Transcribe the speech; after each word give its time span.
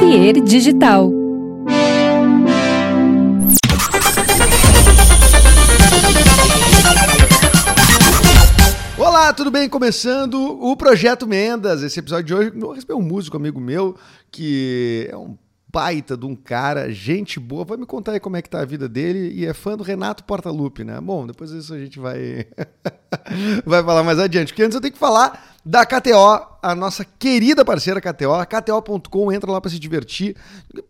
Papier 0.00 0.40
Digital. 0.40 1.12
Olá, 8.96 9.34
tudo 9.34 9.50
bem? 9.50 9.68
Começando 9.68 10.58
o 10.58 10.74
Projeto 10.74 11.26
Mendas. 11.26 11.82
Esse 11.82 12.00
episódio 12.00 12.24
de 12.24 12.34
hoje 12.34 12.52
eu 12.58 12.70
recebi 12.72 12.94
um 12.94 13.02
músico 13.02 13.36
amigo 13.36 13.60
meu 13.60 13.94
que 14.30 15.06
é 15.12 15.16
um 15.18 15.36
baita 15.72 16.16
de 16.16 16.26
um 16.26 16.34
cara, 16.34 16.90
gente 16.92 17.38
boa. 17.38 17.64
Vai 17.64 17.76
me 17.76 17.86
contar 17.86 18.12
aí 18.12 18.20
como 18.20 18.36
é 18.36 18.42
que 18.42 18.50
tá 18.50 18.60
a 18.60 18.64
vida 18.64 18.88
dele 18.88 19.32
e 19.32 19.46
é 19.46 19.54
fã 19.54 19.76
do 19.76 19.84
Renato 19.84 20.24
Portaluppi, 20.24 20.84
né? 20.84 21.00
Bom, 21.00 21.26
depois 21.26 21.50
disso 21.50 21.72
a 21.74 21.78
gente 21.78 21.98
vai 21.98 22.46
vai 23.64 23.82
falar 23.82 24.02
mais 24.02 24.18
adiante. 24.18 24.52
Porque 24.52 24.62
antes 24.62 24.74
eu 24.74 24.80
tenho 24.80 24.92
que 24.92 24.98
falar 24.98 25.56
da 25.64 25.84
KTO, 25.84 26.58
a 26.62 26.74
nossa 26.74 27.04
querida 27.04 27.64
parceira 27.64 28.00
KTO, 28.00 28.46
KTO.com, 28.46 29.32
entra 29.32 29.50
lá 29.50 29.60
para 29.60 29.70
se 29.70 29.78
divertir, 29.78 30.36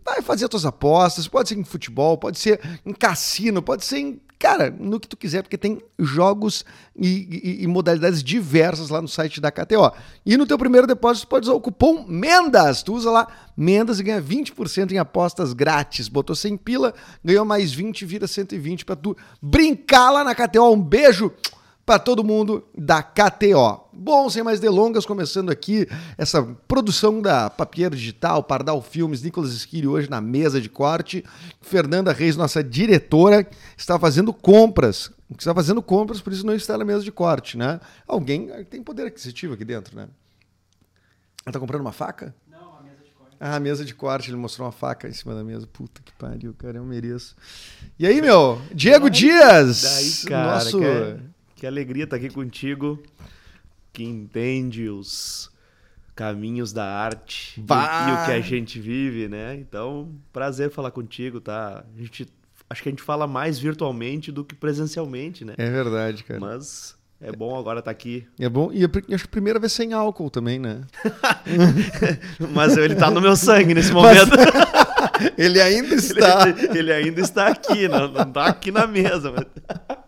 vai 0.05 0.23
fazer 0.23 0.45
as 0.45 0.51
suas 0.51 0.65
apostas, 0.65 1.29
pode 1.29 1.49
ser 1.49 1.59
em 1.59 1.65
futebol, 1.65 2.17
pode 2.17 2.39
ser 2.39 2.61
em 2.87 2.93
cassino, 2.93 3.63
pode 3.63 3.85
ser 3.85 3.99
em 3.99 4.21
Cara, 4.41 4.71
no 4.71 4.99
que 4.99 5.07
tu 5.07 5.19
quiser, 5.19 5.43
porque 5.43 5.59
tem 5.59 5.83
jogos 5.99 6.65
e, 6.97 7.59
e, 7.61 7.63
e, 7.63 7.67
modalidades 7.67 8.23
diversas 8.23 8.89
lá 8.89 9.03
no 9.03 9.07
site 9.07 9.39
da 9.39 9.51
KTO. 9.51 9.93
E 10.25 10.35
no 10.39 10.47
teu 10.47 10.57
primeiro 10.57 10.87
depósito, 10.87 11.27
tu 11.27 11.29
pode 11.29 11.47
usar 11.47 11.53
o 11.53 11.61
cupom 11.61 12.07
MENDAS. 12.09 12.83
Tu 12.83 12.95
usa 12.95 13.11
lá 13.11 13.29
MENDAS 13.55 14.01
e 14.01 14.03
ganha 14.03 14.23
20% 14.23 14.93
em 14.93 14.99
apostas 14.99 15.53
grátis. 15.53 16.09
Botou 16.09 16.35
100 16.35 16.57
pila, 16.57 16.95
ganhou 17.23 17.45
mais 17.45 17.71
20, 17.71 18.07
vira 18.07 18.27
120 18.27 18.87
para 18.87 18.97
tu 18.97 19.15
brincar 19.43 20.11
lá 20.11 20.25
na 20.25 20.35
KTO. 20.35 20.73
Um 20.73 20.81
beijo! 20.83 21.31
Para 21.91 21.99
todo 21.99 22.23
mundo 22.23 22.65
da 22.79 23.03
KTO. 23.03 23.89
Bom, 23.93 24.31
sem 24.31 24.45
mais 24.45 24.61
delongas, 24.61 25.05
começando 25.05 25.51
aqui 25.51 25.89
essa 26.17 26.41
produção 26.69 27.21
da 27.21 27.51
Papier 27.51 27.91
Digital, 27.91 28.45
Pardal 28.45 28.81
Filmes, 28.81 29.23
Nicolas 29.23 29.51
Esquiri 29.53 29.89
hoje 29.89 30.09
na 30.09 30.21
mesa 30.21 30.61
de 30.61 30.69
corte. 30.69 31.25
Fernanda 31.61 32.13
Reis, 32.13 32.37
nossa 32.37 32.63
diretora, 32.63 33.45
está 33.77 33.99
fazendo 33.99 34.33
compras. 34.33 35.11
Está 35.37 35.53
fazendo 35.53 35.83
compras, 35.83 36.21
por 36.21 36.33
isso 36.33 36.47
não 36.47 36.55
está 36.55 36.79
na 36.79 36.85
mesa 36.85 37.03
de 37.03 37.11
corte, 37.11 37.59
né? 37.59 37.81
Alguém 38.07 38.47
tem 38.67 38.85
poder 38.85 39.09
aquisitivo 39.09 39.55
aqui 39.55 39.65
dentro, 39.65 39.97
né? 39.97 40.07
Ela 41.45 41.53
tá 41.53 41.59
comprando 41.59 41.81
uma 41.81 41.91
faca? 41.91 42.33
Não, 42.49 42.79
a 42.79 42.83
mesa 42.83 43.03
de 43.03 43.11
corte. 43.11 43.37
Ah, 43.41 43.57
a 43.57 43.61
mesa 43.61 43.85
de 43.85 43.95
corte, 43.97 44.31
ele 44.31 44.37
mostrou 44.37 44.65
uma 44.65 44.73
faca 44.73 45.09
em 45.09 45.13
cima 45.13 45.35
da 45.35 45.43
mesa. 45.43 45.67
Puta 45.67 46.01
que 46.05 46.13
pariu, 46.13 46.55
cara, 46.55 46.79
eu 46.79 46.85
mereço. 46.85 47.35
E 47.99 48.07
aí, 48.07 48.23
meu? 48.23 48.63
Diego 48.73 49.11
Dias! 49.11 49.83
Daí, 49.83 50.31
cara, 50.31 50.53
nosso... 50.55 50.85
é- 50.85 51.19
que 51.61 51.67
alegria 51.67 52.05
estar 52.05 52.17
aqui 52.17 52.31
contigo, 52.31 52.99
que 53.93 54.03
entende 54.03 54.89
os 54.89 55.51
caminhos 56.15 56.73
da 56.73 56.87
arte 56.87 57.61
e, 57.61 57.61
e 57.61 58.13
o 58.13 58.25
que 58.25 58.33
a 58.33 58.41
gente 58.41 58.81
vive, 58.81 59.29
né? 59.29 59.57
Então, 59.57 60.11
prazer 60.33 60.71
falar 60.71 60.91
contigo, 60.91 61.39
tá? 61.39 61.85
A 61.95 62.01
gente, 62.01 62.27
acho 62.71 62.83
que 62.83 62.89
a 62.89 62.93
gente 62.93 63.03
fala 63.03 63.27
mais 63.27 63.59
virtualmente 63.59 64.33
do 64.33 64.43
que 64.43 64.55
presencialmente, 64.55 65.45
né? 65.45 65.53
É 65.59 65.71
verdade, 65.71 66.25
cara. 66.25 66.41
Mas 66.41 66.97
é 67.21 67.31
bom 67.31 67.59
agora 67.59 67.81
estar 67.81 67.91
aqui. 67.91 68.27
É 68.39 68.49
bom. 68.49 68.73
E 68.73 68.83
eu 68.83 68.89
acho 69.13 69.25
que 69.25 69.29
a 69.29 69.31
primeira 69.31 69.59
vez 69.59 69.75
sem 69.75 69.93
álcool 69.93 70.31
também, 70.31 70.59
né? 70.59 70.81
Mas 72.55 72.75
ele 72.79 72.95
tá 72.95 73.11
no 73.11 73.21
meu 73.21 73.37
sangue 73.37 73.75
nesse 73.75 73.93
momento. 73.93 74.31
Ele 75.37 75.61
ainda 75.61 75.95
está. 75.97 76.49
Ele, 76.49 76.79
ele 76.79 76.93
ainda 76.93 77.21
está 77.21 77.49
aqui, 77.49 77.89
não, 77.89 78.09
não 78.09 78.31
tá 78.31 78.47
aqui 78.47 78.71
na 78.71 78.87
mesa. 78.87 79.33
Mas... 79.33 79.99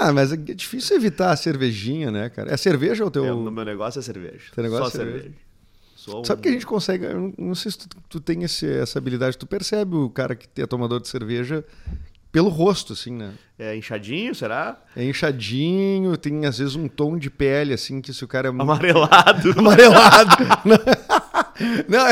Ah, 0.00 0.12
mas 0.12 0.32
é 0.32 0.36
difícil 0.36 0.96
evitar 0.96 1.30
a 1.32 1.36
cervejinha, 1.36 2.10
né, 2.10 2.28
cara? 2.28 2.52
É 2.52 2.56
cerveja 2.56 3.04
ou 3.04 3.10
teu. 3.10 3.24
É, 3.24 3.32
o 3.32 3.50
meu 3.50 3.64
negócio 3.64 3.98
é 3.98 4.02
cerveja. 4.02 4.44
Teu 4.54 4.62
negócio 4.64 4.84
Só 4.84 4.88
é 4.88 5.04
cerveja. 5.04 5.18
cerveja. 5.24 5.44
Um- 6.18 6.24
Sabe 6.24 6.42
que 6.42 6.48
a 6.48 6.52
gente 6.52 6.66
consegue. 6.66 7.04
eu 7.06 7.18
não- 7.20 7.34
Não 7.38 7.54
sei 7.54 7.70
se 7.72 7.78
tu, 7.78 7.88
tu 8.10 8.20
tem 8.20 8.42
esse- 8.42 8.68
essa 8.70 8.98
habilidade. 8.98 9.38
Tu 9.38 9.46
percebe 9.46 9.94
o 9.96 10.10
cara 10.10 10.34
que 10.34 10.48
é 10.60 10.66
tomador 10.66 11.00
de 11.00 11.08
cerveja 11.08 11.64
pelo 12.30 12.48
rosto, 12.50 12.92
assim, 12.92 13.12
né? 13.12 13.32
É 13.58 13.74
inchadinho, 13.76 14.34
será? 14.34 14.76
É 14.96 15.04
inchadinho, 15.04 16.16
tem 16.16 16.44
às 16.44 16.58
vezes 16.58 16.74
um 16.74 16.88
tom 16.88 17.16
de 17.16 17.30
pele, 17.30 17.72
assim, 17.72 18.00
que 18.02 18.12
se 18.12 18.22
o 18.24 18.28
cara 18.28 18.48
é 18.48 18.50
Amarelado. 18.50 19.52
amarelado. 19.56 20.36
Não, 21.88 22.06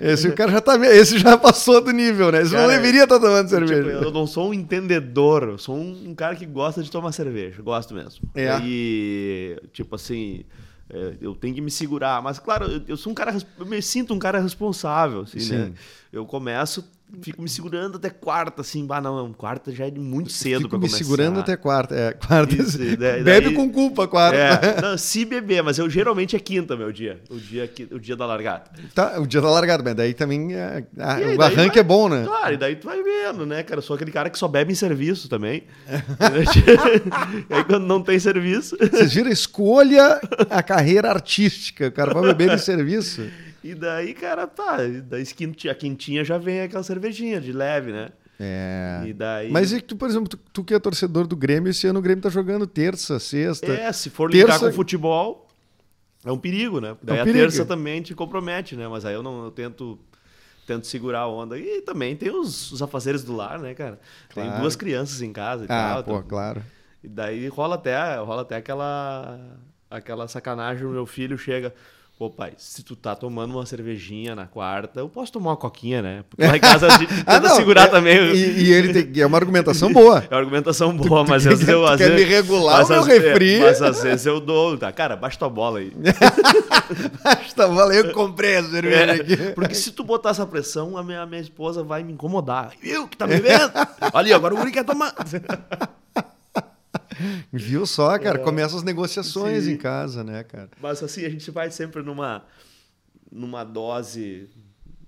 esse 0.00 0.28
o 0.28 0.34
cara 0.34 0.52
já 0.52 0.60
tá. 0.60 0.76
Esse 0.86 1.18
já 1.18 1.36
passou 1.38 1.80
do 1.80 1.90
nível, 1.90 2.30
né? 2.32 2.42
Esse 2.42 2.52
não 2.52 2.60
Cara, 2.60 2.72
deveria 2.72 3.04
estar 3.04 3.18
tomando 3.20 3.48
Tipo, 3.48 3.66
cerveja. 3.68 3.98
eu 4.04 4.10
não 4.10 4.26
sou 4.26 4.50
um 4.50 4.54
entendedor, 4.54 5.44
eu 5.44 5.58
sou 5.58 5.76
um, 5.76 6.14
cara 6.14 6.34
que 6.34 6.46
gosta 6.46 6.82
de 6.82 6.90
tomar 6.90 7.12
cerveja, 7.12 7.62
gosto 7.62 7.94
mesmo. 7.94 8.28
É. 8.34 8.58
E, 8.62 9.60
tipo 9.72 9.94
assim, 9.94 10.44
é, 10.88 11.14
eu 11.20 11.34
tenho 11.34 11.54
que 11.54 11.60
me 11.60 11.70
segurar. 11.70 12.20
Mas, 12.22 12.38
claro, 12.38 12.82
eu, 12.86 12.96
sou 12.96 13.12
um 13.12 13.14
cara, 13.14 13.36
eu 13.58 13.66
me 13.66 13.80
sinto 13.80 14.12
um 14.12 14.18
cara 14.18 14.40
responsável, 14.40 15.20
assim, 15.20 15.38
né? 15.38 15.66
Sim. 15.66 15.74
Eu 16.12 16.26
começo, 16.26 16.84
fico 17.22 17.42
me 17.42 17.48
segurando 17.48 17.96
até 17.96 18.10
quarta, 18.10 18.60
assim, 18.62 18.86
bah, 18.86 19.00
não, 19.00 19.16
não, 19.16 19.32
quarta 19.32 19.72
já 19.72 19.86
é 19.86 19.90
muito 19.90 20.30
cedo 20.32 20.58
Fico 20.58 20.68
pra 20.70 20.78
me 20.78 20.84
começar. 20.86 20.98
segurando 21.04 21.40
até 21.40 21.56
quarta. 21.56 21.94
É, 21.94 22.12
quarta. 22.12 22.54
Isso, 22.54 22.78
daí- 22.96 23.22
Bebe 23.22 23.46
daí- 23.46 23.54
com 23.54 23.70
culpa, 23.70 24.06
quarta. 24.08 24.36
É, 24.36 24.80
não, 24.80 24.96
se 24.98 25.24
beber, 25.24 25.62
mas 25.62 25.78
eu 25.78 25.88
geralmente 25.90 26.36
é 26.36 26.38
quinta, 26.38 26.76
meu 26.76 26.92
dia. 26.92 27.20
O 27.30 27.36
dia, 27.36 27.70
o 27.92 27.98
dia 27.98 28.16
da 28.16 28.26
largada. 28.26 28.64
Tá, 28.94 29.18
o 29.20 29.26
dia 29.26 29.40
tá 29.42 29.48
largado, 29.50 29.82
mas 29.84 29.94
daí 29.94 30.14
também 30.14 30.54
é- 30.54 30.84
ah, 30.98 31.14
aí, 31.16 31.34
o 31.34 31.38
daí 31.38 31.52
arranque 31.52 31.74
vai- 31.76 31.78
é 31.78 31.82
bom, 31.82 32.08
né? 32.08 32.24
Claro, 32.26 32.54
e 32.54 32.56
daí 32.56 32.76
tu 32.76 32.86
vai 32.86 33.02
vendo, 33.02 33.44
né, 33.46 33.62
cara? 33.62 33.78
Eu 33.78 33.82
sou 33.82 33.94
aquele 33.96 34.10
cara 34.12 34.30
que 34.30 34.38
só 34.38 34.48
bebe 34.48 34.72
em 34.72 34.76
serviço 34.76 35.28
também. 35.28 35.64
e 35.88 37.54
aí 37.54 37.64
quando 37.64 37.86
não 37.86 38.02
tem 38.02 38.18
serviço. 38.18 38.76
Vocês 38.78 39.12
viram? 39.12 39.30
Escolha 39.30 40.20
a 40.48 40.62
carreira 40.62 41.10
artística. 41.10 41.88
O 41.88 41.92
cara 41.92 42.12
vai 42.12 42.22
beber 42.34 42.52
em 42.54 42.58
serviço. 42.58 43.22
E 43.62 43.74
daí, 43.74 44.14
cara, 44.14 44.46
tá. 44.46 44.82
e 44.84 45.00
Daí 45.00 45.24
quinti- 45.26 45.68
a 45.68 45.74
quintinha 45.74 46.24
já 46.24 46.38
vem 46.38 46.62
aquela 46.62 46.82
cervejinha 46.82 47.40
de 47.40 47.52
leve, 47.52 47.92
né? 47.92 48.10
É. 48.38 49.02
E 49.06 49.12
daí. 49.12 49.50
Mas 49.50 49.70
e 49.72 49.80
tu, 49.82 49.96
por 49.96 50.08
exemplo, 50.08 50.28
tu, 50.28 50.38
tu 50.52 50.64
que 50.64 50.72
é 50.72 50.78
torcedor 50.78 51.26
do 51.26 51.36
Grêmio, 51.36 51.70
esse 51.70 51.86
ano 51.86 51.98
o 51.98 52.02
Grêmio 52.02 52.22
tá 52.22 52.30
jogando 52.30 52.66
terça, 52.66 53.18
sexta. 53.18 53.66
É, 53.70 53.92
se 53.92 54.08
for 54.08 54.30
Terça- 54.30 54.66
com 54.66 54.72
futebol, 54.72 55.46
é 56.24 56.32
um 56.32 56.38
perigo, 56.38 56.80
né? 56.80 56.96
Daí 57.02 57.18
um 57.18 57.20
a 57.20 57.24
perigo. 57.24 57.42
terça 57.44 57.66
também 57.66 58.00
te 58.00 58.14
compromete, 58.14 58.76
né? 58.76 58.88
Mas 58.88 59.04
aí 59.04 59.14
eu 59.14 59.22
não 59.22 59.44
eu 59.44 59.50
tento. 59.50 59.98
Tento 60.66 60.86
segurar 60.86 61.20
a 61.20 61.28
onda. 61.28 61.58
E 61.58 61.80
também 61.82 62.14
tem 62.14 62.30
os, 62.30 62.70
os 62.70 62.80
afazeres 62.80 63.24
do 63.24 63.34
lar, 63.34 63.58
né, 63.58 63.74
cara? 63.74 63.98
Tem 64.32 64.44
Claro. 64.44 64.60
duas 64.60 64.76
crianças 64.76 65.20
em 65.20 65.32
casa 65.32 65.64
e 65.64 65.66
Ah, 65.68 65.94
tal. 65.94 66.04
pô, 66.04 66.10
então- 66.18 66.28
claro. 66.28 66.62
E 67.02 67.08
daí 67.08 67.48
rola 67.48 67.74
até, 67.74 68.16
rola 68.18 68.42
até 68.42 68.56
aquela, 68.56 69.40
aquela 69.90 70.28
sacanagem. 70.28 70.86
O 70.86 70.90
meu 70.90 71.06
filho 71.06 71.36
chega. 71.36 71.74
Pô, 72.20 72.28
pai, 72.28 72.52
se 72.58 72.82
tu 72.82 72.94
tá 72.94 73.16
tomando 73.16 73.52
uma 73.54 73.64
cervejinha 73.64 74.34
na 74.36 74.44
quarta, 74.46 75.00
eu 75.00 75.08
posso 75.08 75.32
tomar 75.32 75.52
uma 75.52 75.56
coquinha, 75.56 76.02
né? 76.02 76.22
Porque 76.28 76.44
lá 76.46 76.54
em 76.54 76.60
casa 76.60 76.86
a 76.86 76.98
gente 76.98 77.06
tenta 77.16 77.24
Ah, 77.26 77.40
não, 77.40 77.56
segurar 77.56 77.84
é- 77.84 77.86
também. 77.86 78.18
E, 78.34 78.64
e 78.64 78.72
ele 78.74 78.92
tem. 79.04 79.22
É 79.22 79.24
uma 79.26 79.38
argumentação 79.38 79.90
boa. 79.90 80.22
É 80.30 80.34
uma 80.34 80.40
argumentação 80.40 80.94
boa, 80.94 81.24
mas 81.24 81.44
tu 81.44 81.48
às 81.48 81.54
vezes 81.60 81.66
eu. 81.68 81.80
tu 81.80 81.86
às 81.86 81.96
quer 81.96 82.10
vezes- 82.10 82.26
me 82.28 82.30
regular 82.34 82.76
mas 82.80 82.90
o 82.90 82.92
meu 82.92 83.00
às- 83.00 83.08
é, 83.08 83.18
refri? 83.18 83.60
Mas 83.60 83.80
às 83.80 84.02
vezes 84.02 84.26
eu 84.26 84.38
dou, 84.38 84.76
tá? 84.76 84.92
Cara, 84.92 85.16
baixa 85.16 85.38
tua 85.38 85.48
bola 85.48 85.78
aí. 85.78 85.90
tá, 87.56 87.66
valeu, 87.66 88.04
eu 88.04 88.12
comprei 88.12 88.56
a 88.56 88.64
cerveja 88.64 89.12
aqui. 89.14 89.32
É, 89.32 89.50
porque 89.52 89.74
se 89.74 89.90
tu 89.90 90.04
botar 90.04 90.28
essa 90.28 90.44
pressão, 90.46 90.98
a 90.98 91.02
minha, 91.02 91.22
a 91.22 91.26
minha 91.26 91.40
esposa 91.40 91.82
vai 91.82 92.02
me 92.04 92.12
incomodar. 92.12 92.72
Eu 92.82 93.08
que 93.08 93.16
tá 93.16 93.26
bebendo? 93.26 93.72
Ali, 94.12 94.30
agora 94.34 94.52
o 94.52 94.58
guri 94.58 94.72
quer 94.72 94.84
tomar. 94.84 95.14
Viu 97.52 97.86
só, 97.86 98.18
cara? 98.18 98.38
Começam 98.38 98.78
as 98.78 98.84
negociações 98.84 99.64
É. 99.64 99.66
Sim. 99.66 99.72
em 99.72 99.76
casa, 99.76 100.24
né, 100.24 100.42
cara? 100.44 100.70
Mas 100.80 101.02
assim, 101.02 101.24
a 101.24 101.28
gente 101.28 101.50
vai 101.50 101.70
sempre 101.70 102.02
numa, 102.02 102.44
numa 103.30 103.64
dose. 103.64 104.48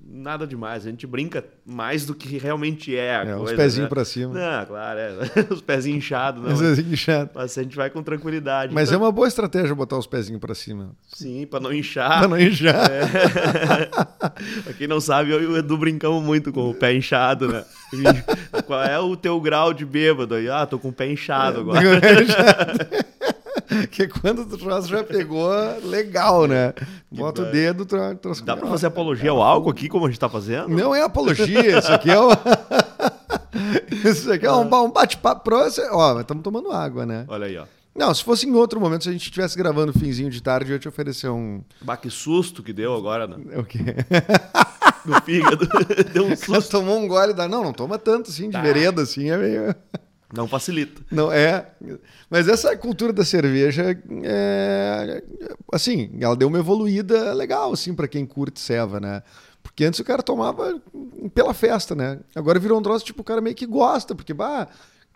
Nada 0.05 0.47
demais. 0.47 0.85
A 0.87 0.91
gente 0.91 1.07
brinca 1.07 1.45
mais 1.65 2.05
do 2.05 2.15
que 2.15 2.37
realmente 2.37 2.95
é 2.97 3.17
a 3.17 3.25
É, 3.25 3.35
os 3.37 3.43
coisa. 3.43 3.57
pezinhos 3.57 3.85
né? 3.85 3.89
pra 3.89 4.05
cima. 4.05 4.35
Não, 4.35 4.67
claro, 4.67 4.99
é. 4.99 5.13
Os 5.51 5.61
pezinhos 5.61 5.99
inchados, 5.99 6.43
não. 6.43 6.51
Às 6.51 6.61
vezes 6.61 6.93
é 6.93 6.97
chato. 6.97 7.31
Mas 7.35 7.57
a 7.57 7.63
gente 7.63 7.77
vai 7.77 7.89
com 7.89 8.03
tranquilidade. 8.03 8.75
Mas 8.75 8.89
é 8.89 8.95
Então, 8.95 9.05
uma 9.07 9.13
boa 9.13 9.29
estratégia 9.29 9.75
botar 9.75 9.97
os 9.97 10.07
pezinhos 10.07 10.41
pra 10.41 10.55
cima. 10.55 10.91
Sim, 11.07 11.47
pra 11.47 11.61
não 11.61 11.73
inchar. 11.73 12.19
Pra 12.19 12.29
não 12.29 12.41
inchar. 12.41 12.91
É. 12.91 13.87
pra 14.63 14.73
quem 14.77 14.89
não 14.89 15.01
sabe, 15.01 15.31
eu 15.31 15.41
e 15.43 15.47
o 15.47 15.57
Edu 15.57 15.79
brincamos 15.79 16.23
muito 16.23 16.53
com 16.53 16.69
o 16.71 16.75
pé 16.75 16.93
inchado, 16.95 17.49
né? 17.49 17.65
Qual 18.67 18.83
é 18.83 18.99
o 18.99 19.17
teu 19.17 19.41
grau 19.41 19.73
de 19.73 19.85
bêbado 19.87 20.35
aí? 20.35 20.49
Ah, 20.51 20.67
tô 20.67 20.79
com 20.79 20.89
o 20.89 20.93
pé 20.93 21.11
inchado 21.11 21.61
agora. 21.61 21.81
que 23.91 24.09
quando 24.09 24.41
o 24.43 24.59
troço 24.59 24.89
já 24.89 25.03
pegou, 25.05 25.51
legal, 25.85 26.47
né? 26.47 26.73
Bota 27.11 27.43
o 27.43 27.51
dedo, 27.51 27.85
tro- 27.87 28.15
troço. 28.17 28.45
Dá 28.45 28.57
pra 28.57 28.69
fazer 28.69 28.87
apologia 28.87 29.31
ao 29.31 29.43
álcool 29.43 29.71
aqui, 29.71 29.89
como 29.89 30.07
a 30.07 30.09
gente 30.09 30.21
tá 30.21 30.29
fazendo? 30.29 30.69
Não 30.69 30.95
é 30.95 31.03
apologia, 31.03 31.79
isso 31.79 31.93
aqui 31.93 32.11
é 32.11 32.19
uma... 32.19 32.37
Isso 34.05 34.33
aqui 34.33 34.47
é 34.47 34.53
um, 34.53 34.67
ba- 34.69 34.83
um 34.83 34.91
bate-papo. 34.91 35.51
Ó, 35.93 36.21
estamos 36.21 36.43
tomando 36.43 36.73
água, 36.73 37.05
né? 37.07 37.25
Olha 37.29 37.47
aí, 37.47 37.57
ó. 37.57 37.65
Não, 37.95 38.13
se 38.13 38.25
fosse 38.25 38.49
em 38.49 38.55
outro 38.55 38.81
momento, 38.81 39.05
se 39.05 39.11
a 39.11 39.13
gente 39.13 39.23
estivesse 39.25 39.57
gravando 39.57 39.93
finzinho 39.93 40.31
de 40.31 40.43
tarde, 40.43 40.71
eu 40.71 40.75
ia 40.75 40.79
te 40.79 40.89
oferecer 40.89 41.29
um. 41.29 41.63
Bah, 41.83 41.97
que 41.97 42.09
susto 42.11 42.63
que 42.63 42.73
deu 42.73 42.95
agora 42.97 43.27
no, 43.27 43.61
O 43.61 43.65
quê? 43.65 43.79
no 45.05 45.21
fígado. 45.23 45.69
deu 46.13 46.25
um 46.27 46.35
susto. 46.35 46.71
tomou 46.71 46.99
um 46.99 47.07
gole 47.07 47.35
da. 47.35 47.47
Não, 47.47 47.63
não 47.63 47.73
toma 47.73 47.99
tanto 47.99 48.31
assim, 48.31 48.47
de 48.47 48.53
Tá. 48.53 48.63
vereda, 48.63 49.03
assim, 49.03 49.31
é 49.31 49.37
meio. 49.37 49.75
Não 50.33 50.49
facilita. 50.49 51.03
Não 51.11 51.31
é. 51.31 51.71
Mas 52.31 52.49
essa 52.49 52.75
cultura 52.77 53.13
da 53.13 53.25
cerveja, 53.25 53.97
é, 54.23 55.23
assim, 55.73 56.11
ela 56.19 56.35
deu 56.35 56.49
uma 56.49 56.59
evoluída 56.59 57.35
legal, 57.35 57.73
assim, 57.73 57.95
para 57.95 58.09
quem 58.09 58.25
curte 58.25 58.59
ceva, 58.59 58.99
né? 58.99 59.23
Porque 59.63 59.85
antes 59.85 60.01
o 60.01 60.05
cara 60.05 60.23
tomava 60.23 60.81
pela 61.35 61.55
festa, 61.55 61.95
né? 61.95 62.19
Agora 62.35 62.59
virou 62.59 62.79
um 62.79 62.83
troço, 62.83 63.05
tipo, 63.05 63.21
o 63.21 63.25
cara 63.25 63.41
meio 63.41 63.55
que 63.55 63.67
gosta, 63.67 64.15
porque, 64.15 64.35
bah, 64.35 64.69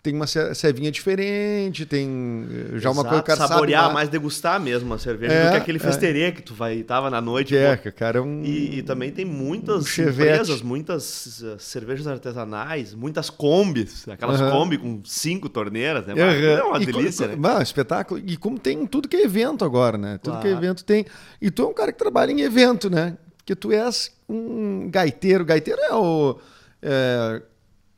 tem 0.03 0.13
uma 0.13 0.25
ce- 0.27 0.53
cevinha 0.55 0.89
diferente, 0.91 1.85
tem 1.85 2.47
eh, 2.75 2.79
já 2.79 2.89
uma 2.91 3.03
coisa 3.03 3.21
que 3.21 3.27
cara 3.27 3.47
Saborear, 3.47 3.81
sabe. 3.83 3.93
mais 3.93 4.09
degustar 4.09 4.59
mesmo 4.59 4.93
a 4.93 4.97
cerveja 4.97 5.33
É, 5.33 5.45
do 5.45 5.51
que 5.51 5.57
aquele 5.57 5.77
é. 5.77 5.81
festerê 5.81 6.31
que 6.31 6.41
tu 6.41 6.53
vai 6.53 6.81
tava 6.83 7.09
na 7.09 7.19
noite. 7.19 7.49
Que 7.49 7.57
é, 7.57 7.75
pô. 7.75 7.83
que 7.83 7.91
cara 7.91 8.19
é 8.19 8.21
um... 8.21 8.41
E, 8.43 8.79
e 8.79 8.83
também 8.83 9.11
tem 9.11 9.25
muitas 9.25 9.97
um 9.99 10.03
empresas, 10.03 10.61
muitas 10.61 11.41
uh, 11.41 11.59
cervejas 11.59 12.07
artesanais, 12.07 12.93
muitas 12.93 13.29
combis, 13.29 14.07
aquelas 14.07 14.39
Aham. 14.39 14.51
Kombi 14.51 14.77
com 14.77 15.01
cinco 15.03 15.49
torneiras, 15.49 16.05
né? 16.07 16.13
Aham. 16.13 16.57
É 16.57 16.63
uma 16.63 16.81
E 16.81 16.85
delícia, 16.85 17.27
co- 17.27 17.35
né? 17.35 17.61
espetáculo. 17.61 18.21
E 18.25 18.37
como 18.37 18.57
tem 18.57 18.85
tudo 18.85 19.07
que 19.09 19.17
é 19.17 19.23
evento 19.23 19.65
agora, 19.65 19.97
né? 19.97 20.19
Tudo 20.21 20.39
que 20.39 20.47
é 20.47 20.51
Claro. 20.51 20.65
evento 20.65 20.85
tem. 20.85 21.05
E 21.41 21.51
tu 21.51 21.63
é 21.63 21.67
um 21.67 21.73
cara 21.73 21.91
que 21.91 21.97
trabalha 21.97 22.31
em 22.31 22.41
evento, 22.41 22.89
né? 22.89 23.17
Porque 23.37 23.55
tu 23.55 23.71
és 23.71 24.11
um 24.29 24.89
gaiteiro. 24.89 25.43
Gaiteiro 25.45 25.81
é 25.81 25.93
o. 25.93 26.37
é, 26.81 27.41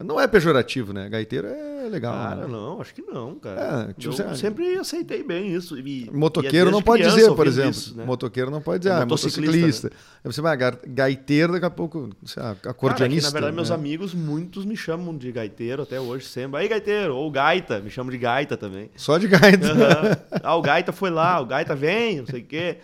não 0.04 0.20
é 0.20 0.28
pejorativo, 0.28 0.94
né? 0.94 1.10
Gaiteiro 1.10 1.48
é 1.48 1.88
legal. 1.90 2.14
Cara, 2.14 2.36
né? 2.42 2.48
não, 2.48 2.80
acho 2.80 2.94
que 2.94 3.02
não, 3.02 3.36
cara. 3.36 3.90
É, 3.90 3.94
tipo, 3.94 4.08
eu 4.08 4.12
você- 4.12 4.36
sempre 4.36 4.78
aceitei 4.78 5.24
bem 5.24 5.54
isso. 5.54 5.78
E, 5.78 6.06
e 6.06 6.12
Motoqueiro 6.12 6.70
é 6.70 6.72
não 6.72 6.82
pode 6.82 7.02
criança 7.04 7.20
dizer, 7.22 7.36
por 7.36 7.48
exemplo. 7.48 7.72
isso, 7.72 7.98
né? 7.98 8.06
Motoqueiro 8.06 8.50
não 8.50 8.62
pode 8.62 8.80
dizer, 8.80 8.92
É 8.92 8.98
ah, 8.98 9.00
motociclista, 9.06 9.42
motociclista. 9.52 9.92
Aí 10.24 10.32
você 10.32 10.42
vai, 10.42 10.58
gaiteiro, 10.88 11.54
daqui 11.54 11.66
a 11.66 11.70
pouco, 11.70 12.10
sei 12.26 12.42
lá, 12.42 12.50
Cara, 12.50 12.58
é 12.60 12.62
que, 12.62 12.68
acordeonista. 12.70 13.30
na 13.30 13.34
verdade, 13.34 13.56
meus 13.56 13.70
né? 13.70 13.76
amigos, 13.76 14.14
muitos 14.14 14.66
me 14.66 14.78
chamam 14.78 15.18
de 15.18 15.32
gaiteiro 15.32 15.84
até 15.84 16.00
hoje, 16.00 16.26
sempre. 16.26 16.60
Aí, 16.62 16.68
gaiteiro, 16.68 17.16
ou 17.16 17.30
gaita, 17.30 17.80
me 17.80 17.90
chamam 17.90 18.12
de 18.12 18.18
gaita 18.18 18.56
também. 18.56 18.90
Só 18.96 19.18
de 19.18 19.28
gaita. 19.28 19.68
Aham. 19.72 20.18
Ah, 20.42 20.56
o 20.56 20.62
Gaita 20.62 20.92
foi 20.94 21.10
lá, 21.10 21.40
o 21.42 21.46
Gaita 21.46 21.76
vem, 21.76 22.20
não 22.20 22.26
sei 22.26 22.42
o 22.42 22.46
quê. 22.46 22.78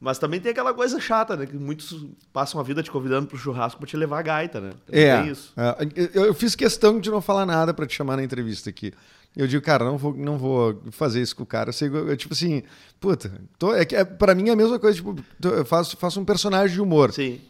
Mas 0.00 0.18
também 0.18 0.40
tem 0.40 0.52
aquela 0.52 0.72
coisa 0.74 1.00
chata, 1.00 1.36
né? 1.36 1.46
Que 1.46 1.56
muitos 1.56 2.06
passam 2.32 2.60
a 2.60 2.64
vida 2.64 2.82
te 2.82 2.90
convidando 2.90 3.26
pro 3.26 3.38
churrasco 3.38 3.78
pra 3.78 3.86
te 3.88 3.96
levar 3.96 4.18
a 4.18 4.22
gaita, 4.22 4.60
né? 4.60 4.70
É, 4.90 5.22
isso. 5.26 5.52
é, 5.56 5.76
eu, 6.14 6.34
fiz 6.34 6.54
questão 6.54 7.00
de 7.00 7.10
não 7.10 7.20
falar 7.20 7.46
nada 7.46 7.72
pra 7.74 7.86
te 7.86 7.94
chamar 7.94 8.16
na 8.16 8.22
entrevista 8.24 8.70
aqui. 8.70 8.92
Eu 9.36 9.46
digo, 9.46 9.62
cara, 9.64 9.84
não 9.84 9.98
vou, 9.98 10.14
não 10.14 10.38
vou 10.38 10.80
fazer 10.90 11.20
isso 11.20 11.36
com 11.36 11.42
o 11.42 11.46
cara. 11.46 11.68
Eu, 11.68 11.72
sei, 11.74 11.88
eu, 11.88 12.16
tipo 12.16 12.32
assim, 12.32 12.62
puta, 12.98 13.30
tô, 13.58 13.74
é, 13.74 13.82
é, 13.92 14.04
pra 14.04 14.34
mim 14.34 14.48
é 14.48 14.52
a 14.52 14.56
mesma 14.56 14.78
coisa, 14.78 14.96
tipo, 14.96 15.14
tô- 15.40 15.50
eu 15.50 15.64
faço, 15.64 15.96
faço 15.96 16.18
um 16.20 16.24
personagem 16.24 16.74
de 16.74 16.80
humor. 16.80 17.12
Sim. 17.12 17.40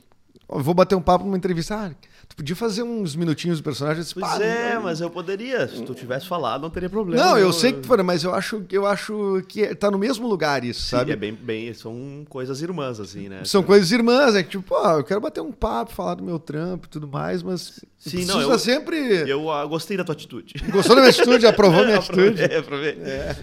Eu 0.49 0.61
vou 0.61 0.75
bater 0.75 0.95
um 0.95 1.03
papo 1.03 1.25
numa 1.25 1.37
entrevista. 1.37 1.75
Ah, 1.77 1.91
tu 2.29 2.37
podia 2.37 2.57
fazer 2.57 2.83
uns 2.83 3.15
minutinhos 3.17 3.59
do 3.59 3.65
personagem? 3.65 3.99
Eu 3.99 4.03
disse, 4.03 4.15
Pois 4.15 4.27
"Pá, 4.27 4.39
é, 4.43 4.75
não- 4.75 4.83
mas 4.83 5.01
eu 5.01 5.09
poderia. 5.11 5.67
Se 5.69 5.83
tu 5.83 5.95
tivesse 5.95 6.27
falado, 6.27 6.63
não 6.63 6.71
teria 6.71 6.89
problema. 6.91 7.23
Não, 7.25 7.39
eu 7.39 7.53
sei 7.53 7.73
que 7.73 7.81
tu 7.81 8.05
mas 8.05 8.25
eu 8.25 8.35
acho, 8.35 8.63
eu 8.71 8.87
acho 8.87 9.43
que 9.49 9.63
é- 9.63 9.75
tá 9.75 9.91
no 9.91 9.99
mesmo 9.99 10.27
lugar 10.29 10.63
isso, 10.65 10.83
Sim, 10.83 10.91
sabe? 10.97 11.13
é 11.13 11.17
bem, 11.17 11.33
bem, 11.33 11.73
são 11.73 12.25
coisas 12.29 12.61
irmãs, 12.63 13.01
assim, 13.01 13.29
né? 13.29 13.41
São 13.45 13.63
coisas 13.63 13.91
irmãs, 13.91 14.35
é 14.35 14.43
que 14.43 14.51
tipo, 14.51 14.63
pô, 14.65 14.79
eu 14.89 15.05
quero 15.05 15.21
bater 15.21 15.41
um 15.41 15.53
papo, 15.53 15.93
falar 15.93 16.15
do 16.15 16.23
meu 16.25 16.39
trampo 16.39 16.87
e 16.87 16.91
tudo 16.91 17.09
mais, 17.09 17.43
mas 17.43 17.81
Sim, 17.99 18.25
não, 18.27 18.41
eu- 18.41 18.59
sempre... 18.59 18.97
Eu 19.29 19.51
ah, 19.51 19.65
gostei 19.65 19.97
da 19.97 20.05
tua 20.05 20.15
atitude. 20.15 20.55
Gostou 20.71 20.95
da 20.95 21.03
minha 21.03 21.11
atitude? 21.11 21.47
Aprovou 21.47 21.85
minha 21.85 21.97
atitude? 21.99 22.43
aprovei. 22.45 22.99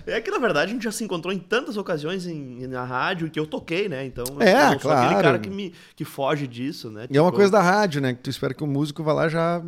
É. 0.07 0.21
que, 0.21 0.31
na 0.31 0.37
verdade, 0.37 0.71
a 0.71 0.73
gente 0.73 0.83
já 0.83 0.91
se 0.91 1.03
encontrou 1.03 1.33
em 1.33 1.39
tantas 1.39 1.75
ocasiões 1.75 2.25
em, 2.25 2.67
na 2.67 2.83
rádio 2.85 3.29
que 3.29 3.39
eu 3.39 3.45
toquei, 3.45 3.89
né? 3.89 4.05
Então, 4.05 4.23
eu 4.35 4.41
É, 4.41 4.53
não 4.71 4.79
sou 4.79 4.91
aquele 4.91 5.07
claro. 5.09 5.21
cara 5.23 5.39
que, 5.39 5.49
me, 5.49 5.73
que 5.95 6.05
foge 6.05 6.47
disso, 6.47 6.89
né? 6.89 7.07
E 7.09 7.17
é 7.17 7.21
uma 7.21 7.27
Tipo, 7.29 7.37
coisa 7.37 7.51
da 7.51 7.61
rádio, 7.61 7.99
né? 8.01 8.13
Que 8.13 8.19
tu 8.21 8.29
espera 8.29 8.53
que 8.53 8.63
o 8.63 8.67
músico 8.73 9.03
vá 9.03 9.13
lá 9.13 9.29
já 9.29 9.61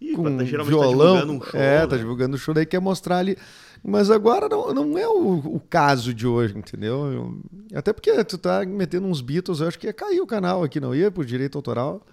Ih, 0.00 0.14
com 0.16 0.24
tá- 0.36 0.44
geralmente 0.44 0.68
violão. 0.74 1.14
tá 1.14 1.20
divulgando 1.20 1.32
um 1.32 1.42
show. 1.50 1.60
é, 1.60 1.80
né? 1.80 1.86
tá 1.86 1.96
divulgando 1.96 2.36
o 2.36 2.38
show, 2.38 2.54
daí 2.54 2.66
quer 2.66 2.80
mostrar 2.80 3.18
ali. 3.18 3.36
Mas 3.84 4.10
agora 4.10 4.48
não, 4.48 4.72
não 4.72 4.98
é 4.98 5.06
o, 5.08 5.34
o 5.56 5.60
caso 5.68 6.12
de 6.14 6.26
hoje, 6.26 6.56
entendeu? 6.56 7.12
Eu- 7.12 7.38
até 7.74 7.92
porque 7.92 8.22
tu 8.24 8.38
tá 8.38 8.64
metendo 8.64 9.06
uns 9.06 9.20
Beatles, 9.20 9.60
eu 9.60 9.68
acho 9.68 9.78
que 9.78 9.86
ia 9.86 9.92
cair 9.92 10.20
o 10.20 10.26
canal 10.26 10.62
aqui, 10.64 10.80
não 10.80 10.94
ia 10.94 11.10
por 11.10 11.24
direito 11.24 11.56
autoral. 11.58 12.04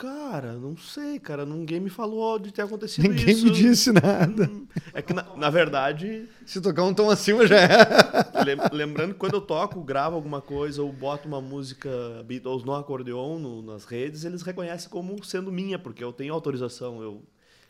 Cara, 0.00 0.54
não 0.54 0.78
sei, 0.78 1.18
cara. 1.18 1.44
Ninguém 1.44 1.78
me 1.78 1.90
falou 1.90 2.38
de 2.38 2.50
ter 2.50 2.62
acontecido 2.62 3.06
Ninguém 3.06 3.34
isso. 3.34 3.44
me 3.44 3.50
disse 3.50 3.92
nada. 3.92 4.44
Hum, 4.50 4.66
É 4.94 5.02
que, 5.02 5.12
na, 5.12 5.36
na 5.36 5.50
verdade, 5.50 6.26
Se 6.46 6.58
tocar 6.58 6.84
um 6.84 6.94
tom 6.94 7.10
acima 7.10 7.46
já 7.46 7.56
é. 7.60 7.68
lem- 8.42 8.56
lembrando 8.72 9.12
que 9.12 9.18
quando 9.20 9.34
eu 9.34 9.42
toco, 9.42 9.82
gravo 9.82 10.16
alguma 10.16 10.40
coisa 10.40 10.82
ou 10.82 10.90
boto 10.90 11.28
uma 11.28 11.40
música 11.42 11.90
Beatles 12.24 12.64
no 12.64 12.74
acordeon 12.74 13.38
no- 13.38 13.60
nas 13.60 13.84
redes, 13.84 14.24
eles 14.24 14.40
reconhecem 14.40 14.88
como 14.88 15.22
sendo 15.22 15.52
minha, 15.52 15.78
porque 15.78 16.02
eu 16.02 16.14
tenho 16.14 16.32
autorização. 16.32 17.02
Eu, 17.02 17.22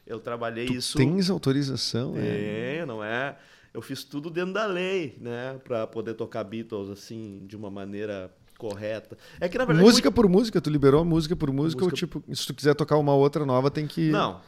eu 0.06 0.20
trabalhei 0.20 0.66
isso. 0.66 0.96
Tens 0.98 1.30
autorização, 1.30 2.14
é. 2.16 2.76
É, 2.78 2.86
não 2.86 3.02
é? 3.02 3.36
Eu 3.74 3.82
fiz 3.82 4.04
tudo 4.04 4.30
dentro 4.30 4.52
da 4.54 4.66
lei, 4.66 5.16
né? 5.20 5.58
Pra 5.64 5.84
poder 5.84 6.14
tocar 6.14 6.44
Beatles 6.44 6.90
assim, 6.90 7.42
de 7.46 7.56
uma 7.56 7.70
maneira 7.70 8.30
correta. 8.60 9.16
É 9.40 9.48
que 9.48 9.56
na 9.58 9.64
verdade. 9.64 9.86
Música 9.86 10.12
por 10.12 10.28
música, 10.28 10.60
tu 10.60 10.68
liberou 10.70 11.04
música 11.04 11.34
por 11.34 11.50
música, 11.52 11.82
ou 11.82 11.90
Música- 11.90 12.06
tipo, 12.18 12.34
se 12.36 12.46
tu 12.46 12.54
quiser 12.54 12.74
tocar 12.74 12.96
uma 12.98 13.14
outra 13.14 13.44
nova, 13.46 13.70
tem 13.70 13.86
que. 13.86 14.10
Não. 14.10 14.40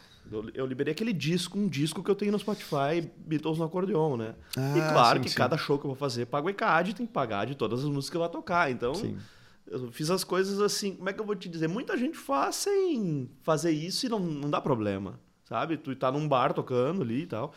Eu, 0.55 0.65
liberei 0.65 0.93
aquele 0.93 1.13
disco, 1.13 1.59
um 1.59 1.69
disco 1.69 2.03
que 2.03 2.11
eu 2.11 2.15
tenho 2.15 2.31
no 2.33 2.39
Spotify, 2.39 3.11
Beatles 3.27 3.59
no 3.59 3.65
acordeon, 3.65 4.17
né? 4.17 4.35
e 4.57 4.59
Ah, 4.79 4.89
claro 4.93 5.19
sim, 5.19 5.25
que 5.25 5.31
sim. 5.31 5.37
cada 5.37 5.59
show 5.59 5.79
que 5.79 5.85
eu 5.85 5.89
vou 5.89 5.97
fazer, 5.97 6.27
pago 6.27 6.49
ECAD, 6.49 6.95
tem 6.95 7.05
que 7.07 7.13
pagar 7.13 7.45
de 7.45 7.55
todas 7.57 7.81
as 7.81 7.87
músicas 7.87 8.11
que 8.11 8.17
eu 8.17 8.21
vou 8.21 8.29
tocar. 8.31 8.71
Então, 8.71 8.95
Sim. 8.95 9.19
eu 9.67 9.91
fiz 9.91 10.09
as 10.11 10.23
coisas 10.25 10.61
assim, 10.61 10.95
como 10.95 11.09
é 11.11 11.13
que 11.13 11.21
eu 11.21 11.27
vou 11.27 11.35
te 11.35 11.49
dizer? 11.51 11.69
Muita 11.69 11.99
gente 11.99 12.17
faz 12.17 12.55
sem 12.57 13.29
fazer 13.43 13.73
isso 13.73 14.07
e 14.07 14.09
não, 14.09 14.21
não 14.21 14.49
dá 14.49 14.61
problema, 14.61 15.19
sabe? 15.45 15.77
Tu 15.77 15.95
tá 15.97 16.11
num 16.11 16.27
bar 16.27 16.55
tocando 16.55 17.03
ali 17.03 17.23
e 17.23 17.27
tal. 17.27 17.53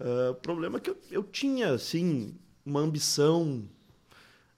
Ah, 0.00 0.30
O 0.30 0.34
problema 0.36 0.78
é 0.78 0.80
que 0.80 0.90
eu, 0.90 0.96
eu 1.10 1.22
tinha, 1.24 1.70
assim, 1.72 2.34
uma 2.64 2.80
ambição... 2.80 3.64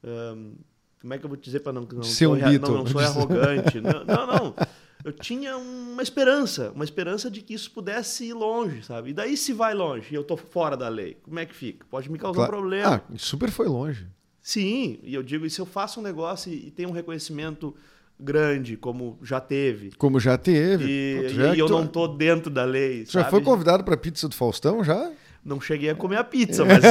ahn, 0.04 0.52
como 1.00 1.14
é 1.14 1.18
que 1.18 1.24
eu 1.24 1.28
vou 1.28 1.36
te 1.36 1.44
dizer 1.44 1.60
para 1.60 1.72
não, 1.72 1.82
não, 1.90 2.02
Ser 2.02 2.26
um 2.26 2.38
sou 2.38 2.58
não, 2.60 2.74
não 2.78 2.86
sou 2.86 3.00
arrogante? 3.00 3.80
não, 3.80 4.04
não, 4.04 4.26
não. 4.26 4.54
Eu 5.04 5.12
tinha 5.12 5.56
uma 5.56 6.02
esperança, 6.02 6.72
uma 6.74 6.82
esperança 6.84 7.30
de 7.30 7.40
que 7.40 7.54
isso 7.54 7.70
pudesse 7.70 8.24
ir 8.24 8.32
longe, 8.34 8.82
sabe? 8.82 9.10
E 9.10 9.12
daí 9.12 9.36
se 9.36 9.52
vai 9.52 9.72
longe 9.72 10.08
e 10.10 10.14
eu 10.16 10.24
tô 10.24 10.36
fora 10.36 10.76
da 10.76 10.88
lei, 10.88 11.16
como 11.22 11.38
é 11.38 11.46
que 11.46 11.54
fica? 11.54 11.86
Pode 11.88 12.10
me 12.10 12.18
causar 12.18 12.34
Claro. 12.34 12.52
um 12.52 12.58
problema. 12.58 13.02
Ah, 13.08 13.14
super 13.16 13.48
foi 13.48 13.68
longe. 13.68 14.08
Sim, 14.42 14.98
e 15.04 15.14
eu 15.14 15.22
digo, 15.22 15.46
e 15.46 15.50
se 15.50 15.60
eu 15.60 15.64
faço 15.66 16.00
um 16.00 16.02
negócio 16.02 16.52
e, 16.52 16.66
e 16.66 16.70
tem 16.72 16.84
um 16.84 16.90
reconhecimento 16.90 17.76
grande, 18.18 18.76
como 18.76 19.16
já 19.22 19.40
teve, 19.40 19.92
Como 19.96 20.18
já 20.18 20.36
teve. 20.36 20.84
e, 20.88 21.22
Pô, 21.22 21.28
já- 21.28 21.54
e 21.54 21.58
eu 21.60 21.66
tu- 21.66 21.72
não 21.72 21.86
tô 21.86 22.08
dentro 22.08 22.50
da 22.50 22.64
lei, 22.64 23.06
já 23.08 23.24
foi 23.30 23.40
convidado 23.40 23.84
pra 23.84 23.96
pizza 23.96 24.28
do 24.28 24.34
Faustão 24.34 24.82
já? 24.82 25.12
Não 25.44 25.60
cheguei 25.60 25.88
a 25.88 25.94
comer 25.94 26.16
a 26.18 26.24
pizza, 26.24 26.64
mas 26.64 26.82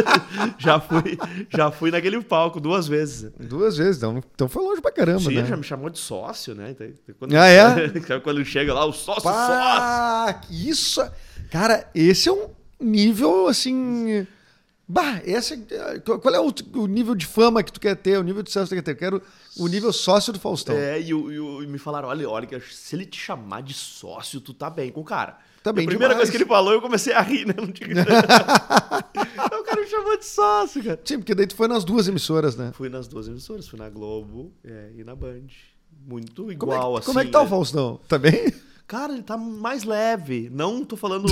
já 0.58 0.78
fui, 0.78 1.18
já 1.48 1.70
fui 1.70 1.90
naquele 1.90 2.20
palco 2.22 2.60
duas 2.60 2.86
vezes. 2.86 3.30
Duas 3.38 3.76
vezes, 3.76 3.96
então, 3.96 4.22
então 4.34 4.48
foi 4.48 4.62
longe 4.62 4.80
pra 4.80 4.92
caramba, 4.92 5.20
Sim, 5.20 5.34
né? 5.36 5.44
já 5.44 5.56
me 5.56 5.64
chamou 5.64 5.90
de 5.90 5.98
sócio, 5.98 6.54
né? 6.54 6.70
Então, 6.70 6.86
Quando, 7.18 7.34
Ah, 7.36 7.46
é? 7.48 7.64
Quando 8.22 8.44
chega 8.44 8.72
lá, 8.72 8.84
o 8.84 8.92
sócio, 8.92 9.22
sócio. 9.22 9.32
Pá, 9.32 10.40
isso. 10.50 11.00
é- 11.02 11.10
Cara, 11.50 11.88
esse 11.94 12.28
é 12.28 12.32
um 12.32 12.48
nível 12.80 13.46
assim. 13.48 14.26
Bah, 14.88 15.20
esse, 15.24 15.54
é- 15.70 15.98
qual 15.98 16.34
é 16.34 16.40
o, 16.40 16.52
o 16.80 16.86
nível 16.86 17.14
de 17.14 17.26
fama 17.26 17.62
que 17.62 17.72
tu 17.72 17.80
quer 17.80 17.96
ter, 17.96 18.18
o 18.18 18.22
nível 18.22 18.42
de 18.42 18.50
sucesso 18.50 18.68
que 18.72 18.80
tu 18.80 18.84
quer 18.84 18.94
ter? 18.94 19.04
Eu 19.06 19.10
quero 19.18 19.22
o 19.58 19.66
nível 19.66 19.92
sócio 19.92 20.32
do 20.32 20.38
Faustão. 20.38 20.76
É, 20.76 21.00
e, 21.00 21.10
e 21.10 21.12
e 21.12 21.66
me 21.66 21.78
falaram, 21.78 22.08
olha, 22.08 22.28
olha, 22.28 22.48
se 22.70 22.94
ele 22.94 23.04
te 23.06 23.18
chamar 23.18 23.62
de 23.62 23.74
sócio, 23.74 24.40
tu 24.40 24.54
tá 24.54 24.70
bem 24.70 24.92
com 24.92 25.00
o 25.00 25.04
cara. 25.04 25.38
Bem 25.72 25.84
a 25.84 25.88
primeira 25.88 26.14
demais. 26.14 26.16
coisa 26.16 26.30
que 26.30 26.36
ele 26.36 26.44
falou, 26.48 26.72
eu 26.72 26.80
comecei 26.80 27.12
a 27.12 27.20
rir, 27.20 27.46
né? 27.46 27.54
Não 27.56 27.68
tinha... 27.68 27.88
o 29.60 29.64
cara 29.64 29.80
me 29.80 29.86
chamou 29.86 30.16
de 30.16 30.24
sócio, 30.24 30.82
cara. 30.82 31.00
Sim, 31.04 31.18
porque 31.18 31.34
daí 31.34 31.46
tu 31.46 31.54
foi 31.56 31.68
nas 31.68 31.84
duas 31.84 32.08
emissoras, 32.08 32.56
né? 32.56 32.72
Fui 32.74 32.88
nas 32.88 33.06
duas 33.08 33.28
emissoras, 33.28 33.68
fui 33.68 33.78
na 33.78 33.88
Globo 33.88 34.52
é, 34.64 34.90
e 34.96 35.04
na 35.04 35.14
Band. 35.14 35.46
Muito 36.06 36.42
Como 36.42 36.50
é, 36.50 36.54
igual, 36.76 36.92
que, 36.92 36.98
assim. 36.98 37.06
como 37.06 37.20
é 37.20 37.24
que 37.24 37.30
tá 37.30 37.40
o 37.40 37.44
né? 37.44 37.50
Faustão? 37.50 38.00
Tá 38.08 38.18
bem? 38.18 38.52
Cara, 38.86 39.12
ele 39.12 39.22
tá 39.22 39.36
mais 39.36 39.82
leve. 39.82 40.48
Não 40.52 40.84
tô 40.84 40.96
falando 40.96 41.26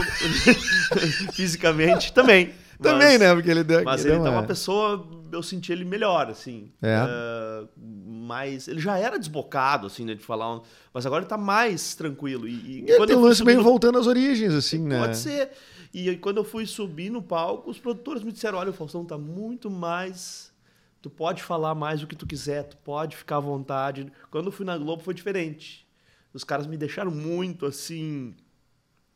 fisicamente, 1.32 2.12
também. 2.12 2.52
Também, 2.82 3.10
Mas- 3.12 3.20
né? 3.20 3.34
Porque 3.34 3.50
ele 3.50 3.62
deu. 3.64 3.84
Mas 3.84 4.02
deu 4.02 4.14
ele 4.16 4.24
tá 4.24 4.30
uma 4.30 4.42
pessoa, 4.42 5.06
eu 5.34 5.42
senti 5.42 5.72
ele 5.72 5.84
melhor, 5.84 6.28
assim. 6.28 6.72
É. 6.82 7.04
Eh, 7.06 7.68
mas 7.76 8.68
ele 8.68 8.80
já 8.80 8.98
era 8.98 9.18
desbocado, 9.18 9.86
assim, 9.86 10.04
né, 10.04 10.14
de 10.14 10.24
falar. 10.24 10.60
Mas 10.92 11.04
agora 11.04 11.22
ele 11.22 11.28
tá 11.28 11.36
mais 11.36 11.94
tranquilo. 11.94 12.48
E, 12.48 12.80
e 12.80 12.90
E 12.90 13.06
tem 13.06 13.16
lance 13.16 13.44
meio 13.44 13.62
voltando 13.62 13.98
às 13.98 14.06
origens, 14.06 14.54
assim, 14.54 14.78
né? 14.78 14.98
Pode 14.98 15.16
ser. 15.16 15.50
E 15.92 16.08
aí, 16.08 16.16
quando 16.16 16.38
eu 16.38 16.44
fui 16.44 16.66
subir 16.66 17.10
no 17.10 17.22
palco, 17.22 17.70
os 17.70 17.78
produtores 17.78 18.22
me 18.22 18.32
disseram: 18.32 18.58
olha, 18.58 18.70
o 18.70 18.72
Faustão 18.72 19.04
tá 19.04 19.16
muito 19.16 19.70
mais. 19.70 20.52
Tu 21.00 21.10
pode 21.10 21.42
falar 21.42 21.74
mais 21.74 22.02
o 22.02 22.06
que 22.06 22.16
tu 22.16 22.26
quiser, 22.26 22.64
tu 22.64 22.76
pode 22.78 23.16
ficar 23.16 23.36
à 23.36 23.40
vontade. 23.40 24.10
Quando 24.30 24.46
eu 24.46 24.52
fui 24.52 24.64
na 24.64 24.76
Globo 24.78 25.02
foi 25.02 25.12
diferente. 25.12 25.86
Os 26.32 26.42
caras 26.42 26.66
me 26.66 26.76
deixaram 26.76 27.10
muito 27.10 27.66
assim. 27.66 28.34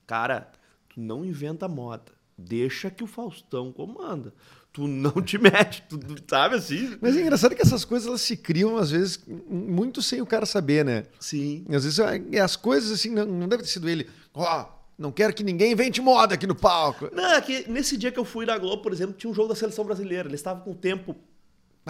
Cara, 0.07 0.53
tu 0.89 1.01
não 1.01 1.25
inventa 1.25 1.67
moda. 1.67 2.13
Deixa 2.37 2.91
que 2.91 3.03
o 3.03 3.07
Faustão 3.09 3.73
comanda. 3.73 4.33
Tu 4.79 4.87
não 4.87 5.11
te 5.21 5.37
mete, 5.43 5.83
tu, 5.89 5.99
tu 5.99 6.23
sabe 6.31 6.55
assim? 6.55 6.97
Mas 7.01 7.17
é 7.17 7.21
engraçado 7.23 7.53
que 7.57 7.61
essas 7.63 7.85
coisas 7.85 8.07
elas 8.07 8.21
se 8.21 8.37
criam, 8.37 8.77
às 8.77 8.93
vezes, 8.93 9.19
muito 9.51 10.01
sem 10.01 10.21
o 10.23 10.27
cara 10.27 10.47
saber, 10.47 10.85
né? 10.85 11.03
Sim. 11.19 11.65
Às 11.69 11.83
vezes 11.83 11.99
é, 11.99 12.39
as 12.39 12.55
coisas 12.55 12.93
assim, 12.93 13.11
não, 13.11 13.27
não 13.27 13.49
deve 13.49 13.65
ter 13.65 13.71
sido 13.71 13.89
ele. 13.89 14.09
Ó, 14.33 14.67
Não 14.97 15.11
quero 15.11 15.35
que 15.35 15.43
ninguém 15.43 15.73
invente 15.73 16.01
moda 16.01 16.35
aqui 16.35 16.47
no 16.47 16.55
palco. 16.55 17.11
Não, 17.13 17.33
é 17.33 17.41
que 17.41 17.69
nesse 17.69 17.97
dia 17.97 18.13
que 18.13 18.21
eu 18.21 18.25
fui 18.25 18.47
na 18.47 18.57
Globo, 18.57 18.81
por 18.81 18.93
exemplo, 18.93 19.15
tinha 19.19 19.29
um 19.29 19.35
jogo 19.35 19.49
da 19.49 19.57
seleção 19.57 19.85
brasileira. 19.85 20.29
Eles 20.29 20.39
estavam 20.39 20.63
com 20.63 20.71
o 20.71 20.75
tempo 20.77 21.17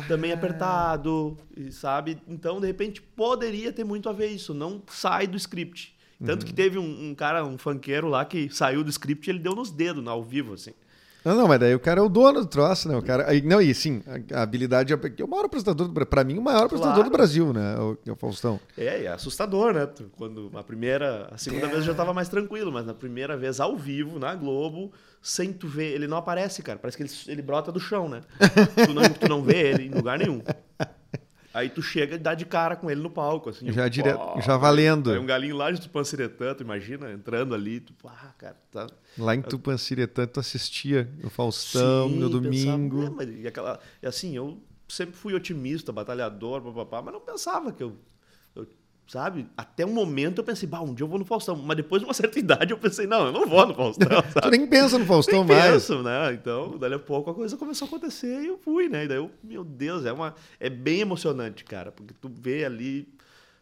também 0.06 0.30
Ah. 0.32 0.34
apertado, 0.34 1.36
e 1.56 1.70
sabe? 1.70 2.18
Então, 2.26 2.58
de 2.58 2.66
repente, 2.66 3.02
poderia 3.02 3.70
ter 3.70 3.84
muito 3.84 4.08
a 4.08 4.12
ver 4.14 4.28
isso. 4.28 4.54
Não 4.54 4.82
sai 4.90 5.26
do 5.26 5.36
script. 5.36 5.94
Tanto 6.24 6.42
Uhum. 6.42 6.48
que 6.48 6.54
teve 6.54 6.78
um, 6.78 7.10
um 7.10 7.14
cara, 7.14 7.44
um 7.44 7.58
funkeiro 7.58 8.08
lá, 8.08 8.24
que 8.24 8.48
saiu 8.50 8.82
do 8.82 8.90
script 8.90 9.28
e 9.28 9.30
ele 9.30 9.38
deu 9.40 9.54
nos 9.54 9.70
dedos, 9.70 10.06
ao 10.06 10.22
vivo, 10.24 10.54
assim. 10.54 10.72
Não, 11.24 11.34
não, 11.34 11.48
mas 11.48 11.58
daí 11.60 11.74
o 11.74 11.80
cara 11.80 12.00
é 12.00 12.02
o 12.02 12.08
dono 12.08 12.40
do 12.40 12.46
troço, 12.46 12.88
né? 12.88 12.96
O 12.96 13.02
cara, 13.02 13.26
não, 13.44 13.60
e 13.60 13.74
sim, 13.74 14.02
a, 14.32 14.40
habilidade 14.42 14.92
é 14.92 14.96
o 15.24 15.28
maior 15.28 15.44
apresentador, 15.46 15.88
pra 16.06 16.24
mim, 16.24 16.38
o 16.38 16.42
maior 16.42 16.64
apresentador 16.64 16.94
Claro. 16.96 17.10
do 17.10 17.12
Brasil, 17.12 17.52
né? 17.52 17.76
O, 17.78 17.98
é 18.06 18.12
o 18.12 18.16
Faustão. 18.16 18.58
É, 18.78 19.04
é 19.04 19.08
assustador, 19.08 19.74
né? 19.74 19.88
Quando 20.16 20.50
a 20.54 20.62
primeira, 20.62 21.28
a 21.32 21.36
segunda 21.36 21.66
É. 21.66 21.68
vez 21.68 21.78
eu 21.80 21.84
já 21.86 21.94
tava 21.94 22.14
mais 22.14 22.28
tranquilo, 22.28 22.72
mas 22.72 22.86
na 22.86 22.94
primeira 22.94 23.36
vez 23.36 23.60
ao 23.60 23.76
vivo, 23.76 24.18
na 24.18 24.34
Globo, 24.34 24.92
sem 25.20 25.52
tu 25.52 25.66
ver, 25.68 25.92
ele 25.92 26.06
não 26.06 26.16
aparece, 26.16 26.62
cara. 26.62 26.78
Parece 26.78 26.96
que 26.96 27.02
ele, 27.02 27.10
ele 27.26 27.42
brota 27.42 27.70
do 27.72 27.80
chão, 27.80 28.08
né? 28.08 28.20
tu, 28.86 28.94
não, 28.94 29.02
tu 29.02 29.28
não 29.28 29.42
vê 29.42 29.70
ele 29.72 29.86
em 29.86 29.90
lugar 29.90 30.18
nenhum. 30.18 30.40
Aí 31.58 31.68
tu 31.68 31.82
chega 31.82 32.14
e 32.14 32.18
dá 32.18 32.34
de 32.34 32.44
cara 32.46 32.76
com 32.76 32.90
ele 32.90 33.00
no 33.00 33.10
palco, 33.10 33.50
assim. 33.50 33.70
Já 33.72 33.84
pô, 33.84 33.88
direto- 33.90 34.40
já 34.40 34.56
valendo. 34.56 35.10
Aí 35.12 35.18
um 35.18 35.26
galinho 35.26 35.56
lá 35.56 35.70
de 35.70 35.80
Tupanciretã, 35.80 36.54
tu 36.54 36.62
imagina, 36.62 37.10
entrando 37.12 37.54
ali, 37.54 37.80
tu, 37.80 37.92
ah, 38.06 38.32
cara, 38.38 38.56
tá... 38.70 38.86
Lá 39.16 39.34
em 39.34 39.42
Tupanciretã, 39.42 40.26
tu 40.26 40.38
assistia 40.40 41.08
o 41.24 41.28
Faustão 41.30 42.08
Sim, 42.08 42.18
no 42.18 42.30
pensava, 42.30 42.76
domingo. 42.76 43.02
"É, 43.02 43.10
mas 43.10 43.28
e 43.40 43.46
aquela, 43.46 43.80
assim, 44.02 44.36
eu 44.36 44.62
sempre 44.88 45.16
fui 45.16 45.34
otimista, 45.34 45.90
batalhador, 45.92 46.62
papapá, 46.62 47.02
mas 47.02 47.12
não 47.12 47.20
pensava 47.20 47.72
que 47.72 47.82
eu- 47.82 47.96
sabe? 49.08 49.48
Até 49.56 49.84
um 49.86 49.92
momento 49.92 50.38
eu 50.38 50.44
pensei, 50.44 50.68
bah, 50.68 50.80
um 50.82 50.92
dia 50.94 51.02
eu 51.02 51.08
vou 51.08 51.18
no 51.18 51.24
Faustão. 51.24 51.56
Mas 51.56 51.76
depois 51.78 52.00
de 52.02 52.06
uma 52.06 52.14
certa 52.14 52.38
idade 52.38 52.72
eu 52.72 52.78
pensei, 52.78 53.06
não, 53.06 53.26
eu 53.26 53.32
não 53.32 53.46
vou 53.46 53.66
no 53.66 53.74
Faustão, 53.74 54.06
Tu 54.42 54.50
nem 54.50 54.66
pensa 54.66 54.98
no 54.98 55.06
Faustão 55.06 55.42
Nem 55.44 55.56
mais. 55.56 55.72
penso, 55.72 56.02
né? 56.02 56.32
Então, 56.34 56.78
dali 56.78 56.94
a 56.94 56.98
pouco 56.98 57.30
a 57.30 57.34
coisa 57.34 57.56
começou 57.56 57.86
a 57.86 57.88
acontecer 57.88 58.42
e 58.42 58.46
eu 58.48 58.58
fui, 58.58 58.88
né? 58.88 59.04
E 59.04 59.08
daí 59.08 59.16
eu, 59.16 59.30
meu 59.42 59.64
Deus, 59.64 60.04
é, 60.04 60.12
uma, 60.12 60.34
é 60.60 60.68
bem 60.70 61.00
emocionante, 61.00 61.64
cara, 61.64 61.90
porque 61.90 62.12
tu 62.20 62.28
vê 62.28 62.64
ali, 62.66 63.08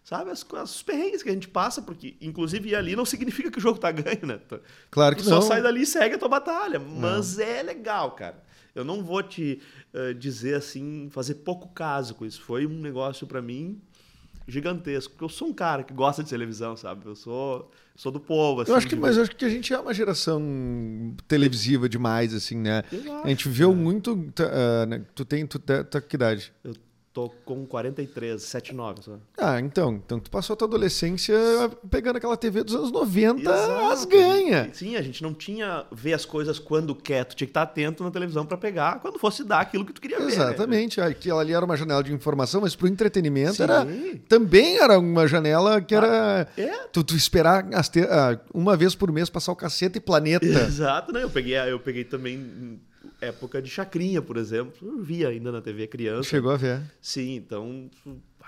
sabe, 0.03 0.31
as, 0.31 0.45
os 0.65 0.83
perrengues 0.83 1.23
que 1.23 1.29
a 1.29 1.33
gente 1.33 1.49
passa, 1.49 1.81
porque, 1.81 2.17
inclusive, 2.21 2.71
ir 2.71 2.75
ali 2.75 2.97
não 2.97 3.05
significa 3.05 3.51
que 3.51 3.59
o 3.59 3.61
jogo 3.63 3.79
tá 3.79 3.91
ganho, 3.93 4.27
né? 4.27 4.41
Tu- 4.49 4.61
Claro 4.91 5.15
Tu 5.15 5.19
que 5.21 5.25
só 5.29 5.37
não. 5.37 5.43
sai 5.43 5.63
dali 5.63 5.83
e 5.83 5.87
segue 5.87 6.17
a 6.17 6.19
tua 6.19 6.29
batalha. 6.29 6.81
Mas 6.81 7.39
é 7.39 7.63
legal, 7.63 8.11
cara. 8.13 8.45
Eu 8.75 8.85
não 8.85 9.03
vou 9.03 9.23
te 9.23 9.63
eh, 9.95 10.13
dizer 10.13 10.55
assim, 10.57 11.09
fazer 11.11 11.37
pouco 11.37 11.69
caso 11.69 12.15
com 12.15 12.27
isso. 12.27 12.43
Foi 12.43 12.67
um 12.67 12.79
negócio 12.81 13.27
pra 13.27 13.41
mim 13.41 13.81
gigantesco. 14.47 15.13
Porque 15.13 15.25
eu 15.25 15.29
sou 15.29 15.49
um 15.49 15.53
cara 15.53 15.83
que 15.83 15.93
gosta 15.93 16.23
de 16.23 16.31
televisão, 16.31 16.77
sabe? 16.77 17.07
Eu 17.07 17.15
sou, 17.17 17.71
sou 17.95 18.13
do 18.13 18.21
povo, 18.21 18.61
assim. 18.61 18.71
Eu 18.71 18.77
acho 18.77 18.87
que, 18.87 18.95
de- 18.95 19.01
mas 19.01 19.17
eu 19.17 19.23
acho 19.23 19.35
que 19.35 19.45
a 19.45 19.49
gente 19.49 19.73
é 19.73 19.79
uma 19.79 19.93
geração 19.95 21.15
televisiva 21.27 21.89
demais, 21.89 22.33
assim, 22.35 22.57
né? 22.57 22.83
A 23.25 23.29
gente 23.29 23.49
viu 23.49 23.71
né? 23.75 23.83
muito. 23.83 24.33
ah, 24.41 24.87
né, 24.87 25.03
Tu 25.15 25.25
tem. 25.25 25.47
Tu 25.47 25.59
tá, 25.59 25.83
tá 25.85 26.01
que 26.01 26.17
idade? 26.17 26.53
Eu 26.65 26.75
tô 27.17 27.31
com 27.47 27.65
43, 27.65 28.43
79, 28.43 29.03
só. 29.03 29.19
Ah, 29.39 29.59
então. 29.59 29.95
Então 30.05 30.21
tu 30.21 30.31
passou 30.31 30.53
a 30.53 30.57
tua 30.57 30.69
adolescência 30.69 31.35
pegando 31.91 32.17
aquela 32.17 32.37
TV 32.37 32.63
dos 32.63 32.75
anos 32.75 32.93
90, 32.93 33.41
Exato. 33.41 33.81
as 33.91 34.05
ganha. 34.05 34.69
Sim, 34.75 34.97
a 34.97 35.01
gente 35.03 35.23
não 35.23 35.33
tinha 35.33 35.87
ver 35.91 36.13
as 36.13 36.27
coisas 36.27 36.59
quando 36.59 36.95
quer. 36.95 37.25
Tu 37.25 37.35
tinha 37.35 37.47
que 37.47 37.51
estar 37.53 37.63
atento 37.63 38.05
na 38.05 38.11
televisão 38.11 38.45
pra 38.45 38.59
pegar 38.59 39.01
quando 39.01 39.19
fosse 39.19 39.43
dar 39.45 39.61
aquilo 39.61 39.87
que 39.87 39.95
tu 39.95 40.01
queria 40.03 40.19
ver. 40.19 40.27
né? 40.27 40.31
Exatamente. 40.33 41.01
Aquilo 41.01 41.39
ali 41.39 41.55
era 41.55 41.65
uma 41.65 41.75
janela 41.77 42.05
de 42.05 42.13
informação, 42.13 42.61
mas 42.61 42.77
pro 42.77 42.87
entretenimento 42.87 43.55
Sim. 43.55 43.63
era 43.63 43.87
também 44.29 44.77
era 44.79 44.99
uma 44.99 45.27
janela 45.27 45.81
que 45.81 45.95
era 45.95 46.47
É. 46.55 46.71
tu, 46.93 47.03
tu 47.03 47.17
esperar 47.17 47.65
te- 47.89 48.01
ah, 48.11 48.39
uma 48.53 48.77
vez 48.77 48.95
por 48.95 49.11
mês 49.11 49.31
passar 49.31 49.53
o 49.53 49.57
cacete 49.57 49.97
e 49.97 50.01
planeta. 50.03 50.45
Exato, 50.45 51.13
né? 51.15 51.23
Eu 51.23 51.31
peguei, 51.31 51.57
eu 51.57 51.81
peguei 51.81 52.05
também 52.05 52.79
época 53.21 53.61
de 53.63 53.69
chacrinha, 53.71 54.21
por 54.23 54.37
exemplo. 54.37 54.89
Eu 54.89 55.03
via 55.03 55.29
ainda 55.29 55.51
na 55.53 55.61
TV 55.61 55.87
criança. 55.87 56.29
Chegou 56.29 56.51
a 56.51 56.57
ver. 56.57 56.83
Sim, 57.01 57.37
então. 57.37 57.91
ah, 58.43 58.47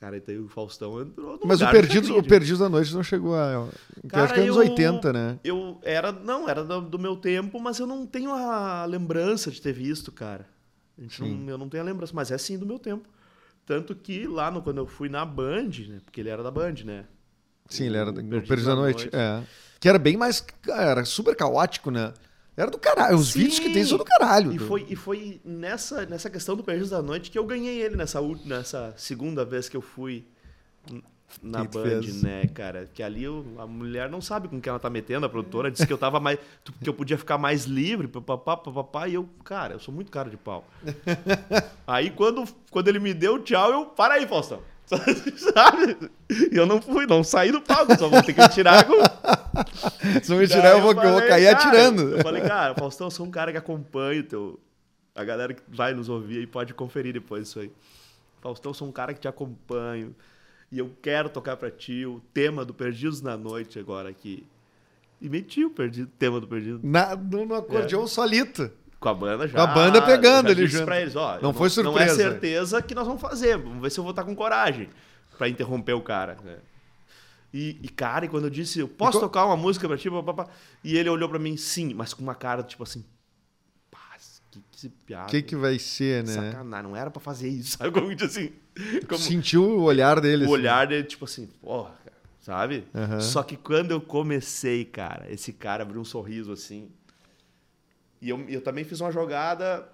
Cara, 0.00 0.16
então 0.16 0.34
o 0.44 0.48
Faustão 0.48 1.00
entrou 1.00 1.38
no 1.38 1.46
Mas 1.46 1.60
o 1.60 1.70
Perdidos, 1.70 2.10
o 2.10 2.22
Perdidos 2.22 2.58
da 2.58 2.68
Noite 2.68 2.92
não 2.94 3.02
chegou 3.02 3.34
a. 3.36 3.68
Cara, 4.08 4.24
acho 4.24 4.34
que 4.34 4.40
é 4.40 4.42
anos 4.42 4.56
eu- 4.56 4.62
80, 4.62 5.12
né? 5.12 5.38
Eu 5.44 5.78
era. 5.82 6.10
Não, 6.10 6.48
era 6.48 6.64
do, 6.64 6.80
do 6.80 6.98
meu 6.98 7.16
tempo, 7.16 7.60
mas 7.60 7.78
eu 7.78 7.86
não 7.86 8.04
tenho 8.06 8.32
a 8.34 8.84
lembrança 8.84 9.50
de 9.50 9.60
ter 9.62 9.72
visto, 9.72 10.10
cara. 10.10 10.46
A 10.98 11.02
gente 11.02 11.16
Sim. 11.22 11.38
não, 11.44 11.48
eu 11.50 11.58
não 11.58 11.68
tenho 11.68 11.82
a 11.82 11.86
lembrança, 11.86 12.12
mas 12.14 12.30
é 12.30 12.38
sim 12.38 12.58
do 12.58 12.66
meu 12.66 12.78
tempo. 12.78 13.08
Tanto 13.64 13.94
que 13.94 14.26
lá 14.26 14.50
no, 14.50 14.60
quando 14.60 14.78
eu 14.78 14.86
fui 14.86 15.08
na 15.08 15.24
Band, 15.24 15.70
né? 15.88 16.00
Porque 16.04 16.20
ele 16.20 16.28
era 16.28 16.42
da 16.42 16.50
Band, 16.50 16.74
né? 16.84 17.04
Sim, 17.68 17.86
ele 17.86 17.96
era 17.96 18.10
O 18.10 18.14
Perdidos 18.14 18.48
Perdidos 18.48 18.64
da 18.64 18.74
da 18.74 18.80
Noite. 18.80 19.02
Noite. 19.04 19.16
É. 19.16 19.42
Que 19.78 19.88
era 19.88 19.98
bem 19.98 20.16
mais. 20.16 20.44
Era 20.68 21.04
super 21.04 21.34
caótico, 21.36 21.90
né? 21.92 22.12
Era 22.56 22.70
do 22.70 22.78
caralho. 22.78 23.16
Os 23.16 23.28
Sim. 23.32 23.40
vídeos 23.40 23.58
que 23.58 23.70
tem 23.72 23.84
são 23.84 23.96
do 23.98 24.04
caralho. 24.04 24.52
E 24.52 24.58
do- 24.58 24.66
foi, 24.66 24.86
e 24.88 24.94
foi 24.96 25.40
nessa, 25.44 26.04
nessa 26.06 26.28
questão 26.28 26.54
do 26.56 26.62
Perdidos 26.62 26.90
da 26.90 27.00
Noite 27.00 27.30
que 27.30 27.38
eu 27.38 27.44
ganhei 27.46 27.80
ele 27.80 27.96
nessa, 27.96 28.20
nessa 28.44 28.92
segunda 28.96 29.44
vez 29.44 29.68
que 29.68 29.76
eu 29.76 29.80
fui 29.80 30.26
na 31.42 31.62
Que 31.66 31.68
Band, 31.78 31.82
fez? 32.02 32.22
né, 32.22 32.46
cara? 32.48 32.90
Que 32.92 33.02
ali 33.02 33.24
eu- 33.24 33.46
a 33.58 33.66
mulher 33.66 34.10
não 34.10 34.20
sabe 34.20 34.48
com 34.48 34.60
que 34.60 34.68
ela 34.68 34.78
tá 34.78 34.90
metendo, 34.90 35.24
a 35.24 35.30
produtora 35.30 35.70
disse 35.70 35.86
que 35.86 35.92
eu 35.92 35.96
tava 35.96 36.20
mais. 36.20 36.38
que 36.82 36.86
eu 36.88 36.92
podia 36.92 37.16
ficar 37.16 37.38
mais 37.38 37.64
livre, 37.64 38.06
papapá, 38.06 38.54
papapá, 38.56 39.08
e 39.08 39.14
eu, 39.14 39.26
cara, 39.42 39.72
eu 39.74 39.80
sou 39.80 39.94
muito 39.94 40.10
cara 40.12 40.28
de 40.28 40.36
pau. 40.36 40.68
aí 41.86 42.10
quando, 42.10 42.44
quando 42.70 42.88
ele 42.88 42.98
me 42.98 43.14
deu 43.14 43.38
tchau, 43.42 43.70
eu. 43.72 43.86
Para 43.86 44.14
aí, 44.14 44.26
Faustão. 44.26 44.60
Sabe? 45.36 46.10
E 46.50 46.56
eu 46.56 46.66
não 46.66 46.80
fui, 46.80 47.06
não 47.06 47.22
saí 47.22 47.52
do 47.52 47.60
palco, 47.60 47.96
só 47.98 48.08
vou 48.08 48.22
ter 48.22 48.32
que 48.32 48.40
me 48.40 48.48
tirar 48.48 48.84
com. 48.84 48.94
Se 50.22 50.30
não 50.30 50.38
me 50.38 50.48
tirar, 50.48 50.72
eu 50.72 50.80
vou, 50.80 50.92
eu 50.92 50.96
vou 50.96 51.12
falei, 51.12 51.28
cair 51.28 51.44
cara, 51.44 51.58
atirando. 51.58 52.16
Eu 52.16 52.22
falei, 52.22 52.42
cara, 52.42 52.74
Faustão, 52.74 53.06
eu 53.06 53.10
sou 53.10 53.26
um 53.26 53.30
cara 53.30 53.52
que 53.52 53.58
acompanha 53.58 54.20
o 54.20 54.24
teu. 54.24 54.60
A 55.14 55.24
galera 55.24 55.52
que 55.52 55.62
vai 55.68 55.92
nos 55.92 56.08
ouvir 56.08 56.38
aí 56.38 56.46
pode 56.46 56.72
conferir 56.72 57.12
depois 57.12 57.48
isso 57.48 57.60
aí. 57.60 57.70
Faustão, 58.40 58.70
eu 58.70 58.74
sou 58.74 58.88
um 58.88 58.92
cara 58.92 59.12
que 59.12 59.20
te 59.20 59.28
acompanho. 59.28 60.14
E 60.70 60.78
eu 60.78 60.90
quero 61.02 61.28
tocar 61.28 61.56
pra 61.56 61.70
ti 61.70 62.06
o 62.06 62.20
tema 62.32 62.64
do 62.64 62.72
Perdidos 62.72 63.20
na 63.20 63.36
Noite 63.36 63.78
agora 63.78 64.08
aqui. 64.08 64.46
E 65.20 65.28
meti 65.28 65.64
o 65.64 65.70
perdido, 65.70 66.10
tema 66.18 66.40
do 66.40 66.48
Perdido. 66.48 66.80
Na, 66.82 67.14
no, 67.14 67.46
no 67.46 67.54
acordeão 67.54 68.08
solito. 68.08 68.72
Com 69.02 69.08
a 69.08 69.14
banda 69.14 69.46
já. 69.48 69.54
Com 69.54 69.60
a 69.64 69.66
banda 69.66 70.00
pegando 70.00 70.46
já 70.46 70.52
ali 70.52 70.62
disse 70.64 70.72
junto. 70.78 70.84
Pra 70.86 71.00
eles, 71.00 71.16
ó, 71.16 71.38
Não 71.42 71.52
foi 71.52 71.68
Não 71.82 71.98
é 71.98 72.06
surpresa. 72.08 72.14
certeza 72.16 72.80
que 72.82 72.94
nós 72.94 73.06
vamos 73.06 73.20
fazer. 73.20 73.58
Vamos 73.58 73.82
ver 73.82 73.90
se 73.90 73.98
eu 73.98 74.04
vou 74.04 74.10
estar 74.12 74.24
com 74.24 74.34
coragem 74.34 74.88
pra 75.36 75.48
interromper 75.48 75.92
o 75.94 76.00
cara. 76.00 76.36
né? 76.44 76.58
E, 77.52 77.78
e, 77.82 77.88
cara, 77.88 78.24
e 78.24 78.28
quando 78.28 78.44
eu 78.44 78.50
disse, 78.50 78.78
eu 78.78 78.88
posso 78.88 79.18
co- 79.18 79.20
tocar 79.26 79.44
uma 79.44 79.56
música 79.56 79.86
pra 79.86 79.98
ti? 79.98 80.08
Pá, 80.10 80.22
pá, 80.22 80.32
pá, 80.32 80.46
E 80.82 80.96
ele 80.96 81.08
olhou 81.10 81.28
pra 81.28 81.38
mim, 81.38 81.56
sim, 81.56 81.92
mas 81.94 82.14
com 82.14 82.22
uma 82.22 82.34
cara 82.34 82.62
tipo 82.62 82.82
assim. 82.82 83.04
Que, 84.50 84.60
que 84.72 84.88
piada. 84.90 85.26
O 85.26 85.30
que, 85.30 85.42
que 85.42 85.56
vai 85.56 85.78
ser, 85.78 86.24
né? 86.24 86.32
Sacanagem, 86.34 86.86
não 86.90 86.94
era 86.96 87.10
pra 87.10 87.20
fazer 87.20 87.48
isso, 87.48 87.76
sabe? 87.78 87.90
Como 87.90 88.10
assim. 88.12 88.52
Como, 89.08 89.18
Sentiu 89.18 89.62
o 89.64 89.82
olhar 89.82 90.20
dele. 90.20 90.42
o 90.42 90.44
assim. 90.44 90.52
olhar 90.52 90.86
dele, 90.86 91.04
tipo 91.04 91.24
assim, 91.24 91.46
porra, 91.60 91.92
sabe? 92.40 92.84
Só 93.20 93.42
que 93.42 93.56
quando 93.56 93.90
eu 93.92 94.00
comecei, 94.00 94.84
cara, 94.84 95.26
esse 95.30 95.52
cara 95.54 95.82
abriu 95.84 96.00
um 96.00 96.04
sorriso 96.04 96.52
assim. 96.52 96.90
E 98.22 98.30
eu, 98.30 98.40
eu 98.48 98.60
também 98.62 98.84
fiz 98.84 99.00
uma 99.00 99.10
jogada. 99.10 99.86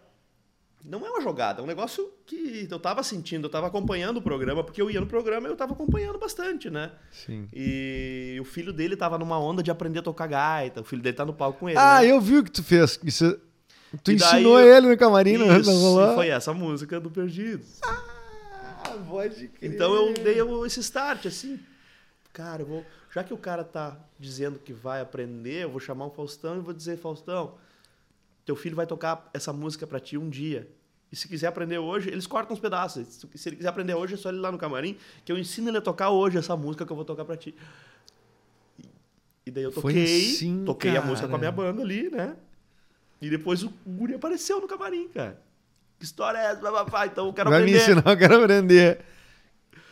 Não 0.84 1.04
é 1.04 1.10
uma 1.10 1.20
jogada, 1.20 1.60
é 1.60 1.64
um 1.64 1.66
negócio 1.66 2.08
que 2.24 2.68
eu 2.70 2.78
tava 2.78 3.02
sentindo, 3.02 3.46
eu 3.46 3.50
tava 3.50 3.66
acompanhando 3.66 4.18
o 4.18 4.22
programa, 4.22 4.62
porque 4.62 4.80
eu 4.80 4.88
ia 4.88 5.00
no 5.00 5.08
programa 5.08 5.48
e 5.48 5.50
eu 5.50 5.56
tava 5.56 5.72
acompanhando 5.72 6.18
bastante, 6.20 6.70
né? 6.70 6.92
Sim. 7.10 7.48
E 7.52 8.38
o 8.40 8.44
filho 8.44 8.72
dele 8.72 8.96
tava 8.96 9.18
numa 9.18 9.40
onda 9.40 9.60
de 9.60 9.72
aprender 9.72 9.98
a 9.98 10.02
tocar 10.02 10.28
gaita, 10.28 10.80
o 10.82 10.84
filho 10.84 11.02
dele 11.02 11.16
tá 11.16 11.24
no 11.26 11.32
palco 11.34 11.58
com 11.60 11.68
ele. 11.68 11.76
Ah, 11.78 12.00
né? 12.00 12.06
eu 12.12 12.20
vi 12.20 12.38
o 12.38 12.44
que 12.44 12.50
tu 12.52 12.62
fez. 12.62 13.00
Isso, 13.02 13.40
tu 14.04 14.12
E 14.12 14.16
daí 14.16 14.28
ensinou 14.28 14.60
eu- 14.60 14.76
ele 14.76 14.88
no 14.88 14.96
camarim, 14.96 15.36
não 15.36 15.46
Isso, 15.58 15.68
não 15.72 16.12
e 16.12 16.14
foi 16.14 16.28
essa 16.28 16.54
música 16.54 17.00
do 17.00 17.10
Perdidos. 17.10 17.80
Ah, 17.82 18.96
pode 19.08 19.48
crer. 19.48 19.74
Então 19.74 19.92
eu 19.94 20.14
dei 20.14 20.36
esse 20.64 20.78
start, 20.78 21.26
assim. 21.26 21.58
Cara, 22.32 22.62
eu 22.62 22.66
vou. 22.66 22.86
Já 23.12 23.24
que 23.24 23.34
o 23.34 23.38
cara 23.38 23.64
tá 23.64 23.96
dizendo 24.16 24.60
que 24.60 24.72
vai 24.72 25.00
aprender, 25.00 25.64
eu 25.64 25.70
vou 25.70 25.80
chamar 25.80 26.06
o 26.06 26.10
Faustão 26.10 26.56
e 26.56 26.60
vou 26.60 26.72
dizer, 26.72 26.98
Faustão, 26.98 27.54
teu 28.48 28.56
filho 28.56 28.74
vai 28.74 28.86
tocar 28.86 29.28
essa 29.34 29.52
música 29.52 29.86
pra 29.86 30.00
ti 30.00 30.16
um 30.16 30.28
dia. 30.30 30.66
E 31.12 31.16
se 31.16 31.28
quiser 31.28 31.46
aprender 31.48 31.78
hoje, 31.78 32.08
eles 32.10 32.26
cortam 32.26 32.54
os 32.54 32.60
pedaços. 32.60 33.06
Se- 33.34 33.48
ele 33.48 33.56
quiser 33.56 33.68
aprender 33.68 33.94
hoje, 33.94 34.14
é 34.14 34.16
só 34.16 34.30
ele 34.30 34.38
ir 34.38 34.40
lá 34.40 34.50
no 34.50 34.56
camarim, 34.58 34.96
que 35.24 35.30
eu 35.30 35.38
ensino 35.38 35.68
ele 35.68 35.76
a 35.78 35.80
tocar 35.82 36.10
hoje 36.10 36.38
essa 36.38 36.56
música 36.56 36.84
que 36.86 36.92
eu 36.92 36.96
vou 36.96 37.04
tocar 37.04 37.24
pra 37.26 37.36
ti. 37.36 37.54
E- 39.46 39.50
daí 39.50 39.64
eu 39.64 39.72
toquei, 39.72 40.02
assim, 40.34 40.64
toquei 40.64 40.90
a 40.92 40.94
cara. 40.94 41.06
música 41.06 41.28
com 41.28 41.36
a 41.36 41.38
minha 41.38 41.52
banda 41.52 41.82
ali, 41.82 42.10
né? 42.10 42.36
E 43.20 43.28
depois 43.30 43.62
o 43.62 43.72
guri 43.86 44.14
apareceu 44.14 44.60
no 44.60 44.66
camarim, 44.68 45.08
cara. 45.08 45.40
Que 45.98 46.04
história 46.04 46.38
é 46.38 46.52
essa? 46.52 46.60
Então 47.06 47.26
eu 47.26 47.32
quero 47.32 47.50
Vai 47.50 47.62
me 47.62 47.70
aprender. 47.74 47.82
ensinar, 47.92 48.10
eu 48.12 48.16
quero 48.16 48.36
aprender. 48.44 49.00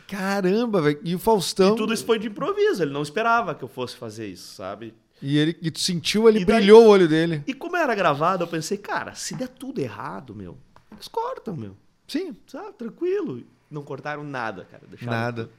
Caramba, 0.06 0.80
velho. 0.80 1.00
E 1.02 1.14
o 1.14 1.18
Faustão. 1.18 1.74
E 1.74 1.76
tudo 1.76 1.92
isso 1.92 2.06
foi 2.06 2.18
de 2.18 2.28
improviso, 2.28 2.82
ele 2.82 2.92
não 2.92 3.02
esperava 3.02 3.54
que 3.54 3.64
eu 3.64 3.68
fosse 3.68 3.96
fazer 3.96 4.26
isso, 4.28 4.54
sabe? 4.54 4.94
E 5.22 5.38
ele 5.38 5.56
e 5.62 5.70
tu 5.70 5.80
sentiu, 5.80 6.28
ele 6.28 6.40
E 6.40 6.44
daí- 6.44 6.56
brilhou 6.58 6.84
o 6.84 6.88
olho 6.88 7.08
dele. 7.08 7.42
E 7.46 7.54
como 7.54 7.76
era 7.76 7.94
gravado, 7.94 8.44
eu 8.44 8.48
pensei, 8.48 8.76
cara, 8.76 9.14
se 9.14 9.34
der 9.34 9.48
tudo 9.48 9.80
errado, 9.80 10.34
meu, 10.34 10.56
eles 10.92 11.08
cortam, 11.08 11.56
meu. 11.56 11.76
Sim. 12.06 12.36
Sabe, 12.46 12.72
tranquilo. 12.74 13.42
Não 13.70 13.82
cortaram 13.82 14.22
nada, 14.22 14.64
cara. 14.70 14.82
Deixaram 14.88 15.12
Nada. 15.12 15.44
tudo. 15.44 15.54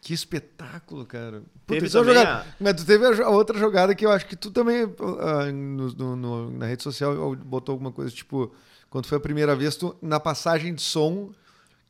Que 0.00 0.14
espetáculo, 0.14 1.04
cara. 1.04 1.42
Teve 1.66 1.86
isso 1.86 1.98
é 1.98 2.04
jogada- 2.04 2.46
Mas 2.58 2.74
tu 2.74 2.86
teve 2.86 3.04
a, 3.04 3.26
a 3.26 3.30
outra 3.30 3.58
jogada 3.58 3.94
que 3.94 4.06
eu 4.06 4.10
acho 4.10 4.26
que 4.26 4.36
tu 4.36 4.50
também, 4.50 4.82
ah, 5.20 5.52
no- 5.52 6.16
no- 6.16 6.50
na 6.52 6.66
rede 6.66 6.82
social, 6.82 7.34
botou 7.36 7.72
alguma 7.74 7.92
coisa 7.92 8.10
tipo, 8.10 8.52
quando 8.88 9.06
foi 9.06 9.18
a 9.18 9.20
primeira 9.20 9.54
vez, 9.54 9.76
tu, 9.76 9.94
na 10.00 10.18
passagem 10.18 10.72
de 10.74 10.82
som, 10.82 11.30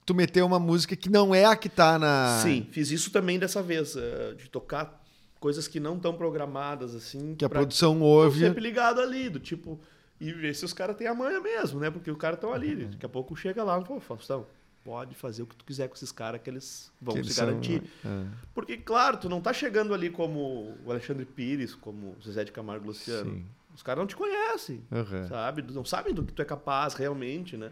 tu 0.05 0.15
meteu 0.15 0.45
uma 0.47 0.59
música 0.59 0.97
que 0.97 1.09
não 1.11 1.35
é 1.35 1.45
a 1.45 1.55
que 1.55 1.69
tá 1.69 1.99
na. 1.99 2.41
Sim, 2.43 2.67
fiz 2.73 2.91
isso 2.91 3.11
também 3.11 3.39
dessa 3.39 3.63
vez, 3.63 3.95
eh, 3.95 4.35
de 4.39 4.49
tocar 4.49 5.01
coisas 5.41 5.69
que 5.69 5.79
não 5.81 5.97
estão 5.97 6.15
programadas, 6.15 6.95
assim. 6.95 7.35
Que 7.35 7.45
a 7.45 7.49
produção 7.49 8.01
ouve. 8.01 8.41
sempre 8.41 8.61
ligado 8.61 9.01
ali, 9.01 9.29
do 9.29 9.39
tipo, 9.39 9.79
e 10.21 10.33
ver 10.33 10.55
se 10.55 10.65
os 10.65 10.73
caras 10.73 10.97
têm 10.97 11.07
a 11.07 11.15
manha 11.15 11.41
mesmo, 11.41 11.79
né? 11.81 11.91
Porque 11.91 12.11
os 12.11 12.19
caras 12.19 12.37
estão 12.39 12.53
ali. 12.53 12.75
Daqui 12.87 13.07
a 13.07 13.09
pouco 13.09 13.35
chega 13.37 13.63
lá 13.63 13.81
e 13.81 13.85
fala, 13.85 14.01
Faustão, 14.01 14.47
pode 14.85 15.15
fazer 15.15 15.43
o 15.43 15.47
que 15.47 15.55
tu 15.55 15.65
quiser 15.65 15.87
com 15.89 15.95
esses 15.95 16.11
caras 16.11 16.41
que 16.43 16.49
eles 16.51 16.91
vão 17.01 17.15
que 17.15 17.21
se 17.23 17.27
eles 17.27 17.35
são- 17.37 17.47
garantir. 17.47 17.83
é. 18.05 18.25
Porque, 18.55 18.77
claro, 18.77 19.17
tu 19.19 19.29
não 19.29 19.41
tá 19.41 19.53
chegando 19.53 19.93
ali 19.95 20.11
como 20.11 20.75
o 20.85 20.91
Alexandre 20.91 21.25
Pires, 21.25 21.75
como 21.75 22.17
o 22.19 22.23
Zezé 22.25 22.45
de 22.45 22.53
Camargo 22.53 22.87
Luciano. 22.87 23.31
Sim. 23.33 23.47
Os 23.75 23.83
caras 23.83 24.01
não 24.01 24.07
te 24.09 24.17
conhecem, 24.17 24.83
Aham. 24.91 25.29
sabe? 25.29 25.63
Não 25.73 25.85
sabem 25.85 26.13
do 26.13 26.25
que 26.25 26.33
tu 26.33 26.43
é 26.43 26.45
capaz 26.45 26.95
realmente, 26.95 27.57
né? 27.57 27.71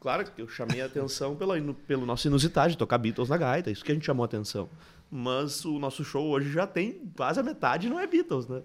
Claro 0.00 0.24
que 0.30 0.42
eu 0.42 0.46
chamei 0.48 0.82
a 0.82 0.86
atenção 0.86 1.34
pela, 1.34 1.56
inu- 1.56 1.72
pelo 1.72 2.04
nosso 2.04 2.26
inusitado 2.26 2.70
de 2.72 2.76
tocar 2.76 2.98
Beatles 2.98 3.30
na 3.30 3.38
gaita, 3.38 3.70
isso 3.70 3.82
que 3.82 3.90
a 3.90 3.94
gente 3.94 4.04
chamou 4.04 4.22
a 4.22 4.26
atenção. 4.26 4.68
Mas 5.16 5.64
o 5.64 5.78
nosso 5.78 6.02
show 6.04 6.26
hoje 6.26 6.50
já 6.50 6.66
tem 6.66 7.00
quase 7.16 7.38
a 7.38 7.42
metade 7.42 7.88
não 7.88 8.00
é 8.00 8.06
Beatles, 8.06 8.48
né? 8.48 8.62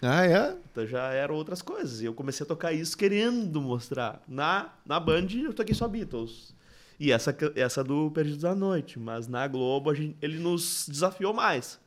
Ah, 0.00 0.24
é? 0.24 0.56
Então 0.72 0.86
já 0.86 1.12
eram 1.12 1.34
outras 1.34 1.60
coisas. 1.60 2.00
E 2.00 2.06
eu 2.06 2.14
comecei 2.14 2.42
a 2.42 2.46
tocar 2.48 2.72
isso 2.72 2.96
querendo 2.96 3.60
mostrar. 3.60 4.22
Na, 4.26 4.70
na 4.86 4.98
Band 4.98 5.26
eu 5.44 5.52
toquei 5.52 5.74
só 5.74 5.86
Beatles. 5.86 6.54
E 6.98 7.12
essa, 7.12 7.36
essa 7.54 7.84
do 7.84 8.10
Perdidos 8.12 8.40
da 8.40 8.54
Noite. 8.54 8.98
Mas 8.98 9.28
na 9.28 9.46
Globo 9.46 9.90
a 9.90 9.94
gente- 9.94 10.16
ele 10.22 10.38
nos 10.38 10.86
desafiou 10.88 11.34
mais. 11.34 11.78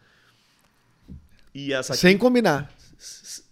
E 1.55 1.73
essa 1.73 1.93
aqui, 1.93 2.01
Sem 2.01 2.17
combinar. 2.17 2.71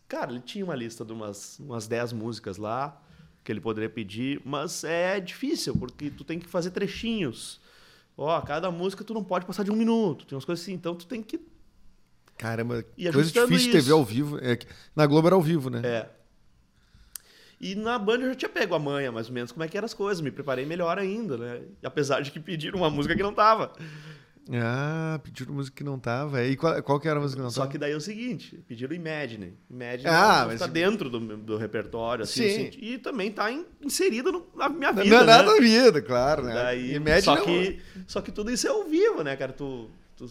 Cara, 0.08 0.32
ele 0.32 0.41
tinha 0.41 0.63
uma 0.65 0.75
lista 0.75 1.06
de 1.06 1.13
umas, 1.13 1.58
umas 1.60 1.88
10 1.88 2.13
músicas 2.13 2.58
lá 2.58 3.01
que 3.44 3.51
ele 3.51 3.62
poderia 3.62 3.89
pedir, 3.89 4.39
mas 4.46 4.84
é 4.84 5.20
difícil, 5.20 5.75
porque 5.75 6.12
tu 6.12 6.24
tem 6.24 6.38
que 6.38 6.48
fazer 6.48 6.70
trechinhos. 6.72 7.60
Ó, 8.18 8.39
cada 8.41 8.70
música 8.70 9.03
tu 9.03 9.13
não 9.13 9.24
pode 9.24 9.46
passar 9.46 9.63
de 9.63 9.72
um 9.72 9.75
minuto. 9.75 10.25
Tem 10.25 10.36
umas 10.36 10.46
coisas 10.46 10.63
assim, 10.63 10.74
então 10.74 10.96
tu 10.96 11.06
tem 11.08 11.22
que. 11.24 11.39
Caramba, 12.38 12.84
E 12.98 13.12
coisa 13.12 13.32
difícil 13.32 13.48
de 13.48 13.56
isso. 13.56 13.72
TV 13.72 13.91
ao 13.91 14.03
vivo. 14.03 14.38
É 14.39 14.58
na 14.96 15.06
Globo 15.06 15.27
era 15.27 15.36
ao 15.36 15.41
vivo, 15.41 15.70
né? 15.70 15.82
É. 15.84 16.10
E 17.60 17.75
na 17.75 18.00
Band 18.00 18.15
eu 18.22 18.30
já 18.30 18.36
tinha 18.36 18.50
pego 18.50 18.74
a 18.74 18.80
manha, 18.80 19.12
mais 19.12 19.27
ou 19.27 19.34
menos, 19.34 19.51
como 19.51 19.63
é 19.63 19.68
que 19.68 19.77
eram 19.77 19.86
as 19.86 19.94
coisas. 19.94 20.20
Me 20.22 20.32
preparei 20.32 20.65
melhor 20.65 20.98
ainda, 20.98 21.38
né? 21.38 21.62
Apesar 21.84 22.22
de 22.22 22.32
que 22.32 22.39
pediram 22.39 22.80
uma 22.80 22.89
música 22.89 23.15
que 23.15 23.22
não 23.22 23.34
tava. 23.34 23.72
Ah, 24.53 25.20
pediram 25.24 25.53
música 25.53 25.77
que 25.77 25.84
não 25.84 25.98
tava. 25.98 26.43
E 26.43 26.55
qual, 26.58 26.81
qual 26.84 27.00
que 27.00 27.08
era 27.08 27.17
a 27.20 27.22
música 27.22 27.39
que 27.39 27.43
não 27.43 27.50
Só 27.51 27.62
tava? 27.62 27.72
que 27.72 27.77
daí 27.77 27.93
é 27.93 27.96
o 27.96 28.01
seguinte, 28.01 28.62
pediram 28.67 28.93
Imagine. 28.96 29.53
Imagine 29.70 30.08
Ah, 30.10 30.41
ah, 30.41 30.46
mas- 30.48 30.60
tá 30.60 30.67
dentro 30.67 31.10
do, 31.10 31.20
do 31.38 31.58
repertório, 31.58 32.24
assim, 32.24 32.50
Sim. 32.50 32.67
assim, 32.67 32.77
e 32.81 32.98
também 32.98 33.31
tá 33.31 33.51
in- 33.51 33.65
inserida 33.81 34.29
na 34.55 34.67
minha 34.70 34.91
Não, 34.91 35.03
vida, 35.03 35.15
não 35.15 35.24
é 35.24 35.25
nada 35.25 35.43
né? 35.50 35.53
da 35.55 35.60
vida, 35.62 36.01
claro, 36.01 36.43
né? 36.43 36.53
Daí, 36.53 36.96
Imagine 36.96 37.22
só, 37.22 37.38
é 37.38 37.41
que, 37.41 37.79
só 38.08 38.22
que 38.22 38.31
tudo 38.31 38.51
isso 38.51 38.67
é 38.67 38.70
ao 38.70 38.84
vivo, 38.84 39.24
né, 39.24 39.36
cara? 39.38 39.53
Tu, 39.53 39.89
tu 40.17 40.29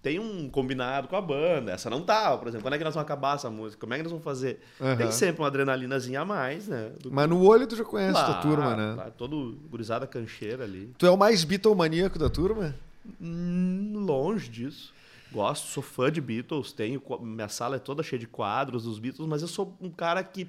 tem 0.00 0.18
um 0.18 0.48
combinado 0.50 1.08
com 1.08 1.16
a 1.16 1.20
banda. 1.20 1.72
Essa 1.72 1.88
não 1.90 2.02
tava, 2.02 2.38
por 2.38 2.48
exemplo. 2.48 2.62
Quando 2.64 2.74
é 2.74 2.78
que 2.78 2.84
nós 2.84 2.94
vamos 2.94 3.04
acabar 3.04 3.36
essa 3.36 3.50
música? 3.50 3.80
Como 3.80 3.92
é 3.94 3.96
que 3.98 4.02
nós 4.02 4.12
vamos 4.12 4.24
fazer? 4.24 4.60
Aham. 4.80 4.96
Tem 4.96 5.10
sempre 5.10 5.40
uma 5.42 5.48
adrenalinazinha 5.48 6.20
a 6.20 6.24
mais, 6.24 6.68
né? 6.68 6.92
Do- 7.00 7.10
Mas 7.12 7.28
no 7.28 7.42
olho 7.46 7.66
tu 7.66 7.74
já 7.76 7.84
conhece 7.84 8.12
tua 8.12 8.24
Claro, 8.24 8.42
turma, 8.42 8.76
né? 8.76 9.12
todo 9.18 9.58
gurizada 9.70 10.06
cancheira 10.06 10.64
ali. 10.64 10.92
Tu 10.98 11.06
é 11.06 11.10
o 11.10 11.16
mais 11.16 11.42
Beatlemaníaco 11.44 12.18
da 12.18 12.28
turma? 12.30 12.74
Longe 13.20 14.48
disso. 14.48 14.92
Gosto, 15.32 15.66
sou 15.66 15.82
fã 15.82 16.12
de 16.12 16.20
Beatles, 16.20 16.72
tenho 16.72 17.02
minha 17.20 17.48
sala 17.48 17.76
é 17.76 17.78
toda 17.80 18.02
cheia 18.04 18.20
de 18.20 18.26
quadros 18.26 18.84
dos 18.84 18.98
Beatles, 19.00 19.26
mas 19.28 19.42
eu 19.42 19.48
sou 19.48 19.76
um 19.80 19.90
cara 19.90 20.22
que 20.22 20.48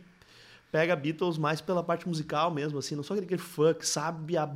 pega 0.71 0.95
Beatles 0.95 1.37
mais 1.39 1.59
pela 1.59 1.81
parte 1.81 2.07
musical 2.07 2.51
mesmo, 2.51 2.77
assim, 2.77 2.95
não 2.95 3.01
sou 3.01 3.17
aquele 3.17 3.41
fã 3.41 3.73
que 3.73 3.87
sabe 3.87 4.37
a 4.37 4.47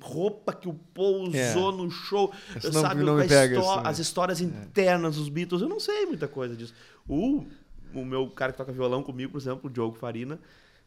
roupa 0.00 0.52
que 0.52 0.68
o 0.68 0.74
Paul 0.94 1.22
usou 1.28 1.72
É. 1.72 1.76
no 1.76 1.90
show, 1.90 2.32
não- 2.62 2.72
sabe 2.82 3.02
não 3.02 3.14
o- 3.14 3.16
me 3.16 3.24
a 3.24 3.28
pega, 3.28 3.54
histó- 3.56 3.66
esse 3.66 3.74
também. 3.76 3.90
as 3.90 3.98
histórias 3.98 4.40
internas 4.40 5.16
dos 5.16 5.28
Beatles, 5.28 5.62
eu 5.62 5.68
não 5.68 5.80
sei 5.80 6.06
muita 6.06 6.28
coisa 6.28 6.54
disso. 6.54 6.74
O, 7.08 7.44
o 7.92 8.04
meu 8.04 8.28
cara 8.30 8.52
que 8.52 8.58
toca 8.58 8.70
violão 8.70 9.02
comigo, 9.02 9.32
por 9.32 9.38
exemplo, 9.38 9.68
o 9.68 9.72
Diogo 9.72 9.96
Farina, 9.96 10.38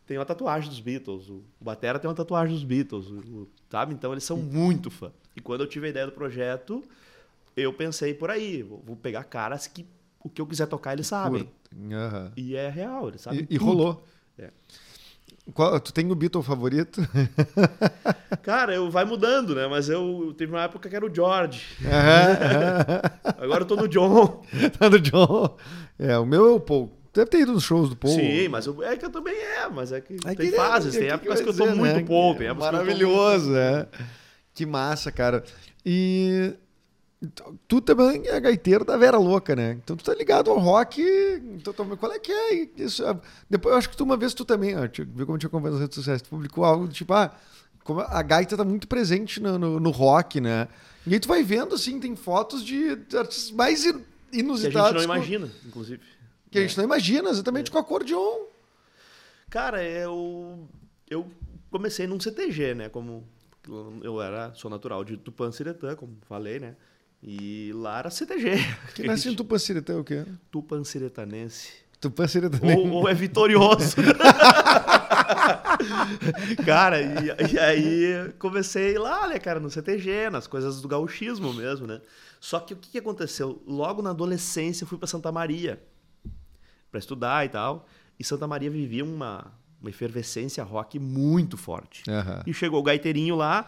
tem 0.08 0.18
uma 0.18 0.26
tatuagem 0.26 0.70
dos 0.70 0.80
Beatles, 0.80 1.30
o 1.30 1.44
Batera 1.62 2.00
tem 2.00 2.10
uma 2.10 2.16
tatuagem 2.16 2.56
dos 2.56 2.64
Beatles, 2.64 3.08
o- 3.10 3.48
sabe? 3.70 3.94
Então 3.94 4.12
eles 4.14 4.24
são 4.24 4.38
muito 4.38 4.90
fã. 4.90 5.12
E 5.36 5.42
quando 5.42 5.62
eu 5.62 5.68
tive 5.68 5.88
a 5.88 5.90
ideia 5.90 6.06
do 6.08 6.12
projeto, 6.14 6.84
eu 7.56 7.72
pensei 7.74 8.14
por 8.14 8.32
aí, 8.32 8.64
vou 8.64 8.96
pegar 8.96 9.24
caras 9.26 9.68
que 9.68 9.86
o 10.24 10.30
que 10.30 10.42
eu 10.42 10.48
quiser 10.48 10.66
tocar 10.68 10.94
eles 10.94 11.08
sabem. 11.08 11.48
Aham. 11.92 12.32
E 12.36 12.56
é 12.56 12.70
real, 12.70 13.10
eles 13.10 13.22
sabem 13.22 13.46
E, 13.50 13.56
e 13.56 13.58
rolou. 13.58 14.04
É. 14.40 14.50
Qual- 15.54 15.80
tu 15.80 15.94
tem 15.94 16.10
o 16.12 16.16
Beatle 16.16 16.42
favorito? 16.44 17.02
Cara, 18.44 18.74
eu 18.74 18.90
vai 18.90 19.06
mudando, 19.06 19.56
né? 19.56 19.68
Mas 19.68 19.90
eu 19.90 20.34
teve 20.38 20.52
uma 20.52 20.64
época 20.64 20.90
que 20.90 20.96
era 20.96 21.06
o 21.06 21.14
George. 21.14 21.64
Aham. 21.86 23.02
Agora 23.44 23.64
eu 23.64 23.68
tô 23.68 23.76
no 23.76 23.88
John. 23.88 24.42
tá 24.78 24.90
do 24.90 25.00
John. 25.00 25.56
É, 26.00 26.18
o 26.18 26.26
meu 26.26 26.48
é 26.48 26.52
o 26.52 26.60
Paul. 26.60 26.92
Deve 27.18 27.30
ter 27.32 27.40
ido 27.42 27.52
nos 27.54 27.64
shows 27.64 27.90
do 27.90 27.96
Paul. 27.96 28.14
Sim, 28.14 28.48
mas 28.48 28.66
eu, 28.68 28.84
é 28.84 28.96
que 28.96 29.04
eu 29.06 29.10
também 29.10 29.36
é, 29.36 29.68
mas 29.70 29.92
é 29.92 30.00
que 30.00 30.14
É 30.26 30.36
tem 30.36 30.52
que- 30.52 30.56
fases, 30.56 30.96
é 30.96 31.00
tem 31.00 31.08
que 31.10 31.14
épocas 31.16 31.42
que 31.42 31.50
eu 31.50 31.54
tô 31.54 31.64
dizer, 31.64 31.76
muito 31.76 31.82
né? 31.84 31.94
Tem 31.94 32.06
eu 32.48 32.56
tô 32.56 32.62
Maravilhoso, 32.62 33.56
é. 33.56 33.88
Que 34.54 34.66
massa, 34.66 35.12
cara. 35.12 35.44
E 35.86 36.54
tu- 37.68 37.82
também 37.82 38.28
é 38.28 38.40
gaiteiro 38.40 38.86
da 38.86 38.96
Vera 38.98 39.18
Louca, 39.18 39.56
né? 39.56 39.78
Então 39.84 39.96
tu 39.96 40.04
tá 40.04 40.14
ligado 40.14 40.52
ao 40.52 40.60
rock. 40.60 41.02
Então, 41.56 41.74
qual 41.98 42.12
é 42.12 42.20
que 42.20 42.32
é 42.32 42.68
isso? 42.78 43.06
Ah, 43.06 43.20
Depois 43.50 43.74
eu 43.74 43.78
acho 43.80 43.90
que 43.90 43.98
tu 43.98 44.04
uma 44.04 44.18
vez 44.18 44.34
tu 44.34 44.46
também, 44.46 44.76
ó, 44.78 44.86
eu 44.86 44.90
ver 45.08 45.26
como 45.26 45.36
eu 45.36 45.40
te 45.40 45.46
acompanho 45.48 45.74
nas 45.74 45.82
redes 45.82 45.96
sociais, 45.96 46.22
tu 46.22 46.30
publicou 46.30 46.64
algo 46.64 46.88
tipo, 46.88 47.14
ah, 47.14 47.36
como 47.84 48.02
a 48.02 48.22
gaita 48.22 48.56
tá 48.58 48.64
muito 48.64 48.88
presente 48.88 49.42
no, 49.42 49.58
no, 49.58 49.80
no 49.80 49.90
rock, 49.92 50.40
né? 50.42 50.68
E 51.06 51.14
aí 51.14 51.20
tu 51.20 51.28
vai 51.28 51.42
vendo, 51.42 51.74
assim, 51.74 52.00
tem 52.00 52.16
fotos 52.16 52.64
de 52.64 52.90
artistas 53.18 53.52
mais 53.52 53.86
in- 53.86 53.94
Que 53.94 54.38
a 54.38 54.40
inusitados. 54.42 55.02
gente 55.02 55.08
não 55.08 55.16
imagina, 55.16 55.50
inclusive. 55.66 56.02
Que 56.50 56.60
a 56.60 56.62
gente 56.62 56.78
não 56.78 56.84
imagina, 56.84 57.30
exatamente 57.30 57.70
com 57.70 57.78
acordeon. 57.78 58.46
Cara, 59.50 59.84
eu, 59.84 60.68
eu 61.10 61.30
comecei 61.70 62.08
num 62.08 62.20
CTG, 62.20 62.74
né? 62.74 62.90
Como 62.90 63.28
eu 64.02 64.22
era, 64.22 64.54
sou 64.54 64.70
natural 64.70 65.04
de 65.04 65.18
Tupanciretã, 65.18 65.96
como 65.96 66.18
falei, 66.28 66.60
né? 66.60 66.76
E 67.22 67.72
lá 67.74 68.00
era 68.00 68.10
CTG. 68.10 68.52
Que 68.94 69.04
nasce 69.04 69.30
em 69.30 69.36
Tupanciretã 69.36 69.94
é 69.94 69.98
o 69.98 70.04
quê? 70.04 70.26
Tupanciretanense. 70.52 71.74
Tupanciretã. 72.00 72.60
Ou, 72.78 72.90
ou 72.92 73.10
é 73.10 73.14
vitorioso. 73.14 73.96
cara, 76.66 77.02
e, 77.02 77.54
e 77.54 77.60
aí 77.60 78.34
comecei 78.38 78.98
lá, 78.98 79.28
né, 79.28 79.40
cara, 79.40 79.60
no 79.60 79.70
CTG, 79.70 80.30
nas 80.30 80.46
coisas 80.46 80.82
do 80.82 80.88
gauchismo 80.88 81.54
mesmo, 81.54 81.88
né? 81.88 82.02
Só 82.40 82.60
que 82.60 82.74
o 82.74 82.78
que 82.78 82.92
que 82.92 83.00
aconteceu? 83.00 83.62
Logo 83.66 84.02
na 84.02 84.12
adolescência 84.12 84.84
eu 84.84 84.88
fui 84.88 84.98
para 84.98 85.08
Santa 85.08 85.32
Maria 85.32 85.82
para 86.92 87.00
estudar 87.00 87.46
e 87.46 87.50
tal. 87.50 87.86
E 88.20 88.24
Santa 88.24 88.48
Maria 88.48 88.70
vivia 88.70 89.04
uma, 89.06 89.52
uma 89.80 89.90
efervescência 89.90 90.64
rock 90.64 90.98
muito 91.00 91.58
forte. 91.58 92.04
Aham. 92.10 92.44
E 92.46 92.54
chegou 92.54 92.80
o 92.80 92.84
gaiteirinho 92.84 93.36
lá 93.36 93.68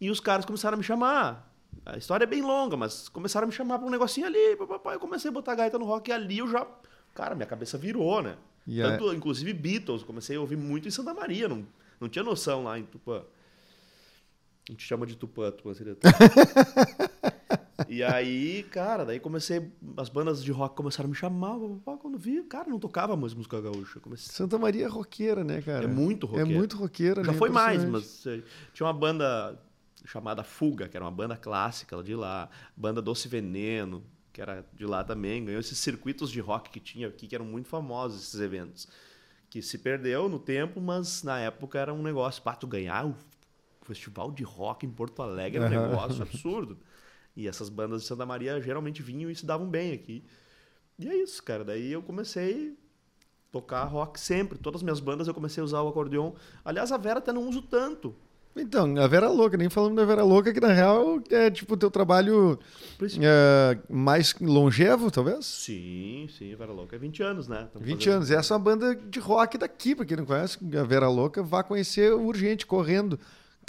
e 0.00 0.10
os 0.10 0.20
caras 0.20 0.44
começaram 0.44 0.74
a 0.74 0.78
me 0.78 0.84
chamar. 0.84 1.48
A 1.86 1.96
história 1.96 2.24
é 2.24 2.26
bem 2.26 2.42
longa, 2.42 2.76
mas 2.76 3.08
começaram 3.08 3.44
a 3.44 3.48
me 3.48 3.52
chamar 3.52 3.78
para 3.78 3.86
um 3.86 3.90
negocinho 3.90 4.26
ali. 4.26 4.56
Papai, 4.56 4.96
eu 4.96 5.00
comecei 5.00 5.30
a 5.30 5.32
botar 5.32 5.54
gaita 5.54 5.78
no 5.78 5.84
rock 5.84 6.10
e 6.10 6.12
ali 6.12 6.38
eu 6.38 6.48
já. 6.48 6.66
Cara, 7.14 7.34
minha 7.34 7.46
cabeça 7.46 7.78
virou, 7.78 8.20
né? 8.22 8.36
E 8.66 8.80
é- 8.80 8.84
Tanto, 8.84 9.12
inclusive, 9.14 9.52
Beatles. 9.52 10.02
Comecei 10.02 10.36
a 10.36 10.40
ouvir 10.40 10.56
muito 10.56 10.86
em 10.88 10.90
Santa 10.90 11.14
Maria. 11.14 11.48
Não, 11.48 11.66
não 12.00 12.08
tinha 12.08 12.24
noção 12.24 12.64
lá 12.64 12.78
em 12.78 12.84
Tupã. 12.84 13.22
A 14.68 14.72
gente 14.72 14.84
chama 14.84 15.06
de 15.06 15.16
Tupã, 15.16 15.50
Tupã 15.50 15.74
seria. 15.74 15.96
e 17.88 18.02
aí, 18.02 18.62
cara, 18.64 19.04
daí 19.04 19.20
comecei. 19.20 19.70
As 19.96 20.08
bandas 20.08 20.42
de 20.42 20.50
rock 20.52 20.76
começaram 20.76 21.06
a 21.06 21.10
me 21.10 21.16
chamar. 21.16 21.58
Quando 21.98 22.18
vi, 22.18 22.42
cara, 22.44 22.68
não 22.68 22.78
tocava 22.78 23.16
mais 23.16 23.34
música 23.34 23.60
gaúcha. 23.60 24.00
Comecei... 24.00 24.32
Santa 24.32 24.58
Maria 24.58 24.84
é 24.84 24.88
roqueira, 24.88 25.44
né, 25.44 25.60
cara? 25.62 25.84
É 25.84 25.88
muito 25.88 26.26
roqueira. 26.26 26.50
É 26.50 26.54
muito 26.54 26.76
roqueira, 26.76 27.24
Já 27.24 27.32
né? 27.32 27.38
foi 27.38 27.50
mais, 27.50 27.84
mas 27.84 28.26
eh, 28.26 28.42
tinha 28.72 28.86
uma 28.86 28.92
banda 28.92 29.58
chamada 30.04 30.42
Fuga, 30.42 30.88
que 30.88 30.96
era 30.96 31.04
uma 31.04 31.10
banda 31.10 31.36
clássica 31.36 32.02
de 32.02 32.14
lá, 32.14 32.48
banda 32.76 33.02
Doce 33.02 33.28
Veneno, 33.28 34.02
que 34.32 34.40
era 34.40 34.64
de 34.72 34.86
lá 34.86 35.04
também, 35.04 35.44
ganhou 35.44 35.60
esses 35.60 35.78
circuitos 35.78 36.30
de 36.30 36.40
rock 36.40 36.70
que 36.70 36.80
tinha 36.80 37.08
aqui, 37.08 37.26
que 37.26 37.34
eram 37.34 37.44
muito 37.44 37.68
famosos 37.68 38.22
esses 38.22 38.40
eventos. 38.40 38.88
Que 39.48 39.60
se 39.60 39.78
perdeu 39.78 40.28
no 40.28 40.38
tempo, 40.38 40.80
mas 40.80 41.22
na 41.22 41.38
época 41.38 41.78
era 41.78 41.92
um 41.92 42.02
negócio, 42.02 42.42
para 42.42 42.56
tu 42.56 42.66
ganhar 42.66 43.06
o 43.06 43.14
festival 43.82 44.30
de 44.30 44.44
rock 44.44 44.86
em 44.86 44.90
Porto 44.90 45.22
Alegre 45.22 45.62
era 45.62 45.74
um 45.74 45.78
Aham. 45.78 45.88
negócio 45.90 46.22
absurdo. 46.22 46.78
E 47.36 47.48
essas 47.48 47.68
bandas 47.68 48.02
de 48.02 48.08
Santa 48.08 48.26
Maria 48.26 48.60
geralmente 48.60 49.02
vinham 49.02 49.30
e 49.30 49.36
se 49.36 49.46
davam 49.46 49.68
bem 49.68 49.92
aqui. 49.92 50.24
E 50.98 51.08
é 51.08 51.14
isso, 51.14 51.42
cara. 51.42 51.64
Daí 51.64 51.92
eu 51.92 52.02
comecei 52.02 52.76
a 53.48 53.52
tocar 53.52 53.84
rock 53.84 54.18
sempre. 54.18 54.58
Todas 54.58 54.80
as 54.80 54.82
minhas 54.82 55.00
bandas 55.00 55.28
eu 55.28 55.34
comecei 55.34 55.60
a 55.60 55.64
usar 55.64 55.82
o 55.82 55.88
acordeon. 55.88 56.32
Aliás, 56.64 56.92
a 56.92 56.96
Vera 56.96 57.18
até 57.18 57.32
não 57.32 57.48
uso 57.48 57.62
tanto. 57.62 58.14
Então, 58.56 58.96
a 58.98 59.06
Vera 59.06 59.28
Louca, 59.28 59.56
nem 59.56 59.70
falando 59.70 59.94
da 59.94 60.04
Vera 60.04 60.24
Louca, 60.24 60.52
que 60.52 60.60
na 60.60 60.72
real 60.72 61.22
é 61.30 61.50
tipo 61.50 61.74
o 61.74 61.76
teu 61.76 61.90
trabalho 61.90 62.58
é, 63.00 63.78
mais 63.88 64.34
longevo, 64.40 65.08
talvez? 65.10 65.46
Sim, 65.46 66.28
sim, 66.36 66.52
a 66.52 66.56
Vera 66.56 66.72
Louca 66.72 66.96
é 66.96 66.98
20 66.98 67.22
anos, 67.22 67.46
né? 67.46 67.64
Estamos 67.66 67.86
20 67.86 67.98
fazendo... 67.98 68.14
anos. 68.16 68.30
Essa 68.30 68.54
é 68.54 68.56
uma 68.56 68.62
banda 68.62 68.94
de 68.94 69.20
rock 69.20 69.56
daqui, 69.56 69.94
pra 69.94 70.04
quem 70.04 70.16
não 70.16 70.26
conhece, 70.26 70.58
a 70.76 70.82
Vera 70.82 71.08
Louca, 71.08 71.42
vá 71.44 71.62
conhecer 71.62 72.12
urgente, 72.12 72.66
correndo. 72.66 73.20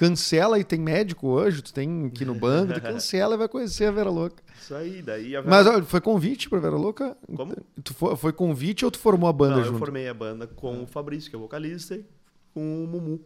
Cancela 0.01 0.57
e 0.57 0.63
tem 0.63 0.79
médico 0.79 1.27
hoje, 1.27 1.61
tu 1.61 1.71
tem 1.71 2.07
aqui 2.07 2.25
no 2.25 2.33
banco, 2.33 2.73
tu 2.73 2.81
cancela 2.81 3.35
e 3.35 3.37
vai 3.37 3.47
conhecer 3.47 3.85
a 3.85 3.91
Vera 3.91 4.09
Louca. 4.09 4.41
Isso 4.59 4.73
aí, 4.73 4.99
daí 4.99 5.35
a 5.35 5.41
Vera... 5.41 5.55
Mas 5.55 5.67
olha, 5.67 5.83
foi 5.83 6.01
convite 6.01 6.49
pra 6.49 6.59
Vera 6.59 6.75
Louca? 6.75 7.15
Como? 7.35 7.55
Tu 7.83 7.93
foi, 7.93 8.15
foi 8.15 8.33
convite 8.33 8.83
ou 8.83 8.89
tu 8.89 8.97
formou 8.97 9.29
a 9.29 9.33
banda 9.33 9.57
não, 9.57 9.63
junto? 9.63 9.75
eu 9.75 9.77
formei 9.77 10.09
a 10.09 10.13
banda 10.15 10.47
com 10.47 10.81
o 10.81 10.87
Fabrício, 10.87 11.29
que 11.29 11.35
é 11.35 11.39
vocalista, 11.39 11.93
e 11.93 12.03
com 12.51 12.83
o 12.83 12.87
Mumu 12.87 13.23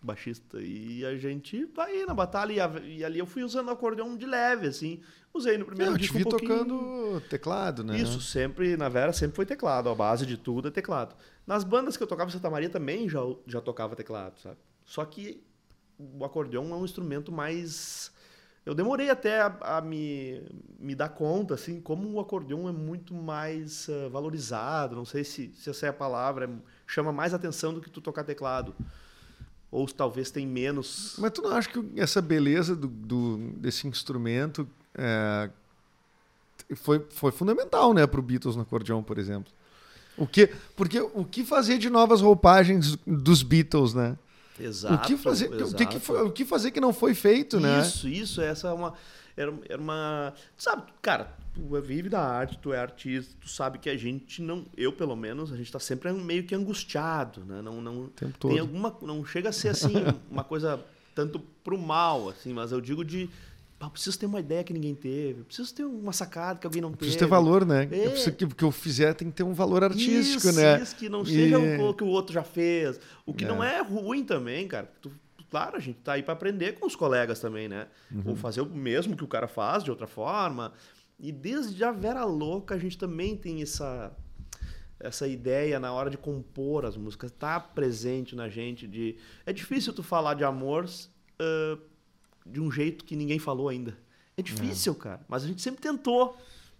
baixista. 0.00 0.62
E 0.62 1.04
a 1.04 1.14
gente 1.18 1.66
vai 1.66 2.06
na 2.06 2.14
batalha 2.14 2.72
e, 2.82 2.96
e, 2.96 3.04
ali 3.04 3.18
eu 3.18 3.26
fui 3.26 3.42
usando 3.42 3.68
o 3.68 3.72
acordeão 3.72 4.16
de 4.16 4.24
leve, 4.24 4.68
assim. 4.68 4.98
Usei 5.34 5.58
no 5.58 5.66
primeiro 5.66 5.92
eu 5.92 5.98
disco 5.98 6.16
te 6.16 6.22
vi 6.22 6.26
um 6.26 6.30
tocando 6.30 7.22
teclado, 7.28 7.84
né? 7.84 7.98
Isso, 7.98 8.18
sempre, 8.22 8.78
na 8.78 8.88
Vera 8.88 9.12
sempre 9.12 9.36
foi 9.36 9.44
teclado. 9.44 9.90
A 9.90 9.94
base 9.94 10.24
de 10.24 10.38
tudo 10.38 10.68
é 10.68 10.70
teclado. 10.70 11.14
Nas 11.46 11.64
bandas 11.64 11.98
que 11.98 12.02
eu 12.02 12.06
tocava 12.06 12.30
em 12.30 12.32
Santa 12.32 12.48
Maria 12.48 12.70
também 12.70 13.10
já, 13.10 13.20
já 13.46 13.60
tocava 13.60 13.94
teclado, 13.94 14.40
sabe? 14.40 14.56
Só 14.86 15.04
que 15.04 15.42
o 16.18 16.24
acordeão 16.24 16.72
é 16.72 16.76
um 16.76 16.84
instrumento 16.84 17.30
mais... 17.32 18.10
Eu 18.64 18.74
demorei 18.74 19.10
até 19.10 19.40
a, 19.40 19.78
a 19.78 19.80
me, 19.80 20.40
me 20.78 20.94
dar 20.94 21.08
conta, 21.08 21.54
assim, 21.54 21.80
como 21.80 22.08
o 22.12 22.20
acordeão 22.20 22.68
é 22.68 22.72
muito 22.72 23.12
mais 23.12 23.88
uh, 23.88 24.08
valorizado. 24.08 24.94
Não 24.94 25.04
sei 25.04 25.24
se, 25.24 25.52
se 25.56 25.68
essa 25.68 25.86
é 25.86 25.88
a 25.88 25.92
palavra. 25.92 26.48
Chama 26.86 27.12
mais 27.12 27.34
atenção 27.34 27.74
do 27.74 27.80
que 27.80 27.90
tu 27.90 28.00
tocar 28.00 28.22
teclado 28.22 28.72
ou 29.72 29.86
talvez 29.86 30.30
tem 30.30 30.46
menos. 30.46 31.16
Mas 31.18 31.32
tu 31.32 31.40
não 31.40 31.50
acha 31.56 31.68
que 31.70 31.82
essa 31.96 32.20
beleza 32.20 32.76
do, 32.76 32.86
do 32.86 33.38
desse 33.56 33.88
instrumento 33.88 34.68
é, 34.94 35.50
foi, 36.76 37.04
foi 37.08 37.32
fundamental, 37.32 37.94
né, 37.94 38.06
para 38.06 38.20
o 38.20 38.22
Beatles 38.22 38.54
no 38.54 38.62
acordeão, 38.62 39.02
por 39.02 39.18
exemplo? 39.18 39.50
O 40.14 40.26
que, 40.26 40.50
porque 40.76 41.00
o 41.00 41.24
que 41.24 41.42
fazer 41.42 41.78
de 41.78 41.88
novas 41.88 42.20
roupagens 42.20 42.96
dos 43.06 43.42
Beatles, 43.42 43.94
né? 43.94 44.18
Exato. 44.60 45.04
O 45.04 45.06
que 45.06 45.16
fazer, 45.16 45.52
exato. 45.52 45.72
O, 45.72 45.76
que, 45.76 45.86
que 45.86 46.12
o 46.12 46.30
que 46.30 46.44
fazer 46.44 46.70
que 46.70 46.80
não 46.80 46.92
foi 46.92 47.14
feito, 47.14 47.58
né? 47.58 47.80
Isso, 47.80 48.08
isso, 48.08 48.40
essa 48.40 48.68
é 48.68 48.72
uma 48.72 48.94
era, 49.36 49.52
era 49.68 49.80
uma, 49.80 50.34
sabe, 50.56 50.82
cara, 51.00 51.34
tu 51.54 51.80
vive 51.80 52.08
da 52.08 52.20
arte, 52.20 52.58
tu 52.58 52.72
é 52.72 52.78
artista, 52.78 53.34
tu 53.40 53.48
sabe 53.48 53.78
que 53.78 53.88
a 53.88 53.96
gente 53.96 54.42
não, 54.42 54.64
eu 54.76 54.92
pelo 54.92 55.16
menos, 55.16 55.52
a 55.52 55.56
gente 55.56 55.72
tá 55.72 55.78
sempre 55.78 56.12
meio 56.12 56.44
que 56.44 56.54
angustiado, 56.54 57.44
né? 57.44 57.62
Não, 57.62 57.80
não 57.80 58.08
Tempo 58.08 58.32
tem 58.38 58.56
todo. 58.56 58.60
alguma, 58.60 58.96
não 59.02 59.24
chega 59.24 59.48
a 59.48 59.52
ser 59.52 59.68
assim 59.68 59.92
uma 60.30 60.44
coisa 60.44 60.84
tanto 61.14 61.38
pro 61.62 61.78
mal, 61.78 62.28
assim, 62.28 62.52
mas 62.52 62.72
eu 62.72 62.80
digo 62.80 63.04
de 63.04 63.28
pá, 63.82 63.90
preciso 63.90 64.16
ter 64.16 64.26
uma 64.26 64.38
ideia 64.38 64.62
que 64.62 64.72
ninguém 64.72 64.94
teve, 64.94 65.42
preciso 65.42 65.74
ter 65.74 65.84
uma 65.84 66.12
sacada 66.12 66.56
que 66.60 66.66
alguém 66.68 66.80
não 66.80 66.90
teve. 66.90 66.98
Preciso 66.98 67.18
ter 67.18 67.26
valor, 67.26 67.66
né? 67.66 67.88
É. 67.90 68.06
Eu 68.06 68.10
preciso 68.12 68.36
que 68.36 68.44
o 68.44 68.48
que 68.48 68.62
eu 68.62 68.70
fizer 68.70 69.12
tem 69.14 69.28
que 69.28 69.34
ter 69.34 69.42
um 69.42 69.52
valor 69.52 69.82
artístico, 69.82 70.48
isso, 70.48 70.52
né? 70.52 70.80
Isso, 70.80 70.94
que 70.94 71.08
não 71.08 71.24
seja 71.24 71.58
E- 71.58 71.80
o 71.80 71.92
que 71.92 72.04
o 72.04 72.06
outro 72.06 72.32
já 72.32 72.44
fez. 72.44 73.00
O 73.26 73.34
que 73.34 73.44
É. 73.44 73.48
não 73.48 73.60
é 73.62 73.80
ruim 73.82 74.22
também, 74.24 74.68
cara. 74.68 74.88
Tu, 75.02 75.10
claro, 75.50 75.76
a 75.76 75.80
gente 75.80 75.98
tá 75.98 76.12
aí 76.12 76.22
para 76.22 76.32
aprender 76.32 76.78
com 76.78 76.86
os 76.86 76.94
colegas 76.94 77.40
também, 77.40 77.68
né? 77.68 77.88
Uhum. 78.12 78.22
Ou 78.26 78.36
fazer 78.36 78.60
o 78.60 78.66
mesmo 78.66 79.16
que 79.16 79.24
o 79.24 79.28
cara 79.28 79.48
faz 79.48 79.82
de 79.82 79.90
outra 79.90 80.06
forma. 80.06 80.72
E 81.18 81.32
desde 81.32 81.82
a 81.82 81.90
Vera 81.90 82.24
Louca 82.24 82.76
a 82.76 82.78
gente 82.78 82.96
também 82.96 83.36
tem 83.36 83.62
essa 83.62 84.12
essa 85.00 85.26
ideia 85.26 85.80
na 85.80 85.92
hora 85.92 86.08
de 86.08 86.16
compor 86.16 86.84
as 86.86 86.96
músicas, 86.96 87.32
tá 87.32 87.58
presente 87.58 88.36
na 88.36 88.48
gente 88.48 88.86
de 88.86 89.16
é 89.44 89.52
difícil 89.52 89.92
tu 89.92 90.04
falar 90.04 90.34
de 90.34 90.44
amor 90.44 90.88
ah, 91.40 91.76
de 92.46 92.60
um 92.60 92.70
jeito 92.70 93.04
que 93.04 93.16
ninguém 93.16 93.38
falou 93.38 93.68
ainda. 93.68 93.96
É 94.36 94.42
difícil, 94.42 94.94
cara, 94.94 95.20
mas 95.28 95.44
a 95.44 95.46
gente 95.46 95.60
sempre 95.60 95.80
tentou, 95.82 96.36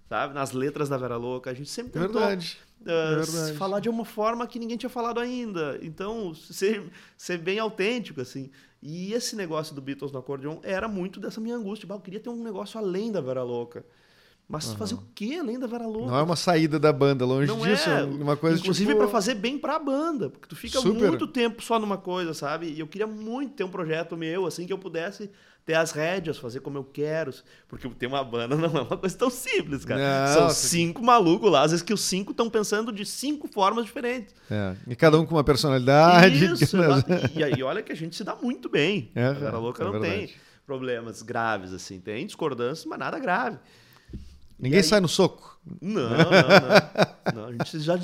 sabe? 0.08 0.34
Nas 0.34 0.52
letras 0.52 0.88
da 0.88 0.96
Vera 0.96 1.16
Louca, 1.16 1.50
a 1.50 1.54
gente 1.54 1.68
sempre 1.70 1.92
tentou 1.92 2.20
Verdade. 2.20 2.58
uh, 2.84 2.90
É 2.90 3.16
verdade. 3.16 3.56
falar 3.58 3.80
de 3.80 3.88
uma 3.88 4.04
forma 4.04 4.46
que 4.46 4.58
ninguém 4.58 4.76
tinha 4.76 4.90
falado 4.90 5.20
ainda. 5.20 5.78
Então, 5.82 6.34
ser, 6.34 6.82
ser 7.16 7.38
bem 7.38 7.58
autêntico, 7.58 8.20
assim. 8.20 8.50
E 8.82 9.12
esse 9.12 9.36
negócio 9.36 9.74
do 9.74 9.80
Beatles 9.82 10.10
no 10.12 10.18
acordeon 10.18 10.58
era 10.62 10.88
muito 10.88 11.20
dessa 11.20 11.40
minha 11.40 11.54
angústia. 11.54 11.86
Bah, 11.86 11.94
eu 11.96 12.00
queria 12.00 12.18
ter 12.20 12.30
um 12.30 12.42
negócio 12.42 12.78
além 12.80 13.12
da 13.12 13.20
Vera 13.20 13.42
Louca. 13.42 13.84
Mas 14.48 14.72
fazer 14.74 14.94
o 14.94 15.02
quê 15.14 15.38
além 15.40 15.58
da 15.58 15.66
Vera 15.66 15.86
Louca? 15.86 16.10
Não 16.10 16.18
é 16.18 16.22
uma 16.22 16.36
saída 16.36 16.78
da 16.78 16.92
banda, 16.92 17.24
longe 17.24 17.46
Não 17.46 17.60
disso. 17.60 17.88
é. 17.88 18.02
Uma 18.04 18.36
coisa 18.36 18.58
Inclusive 18.58 18.88
tipo... 18.88 18.98
para 19.00 19.08
fazer 19.08 19.34
bem 19.34 19.56
para 19.56 19.76
a 19.76 19.78
banda, 19.78 20.28
porque 20.28 20.48
tu 20.48 20.56
fica 20.56 20.78
Super. 20.80 21.08
muito 21.08 21.26
tempo 21.28 21.62
só 21.62 21.78
numa 21.78 21.96
coisa, 21.96 22.34
sabe? 22.34 22.66
E 22.70 22.80
eu 22.80 22.86
queria 22.86 23.06
muito 23.06 23.54
ter 23.54 23.64
um 23.64 23.70
projeto 23.70 24.16
meu, 24.16 24.44
assim, 24.44 24.66
que 24.66 24.72
eu 24.72 24.78
pudesse 24.78 25.30
ter 25.64 25.74
as 25.74 25.92
rédeas, 25.92 26.38
fazer 26.38 26.60
como 26.60 26.78
eu 26.78 26.84
quero. 26.84 27.32
Porque 27.68 27.88
ter 27.90 28.06
uma 28.06 28.22
banda 28.24 28.54
não 28.56 28.64
é 28.64 28.82
uma 28.82 28.96
coisa 28.96 29.16
tão 29.16 29.30
simples, 29.30 29.84
cara. 29.84 30.26
Não, 30.26 30.34
São 30.34 30.48
você- 30.50 30.68
cinco 30.68 31.02
malucos 31.02 31.50
lá, 31.50 31.62
às 31.62 31.70
vezes 31.70 31.84
que 31.84 31.92
os 31.92 32.00
cinco 32.00 32.32
estão 32.32 32.48
pensando 32.50 32.92
de 32.92 33.04
cinco 33.04 33.48
formas 33.48 33.84
diferentes. 33.84 34.34
É, 34.50 34.74
e 34.86 34.96
cada 34.96 35.18
um 35.18 35.24
com 35.26 35.34
uma 35.34 35.44
personalidade. 35.44 36.44
Isso, 36.44 36.76
exato. 36.76 37.10
e 37.34 37.42
aí 37.44 37.62
olha 37.62 37.82
que 37.82 37.92
a 37.92 37.96
gente 37.96 38.16
se 38.16 38.24
dá 38.24 38.34
muito 38.34 38.68
bem. 38.68 39.10
É, 39.14 39.26
a 39.26 39.32
Vera 39.32 39.58
Louca 39.58 39.82
é 39.82 39.86
não 39.86 40.00
tem 40.00 40.30
problemas 40.66 41.22
graves, 41.22 41.72
assim. 41.72 42.00
Tem 42.00 42.26
discordâncias, 42.26 42.86
mas 42.86 42.98
nada 42.98 43.18
grave. 43.18 43.58
Ninguém 44.62 44.78
aí- 44.78 44.84
sai 44.84 45.00
no 45.00 45.08
soco. 45.08 45.50
Não, 45.80 46.02
não, 46.10 46.16
não. 46.16 47.34
Não, 47.34 47.44
a 47.48 47.52
gente 47.52 47.78
já, 47.80 47.96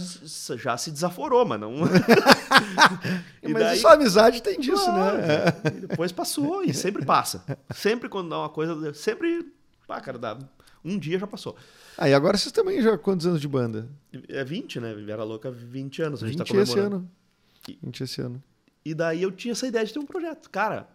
já 0.56 0.76
se 0.76 0.90
desaforou, 0.90 1.44
mas 1.46 1.58
não. 1.60 1.72
E 3.42 3.52
Mas 3.52 3.62
daí- 3.62 3.78
só 3.78 3.92
amizade 3.94 4.42
tem 4.42 4.58
disso, 4.60 4.84
Claro, 4.84 5.18
né? 5.18 5.44
E 5.66 5.86
depois 5.86 6.12
passou 6.12 6.62
e 6.62 6.72
sempre 6.74 7.04
passa. 7.04 7.42
Sempre 7.74 8.08
quando 8.08 8.30
dá 8.30 8.38
uma 8.40 8.48
coisa, 8.48 8.92
sempre. 8.94 9.52
Ah, 9.88 10.00
cara, 10.00 10.18
dá. 10.18 10.38
Um 10.84 10.98
dia 10.98 11.18
já 11.18 11.26
passou. 11.26 11.56
Aí 11.96 12.14
agora 12.14 12.36
vocês 12.36 12.52
também 12.52 12.80
já 12.80 12.96
quantos 12.96 13.26
anos 13.26 13.40
de 13.40 13.48
banda? 13.48 13.88
É 14.28 14.44
20, 14.44 14.80
né? 14.80 14.94
Vera 14.94 15.24
Louca, 15.24 15.50
20 15.50 16.02
anos. 16.02 16.22
A 16.22 16.26
gente 16.26 16.38
20 16.38 16.48
tá 16.48 16.54
esse 16.62 16.72
comemorando. 16.72 16.96
ano. 16.96 17.10
20 17.82 18.00
esse 18.04 18.20
ano. 18.20 18.42
E 18.84 18.94
daí 18.94 19.22
eu 19.22 19.32
tinha 19.32 19.52
essa 19.52 19.66
ideia 19.66 19.84
de 19.84 19.92
ter 19.92 19.98
um 19.98 20.06
projeto. 20.06 20.48
Cara, 20.50 20.88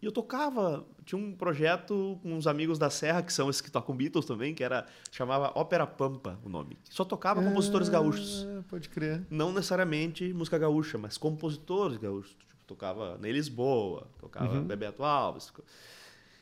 e 0.00 0.06
eu 0.06 0.12
tocava. 0.12 0.86
Tinha 1.04 1.20
um 1.20 1.34
projeto 1.34 2.18
com 2.22 2.34
uns 2.34 2.46
amigos 2.46 2.78
da 2.78 2.90
Serra, 2.90 3.22
que 3.22 3.32
são 3.32 3.48
esses 3.48 3.60
que 3.62 3.70
tocam 3.70 3.96
Beatles 3.96 4.26
também, 4.26 4.54
que 4.54 4.62
era. 4.62 4.86
chamava 5.10 5.50
Ópera 5.58 5.86
Pampa, 5.86 6.38
o 6.44 6.48
nome. 6.48 6.78
Só 6.90 7.04
tocava 7.04 7.42
compositores 7.42 7.88
gaúchos. 7.88 8.46
Ah, 8.48 8.62
Pode 8.68 8.88
crer. 8.88 9.26
Não 9.30 9.52
necessariamente 9.52 10.32
música 10.34 10.58
gaúcha, 10.58 10.98
mas 10.98 11.16
compositores 11.16 11.96
gaúchos. 11.96 12.36
Tipo, 12.38 12.54
tocava 12.66 13.16
Ney 13.18 13.32
Lisboa, 13.32 14.06
tocava 14.20 14.60
Bebeto 14.60 15.02
Alves. 15.02 15.52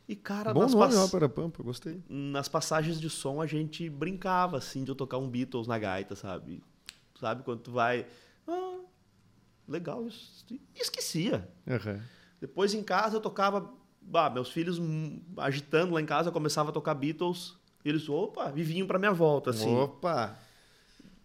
E, 0.09 0.15
cara, 0.15 0.49
Uhum. 0.51 0.55
Bom 0.55 0.61
nas, 0.63 0.73
nome, 0.75 0.87
pass- 0.95 0.97
Ópera 1.09 1.29
Pampa, 1.29 1.63
gostei. 1.63 2.01
nas 2.09 2.49
passagens 2.49 3.01
de 3.01 3.09
som 3.11 3.41
a 3.41 3.47
gente 3.47 3.89
brincava, 3.91 4.57
assim, 4.59 4.85
de 4.85 4.91
eu 4.91 4.95
tocar 4.95 5.19
um 5.19 5.29
Beatles 5.29 5.67
na 5.67 5.79
gaita, 5.79 6.15
sabe? 6.15 6.63
Sabe, 7.19 7.43
quando 7.43 7.61
tu 7.61 7.71
vai... 7.73 8.07
Ah, 8.47 8.79
legal 9.67 10.07
isso. 10.07 10.45
E 10.51 10.61
esquecia. 10.81 11.49
Aham. 11.67 12.01
Depois 12.47 12.73
em 12.75 12.83
casa 12.83 13.17
eu 13.17 13.21
tocava... 13.21 13.69
Meus 14.33 14.51
filhos 14.53 14.79
hum, 14.79 15.19
agitando 15.37 15.93
lá 15.95 16.01
em 16.01 16.07
casa, 16.07 16.29
eu 16.29 16.33
começava 16.33 16.71
a 16.71 16.73
tocar 16.73 16.95
Beatles. 16.95 17.55
Eles, 17.85 18.09
opa, 18.09 18.53
e 18.55 18.63
vinham 18.63 18.87
pra 18.87 18.99
minha 19.01 19.13
volta, 19.13 19.51
assim. 19.51 19.75
Opa! 19.75 20.37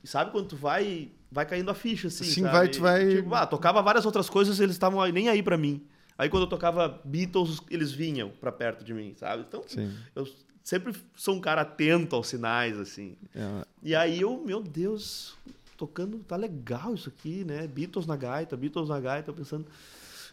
E 0.03 0.07
sabe 0.07 0.31
quando 0.31 0.47
tu 0.47 0.55
vai 0.55 1.11
vai 1.31 1.45
caindo 1.45 1.69
a 1.71 1.73
ficha, 1.73 2.07
assim, 2.07 2.25
Sim, 2.25 2.41
sabe? 2.41 2.53
vai- 2.53 2.67
tu 2.67 2.81
vai- 2.81 3.07
Tipo, 3.15 3.33
ah, 3.35 3.45
tocava 3.47 3.81
várias 3.81 4.05
outras 4.05 4.29
coisas 4.29 4.59
eles 4.59 4.75
estavam 4.75 5.05
nem 5.11 5.29
aí 5.29 5.41
pra 5.41 5.57
mim. 5.57 5.81
Aí 6.17 6.27
quando 6.29 6.43
eu 6.43 6.49
tocava 6.49 6.99
Beatles, 7.05 7.61
eles 7.69 7.91
vinham 7.91 8.29
pra 8.31 8.51
perto 8.51 8.83
de 8.83 8.93
mim, 8.93 9.13
sabe? 9.15 9.45
Então, 9.47 9.63
Sim. 9.65 9.95
eu 10.15 10.27
sempre 10.63 10.93
sou 11.15 11.35
um 11.35 11.39
cara 11.39 11.61
atento 11.61 12.15
aos 12.15 12.27
sinais, 12.27 12.77
assim. 12.79 13.15
É, 13.33 13.65
E 13.81 13.95
aí 13.95 14.19
eu, 14.19 14.43
meu 14.45 14.61
Deus, 14.61 15.35
tocando, 15.77 16.17
tá 16.19 16.35
legal 16.35 16.93
isso 16.95 17.07
aqui, 17.09 17.45
né? 17.45 17.65
Beatles 17.67 18.05
na 18.05 18.15
gaita, 18.17 18.57
Beatles 18.57 18.89
na 18.89 18.99
gaita, 18.99 19.29
eu 19.29 19.35
pensando. 19.35 19.65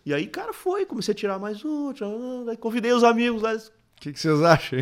E 0.08 0.14
aí, 0.14 0.26
cara, 0.26 0.54
foi, 0.54 0.86
comecei 0.86 1.12
a 1.12 1.14
tirar 1.14 1.38
mais 1.38 1.62
um, 1.62 1.92
tirar 1.92 2.08
daí 2.46 2.56
convidei 2.56 2.90
os 2.94 3.04
amigos 3.04 3.42
lá, 3.42 3.54
O 3.54 3.60
que, 4.00 4.10
que 4.10 4.18
vocês 4.18 4.40
acham? 4.40 4.78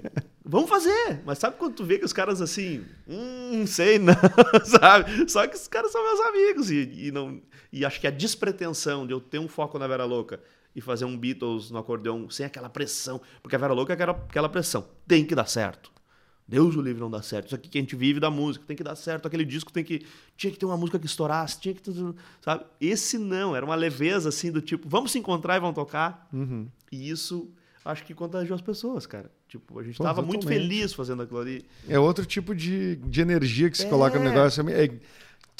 Vamos 0.42 0.70
fazer! 0.70 1.20
Mas 1.26 1.36
sabe 1.36 1.58
quando 1.58 1.74
tu 1.74 1.84
vê 1.84 1.98
que 1.98 2.06
os 2.06 2.14
caras 2.14 2.40
assim, 2.40 2.82
hum, 3.06 3.66
sei 3.66 3.98
não, 3.98 4.14
sabe? 4.64 5.30
Só 5.30 5.46
que 5.46 5.54
os 5.54 5.68
caras 5.68 5.92
são 5.92 6.02
meus 6.02 6.20
amigos 6.20 6.70
e, 6.70 7.08
e 7.08 7.12
não 7.12 7.42
e 7.70 7.84
acho 7.84 8.00
que 8.00 8.06
a 8.06 8.10
despretensão 8.10 9.06
de 9.06 9.12
eu 9.12 9.20
ter 9.20 9.38
um 9.38 9.48
foco 9.48 9.78
na 9.78 9.86
Vera 9.86 10.06
Louca 10.06 10.40
e 10.74 10.80
fazer 10.80 11.04
um 11.04 11.14
Beatles 11.14 11.70
no 11.70 11.76
acordeão 11.76 12.30
sem 12.30 12.46
aquela 12.46 12.70
pressão, 12.70 13.20
porque 13.42 13.56
a 13.56 13.58
Vera 13.58 13.74
Louca 13.74 13.92
é 13.92 13.96
aquela, 13.96 14.12
aquela 14.12 14.48
pressão, 14.48 14.88
tem 15.06 15.26
que 15.26 15.34
dar 15.34 15.46
certo. 15.46 15.92
Deus 16.50 16.74
o 16.74 16.82
livre 16.82 17.00
não 17.00 17.08
dá 17.10 17.22
certo. 17.22 17.46
Isso 17.46 17.54
aqui 17.54 17.68
que 17.68 17.78
a 17.78 17.80
gente 17.80 17.94
vive 17.94 18.18
da 18.18 18.28
música, 18.28 18.64
tem 18.66 18.76
que 18.76 18.82
dar 18.82 18.96
certo. 18.96 19.26
Aquele 19.26 19.44
disco 19.44 19.72
tem 19.72 19.84
que 19.84 20.02
tinha 20.36 20.52
que 20.52 20.58
ter 20.58 20.66
uma 20.66 20.76
música 20.76 20.98
que 20.98 21.06
estourasse, 21.06 21.60
tinha 21.60 21.72
que 21.72 21.80
ter, 21.80 21.92
sabe? 22.40 22.64
Esse 22.80 23.16
não, 23.18 23.54
era 23.54 23.64
uma 23.64 23.76
leveza 23.76 24.28
assim 24.28 24.50
do 24.50 24.60
tipo, 24.60 24.88
vamos 24.88 25.12
se 25.12 25.18
encontrar 25.18 25.56
e 25.56 25.60
vamos 25.60 25.76
tocar. 25.76 26.28
Uhum. 26.32 26.66
E 26.90 27.08
isso 27.08 27.48
acho 27.84 28.04
que 28.04 28.12
contagiou 28.12 28.56
as 28.56 28.60
pessoas, 28.60 29.06
cara. 29.06 29.30
Tipo, 29.48 29.78
a 29.78 29.82
gente 29.84 29.96
Pô, 29.96 30.04
tava 30.04 30.22
muito 30.22 30.46
feliz 30.46 30.92
fazendo 30.92 31.22
aquilo 31.22 31.38
ali. 31.40 31.64
É 31.88 31.98
outro 31.98 32.26
tipo 32.26 32.54
de, 32.54 32.96
de 32.96 33.20
energia 33.20 33.70
que 33.70 33.78
se 33.78 33.86
É. 33.86 33.88
coloca 33.88 34.18
no 34.18 34.24
negócio. 34.24 34.68
É, 34.68 34.90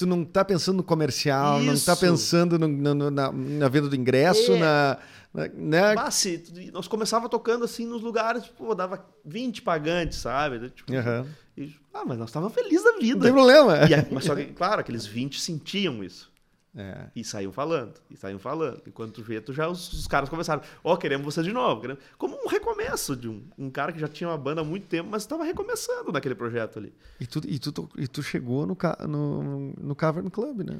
tu 0.00 0.06
não 0.06 0.24
tá 0.24 0.44
pensando 0.44 0.76
no 0.78 0.82
comercial, 0.82 1.60
não 1.60 1.66
tá 1.74 1.92
Isso. 1.92 1.96
pensando 2.00 2.58
no- 2.58 2.68
no- 2.68 3.10
na, 3.10 3.30
na 3.32 3.68
venda 3.68 3.88
do 3.88 3.96
ingresso, 3.96 4.52
É. 4.52 4.58
na, 4.58 4.98
na- 5.32 5.48
né? 5.54 5.94
Bah, 5.94 6.10
se- 6.10 6.70
nós 6.72 6.88
começava 6.88 7.28
tocando 7.28 7.64
assim 7.64 7.86
nos 7.86 8.02
lugares, 8.02 8.44
pô, 8.46 8.74
dava 8.74 9.04
20 9.24 9.62
pagantes, 9.62 10.18
sabe? 10.18 10.70
Tipo, 10.70 10.94
Aham. 10.94 11.26
e- 11.56 11.74
ah, 11.92 12.04
mas 12.06 12.18
nós 12.18 12.28
estávamos 12.30 12.54
felizes 12.54 12.84
da 12.84 12.92
Não 12.92 13.00
vida. 13.00 13.20
tem 13.20 13.32
problema. 13.32 13.78
E 13.84 14.12
mas 14.14 14.24
só 14.24 14.34
que, 14.34 14.44
claro, 14.46 14.80
aqueles 14.80 15.04
20 15.06 15.40
sentiam 15.40 16.02
isso. 16.02 16.29
É. 16.76 17.08
E 17.16 17.24
saíam 17.24 17.50
falando, 17.50 17.94
e 18.08 18.16
saíam 18.16 18.38
falando. 18.38 18.80
E 18.86 18.90
quando 18.92 19.12
tu 19.12 19.22
vê, 19.22 19.40
tu 19.40 19.52
já 19.52 19.68
os, 19.68 19.92
os 19.92 20.06
caras 20.06 20.28
começaram, 20.28 20.62
ó, 20.84 20.96
queremos 20.96 21.24
você 21.24 21.42
de 21.42 21.52
novo. 21.52 21.80
queremos-" 21.80 22.02
Como 22.16 22.36
um 22.36 22.46
recomeço 22.46 23.16
de 23.16 23.28
um, 23.28 23.42
um 23.58 23.68
cara 23.68 23.92
que 23.92 23.98
já 23.98 24.06
tinha 24.06 24.30
uma 24.30 24.38
banda 24.38 24.60
há 24.60 24.64
muito 24.64 24.86
tempo, 24.86 25.08
mas 25.10 25.22
estava 25.22 25.42
recomeçando 25.42 26.12
naquele 26.12 26.34
projeto 26.34 26.78
ali. 26.78 26.94
E, 27.18 27.26
tu, 27.26 27.40
e, 27.44 27.58
tu, 27.58 27.88
e 27.96 28.06
tu 28.06 28.22
chegou 28.22 28.66
no, 28.66 28.76
no, 29.08 29.72
no 29.76 29.94
Cavern 29.96 30.30
Club, 30.30 30.60
né? 30.60 30.78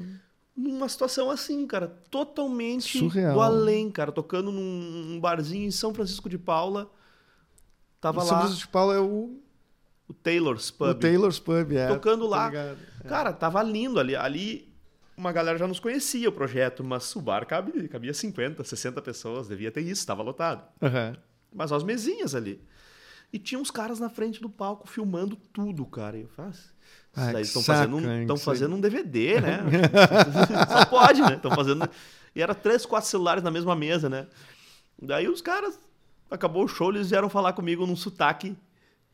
Numa 0.55 0.87
situação 0.87 1.29
assim, 1.29 1.65
cara, 1.67 1.87
totalmente 2.09 2.99
Surreal. 2.99 3.33
do 3.33 3.41
além, 3.41 3.91
cara. 3.91 4.11
Tocando 4.13 4.51
num, 4.51 4.61
num 4.61 5.19
barzinho 5.19 5.67
em 5.67 5.71
São 5.71 5.93
Francisco 5.93 6.29
de 6.29 6.37
Paula. 6.37 6.89
Tava 7.99 8.21
o 8.21 8.23
São 8.23 8.33
lá, 8.35 8.41
Francisco 8.41 8.67
de 8.67 8.71
Paula 8.71 8.95
é 8.95 8.99
o, 8.99 9.41
o 10.07 10.13
Taylor's 10.13 10.69
o 10.69 10.73
Pub. 10.73 10.99
Taylor's 10.99 11.39
Pub, 11.39 11.71
é. 11.73 11.87
Tocando 11.87 12.23
Tô 12.23 12.29
lá. 12.29 12.47
ligado. 12.47 12.77
Cara, 13.07 13.33
tava 13.33 13.61
lindo 13.61 13.99
ali. 13.99 14.15
Ali 14.15 14.70
uma 15.21 15.31
galera 15.31 15.57
já 15.57 15.67
nos 15.67 15.79
conhecia 15.79 16.27
o 16.27 16.31
projeto, 16.31 16.83
mas 16.83 17.15
o 17.15 17.21
bar 17.21 17.45
cabe, 17.45 17.87
cabia 17.87 18.13
50, 18.13 18.63
60 18.63 19.01
pessoas, 19.03 19.47
devia 19.47 19.71
ter 19.71 19.81
isso, 19.81 20.05
tava 20.05 20.23
lotado. 20.23 20.67
Aham. 20.81 21.15
Mas 21.53 21.71
as 21.71 21.83
mesinhas 21.83 22.33
ali. 22.33 22.59
E 23.31 23.37
tinha 23.37 23.61
uns 23.61 23.69
caras 23.69 23.99
na 23.99 24.09
frente 24.09 24.41
do 24.41 24.49
palco 24.49 24.87
filmando 24.87 25.35
tudo, 25.35 25.85
cara. 25.85 26.17
E 26.17 26.21
eu 26.21 26.27
faço. 26.29 26.73
Ah, 27.15 27.33
que 27.33 27.41
estão 27.41 27.61
fazendo, 27.61 27.97
um, 27.97 28.37
fazendo 28.37 28.75
um 28.75 28.81
DVD, 28.81 29.39
né? 29.39 29.59
Só 30.67 30.85
pode, 30.85 31.21
né? 31.21 31.35
Estão 31.35 31.51
fazendo. 31.51 31.87
E 32.35 32.41
era 32.41 32.55
três, 32.55 32.85
quatro 32.85 33.09
celulares 33.09 33.43
na 33.43 33.51
mesma 33.51 33.75
mesa, 33.75 34.09
né? 34.09 34.27
Daí 35.01 35.27
os 35.27 35.41
caras, 35.41 35.79
acabou 36.29 36.65
o 36.65 36.67
show, 36.67 36.89
eles 36.89 37.09
vieram 37.09 37.29
falar 37.29 37.53
comigo 37.53 37.85
num 37.85 37.95
sotaque 37.95 38.57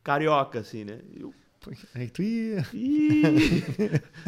carioca, 0.02 0.60
assim, 0.60 0.84
né? 0.84 1.00
Eu, 1.14 1.34
Aí 1.94 2.08
tu 2.08 2.22
ia. 2.22 2.66
Ih! 2.72 3.64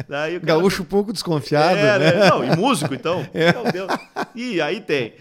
Daí 0.07 0.39
cara 0.39 0.39
Gaúcho 0.39 0.83
um 0.83 0.85
pouco 0.85 1.13
desconfiado, 1.13 1.77
é, 1.77 1.99
né? 1.99 2.11
né? 2.13 2.29
Não, 2.29 2.43
e 2.43 2.55
músico, 2.55 2.93
então. 2.93 3.19
Meu 3.33 3.71
Deus. 3.71 3.91
E 4.35 4.61
aí 4.61 4.81
tem. 4.81 5.15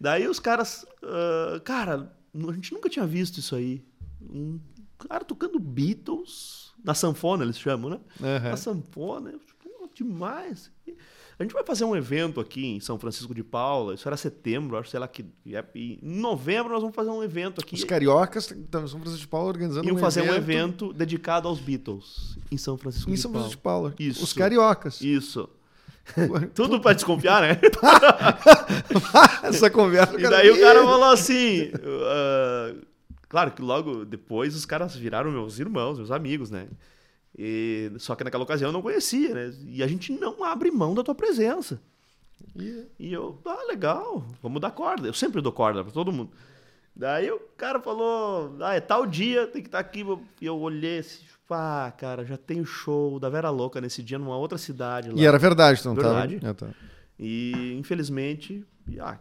Daí 0.00 0.26
os 0.26 0.38
caras. 0.38 0.86
ah, 1.02 1.60
cara, 1.64 2.12
a 2.34 2.52
gente 2.52 2.72
nunca 2.72 2.88
tinha 2.88 3.06
visto 3.06 3.38
isso 3.38 3.54
aí. 3.54 3.84
Um 4.20 4.60
cara 5.08 5.24
tocando 5.24 5.58
Beatles. 5.58 6.68
Na 6.84 6.94
sanfona, 6.94 7.42
eles 7.42 7.58
chamam, 7.58 7.90
né? 7.90 8.00
Aham. 8.22 8.50
Na 8.50 8.56
sanfona. 8.56 9.32
pô, 9.62 9.90
demais. 9.94 10.70
A 11.38 11.44
gente 11.44 11.52
vai 11.52 11.62
fazer 11.64 11.84
um 11.84 11.94
evento 11.94 12.40
aqui 12.40 12.66
em 12.66 12.80
São 12.80 12.98
Francisco 12.98 13.32
de 13.32 13.44
Paula. 13.44 13.94
Isso 13.94 14.08
era 14.08 14.16
setembro, 14.16 14.76
acho, 14.76 14.90
sei 14.90 14.98
lá 14.98 15.06
que. 15.06 15.24
e 15.46 15.98
Em 16.02 16.20
novembro 16.20 16.72
nós 16.72 16.80
vamos 16.80 16.96
fazer 16.96 17.10
um 17.10 17.22
evento 17.22 17.60
aqui. 17.60 17.76
Os 17.76 17.84
cariocas 17.84 18.50
estão 18.50 18.84
em 18.84 18.88
São 18.88 18.98
Francisco 18.98 19.20
de 19.20 19.28
Paula 19.28 19.48
organizando 19.48 19.86
Iam 19.86 19.96
um 19.96 20.00
fazer 20.00 20.20
evento 20.20 20.32
um 20.32 20.36
evento 20.36 20.92
dedicado 20.92 21.46
aos 21.46 21.60
Beatles 21.60 22.36
em 22.50 22.56
São 22.56 22.76
Francisco 22.76 23.08
em 23.08 23.14
de 23.14 23.20
São. 23.20 23.30
Francisco 23.30 23.56
de 23.56 23.62
Paula. 23.62 23.94
Isso. 24.00 24.24
Os 24.24 24.32
cariocas. 24.32 25.00
Isso. 25.00 25.48
Tudo 26.54 26.80
pra 26.80 26.92
desconfiar, 26.92 27.42
né? 27.42 27.60
Essa 29.44 29.70
conversa. 29.70 30.18
E 30.18 30.22
daí 30.28 30.50
o 30.50 30.58
cara 30.58 30.82
falou 30.82 31.10
assim. 31.12 31.70
ah, 32.04 32.74
claro 33.28 33.52
que 33.52 33.62
logo 33.62 34.04
depois 34.04 34.56
os 34.56 34.66
caras 34.66 34.96
viraram 34.96 35.30
meus 35.30 35.60
irmãos, 35.60 35.98
meus 35.98 36.10
amigos, 36.10 36.50
né? 36.50 36.66
E, 37.36 37.92
só 37.98 38.14
que 38.14 38.24
naquela 38.24 38.44
ocasião 38.44 38.68
eu 38.68 38.72
não 38.72 38.82
conhecia, 38.82 39.34
né? 39.34 39.54
E 39.66 39.82
a 39.82 39.86
gente 39.86 40.12
não 40.12 40.42
abre 40.44 40.70
mão 40.70 40.94
da 40.94 41.02
tua 41.02 41.14
presença. 41.14 41.80
E 42.98 43.12
eu, 43.12 43.38
ah, 43.44 43.64
legal, 43.68 44.24
vamos 44.42 44.60
dar 44.60 44.70
corda. 44.72 45.06
Eu 45.06 45.12
sempre 45.14 45.40
dou 45.40 45.52
corda 45.52 45.82
pra 45.84 45.92
todo 45.92 46.12
mundo. 46.12 46.30
Daí 46.96 47.30
o 47.30 47.38
cara 47.56 47.78
falou, 47.80 48.56
ah, 48.60 48.74
é 48.74 48.80
tal 48.80 49.06
dia, 49.06 49.46
tem 49.46 49.62
que 49.62 49.68
estar 49.68 49.78
aqui. 49.78 50.04
E 50.40 50.46
eu 50.46 50.58
olhei 50.58 50.98
assim, 50.98 51.22
ah, 51.50 51.92
cara, 51.96 52.24
já 52.24 52.36
tem 52.36 52.60
o 52.60 52.64
show 52.64 53.20
da 53.20 53.28
Vera 53.28 53.50
Louca 53.50 53.80
nesse 53.80 54.02
dia 54.02 54.18
numa 54.18 54.36
outra 54.36 54.58
cidade 54.58 55.10
lá. 55.10 55.16
E 55.16 55.24
era 55.24 55.38
verdade, 55.38 55.78
então 55.80 55.94
Verdade. 55.94 56.40
Tava... 56.40 56.50
É, 56.50 56.54
tá. 56.54 56.68
E 57.18 57.74
infelizmente, 57.78 58.64
ah, 58.98 59.16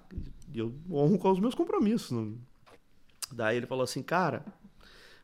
eu 0.56 0.74
honro 0.90 1.20
com 1.20 1.32
os 1.32 1.40
meus 1.40 1.54
compromissos. 1.54 2.10
não- 2.12 2.36
Daí 3.32 3.58
ele 3.58 3.68
falou 3.68 3.84
assim, 3.84 4.02
cara, 4.02 4.44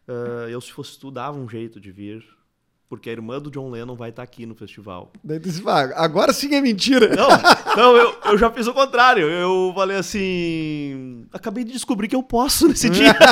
ah, 0.08 0.48
eu 0.48 0.62
se 0.62 0.72
fosse 0.72 1.00
tu 1.00 1.10
dava 1.10 1.38
um 1.38 1.50
jeito 1.50 1.80
de 1.80 1.92
vir, 1.92 2.24
porque 2.96 3.10
a 3.10 3.14
irmã 3.14 3.40
do 3.40 3.50
John 3.50 3.72
Lennon 3.72 3.96
vai 3.96 4.10
estar 4.12 4.22
aqui 4.22 4.46
no 4.46 4.54
festival. 4.54 5.12
Daí 5.24 5.40
tu 5.40 5.50
disse, 5.50 5.64
"Ah, 5.66 5.92
agora 6.04 6.32
sim 6.32 6.54
é 6.54 6.62
mentira. 6.62 7.16
Não, 7.16 7.28
não, 7.76 7.98
eu, 7.98 8.16
eu 8.26 8.38
já 8.38 8.52
fiz 8.52 8.68
o 8.68 8.74
contrário. 8.74 9.28
Eu 9.28 9.72
falei 9.74 9.98
assim, 9.98 11.26
acabei 11.34 11.64
de 11.64 11.72
descobrir 11.74 12.08
que 12.08 12.16
eu 12.16 12.22
posso 12.22 12.68
nesse 12.68 12.90
dia. 12.90 13.16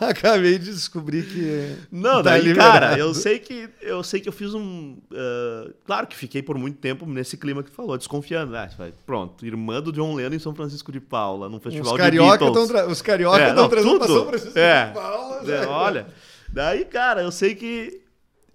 Acabei 0.00 0.58
de 0.58 0.72
descobrir 0.72 1.24
que. 1.24 1.76
Não, 1.90 2.16
tá 2.22 2.30
daí, 2.30 2.42
liberado. 2.42 2.72
cara, 2.80 2.98
eu 2.98 3.12
sei 3.14 3.38
que 3.38 3.68
eu 3.80 4.02
sei 4.02 4.20
que 4.20 4.28
eu 4.28 4.32
fiz 4.32 4.54
um. 4.54 4.96
ah, 5.12 5.70
claro 5.84 6.06
que 6.06 6.16
fiquei 6.16 6.42
por 6.42 6.56
muito 6.58 6.78
tempo 6.78 7.06
nesse 7.06 7.36
clima 7.36 7.62
que 7.62 7.70
tu 7.70 7.74
falou, 7.76 7.96
desconfiando. 7.96 8.56
Ah, 8.56 8.68
pronto, 9.04 9.44
irmã 9.46 9.80
do 9.80 9.92
John 9.92 10.14
Lennon 10.14 10.34
em 10.36 10.38
São 10.38 10.54
Francisco 10.54 10.92
de 10.92 11.00
Paula, 11.00 11.48
num 11.48 11.60
festival 11.60 11.92
Os 11.92 11.98
de 11.98 12.04
carioca 12.04 12.44
Beatles. 12.44 12.68
tra... 12.68 12.86
Os 12.86 13.02
carioca 13.02 13.38
É, 13.40 13.48
estão 13.48 13.62
não, 13.62 13.68
trazendo 13.68 13.98
tudo. 13.98 14.06
São 14.14 14.26
Francisco 14.26 14.58
É. 14.58 14.86
de 14.86 14.92
Paula. 14.94 15.40
É, 15.42 15.60
né? 15.60 15.66
olha, 15.66 16.06
daí, 16.48 16.84
cara, 16.84 17.22
eu 17.22 17.30
sei 17.32 17.54
que 17.54 18.00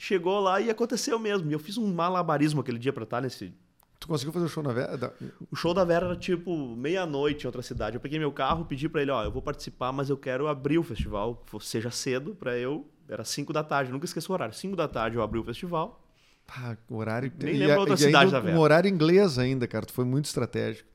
chegou 0.02 0.40
lá 0.40 0.60
e 0.60 0.70
aconteceu 0.70 1.20
mesmo. 1.20 1.50
E 1.50 1.54
eu 1.54 1.60
fiz 1.60 1.78
um 1.78 1.94
malabarismo 1.94 2.62
aquele 2.62 2.80
dia 2.80 2.92
pra 2.92 3.04
estar 3.04 3.22
nesse. 3.22 3.54
Tu 4.00 4.08
conseguiu 4.08 4.34
fazer 4.34 4.46
o 4.46 4.50
show 4.50 4.64
na 4.64 4.74
Vera? 4.74 5.14
O 5.52 5.56
show 5.56 5.74
da 5.76 5.84
Vera 5.86 6.08
era 6.08 6.16
tipo 6.16 6.76
meia-noite 6.76 7.44
em 7.44 7.48
outra 7.48 7.62
cidade. 7.62 7.96
Eu 7.98 8.02
peguei 8.02 8.18
meu 8.18 8.32
carro, 8.32 8.66
pedi 8.66 8.90
pra 8.90 9.02
ele, 9.04 9.12
ó, 9.12 9.24
eu 9.24 9.32
vou 9.32 9.44
participar, 9.44 9.92
mas 9.92 10.10
eu 10.10 10.18
quero 10.18 10.48
abrir 10.48 10.80
o 10.80 10.84
festival, 10.84 11.46
seja 11.62 11.92
cedo 11.92 12.34
pra 12.34 12.58
eu. 12.58 12.90
Era 13.08 13.24
5 13.24 13.54
da 13.54 13.64
tarde, 13.64 13.92
nunca 13.92 14.06
esqueço 14.06 14.32
o 14.32 14.34
horário. 14.34 14.56
5 14.56 14.76
da 14.76 14.88
tarde 14.88 15.18
eu 15.18 15.22
abri 15.22 15.38
o 15.38 15.44
festival. 15.44 16.02
Pá, 16.48 16.76
o 16.90 16.96
horário. 16.98 17.32
Nem 17.38 17.54
e 17.54 17.58
lembro 17.60 17.76
a- 17.76 17.80
outra 17.80 17.94
e 17.94 17.98
cidade 17.98 18.26
ainda 18.26 18.32
da 18.32 18.40
Vera. 18.40 18.58
Um 18.58 18.60
horário 18.60 18.90
inglês 18.90 19.38
ainda, 19.38 19.68
cara. 19.68 19.86
Tu 19.86 19.94
foi 19.94 20.04
muito 20.06 20.26
estratégico. 20.26 20.90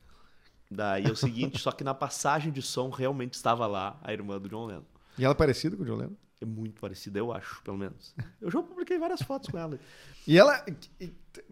Daí 0.69 1.05
é 1.05 1.11
o 1.11 1.15
seguinte, 1.15 1.57
só 1.59 1.71
que 1.71 1.83
na 1.85 1.93
passagem 1.93 2.51
de 2.51 2.61
som 2.61 2.89
realmente 2.89 3.35
estava 3.35 3.65
lá 3.67 3.97
a 4.03 4.11
irmã 4.11 4.37
do 4.37 4.49
John 4.49 4.65
Lennon. 4.65 4.83
E 5.17 5.23
ela 5.23 5.31
é 5.33 5.37
parecida 5.37 5.77
com 5.77 5.83
o 5.83 5.85
John 5.85 5.95
Lennon? 5.95 6.13
É 6.39 6.45
muito 6.45 6.79
parecida, 6.79 7.17
eu 7.17 7.31
acho, 7.33 7.61
pelo 7.63 7.77
menos. 7.77 8.13
Eu 8.39 8.51
já 8.51 8.61
publiquei 8.61 8.99
várias 8.99 9.21
fotos 9.21 9.49
com 9.49 9.57
ela. 9.57 9.79
E 10.27 10.37
ela. 10.37 10.63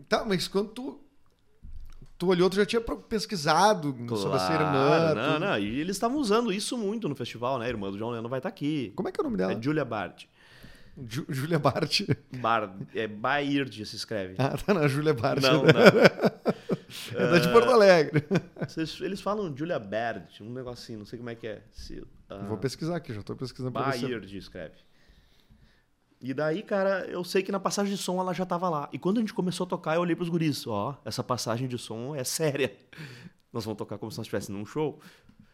Tá, 0.07 0.23
mas 0.25 0.47
quando 0.47 0.69
tu. 0.69 1.01
Tu 2.17 2.27
olhou, 2.27 2.49
tu 2.49 2.55
já 2.55 2.65
tinha 2.65 2.79
pesquisado 2.79 3.93
sobre 4.17 4.37
essa 4.37 4.53
irmã. 4.53 4.71
Claro, 4.71 5.19
não, 5.19 5.33
tudo. 5.33 5.39
não. 5.45 5.59
E 5.59 5.79
eles 5.81 5.95
estavam 5.97 6.17
usando 6.17 6.53
isso 6.53 6.77
muito 6.77 7.09
no 7.09 7.15
festival, 7.15 7.59
né? 7.59 7.65
A 7.65 7.69
irmã 7.69 7.91
do 7.91 7.97
John 7.97 8.11
Lennon 8.11 8.29
vai 8.29 8.39
estar 8.39 8.47
aqui. 8.47 8.93
Como 8.95 9.09
é 9.09 9.11
que 9.11 9.19
é 9.19 9.21
o 9.21 9.25
nome 9.25 9.35
dela? 9.37 9.51
É 9.53 9.61
Julia 9.61 9.83
Bard. 9.83 10.29
Ju- 11.09 11.25
Júlia 11.27 11.59
Bart. 11.59 12.01
Bard. 12.37 12.87
É 12.95 13.05
Baird 13.05 13.85
se 13.85 13.95
escreve. 13.97 14.35
Ah, 14.37 14.55
tá 14.55 14.73
na 14.73 14.87
Júlia 14.87 15.13
Bart. 15.13 15.41
Não, 15.41 15.63
né? 15.63 15.73
não. 15.73 16.53
É 17.15 17.31
da 17.31 17.39
de 17.39 17.49
Porto 17.51 17.69
Alegre. 17.69 18.23
Vocês- 18.67 18.99
Eles 19.01 19.21
falam 19.21 19.55
Julia 19.55 19.79
Bard, 19.79 20.41
um 20.43 20.51
negocinho, 20.51 20.99
não 20.99 21.05
sei 21.05 21.17
como 21.17 21.29
é 21.29 21.35
que 21.35 21.47
é. 21.47 21.61
Se, 21.71 22.05
ah, 22.29 22.45
Vou 22.47 22.57
pesquisar 22.57 22.95
aqui, 22.97 23.13
já 23.13 23.21
tô 23.23 23.35
pesquisando 23.35 23.71
ver 23.79 23.93
se- 23.93 24.01
Baird 24.07 24.37
escreve. 24.37 24.75
E 26.21 26.33
daí, 26.33 26.63
cara, 26.63 27.05
eu 27.07 27.23
sei 27.23 27.43
que 27.43 27.51
na 27.51 27.59
passagem 27.59 27.93
de 27.93 28.01
som 28.01 28.19
ela 28.19 28.33
já 28.33 28.45
tava 28.45 28.67
lá. 28.69 28.89
E 28.91 28.97
quando 28.97 29.17
a 29.17 29.19
gente 29.19 29.33
começou 29.33 29.65
a 29.65 29.69
tocar, 29.69 29.95
eu 29.95 30.01
olhei 30.01 30.15
pros 30.15 30.29
guris. 30.29 30.65
Ó, 30.65 30.99
essa 31.05 31.23
passagem 31.23 31.67
de 31.67 31.77
som 31.77 32.15
é 32.15 32.23
séria. 32.23 32.75
Nós 33.53 33.63
vamos 33.63 33.77
tocar 33.77 33.97
como 33.97 34.11
se 34.11 34.17
nós 34.17 34.25
estivéssemos 34.25 34.59
num 34.59 34.65
show. 34.65 34.99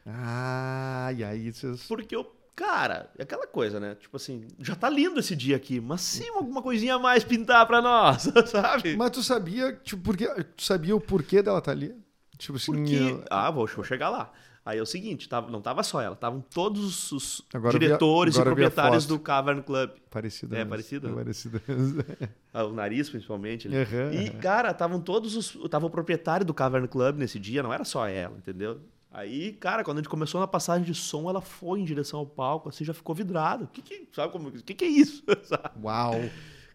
Ah, 0.06 1.12
e 1.15 1.23
aí 1.23 1.51
vocês. 1.54 1.84
Porque 1.88 2.15
eu, 2.15 2.36
cara, 2.62 3.10
é 3.17 3.24
aquela 3.24 3.47
coisa, 3.47 3.80
né? 3.80 3.95
Tipo 3.95 4.17
assim, 4.17 4.47
já 4.60 4.76
tá 4.76 4.88
lindo 4.89 5.19
esse 5.19 5.36
dia 5.36 5.56
aqui, 5.56 5.82
mas 5.82 6.02
se 6.02 6.28
alguma 6.30 6.62
coisinha 6.62 6.95
a 6.95 7.00
mais 7.00 7.24
pintar 7.24 7.65
pra 7.65 7.82
nós, 7.82 8.30
sabe? 8.47 8.95
Mas 8.95 9.10
tu 9.12 9.24
sabia, 9.24 9.74
tipo, 9.84 10.04
porque 10.04 10.28
tu 10.56 10.63
sabia 10.63 10.95
o 10.95 11.02
porquê 11.02 11.41
dela 11.41 11.58
estar 11.60 11.71
ali? 11.71 11.95
Tipo 12.38 12.58
assim. 12.58 12.71
Porque. 12.71 13.24
Ah, 13.30 13.50
vou, 13.50 13.65
vou 13.67 13.84
chegar 13.84 14.10
lá. 14.10 14.32
Aí 14.63 14.78
é 14.78 14.82
o 14.82 14.86
seguinte, 14.86 15.28
tava, 15.28 15.50
não 15.50 15.60
tava 15.60 15.82
só 15.82 16.00
ela, 16.00 16.13
estavam 16.13 16.39
todos 16.39 17.12
os 17.12 17.41
Agora 17.52 17.71
diretores 17.80 18.36
agora 18.36 18.50
e 18.50 18.54
proprietários 18.54 19.08
do 19.08 19.17
Cavern 19.17 19.63
Club. 19.63 19.89
Parecida. 20.12 20.56
É, 20.56 20.60
mesmo. 20.60 20.69
parecida, 20.69 21.08
É 21.08 21.10
né? 21.10 21.15
parecida. 21.17 21.62
Ah, 22.54 22.65
O 22.65 22.71
nariz, 22.74 23.10
principalmente. 23.10 23.67
né? 23.67 23.82
Aham, 23.82 24.13
E, 24.13 24.30
aham. 24.30 24.39
cara, 24.39 24.69
estavam 24.69 25.00
todos 25.02 25.36
os. 25.36 25.58
Tava 25.67 25.88
o 25.88 25.89
proprietário 25.89 26.45
do 26.45 26.54
Cavern 26.54 26.88
Club 26.88 27.17
nesse 27.17 27.39
dia, 27.39 27.63
não 27.63 27.74
era 27.74 27.84
só 27.84 28.08
ela, 28.08 28.38
entendeu? 28.38 28.80
Aí, 29.12 29.52
cara, 29.54 29.84
quando 29.84 29.97
a 29.97 30.02
gente 30.02 30.10
começou 30.10 30.39
na 30.39 30.47
passagem 30.47 30.86
de 30.86 30.95
som, 30.95 31.30
ela 31.30 31.41
foi 31.41 31.82
em 31.82 31.84
direção 31.84 32.19
ao 32.19 32.26
palco, 32.26 32.69
assim, 32.69 32.86
já 32.86 32.93
ficou 32.93 33.13
vidrado. 33.13 33.67
Que 33.67 33.82
que, 33.82 34.08
sabe 34.13 34.32
como. 34.32 34.47
O 34.47 34.52
que, 34.52 34.74
que 34.74 34.86
é 34.86 34.88
isso? 34.88 35.24
Uau. 35.84 36.13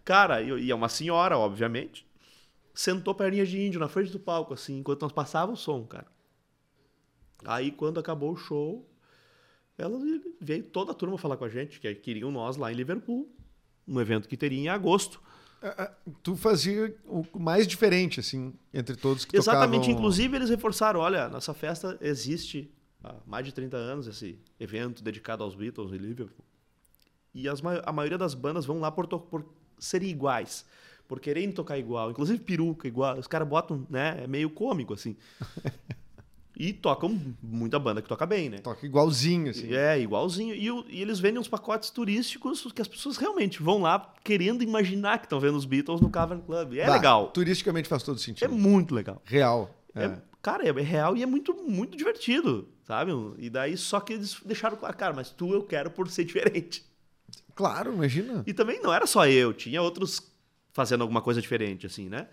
Cara, 0.04 0.42
e 0.42 0.66
e 0.66 0.70
é 0.70 0.74
uma 0.74 0.90
senhora, 0.90 1.38
obviamente, 1.38 2.06
sentou 2.74 3.14
perninha 3.14 3.46
de 3.46 3.58
índio 3.58 3.80
na 3.80 3.88
frente 3.88 4.12
do 4.12 4.20
palco, 4.20 4.52
assim, 4.52 4.78
enquanto 4.78 5.00
nós 5.02 5.12
passávamos 5.12 5.60
o 5.60 5.64
som, 5.64 5.84
cara. 5.84 6.06
Aí, 7.44 7.70
quando 7.70 7.98
acabou 7.98 8.32
o 8.32 8.36
show, 8.36 8.86
ela 9.78 9.98
veio 10.40 10.64
toda 10.64 10.92
a 10.92 10.94
turma 10.94 11.16
falar 11.16 11.38
com 11.38 11.44
a 11.44 11.48
gente, 11.48 11.80
que 11.80 11.94
queriam 11.94 12.30
nós 12.30 12.56
lá 12.56 12.70
em 12.70 12.74
Liverpool, 12.74 13.30
um 13.88 13.98
evento 13.98 14.28
que 14.28 14.36
teria 14.36 14.58
em 14.58 14.68
agosto. 14.68 15.22
Tu 16.22 16.36
fazia 16.36 16.94
o 17.04 17.24
mais 17.38 17.66
diferente, 17.66 18.20
assim, 18.20 18.52
entre 18.72 18.94
todos 18.94 19.24
que 19.24 19.36
Exatamente. 19.36 19.82
tocavam... 19.82 19.98
Inclusive, 19.98 20.36
eles 20.36 20.50
reforçaram: 20.50 21.00
olha, 21.00 21.28
nossa 21.28 21.54
festa 21.54 21.96
existe 22.00 22.70
há 23.02 23.14
mais 23.26 23.44
de 23.44 23.52
30 23.52 23.76
anos, 23.76 24.06
esse 24.06 24.38
evento 24.60 25.02
dedicado 25.02 25.42
aos 25.42 25.54
Beatles 25.54 25.92
em 25.92 25.96
Liverpool. 25.96 26.44
E 27.34 27.48
as, 27.48 27.60
a 27.84 27.92
maioria 27.92 28.18
das 28.18 28.34
bandas 28.34 28.64
vão 28.64 28.80
lá 28.80 28.90
por, 28.90 29.06
por 29.06 29.44
serem 29.78 30.08
iguais, 30.08 30.64
por 31.06 31.20
quererem 31.20 31.52
tocar 31.52 31.78
igual. 31.78 32.10
Inclusive, 32.10 32.38
peruca 32.40 32.88
igual. 32.88 33.18
Os 33.18 33.26
caras 33.26 33.46
botam, 33.46 33.86
né? 33.90 34.24
É 34.24 34.26
meio 34.26 34.50
cômico, 34.50 34.94
assim. 34.94 35.16
E 36.58 36.72
tocam 36.72 37.20
muita 37.42 37.78
banda 37.78 38.00
que 38.00 38.08
toca 38.08 38.24
bem, 38.24 38.48
né? 38.48 38.58
Toca 38.58 38.86
igualzinho, 38.86 39.50
assim. 39.50 39.74
É, 39.74 40.00
igualzinho. 40.00 40.54
E, 40.54 40.96
e, 40.96 41.02
eles 41.02 41.20
vendem 41.20 41.38
uns 41.38 41.48
pacotes 41.48 41.90
turísticos 41.90 42.66
que 42.72 42.80
as 42.80 42.88
pessoas 42.88 43.18
realmente 43.18 43.62
vão 43.62 43.82
lá 43.82 44.14
querendo 44.24 44.62
imaginar 44.62 45.18
que 45.18 45.26
estão 45.26 45.38
vendo 45.38 45.56
os 45.56 45.66
Beatles 45.66 46.00
no 46.00 46.08
Cavern 46.08 46.40
Club. 46.40 46.78
É 46.78 46.86
bah, 46.86 46.94
legal. 46.94 47.28
Turisticamente 47.28 47.86
faz 47.86 48.02
todo 48.02 48.18
sentido. 48.18 48.46
É 48.46 48.48
muito 48.48 48.94
legal. 48.94 49.20
Real. 49.26 49.70
É. 49.94 50.06
É, 50.06 50.18
cara, 50.40 50.66
é 50.66 50.72
real 50.72 51.14
e 51.14 51.22
é 51.22 51.26
muito, 51.26 51.52
muito 51.52 51.94
divertido, 51.94 52.66
sabe? 52.84 53.12
E 53.36 53.50
daí 53.50 53.76
só 53.76 54.00
que 54.00 54.14
eles 54.14 54.40
deixaram 54.42 54.78
claro, 54.78 54.96
cara, 54.96 55.12
mas 55.12 55.28
tu 55.28 55.52
eu 55.52 55.62
quero 55.62 55.90
por 55.90 56.08
ser 56.08 56.24
diferente. 56.24 56.86
Claro, 57.54 57.92
imagina. 57.92 58.42
E 58.46 58.54
também 58.54 58.80
não 58.80 58.92
era 58.92 59.06
só 59.06 59.26
eu, 59.26 59.52
tinha 59.52 59.82
outros 59.82 60.22
fazendo 60.72 61.02
alguma 61.02 61.20
coisa 61.20 61.40
diferente, 61.40 61.86
assim, 61.86 62.08
né? 62.08 62.28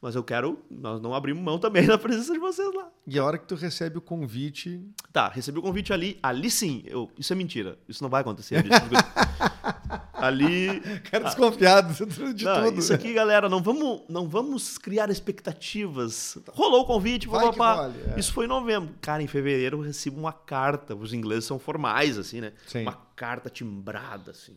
Mas 0.00 0.14
eu 0.14 0.22
quero, 0.22 0.64
nós 0.70 1.00
não 1.00 1.12
abrimos 1.12 1.42
mão 1.42 1.58
também 1.58 1.84
da 1.86 1.98
presença 1.98 2.32
de 2.32 2.38
vocês 2.38 2.72
lá. 2.74 2.88
E 3.06 3.18
a 3.18 3.24
hora 3.24 3.36
que 3.36 3.46
tu 3.46 3.56
recebe 3.56 3.98
o 3.98 4.00
convite. 4.00 4.80
Tá, 5.12 5.28
recebi 5.28 5.58
o 5.58 5.62
convite 5.62 5.92
ali. 5.92 6.18
Ali 6.22 6.50
sim, 6.50 6.82
eu, 6.86 7.10
isso 7.18 7.32
é 7.32 7.36
mentira. 7.36 7.78
Isso 7.88 8.02
não 8.02 8.08
vai 8.08 8.20
acontecer. 8.20 8.64
ali. 10.14 10.80
Cara 11.10 11.24
desconfiado 11.24 11.92
de 12.34 12.44
não, 12.44 12.64
tudo. 12.64 12.78
Isso 12.78 12.92
aqui, 12.92 13.12
galera, 13.12 13.48
não 13.48 13.62
vamos, 13.62 14.02
não 14.08 14.28
vamos 14.28 14.78
criar 14.78 15.10
expectativas. 15.10 16.38
Rolou 16.50 16.82
o 16.82 16.86
convite, 16.86 17.28
vai 17.28 17.46
papá. 17.46 17.74
Vale, 17.76 17.94
é. 18.14 18.20
Isso 18.20 18.32
foi 18.32 18.44
em 18.44 18.48
novembro. 18.48 18.94
Cara, 19.00 19.22
em 19.22 19.26
fevereiro 19.26 19.78
eu 19.78 19.82
recebo 19.82 20.18
uma 20.18 20.32
carta. 20.32 20.94
Os 20.94 21.12
ingleses 21.12 21.44
são 21.44 21.58
formais, 21.58 22.18
assim, 22.18 22.40
né? 22.40 22.52
Sim. 22.66 22.82
Uma 22.82 22.94
carta 23.16 23.50
timbrada, 23.50 24.30
assim. 24.30 24.56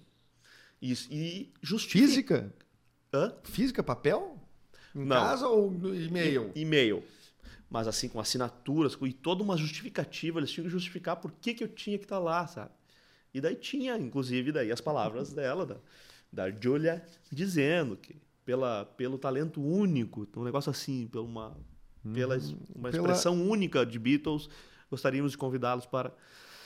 Isso, 0.81 1.07
e 1.11 1.51
justifica. 1.61 2.07
Física? 2.07 2.53
Hã? 3.13 3.33
Física, 3.43 3.83
papel? 3.83 4.40
Em 4.95 5.05
Não. 5.05 5.15
casa 5.15 5.47
ou 5.47 5.71
no 5.71 5.95
e-mail? 5.95 6.51
E-mail. 6.55 7.03
Mas 7.69 7.87
assim, 7.87 8.09
com 8.09 8.19
assinaturas 8.19 8.97
e 9.01 9.13
toda 9.13 9.41
uma 9.41 9.55
justificativa, 9.55 10.39
eles 10.39 10.51
tinham 10.51 10.65
que 10.65 10.71
justificar 10.71 11.15
por 11.15 11.31
que, 11.31 11.53
que 11.53 11.63
eu 11.63 11.69
tinha 11.69 11.97
que 11.97 12.03
estar 12.03 12.17
tá 12.17 12.21
lá, 12.21 12.45
sabe? 12.45 12.71
E 13.33 13.39
daí 13.39 13.55
tinha, 13.55 13.97
inclusive, 13.97 14.51
daí 14.51 14.71
as 14.71 14.81
palavras 14.81 15.31
dela, 15.33 15.65
da, 15.65 15.77
da 16.31 16.51
Julia, 16.51 17.03
dizendo 17.31 17.95
que 17.95 18.21
pela, 18.43 18.85
pelo 18.97 19.17
talento 19.17 19.61
único, 19.61 20.27
um 20.35 20.43
negócio 20.43 20.69
assim, 20.69 21.07
pela 21.07 21.23
uma, 21.23 21.57
pela 22.13 22.37
uma 22.75 22.89
expressão 22.89 23.37
pela... 23.37 23.49
única 23.49 23.85
de 23.85 23.97
Beatles, 23.97 24.49
gostaríamos 24.89 25.31
de 25.31 25.37
convidá-los 25.37 25.85
para. 25.85 26.13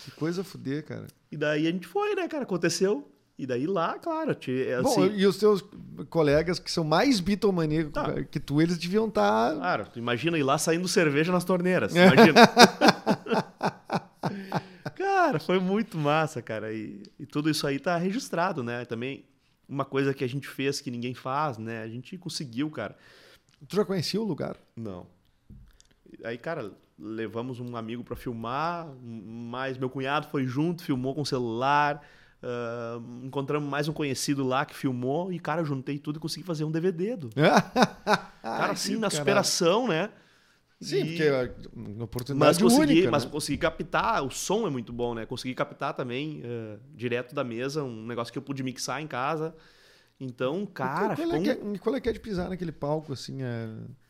Que 0.04 0.12
coisa 0.12 0.44
fuder, 0.44 0.84
cara. 0.86 1.08
E 1.32 1.38
daí 1.38 1.68
a 1.68 1.72
gente 1.72 1.88
foi, 1.88 2.16
né, 2.16 2.28
cara? 2.28 2.44
Aconteceu. 2.44 3.12
E 3.38 3.46
daí 3.46 3.68
lá, 3.68 4.00
claro, 4.00 4.34
te, 4.34 4.72
assim... 4.72 5.10
Bom, 5.10 5.14
e 5.14 5.26
os 5.26 5.38
teus 5.38 5.62
colegas 6.10 6.58
que 6.58 6.72
são 6.72 6.86
mais 6.86 7.20
bitomaníacos 7.20 7.92
tá. 7.92 8.24
que 8.24 8.40
tu, 8.40 8.62
eles 8.62 8.78
deviam 8.78 9.10
estar... 9.10 9.52
Tá... 9.52 9.58
Claro, 9.58 9.88
imagina 9.98 10.38
ir 10.38 10.44
lá 10.44 10.58
saindo 10.58 10.88
cerveja 10.88 11.34
nas 11.34 11.44
torneiras, 11.44 11.94
imagina. 11.94 12.48
cara, 14.96 15.38
foi 15.38 15.60
muito 15.60 15.98
massa, 15.98 16.42
cara. 16.42 16.74
E, 16.74 17.04
e, 17.20 17.26
tudo 17.26 17.50
isso 17.50 17.68
aí 17.68 17.78
tá 17.78 17.98
registrado, 17.98 18.64
né? 18.64 18.86
Também 18.86 19.26
uma 19.68 19.84
coisa 19.84 20.14
que 20.14 20.24
a 20.24 20.30
gente 20.30 20.48
fez 20.48 20.80
que 20.80 20.90
ninguém 20.90 21.14
faz, 21.14 21.58
né? 21.58 21.84
A 21.84 21.90
gente 21.90 22.18
conseguiu, 22.18 22.72
cara. 22.72 22.96
Tu 23.68 23.76
já 23.76 23.84
conhecia 23.84 24.22
o 24.22 24.24
lugar? 24.24 24.56
Não. 24.78 25.08
Aí, 26.24 26.38
cara, 26.38 26.72
levamos 26.98 27.60
um 27.60 27.76
amigo 27.76 28.02
para 28.02 28.16
filmar, 28.16 28.88
mas 29.04 29.78
meu 29.78 29.90
cunhado 29.90 30.30
foi 30.30 30.46
junto, 30.46 30.84
filmou 30.84 31.14
com 31.14 31.22
o 31.22 31.26
celular... 31.26 32.02
Uh, 32.46 33.26
encontramos 33.26 33.68
mais 33.68 33.88
um 33.88 33.94
conhecido 33.94 34.46
lá 34.46 34.68
que 34.68 34.76
filmou 34.76 35.34
e, 35.34 35.40
cara, 35.40 35.64
juntei 35.64 35.98
tudo 35.98 36.18
e 36.18 36.20
consegui 36.20 36.46
fazer 36.46 36.64
um 36.64 36.70
DVD. 36.70 37.16
Do... 37.16 37.30
cara, 37.34 38.72
assim, 38.72 38.98
na 38.98 39.10
superação, 39.10 39.88
né? 39.88 40.12
Sim, 40.80 40.98
e... 40.98 41.06
porque 41.08 41.24
é 41.24 41.56
uma 41.74 42.06
oportunidade 42.06 42.62
mas 42.62 42.62
consegui, 42.62 42.94
única, 42.94 43.10
Mas 43.10 43.26
né? 43.26 43.32
consegui 43.32 43.58
captar, 43.58 44.24
o 44.24 44.30
som 44.30 44.68
é 44.68 44.70
muito 44.70 44.94
bom, 44.94 45.16
né? 45.16 45.26
Consegui 45.26 45.56
captar 45.56 45.96
também, 45.96 46.44
uh, 46.46 46.80
direto 46.94 47.34
da 47.34 47.44
mesa, 47.44 47.84
um 47.84 48.06
negócio 48.06 48.32
que 48.32 48.38
eu 48.38 48.44
pude 48.44 48.62
mixar 48.62 49.02
em 49.02 49.08
casa. 49.08 49.56
Então, 50.20 50.68
cara... 50.68 51.16
qual, 51.16 51.34
é 51.34 51.40
que 51.42 51.50
é, 51.50 51.78
qual 51.80 51.96
é 51.96 52.00
que 52.00 52.10
é 52.10 52.14
de 52.14 52.20
pisar 52.20 52.50
naquele 52.50 52.72
palco, 52.72 53.12
assim, 53.12 53.42
é... 53.42 53.70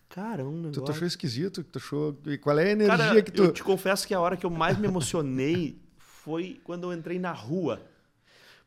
Cara, 0.10 0.44
um 0.44 0.58
negócio... 0.58 0.82
Tu, 0.82 0.84
tu 0.84 0.92
achou 0.92 1.08
esquisito? 1.08 1.64
Tu 1.64 1.80
achou... 1.80 2.20
E 2.26 2.38
qual 2.38 2.60
é 2.60 2.66
a 2.66 2.72
energia 2.72 2.98
cara, 2.98 3.22
que 3.22 3.32
tu... 3.32 3.44
eu 3.44 3.54
te 3.54 3.64
confesso 3.64 4.06
que 4.06 4.14
a 4.14 4.20
hora 4.20 4.36
que 4.36 4.46
eu 4.46 4.50
mais 4.50 4.78
me 4.78 4.88
emocionei 4.88 5.82
foi 5.98 6.60
quando 6.66 6.92
eu 6.92 6.98
entrei 6.98 7.18
na 7.18 7.32
rua 7.32 7.82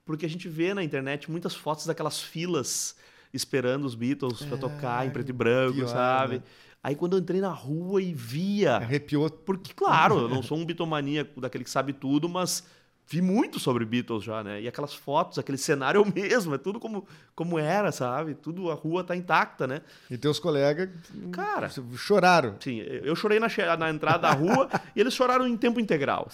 porque 0.08 0.24
a 0.24 0.28
gente 0.28 0.48
vê 0.48 0.72
na 0.72 0.82
internet 0.82 1.30
muitas 1.30 1.54
fotos 1.54 1.84
daquelas 1.84 2.18
filas 2.18 2.96
esperando 3.30 3.84
os 3.84 3.94
Beatles 3.94 4.40
é, 4.40 4.46
para 4.46 4.56
tocar 4.56 5.06
em 5.06 5.10
preto 5.10 5.28
e 5.28 5.32
branco, 5.34 5.74
pior, 5.74 5.88
sabe? 5.88 6.36
Né? 6.36 6.42
Aí 6.82 6.94
quando 6.94 7.12
eu 7.12 7.18
entrei 7.18 7.42
na 7.42 7.50
rua 7.50 8.00
e 8.00 8.14
via. 8.14 8.76
Arrepiou. 8.76 9.28
Porque, 9.28 9.74
claro, 9.74 10.20
eu 10.20 10.28
não 10.30 10.42
sou 10.42 10.56
um 10.56 10.64
bitomaníaco 10.64 11.42
daquele 11.42 11.62
que 11.62 11.68
sabe 11.68 11.92
tudo, 11.92 12.26
mas 12.26 12.64
vi 13.08 13.22
muito 13.22 13.58
sobre 13.58 13.86
Beatles 13.86 14.22
já, 14.22 14.44
né? 14.44 14.60
E 14.60 14.68
aquelas 14.68 14.92
fotos, 14.92 15.38
aquele 15.38 15.56
cenário 15.56 15.98
é 15.98 16.02
o 16.06 16.12
mesmo, 16.14 16.54
é 16.54 16.58
tudo 16.58 16.78
como, 16.78 17.06
como 17.34 17.58
era, 17.58 17.90
sabe? 17.90 18.34
Tudo, 18.34 18.70
a 18.70 18.74
rua 18.74 19.02
tá 19.02 19.16
intacta, 19.16 19.66
né? 19.66 19.80
E 20.10 20.18
teus 20.18 20.38
colegas 20.38 20.90
Cara, 21.32 21.70
choraram. 21.96 22.56
Sim, 22.60 22.80
eu 22.80 23.16
chorei 23.16 23.40
na, 23.40 23.48
na 23.78 23.90
entrada 23.90 24.18
da 24.18 24.32
rua 24.32 24.68
e 24.94 25.00
eles 25.00 25.14
choraram 25.14 25.46
em 25.48 25.56
tempo 25.56 25.80
integral. 25.80 26.28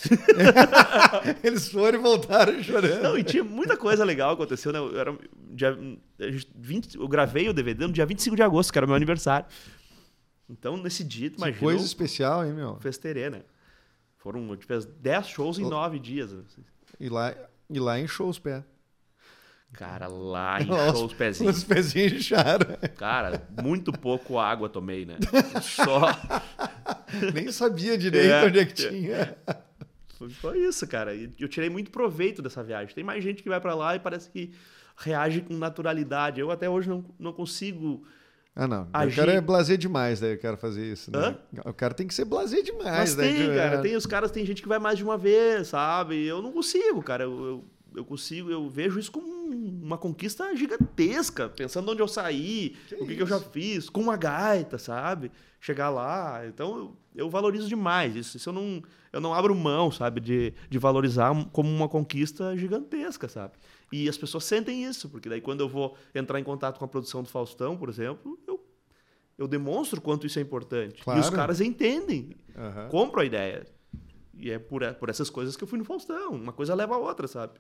eles 1.44 1.68
foram 1.68 1.98
e 1.98 2.02
voltaram 2.02 2.62
chorando. 2.62 3.02
Não, 3.02 3.16
e 3.16 3.22
tinha 3.22 3.44
muita 3.44 3.76
coisa 3.76 4.04
legal 4.04 4.32
aconteceu, 4.32 4.72
né? 4.72 4.78
Eu, 4.78 4.98
era 4.98 5.16
dia 5.52 5.78
20, 6.56 6.96
eu 6.96 7.06
gravei 7.06 7.48
o 7.48 7.52
DVD 7.52 7.87
no 7.87 7.92
dia 7.92 8.04
25 8.04 8.34
de 8.34 8.42
agosto, 8.42 8.72
que 8.72 8.78
era 8.78 8.84
o 8.84 8.88
meu 8.88 8.96
aniversário. 8.96 9.46
Então, 10.48 10.76
nesse 10.76 11.04
dia, 11.04 11.32
imagina. 11.37 11.58
Coisa 11.58 11.84
especial, 11.84 12.44
hein, 12.44 12.52
meu? 12.52 12.76
Festerê, 12.76 13.30
né? 13.30 13.42
Foram, 14.24 14.42
a 14.50 14.54
gente 14.54 14.64
fez 14.64 14.87
10 14.87 15.26
shows 15.26 15.58
em 15.58 15.68
9 15.68 15.98
dias. 15.98 16.32
Assim. 16.32 16.64
E 16.98 17.10
lá, 17.10 17.34
e 17.68 17.78
lá 17.78 18.00
encheu 18.00 18.26
os 18.26 18.38
pés. 18.38 18.64
Cara, 19.74 20.08
lá 20.08 20.62
encheu 20.62 21.04
os 21.04 21.12
pezinhos. 21.14 21.58
Os 21.58 21.64
pezinhos 21.64 22.12
incharam. 22.14 22.74
Cara, 22.96 23.46
muito 23.62 23.92
pouco 23.92 24.38
água 24.38 24.66
tomei, 24.66 25.04
né? 25.04 25.18
Só. 25.60 26.08
Nem 27.34 27.52
sabia 27.52 27.98
direito 27.98 28.32
é, 28.32 28.46
onde 28.46 28.58
é 28.60 28.64
que 28.64 28.72
tinha. 28.72 29.37
Foi 30.40 30.58
isso, 30.58 30.87
cara. 30.87 31.14
Eu 31.14 31.46
tirei 31.46 31.68
muito 31.68 31.90
proveito 31.90 32.40
dessa 32.40 32.62
viagem. 32.62 32.94
Tem 32.94 33.04
mais 33.04 33.22
gente 33.22 33.42
que 33.42 33.48
vai 33.50 33.60
para 33.60 33.74
lá 33.74 33.94
e 33.94 34.00
parece 34.00 34.30
que 34.30 34.54
reage 34.96 35.42
com 35.42 35.52
naturalidade. 35.52 36.40
Eu 36.40 36.50
até 36.50 36.70
hoje 36.70 36.88
não, 36.88 37.04
não 37.18 37.32
consigo 37.34 38.06
ah, 38.56 38.68
não. 38.68 38.88
Agir... 38.92 39.12
O 39.12 39.16
cara 39.16 39.32
é 39.32 39.40
blazer 39.40 39.76
demais, 39.76 40.20
daí 40.20 40.32
eu 40.32 40.38
quero 40.38 40.56
fazer 40.56 40.84
isso. 40.84 41.10
Né? 41.10 41.36
O 41.64 41.72
cara 41.72 41.92
tem 41.92 42.06
que 42.06 42.14
ser 42.14 42.24
blazer 42.24 42.62
demais. 42.62 43.14
Mas 43.14 43.16
né? 43.16 43.32
tem, 43.32 43.54
cara. 43.54 43.82
Tem, 43.82 43.96
os 43.96 44.06
caras, 44.06 44.30
tem 44.30 44.46
gente 44.46 44.62
que 44.62 44.68
vai 44.68 44.78
mais 44.78 44.96
de 44.96 45.02
uma 45.02 45.18
vez, 45.18 45.68
sabe? 45.68 46.24
Eu 46.24 46.40
não 46.40 46.52
consigo, 46.52 47.02
cara. 47.02 47.24
Eu, 47.24 47.44
eu, 47.44 47.64
eu 47.94 48.04
consigo, 48.04 48.50
eu 48.50 48.68
vejo 48.68 48.98
isso 48.98 49.12
como 49.12 49.26
uma 49.26 49.96
conquista 49.96 50.54
gigantesca. 50.57 51.48
Pensando 51.48 51.90
onde 51.90 52.02
eu 52.02 52.09
saí, 52.09 52.76
que 52.88 52.94
o 52.94 53.07
que, 53.07 53.16
que, 53.16 53.22
eu 53.22 53.26
já 53.26 53.38
fiz, 53.38 53.88
com 53.88 54.00
uma 54.00 54.16
gaita, 54.16 54.78
sabe? 54.78 55.30
Chegar 55.61 55.90
lá. 55.90 56.46
Então, 56.46 56.76
eu, 56.76 56.96
eu 57.14 57.30
valorizo 57.30 57.68
demais 57.68 58.16
isso. 58.16 58.37
Isso 58.37 58.48
eu 58.48 58.52
não, 58.52 58.83
eu 59.12 59.20
não 59.20 59.33
abro 59.33 59.54
mão, 59.54 59.90
sabe? 59.90 60.20
De, 60.20 60.54
de 60.68 60.78
valorizar 60.78 61.33
como 61.52 61.68
uma 61.68 61.88
conquista 61.88 62.57
gigantesca, 62.57 63.28
sabe? 63.28 63.54
E 63.92 64.09
as 64.09 64.18
pessoas 64.18 64.44
sentem 64.44 64.85
isso, 64.85 65.09
porque 65.09 65.28
daí 65.28 65.40
quando 65.40 65.61
eu 65.61 65.68
vou 65.68 65.96
entrar 66.14 66.40
em 66.40 66.44
contato 66.44 66.78
com 66.78 66.85
a 66.85 66.88
produção 66.88 67.22
do 67.22 67.28
Faustão, 67.28 67.76
por 67.76 67.88
exemplo, 67.88 68.38
eu, 68.46 68.61
eu 69.38 69.46
demonstro 69.46 70.00
quanto 70.00 70.26
isso 70.26 70.38
é 70.38 70.42
importante. 70.42 71.02
Claro. 71.02 71.20
E 71.20 71.22
os 71.22 71.30
caras 71.30 71.61
entendem, 71.61 72.30
uhum. 72.57 72.88
compram 72.88 73.22
a 73.22 73.24
ideia. 73.24 73.73
E 74.36 74.50
é 74.50 74.58
por, 74.58 74.82
por 74.94 75.08
essas 75.08 75.30
coisas 75.30 75.56
que 75.56 75.64
eu 75.64 75.68
fui 75.68 75.78
no 75.78 75.84
Faustão. 75.84 76.32
Uma 76.32 76.52
coisa 76.52 76.74
leva 76.74 76.94
a 76.94 76.98
outra, 76.98 77.28
sabe? 77.28 77.54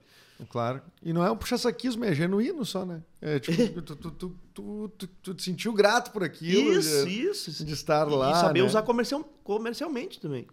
Claro. 0.48 0.82
E 1.02 1.12
não 1.12 1.24
é 1.24 1.30
um 1.30 1.36
puxa-saquismo, 1.36 2.04
é 2.04 2.14
genuíno 2.14 2.64
só, 2.64 2.84
né? 2.84 3.02
É 3.20 3.38
tipo, 3.38 3.80
tu, 3.82 3.96
tu, 3.96 4.36
tu, 4.52 4.88
tu, 5.22 5.34
te 5.34 5.42
sentiu 5.42 5.72
grato 5.72 6.10
por 6.10 6.24
aquilo. 6.24 6.72
Isso, 6.72 7.08
isso. 7.08 7.64
De 7.64 7.72
estar 7.72 8.04
lá. 8.04 8.32
E 8.32 8.40
saber 8.40 8.60
né? 8.60 8.66
usar 8.66 8.82
comercial, 8.82 9.24
comercialmente 9.42 10.20
também. 10.20 10.46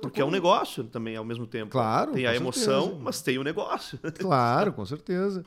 Porque 0.00 0.20
é 0.20 0.24
um 0.24 0.30
negócio 0.30 0.82
também 0.84 1.16
ao 1.16 1.24
mesmo 1.24 1.46
tempo. 1.46 1.70
Claro. 1.70 2.12
Tem 2.12 2.26
a 2.26 2.34
emoção, 2.34 2.98
mas 3.00 3.22
tem 3.22 3.38
o 3.38 3.44
negócio. 3.44 3.98
Claro, 4.18 4.72
com 4.72 4.84
certeza. 4.84 5.44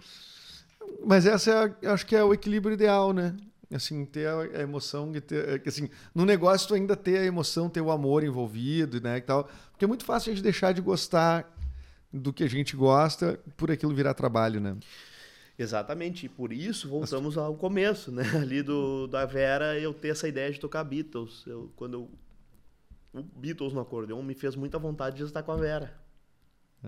Mas 1.06 1.26
essa 1.26 1.76
é, 1.82 1.88
acho 1.90 2.06
que 2.06 2.16
é 2.16 2.24
o 2.24 2.34
equilíbrio 2.34 2.74
ideal, 2.74 3.12
né? 3.12 3.36
Assim, 3.74 4.06
ter 4.06 4.28
a 4.28 4.62
emoção 4.62 5.12
e 5.16 5.22
ter. 5.22 5.62
É, 5.66 5.70
assim, 5.70 5.90
no 6.14 6.26
negócio, 6.26 6.68
tu 6.68 6.74
ainda 6.74 6.96
ter 6.96 7.18
a 7.20 7.26
emoção, 7.26 7.70
ter 7.70 7.82
o 7.82 7.92
amor 7.92 8.24
envolvido, 8.24 9.02
né? 9.02 9.18
E 9.18 9.22
tal. 9.22 9.50
Porque 9.72 9.86
é 9.86 9.88
muito 9.88 10.06
fácil 10.06 10.32
a 10.32 10.36
gente 10.36 10.44
deixar 10.44 10.74
de 10.74 10.82
gostar 10.82 11.52
do 12.12 12.32
que 12.32 12.44
a 12.44 12.50
gente 12.50 12.76
gosta 12.76 13.40
por 13.58 13.72
aquilo 13.72 13.94
virar 13.94 14.14
trabalho, 14.14 14.60
né? 14.60 14.78
Exatamente, 15.58 16.26
e 16.26 16.30
por 16.30 16.52
isso 16.52 16.90
voltamos 16.90 17.38
ao 17.38 17.56
começo, 17.56 18.12
né? 18.12 18.24
Ali 18.40 18.62
do, 18.62 19.08
da 19.08 19.26
Vera, 19.26 19.78
eu 19.80 19.94
ter 19.94 20.10
essa 20.10 20.28
ideia 20.28 20.52
de 20.52 20.60
tocar 20.60 20.84
Beatles. 20.84 21.44
Eu, 21.46 21.72
quando 21.76 21.94
eu, 21.94 23.20
o 23.20 23.24
Beatles 23.24 23.74
no 23.74 23.80
acordeon 23.80 24.22
me 24.22 24.34
fez 24.34 24.56
muita 24.56 24.78
vontade 24.80 25.18
de 25.18 25.24
estar 25.24 25.44
com 25.44 25.52
a 25.52 25.58
Vera. 25.58 25.94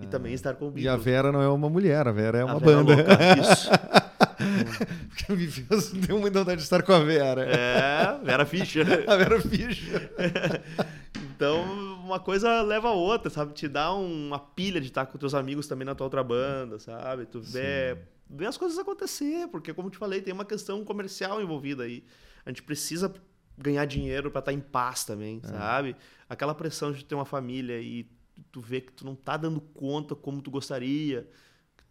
E 0.02 0.06
também 0.06 0.34
estar 0.34 0.54
com 0.54 0.66
o 0.66 0.70
Beatles. 0.70 0.84
E 0.84 0.88
a 0.88 0.96
Vera 0.96 1.32
não 1.32 1.40
é 1.40 1.48
uma 1.48 1.70
mulher, 1.70 2.06
a 2.06 2.12
Vera 2.12 2.38
é 2.38 2.44
uma 2.44 2.58
Vera 2.58 2.84
banda. 2.84 2.94
Louca, 2.96 3.40
isso. 3.40 3.70
Porque 5.08 5.32
me 5.32 5.46
fez, 5.46 5.90
deu 6.06 6.18
muita 6.18 6.40
vontade 6.40 6.58
de 6.58 6.62
estar 6.64 6.82
com 6.82 6.92
a 6.92 7.00
Vera. 7.00 7.42
É, 7.42 8.18
Vera 8.24 8.46
Fischer. 8.46 8.86
A 9.06 9.16
Vera 9.16 9.40
Fischer. 9.40 10.12
Então, 11.36 11.62
uma 12.02 12.18
coisa 12.18 12.62
leva 12.62 12.88
a 12.88 12.92
outra, 12.92 13.28
sabe? 13.28 13.52
Te 13.52 13.68
dá 13.68 13.92
uma 13.92 14.38
pilha 14.38 14.80
de 14.80 14.86
estar 14.86 15.04
com 15.04 15.18
teus 15.18 15.34
amigos 15.34 15.68
também 15.68 15.84
na 15.84 15.94
tua 15.94 16.06
outra 16.06 16.24
banda, 16.24 16.78
sabe? 16.78 17.26
Tu 17.26 17.38
vê, 17.42 17.98
vê 18.30 18.46
as 18.46 18.56
coisas 18.56 18.78
acontecer, 18.78 19.46
porque, 19.48 19.74
como 19.74 19.88
eu 19.88 19.92
te 19.92 19.98
falei, 19.98 20.22
tem 20.22 20.32
uma 20.32 20.46
questão 20.46 20.82
comercial 20.82 21.42
envolvida 21.42 21.82
aí. 21.82 22.02
A 22.46 22.48
gente 22.48 22.62
precisa 22.62 23.12
ganhar 23.58 23.84
dinheiro 23.84 24.30
pra 24.30 24.38
estar 24.38 24.52
em 24.54 24.60
paz 24.60 25.04
também, 25.04 25.42
sabe? 25.42 25.94
Aquela 26.26 26.54
pressão 26.54 26.90
de 26.90 27.04
ter 27.04 27.14
uma 27.14 27.26
família 27.26 27.78
e 27.82 28.08
tu 28.50 28.60
vê 28.60 28.80
que 28.80 28.92
tu 28.92 29.04
não 29.04 29.14
tá 29.14 29.36
dando 29.36 29.60
conta 29.60 30.14
como 30.14 30.40
tu 30.40 30.50
gostaria, 30.50 31.28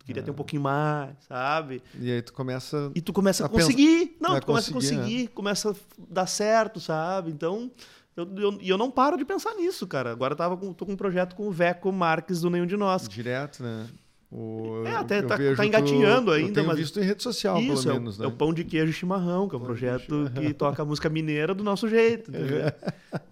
que 0.06 0.12
tu 0.12 0.14
queria 0.14 0.24
ter 0.24 0.32
um 0.32 0.36
pouquinho 0.36 0.62
mais, 0.62 1.16
sabe? 1.28 1.82
E 2.00 2.12
aí 2.12 2.22
tu 2.22 2.32
começa. 2.34 2.92
E 2.94 3.02
tu 3.02 3.12
começa 3.12 3.46
a, 3.46 3.50
pensar- 3.50 3.64
conseguir. 3.66 4.18
Não, 4.22 4.34
a 4.36 4.40
tu 4.40 4.46
começa 4.48 4.72
conseguir, 4.72 4.96
a 4.96 5.00
conseguir, 5.02 5.28
começa 5.30 5.72
a 5.72 5.76
dar 6.10 6.28
certo, 6.28 6.80
sabe? 6.80 7.32
Então, 7.32 7.72
eu, 8.16 8.28
eu, 8.38 8.58
e 8.62 8.70
eu 8.70 8.78
não 8.78 8.90
paro 8.92 9.18
de 9.18 9.26
pensar 9.26 9.54
nisso, 9.56 9.86
cara. 9.88 10.12
Agora 10.12 10.34
eu 10.34 10.38
tava 10.38 10.56
com, 10.56 10.72
tô 10.74 10.86
com 10.86 10.94
um 10.94 10.98
projeto 10.98 11.36
com 11.36 11.48
o 11.48 11.52
Veco 11.52 11.92
Marques 11.92 12.42
do 12.42 12.50
Nenhum 12.50 12.66
de 12.68 12.78
Nós. 12.78 13.08
Direto, 13.10 13.64
né? 13.64 13.88
O, 14.32 14.84
É, 14.86 14.96
até 14.96 15.20
eu 15.20 15.28
tá- 15.28 15.38
tá 15.38 15.56
tu- 15.56 15.64
engatinhando 15.64 16.32
eu 16.32 16.36
ainda, 16.36 16.54
tenho 16.56 16.68
mas- 16.68 16.78
visto 16.78 17.00
em 17.00 17.04
rede 17.04 17.24
social, 17.24 17.58
Isso, 17.60 17.84
pelo 17.84 17.96
é, 17.96 18.00
menos, 18.00 18.18
o, 18.18 18.22
né? 18.22 18.26
é 18.26 18.28
o 18.28 18.32
Pão 18.32 18.54
de 18.54 18.64
Queijo 18.64 18.90
e 18.90 18.94
Chimarrão, 18.94 19.48
que 19.48 19.56
é 19.56 19.58
um 19.58 19.62
projeto 19.62 20.30
que 20.36 20.54
toca 20.54 20.82
a 20.82 20.86
música 20.86 21.10
mineira 21.10 21.54
do 21.54 21.64
nosso 21.64 21.88
jeito. 21.88 22.32
entendeu? 22.32 22.66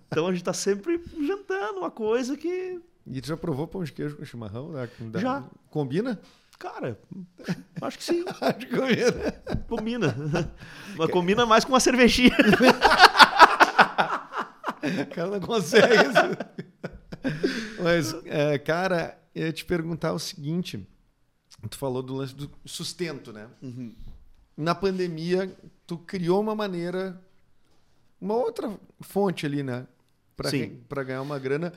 Então 0.07 0.28
a 0.28 0.32
gente 0.32 0.43
tá 0.43 0.53
sempre 0.53 1.01
jantando 1.26 1.80
uma 1.80 1.91
coisa 1.91 2.38
que, 2.38 2.80
E 3.07 3.19
tu 3.19 3.28
já 3.28 3.36
provou 3.36 3.67
pão 3.67 3.84
de 3.84 3.91
queijo 3.91 4.15
com 4.15 4.24
chimarrão? 4.24 4.69
né? 4.69 4.88
Já. 5.15 5.43
Combina? 5.69 6.19
Cara, 6.64 6.97
acho 7.82 7.97
que 7.97 8.03
sim, 8.03 8.24
Acho 8.41 8.57
que 8.59 8.68
combina. 8.68 9.32
combina. 9.68 10.16
Mas 10.97 11.11
combina 11.11 11.45
mais 11.45 11.66
com 11.66 11.74
uma 11.74 11.80
cervejinha. 11.80 12.32
O 15.01 15.16
cara 15.16 15.30
não 15.30 15.39
consegue 15.39 15.93
isso. 15.93 17.82
Mas, 17.82 18.14
é, 18.26 18.57
cara, 18.57 19.18
eu 19.34 19.45
ia 19.47 19.53
te 19.53 19.64
perguntar 19.66 20.14
o 20.14 20.20
seguinte. 20.20 20.86
Tu 21.70 21.78
falou 21.78 22.03
do 22.03 22.16
lance 22.16 22.36
do 22.36 22.49
sustento, 22.66 23.32
né? 23.32 23.47
Na 24.57 24.76
pandemia, 24.76 25.55
tu 25.88 25.97
criou 25.97 26.41
uma 26.41 26.53
maneira, 26.55 27.20
uma 28.20 28.36
outra 28.36 28.78
fonte 29.01 29.45
ali, 29.45 29.64
né? 29.64 29.88
Pra, 30.36 30.49
Sim. 30.49 30.57
re- 30.59 30.82
pra 30.89 31.03
ganhar 31.03 31.22
uma 31.22 31.39
grana 31.39 31.72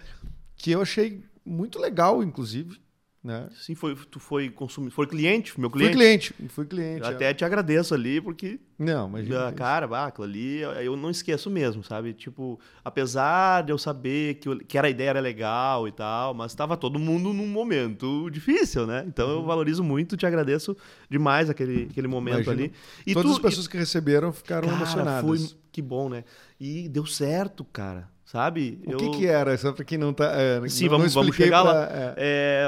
que 0.57 0.71
eu 0.73 0.81
achei 0.83 1.23
muito 1.45 1.79
legal, 1.79 2.23
inclusive. 2.23 2.81
Né? 3.27 3.49
Sim, 3.61 3.75
foi, 3.75 3.97
tu 4.09 4.21
foi 4.21 4.49
consumidor, 4.49 4.95
foi 4.95 5.05
cliente, 5.09 5.59
meu 5.59 5.69
Fui 5.69 5.81
cliente. 5.81 5.97
cliente, 6.33 6.35
fui 6.49 6.65
cliente. 6.65 7.01
Eu 7.01 7.09
é. 7.09 7.11
até 7.13 7.35
te 7.35 7.45
agradeço 7.45 7.93
ali, 7.93 8.21
porque 8.21 8.61
Não, 8.79 9.09
mas 9.09 9.29
Ah, 9.33 9.53
Cara, 9.53 9.89
bah, 9.89 10.13
ali 10.23 10.61
eu- 10.61 10.97
não 10.97 11.11
esqueço 11.11 11.51
mesmo, 11.51 11.83
sabe? 11.83 12.13
Tipo, 12.13 12.61
apesar 12.85 13.65
de 13.65 13.73
eu 13.73 13.79
saber 13.79 14.35
que, 14.35 14.49
eu- 14.49 14.59
que 14.61 14.79
era, 14.79 14.87
a 14.87 14.91
ideia 14.91 15.11
era 15.11 15.19
legal 15.21 15.89
e 15.89 15.91
tal, 15.91 16.35
mas 16.35 16.53
estava 16.53 16.77
todo 16.77 17.01
mundo 17.01 17.33
num 17.33 17.49
momento 17.49 18.31
difícil, 18.31 18.87
né? 18.87 19.05
Então 19.09 19.29
eu 19.29 19.43
valorizo 19.45 19.83
muito, 19.83 20.17
te 20.17 20.25
agradeço 20.25 20.77
demais 21.11 21.51
aquele, 21.51 21.89
aquele 21.91 22.07
momento 22.07 22.45
Imagino. 22.45 22.53
ali. 22.63 22.73
E 23.05 23.13
todas 23.13 23.33
tu- 23.33 23.35
as 23.39 23.39
pessoas 23.41 23.67
que 23.67 23.77
receberam 23.77 24.33
ficaram 24.33 24.69
e, 24.69 24.71
cara, 24.71 24.77
emocionadas. 24.83 25.51
foi 25.51 25.59
que 25.73 25.83
bom, 25.83 26.09
né? 26.09 26.23
E 26.61 26.89
deu 26.89 27.05
certo, 27.07 27.65
cara, 27.65 28.09
sabe? 28.27 28.79
O 28.87 28.97
que, 28.99 29.09
que 29.11 29.27
era? 29.27 29.57
Só 29.57 29.73
pra 29.73 29.85
quem 29.85 29.97
não 29.97 30.13
tá. 30.13 30.27
é, 30.35 30.69
Sim, 30.69 30.85
não- 30.85 30.91
vamos, 30.99 31.15
não 31.15 31.23
vamos 31.23 31.37
chegar 31.37 31.63
pra- 31.63 31.73
lá. 31.73 31.85
é. 31.91 32.15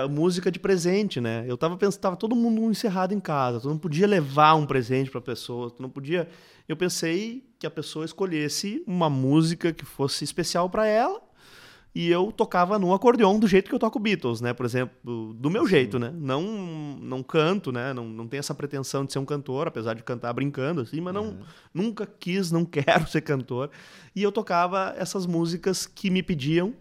É, 0.05 0.09
música 0.09 0.51
de 0.51 0.59
presente, 0.59 1.21
né? 1.21 1.45
Eu 1.47 1.59
tava 1.59 1.77
pensando, 1.77 2.01
tava 2.01 2.17
todo 2.17 2.35
mundo 2.35 2.63
encerrado 2.71 3.13
em 3.13 3.21
casa, 3.21 3.61
tu 3.61 3.69
não 3.69 3.77
podia 3.77 4.07
levar 4.07 4.55
um 4.55 4.65
presente 4.65 5.11
pra 5.11 5.21
pessoa, 5.21 5.71
tu 5.71 5.83
não 5.83 5.91
podia. 5.91 6.27
Eu 6.67 6.77
pensei 6.77 7.45
que 7.59 7.67
a 7.67 7.71
pessoa 7.71 8.05
escolhesse 8.05 8.83
uma 8.87 9.11
música 9.11 9.73
que 9.73 9.85
fosse 9.85 10.25
especial 10.25 10.71
pra 10.71 10.87
ela. 10.87 11.21
E 11.99 12.09
eu 12.13 12.31
tocava 12.31 12.79
no 12.79 12.95
acordeon 12.95 13.41
do 13.41 13.49
jeito 13.49 13.69
que 13.69 13.75
eu 13.75 13.79
toco 13.81 13.99
Beatles, 13.99 14.41
né? 14.41 14.53
Por 14.55 14.65
exemplo, 14.65 15.35
do 15.35 15.51
meu 15.51 15.67
jeito, 15.67 15.99
né? 15.99 16.13
Não, 16.15 16.43
não 17.03 17.25
canto, 17.25 17.73
né? 17.73 17.93
Não, 17.93 18.05
não 18.09 18.29
tenho 18.29 18.39
essa 18.39 18.55
pretensão 18.55 19.05
de 19.05 19.13
ser 19.13 19.19
um 19.19 19.25
cantor, 19.25 19.67
apesar 19.67 19.95
de 19.95 20.05
cantar 20.05 20.33
brincando, 20.33 20.83
assim, 20.83 21.01
mas 21.01 21.13
não, 21.13 21.39
nunca 21.75 22.07
quis, 22.07 22.53
não 22.53 22.63
quero 22.71 23.05
ser 23.09 23.23
cantor. 23.23 23.69
E 24.15 24.23
eu 24.23 24.31
tocava 24.31 24.95
essas 24.97 25.27
músicas 25.27 25.89
que 25.89 26.09
me 26.09 26.23
pediam 26.23 26.73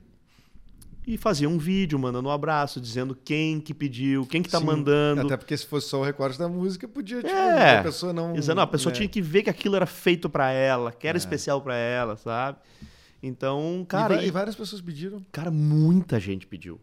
e 1.07 1.17
fazia 1.17 1.49
um 1.49 1.57
vídeo 1.57 1.97
mandando 1.97 2.29
um 2.29 2.31
abraço, 2.31 2.79
dizendo 2.79 3.17
quem 3.25 3.59
que 3.59 3.73
pediu, 3.73 4.23
quem 4.27 4.43
que 4.43 4.49
tá 4.51 4.59
Sim, 4.59 4.65
mandando. 4.67 5.21
Até 5.21 5.35
porque 5.35 5.57
se 5.57 5.65
fosse 5.65 5.89
só 5.89 5.99
o 5.99 6.03
recorte 6.03 6.37
da 6.37 6.47
música, 6.47 6.87
podia, 6.87 7.23
tipo, 7.23 7.33
É. 7.33 7.79
a 7.79 7.81
pessoa 7.81 8.13
não. 8.13 8.35
Não, 8.35 8.61
a 8.61 8.67
pessoa 8.67 8.91
né? 8.91 8.97
tinha 8.97 9.09
que 9.09 9.19
ver 9.23 9.41
que 9.41 9.49
aquilo 9.49 9.75
era 9.75 9.87
feito 9.87 10.29
pra 10.29 10.51
ela, 10.51 10.91
que 10.91 11.07
era 11.07 11.17
É. 11.17 11.19
especial 11.19 11.59
pra 11.59 11.75
ela, 11.75 12.15
sabe? 12.17 12.59
Então, 13.21 13.85
cara, 13.87 14.23
e- 14.23 14.27
e, 14.27 14.31
várias 14.31 14.55
pessoas 14.55 14.81
pediram. 14.81 15.25
cara, 15.31 15.49
muita 15.51 16.19
gente 16.19 16.45
pediu. 16.47 16.79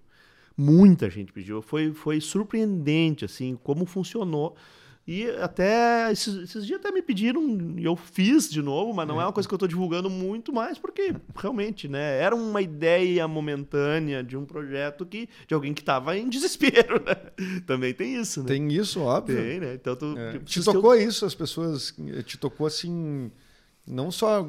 Muita 0.57 1.11
gente 1.11 1.33
pediu. 1.33 1.61
Foi, 1.63 1.93
foi 1.93 2.21
surpreendente, 2.21 3.25
assim, 3.25 3.59
como 3.63 3.85
funcionou. 3.87 4.55
E 5.07 5.29
até 5.33 6.11
esses, 6.11 6.35
esses 6.45 6.65
dias 6.67 6.81
até 6.81 6.91
me 6.91 7.03
pediram, 7.03 7.43
e 7.77 7.85
eu 7.85 7.95
fiz 7.95 8.49
de 8.49 8.63
novo, 8.63 8.95
mas 8.95 9.07
não 9.07 9.21
é 9.21 9.25
uma 9.27 9.33
coisa 9.35 9.47
que 9.47 9.55
eu 9.55 9.59
tô 9.59 9.67
divulgando 9.67 10.09
muito 10.09 10.51
mais, 10.51 10.79
porque 10.79 11.15
realmente, 11.37 11.87
né, 11.89 12.19
era 12.23 12.35
uma 12.35 12.63
ideia 12.63 13.29
momentânea 13.29 14.25
de 14.25 14.35
um 14.35 14.47
projeto 14.47 15.05
que 15.05 15.29
de 15.47 15.53
alguém 15.53 15.75
que 15.75 15.85
tava 15.85 16.17
em 16.17 16.27
desespero, 16.31 17.03
né? 17.05 17.17
Também 17.67 17.93
tem 17.93 18.17
isso, 18.17 18.41
né? 18.41 18.47
Tem 18.49 18.73
isso, 18.73 19.01
óbvio. 19.01 19.37
Tem, 19.37 19.61
né? 19.61 19.75
Então 19.75 19.95
tu 19.95 20.17
É. 20.17 20.33
tipo, 20.33 20.45
Te 20.47 20.63
se 20.63 20.69
eu- 20.71 20.73
tocou 20.73 20.95
isso, 20.95 21.27
as 21.27 21.35
pessoas. 21.35 21.95
Te 22.25 22.39
tocou 22.39 22.67
assim. 22.67 23.31
Não 23.87 24.11
só 24.11 24.47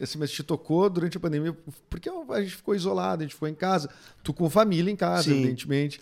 assim, 0.00 0.18
mas 0.18 0.30
te 0.32 0.42
tocou 0.42 0.90
durante 0.90 1.16
a 1.16 1.20
pandemia, 1.20 1.56
porque 1.88 2.10
a 2.30 2.42
gente 2.42 2.56
ficou 2.56 2.74
isolado, 2.74 3.22
a 3.22 3.26
gente 3.26 3.34
ficou 3.34 3.48
em 3.48 3.54
casa. 3.54 3.88
Tu 4.22 4.32
com 4.34 4.50
família 4.50 4.90
em 4.90 4.96
casa, 4.96 5.24
Sim. 5.24 5.38
evidentemente. 5.38 6.00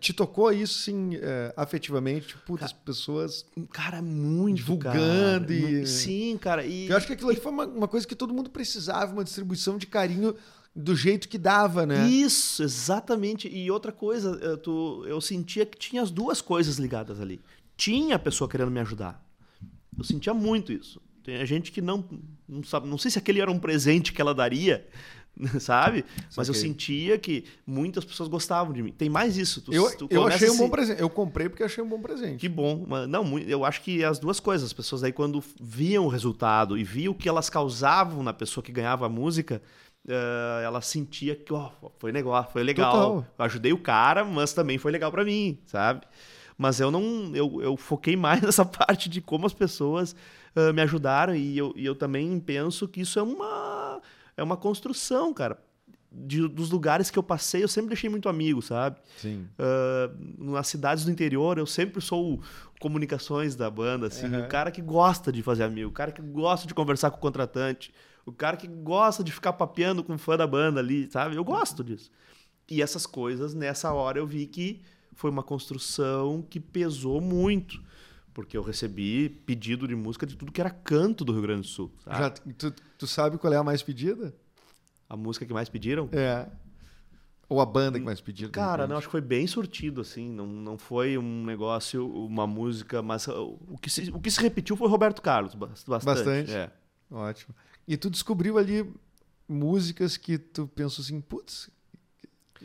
Te 0.00 0.14
tocou 0.14 0.50
isso, 0.50 0.78
sim, 0.78 1.10
é, 1.16 1.52
afetivamente? 1.56 2.28
Tipo, 2.28 2.40
putz, 2.46 2.64
as 2.64 2.72
pessoas. 2.72 3.44
Cara, 3.70 4.00
muito. 4.00 4.56
Divulgando 4.56 5.46
cara. 5.46 5.52
e- 5.52 5.86
Sim, 5.86 6.38
cara. 6.40 6.64
E, 6.64 6.88
Eu 6.88 6.96
acho 6.96 7.06
que 7.06 7.12
aquilo 7.12 7.28
ali 7.30 7.38
foi 7.38 7.52
uma, 7.52 7.66
uma 7.66 7.86
coisa 7.86 8.06
que 8.08 8.14
todo 8.16 8.32
mundo 8.32 8.48
precisava, 8.50 9.12
uma 9.12 9.22
distribuição 9.22 9.76
de 9.76 9.86
carinho 9.86 10.34
do 10.74 10.96
jeito 10.96 11.28
que 11.28 11.36
dava, 11.36 11.84
né? 11.86 12.08
Isso, 12.08 12.62
exatamente. 12.62 13.46
E 13.46 13.70
outra 13.70 13.92
coisa, 13.92 14.30
eu, 14.42 14.56
tu- 14.56 15.04
eu 15.06 15.20
sentia 15.20 15.66
que 15.66 15.76
tinha 15.78 16.00
as 16.02 16.10
duas 16.10 16.40
coisas 16.40 16.76
ligadas 16.78 17.20
ali. 17.20 17.40
Tinha 17.76 18.16
a 18.16 18.18
pessoa 18.18 18.48
querendo 18.48 18.70
me 18.70 18.80
ajudar. 18.80 19.22
Eu 19.96 20.02
sentia 20.02 20.32
muito 20.32 20.72
isso. 20.72 20.98
Tem 21.24 21.44
gente 21.46 21.72
que 21.72 21.80
não, 21.80 22.04
não 22.46 22.62
sabe, 22.62 22.86
não 22.86 22.98
sei 22.98 23.10
se 23.10 23.18
aquele 23.18 23.40
era 23.40 23.50
um 23.50 23.58
presente 23.58 24.12
que 24.12 24.20
ela 24.20 24.34
daria, 24.34 24.86
sabe? 25.58 26.04
Mas 26.36 26.48
eu 26.48 26.54
sentia 26.54 27.18
que 27.18 27.44
muitas 27.66 28.04
pessoas 28.04 28.28
gostavam 28.28 28.74
de 28.74 28.82
mim. 28.82 28.92
Tem 28.92 29.08
mais 29.08 29.38
isso. 29.38 29.62
Tu, 29.62 29.72
Eu, 29.72 29.96
tu 29.96 30.06
eu 30.10 30.26
achei 30.26 30.48
a 30.48 30.52
um 30.52 30.58
bom 30.58 30.68
presente. 30.68 31.00
Eu 31.00 31.08
comprei 31.08 31.48
porque 31.48 31.62
achei 31.62 31.82
um 31.82 31.88
bom 31.88 31.98
presente. 31.98 32.38
Que 32.38 32.48
bom. 32.48 32.84
Mas, 32.86 33.08
não, 33.08 33.38
eu 33.38 33.64
acho 33.64 33.80
que 33.80 34.04
as 34.04 34.18
duas 34.18 34.38
coisas. 34.38 34.66
As 34.66 34.72
pessoas 34.74 35.02
aí, 35.02 35.12
quando 35.12 35.42
viam 35.58 36.04
o 36.04 36.08
resultado 36.08 36.76
e 36.76 36.84
viam 36.84 37.12
o 37.12 37.16
que 37.16 37.28
elas 37.28 37.48
causavam 37.48 38.22
na 38.22 38.34
pessoa 38.34 38.62
que 38.62 38.70
ganhava 38.70 39.06
a 39.06 39.08
música, 39.08 39.62
eh, 40.06 40.62
ela 40.62 40.82
sentia 40.82 41.34
que 41.34 41.52
ó, 41.54 41.70
foi 41.98 42.12
negócio, 42.12 42.52
foi 42.52 42.62
legal. 42.62 43.26
Ajudei 43.38 43.72
o 43.72 43.78
cara, 43.78 44.24
mas 44.24 44.52
também 44.52 44.76
foi 44.76 44.92
legal 44.92 45.10
pra 45.10 45.24
mim, 45.24 45.58
sabe? 45.64 46.02
Mas 46.56 46.78
eu 46.78 46.90
não. 46.90 47.34
Eu, 47.34 47.60
eu 47.62 47.76
foquei 47.76 48.14
mais 48.16 48.40
nessa 48.42 48.64
parte 48.64 49.08
de 49.08 49.20
como 49.20 49.46
as 49.46 49.52
pessoas 49.52 50.14
me 50.72 50.82
ajudaram 50.82 51.34
e 51.34 51.56
eu, 51.58 51.72
e 51.76 51.84
eu 51.84 51.94
também 51.94 52.38
penso 52.40 52.86
que 52.88 53.00
isso 53.00 53.18
é 53.18 53.22
uma, 53.22 54.00
é 54.36 54.42
uma 54.42 54.56
construção, 54.56 55.32
cara. 55.34 55.58
De- 56.16 56.46
dos 56.46 56.70
lugares 56.70 57.10
que 57.10 57.18
eu 57.18 57.24
passei, 57.24 57.64
eu 57.64 57.68
sempre 57.68 57.88
deixei 57.88 58.08
muito 58.08 58.28
amigo, 58.28 58.62
sabe? 58.62 59.00
Sim. 59.16 59.48
Ah, 59.58 60.10
nas 60.38 60.68
cidades 60.68 61.04
do 61.04 61.10
interior, 61.10 61.58
eu 61.58 61.66
sempre 61.66 62.00
sou 62.00 62.34
o 62.34 62.40
comunicações 62.78 63.56
da 63.56 63.68
banda, 63.70 64.06
assim, 64.08 64.26
Aham. 64.26 64.44
o 64.44 64.48
cara 64.48 64.70
que 64.70 64.80
gosta 64.82 65.32
de 65.32 65.42
fazer 65.42 65.64
amigo, 65.64 65.88
o 65.88 65.92
cara 65.92 66.12
que 66.12 66.22
gosta 66.22 66.68
de 66.68 66.74
conversar 66.74 67.10
com 67.10 67.16
o 67.16 67.20
contratante, 67.20 67.92
o 68.26 68.32
cara 68.32 68.56
que 68.56 68.68
gosta 68.68 69.24
de 69.24 69.32
ficar 69.32 69.54
papeando 69.54 70.04
com 70.04 70.14
o 70.14 70.18
fã 70.18 70.36
da 70.36 70.46
banda 70.46 70.80
ali, 70.80 71.10
sabe? 71.10 71.34
Eu 71.34 71.42
gosto 71.44 71.82
disso. 71.82 72.10
E 72.70 72.80
essas 72.80 73.06
coisas, 73.06 73.54
nessa 73.54 73.92
hora, 73.92 74.18
eu 74.18 74.26
vi 74.26 74.46
que 74.46 74.82
foi 75.14 75.30
uma 75.30 75.42
construção 75.42 76.42
que 76.48 76.60
pesou 76.60 77.20
muito. 77.20 77.82
Porque 78.34 78.56
eu 78.56 78.62
recebi 78.62 79.28
pedido 79.28 79.86
de 79.88 79.94
música 79.94 80.26
de 80.26 80.36
tudo 80.36 80.50
que 80.52 80.60
era 80.60 80.68
canto 80.70 81.24
do 81.24 81.32
Rio 81.32 81.42
Grande 81.42 81.60
do 81.62 81.66
Sul. 81.68 81.90
sabe? 82.04 82.18
Já, 82.18 82.30
tu, 82.30 82.74
tu 82.98 83.06
sabe 83.06 83.38
qual 83.38 83.52
é 83.52 83.56
a 83.56 83.62
mais 83.64 83.82
pedida? 83.82 84.34
A 85.08 85.16
música 85.16 85.46
que 85.46 85.52
mais 85.52 85.68
pediram? 85.68 86.08
É. 86.12 86.48
Ou 87.48 87.60
a 87.60 87.66
banda 87.66 87.98
que 87.98 88.04
mais 88.04 88.20
pediu? 88.20 88.48
de 88.48 88.52
Cara, 88.52 88.86
não, 88.86 88.96
acho 88.96 89.06
que 89.06 89.12
foi 89.12 89.20
bem 89.20 89.46
surtido, 89.46 90.00
assim. 90.00 90.28
Não, 90.30 90.46
não 90.46 90.76
foi 90.76 91.16
um 91.16 91.44
negócio, 91.44 92.08
uma 92.08 92.46
música, 92.46 93.00
mas 93.02 93.28
uh, 93.28 93.56
o 93.68 93.78
que 93.80 93.88
se, 93.88 94.10
o 94.10 94.18
que 94.18 94.30
se 94.30 94.40
repetiu 94.40 94.76
foi 94.76 94.88
Roberto 94.88 95.22
Carlos, 95.22 95.54
bas- 95.54 95.84
bastante. 95.84 96.16
Bastante. 96.24 96.52
É. 96.52 96.70
Ótimo. 97.10 97.54
E 97.86 97.96
tu 97.96 98.10
descobriu 98.10 98.58
ali 98.58 98.90
músicas 99.48 100.16
que 100.16 100.38
tu 100.38 100.66
pensou 100.66 101.02
assim, 101.02 101.20
putz, 101.20 101.70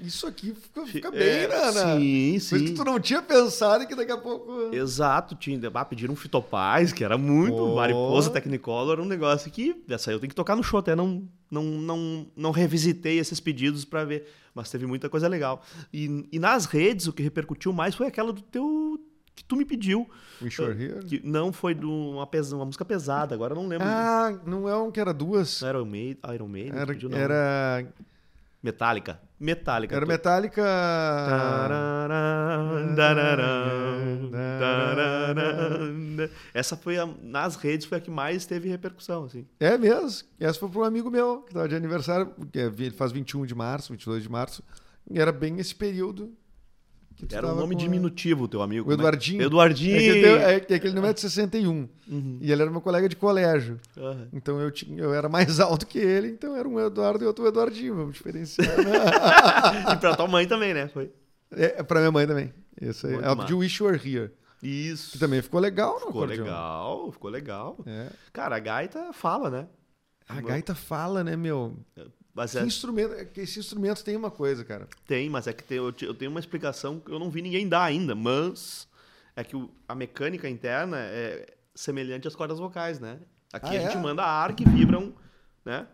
isso 0.03 0.25
aqui 0.27 0.53
fica, 0.53 0.85
fica 0.85 1.11
bem, 1.11 1.21
É, 1.21 1.47
né? 1.47 1.55
Ana? 1.55 1.99
Sim, 1.99 2.31
Coisa 2.31 2.57
sim. 2.59 2.65
que 2.65 2.73
tu 2.73 2.83
não 2.83 2.99
tinha 2.99 3.21
pensado 3.21 3.83
e 3.83 3.87
que 3.87 3.95
daqui 3.95 4.11
a 4.11 4.17
pouco. 4.17 4.73
Exato, 4.73 5.35
tinha. 5.35 5.59
Ah, 5.73 5.85
pediram 5.85 6.13
um 6.13 6.17
Fitopaz, 6.17 6.91
que 6.93 7.03
era 7.03 7.17
muito. 7.17 7.55
Pô. 7.55 7.75
Mariposa 7.75 8.29
Technicolor 8.29 8.93
era 8.93 9.01
um 9.01 9.05
negócio 9.05 9.51
que. 9.51 9.83
Essa 9.89 10.09
aí 10.11 10.15
eu 10.15 10.19
tenho 10.19 10.29
que 10.29 10.35
tocar 10.35 10.55
no 10.55 10.63
show, 10.63 10.79
até 10.79 10.95
não, 10.95 11.27
não, 11.49 11.63
não, 11.63 12.27
não 12.35 12.51
revisitei 12.51 13.19
esses 13.19 13.39
pedidos 13.39 13.85
pra 13.85 14.03
ver. 14.05 14.27
Mas 14.53 14.69
teve 14.69 14.85
muita 14.85 15.09
coisa 15.09 15.27
legal. 15.27 15.61
E, 15.93 16.27
e 16.31 16.39
nas 16.39 16.65
redes, 16.65 17.07
o 17.07 17.13
que 17.13 17.21
repercutiu 17.23 17.71
mais 17.71 17.95
foi 17.95 18.07
aquela 18.07 18.33
do 18.33 18.41
teu. 18.41 18.99
que 19.35 19.43
tu 19.43 19.55
me 19.55 19.63
pediu. 19.63 20.09
Wish 20.41 20.59
You 20.61 20.67
Were 20.67 20.83
Here? 20.83 21.05
Que 21.05 21.21
não 21.23 21.53
foi 21.53 21.73
de 21.75 21.85
uma, 21.85 22.25
pesa- 22.25 22.55
uma 22.55 22.65
música 22.65 22.83
pesada, 22.83 23.35
agora 23.35 23.53
não 23.55 23.67
lembro. 23.67 23.85
Ah, 23.87 24.37
não 24.45 24.67
é 24.67 24.75
um 24.75 24.89
que 24.91 24.99
era 24.99 25.13
duas. 25.13 25.61
Não 25.61 25.67
era 25.69 25.77
Iron 25.79 25.85
Maiden, 25.87 26.17
Iron 26.33 26.47
Maiden 26.47 26.73
Era, 26.75 26.87
pediu, 26.93 27.09
não. 27.09 27.17
era, 27.17 27.85
Metallica. 28.61 29.19
Metallica. 29.39 29.95
era 29.95 30.05
Tu- 30.05 30.09
Metallica. 30.09 30.61
Essa 36.53 36.75
foi 36.75 36.97
a, 36.97 37.07
nas 37.21 37.55
redes 37.55 37.85
foi 37.87 37.97
a 37.97 38.01
que 38.01 38.11
mais 38.11 38.45
teve 38.45 38.69
repercussão, 38.69 39.23
assim. 39.25 39.45
É 39.59 39.77
mesmo. 39.77 40.27
Essa 40.39 40.59
foi 40.59 40.69
para 40.69 40.79
um 40.79 40.83
amigo 40.83 41.09
meu, 41.09 41.41
que 41.41 41.49
estava 41.49 41.67
de 41.67 41.75
aniversário, 41.75 42.33
que 42.51 42.59
é- 42.59 42.65
ele 42.65 42.91
faz 42.91 43.11
21 43.11 43.45
de 43.45 43.55
março, 43.55 43.91
22 43.91 44.23
de 44.23 44.29
março. 44.29 44.63
E 45.09 45.19
era 45.19 45.31
bem 45.31 45.59
esse 45.59 45.73
período. 45.73 46.33
Que 47.19 47.25
tu 47.25 47.35
Era 47.35 47.47
um 47.47 47.55
nome 47.55 47.75
com 47.75 47.81
a- 47.81 47.83
diminutivo, 47.83 48.47
teu 48.47 48.61
amigo. 48.61 48.87
O 48.87 48.91
é 48.91 48.95
Eduardinho. 48.95 49.41
Eduardinho. 49.41 49.95
É 50.37 50.59
que, 50.61 50.73
é 50.73 50.79
que 50.79 50.87
ele 50.87 50.95
não 50.95 51.05
é 51.05 51.11
de 51.13 51.19
61. 51.19 51.87
Uhum. 52.07 52.37
E 52.41 52.49
ele 52.51 52.61
era 52.61 52.71
meu 52.71 52.79
colega 52.79 53.09
de 53.09 53.15
colégio. 53.17 53.77
Aham. 53.97 54.27
Então 54.31 54.59
eu, 54.59 54.71
tinha, 54.71 54.97
eu 55.03 55.13
era 55.13 55.27
mais 55.27 55.59
alto 55.59 55.85
que 55.85 55.97
ele, 55.99 56.29
então 56.29 56.55
era 56.55 56.67
um 56.67 56.79
Eduardo 56.79 57.23
e 57.23 57.27
outro 57.27 57.45
Eduardinho, 57.45 57.93
vamos 57.95 58.13
diferenciar. 58.13 58.67
Né? 58.77 58.93
e 59.93 59.97
pra 59.97 60.15
tua 60.15 60.27
mãe 60.27 60.47
também, 60.47 60.73
né? 60.73 60.87
Foi. 60.87 61.11
é, 61.51 61.83
pra 61.83 61.99
minha 61.99 62.11
mãe 62.11 62.25
também. 62.25 62.53
Isso 62.81 63.05
aí. 63.05 63.13
Muito 63.13 63.25
Ela 63.25 63.35
pediu 63.35 63.57
Wish 63.57 63.83
You 63.83 63.89
Were 63.89 63.97
Here. 64.15 64.31
Isso. 64.63 65.11
Que 65.11 65.19
também 65.19 65.41
ficou 65.41 65.59
legal 65.59 65.93
no 65.95 66.07
ficou 66.07 66.23
acordeão. 66.23 66.45
legal, 66.45 67.11
ficou 67.11 67.29
legal. 67.29 67.77
É. 67.85 68.07
Cara, 68.31 68.55
a 68.55 68.59
gaita 68.59 69.11
fala, 69.13 69.49
né? 69.49 69.67
A 70.27 70.39
gaita 70.41 70.73
fala, 70.75 71.23
né, 71.23 71.35
meu? 71.35 71.75
Mas 72.33 72.55
é, 72.55 72.63
instrumento, 72.63 73.13
é 73.13 73.25
que 73.25 73.41
esse 73.41 73.59
instrumento 73.59 74.03
tem 74.03 74.15
uma 74.15 74.31
coisa, 74.31 74.63
cara. 74.63 74.87
tem, 75.07 75.29
mas 75.29 75.47
é 75.47 75.53
que 75.53 75.63
tem- 75.63 75.77
eu, 75.77 75.93
eu 76.01 76.13
tenho 76.13 76.31
uma 76.31 76.39
explicação 76.39 76.99
que 76.99 77.11
eu 77.11 77.19
não 77.19 77.29
vi 77.29 77.41
ninguém 77.41 77.67
dar 77.67 77.83
ainda, 77.83 78.13
mas 78.15 78.87
é 79.35 79.43
que 79.43 79.55
o- 79.55 79.69
a 79.87 79.95
mecânica 79.95 80.47
interna 80.47 80.97
é 80.99 81.45
semelhante 81.75 82.27
às 82.27 82.35
cordas 82.35 82.59
vocais, 82.59 82.99
né? 82.99 83.19
Aqui 83.51 83.67
Ah, 83.75 83.79
a 83.79 83.81
gente 83.81 83.97
é? 83.97 83.99
manda 83.99 84.23
ar 84.23 84.53
que 84.55 84.63
vibram, 84.67 85.13
né? 85.65 85.87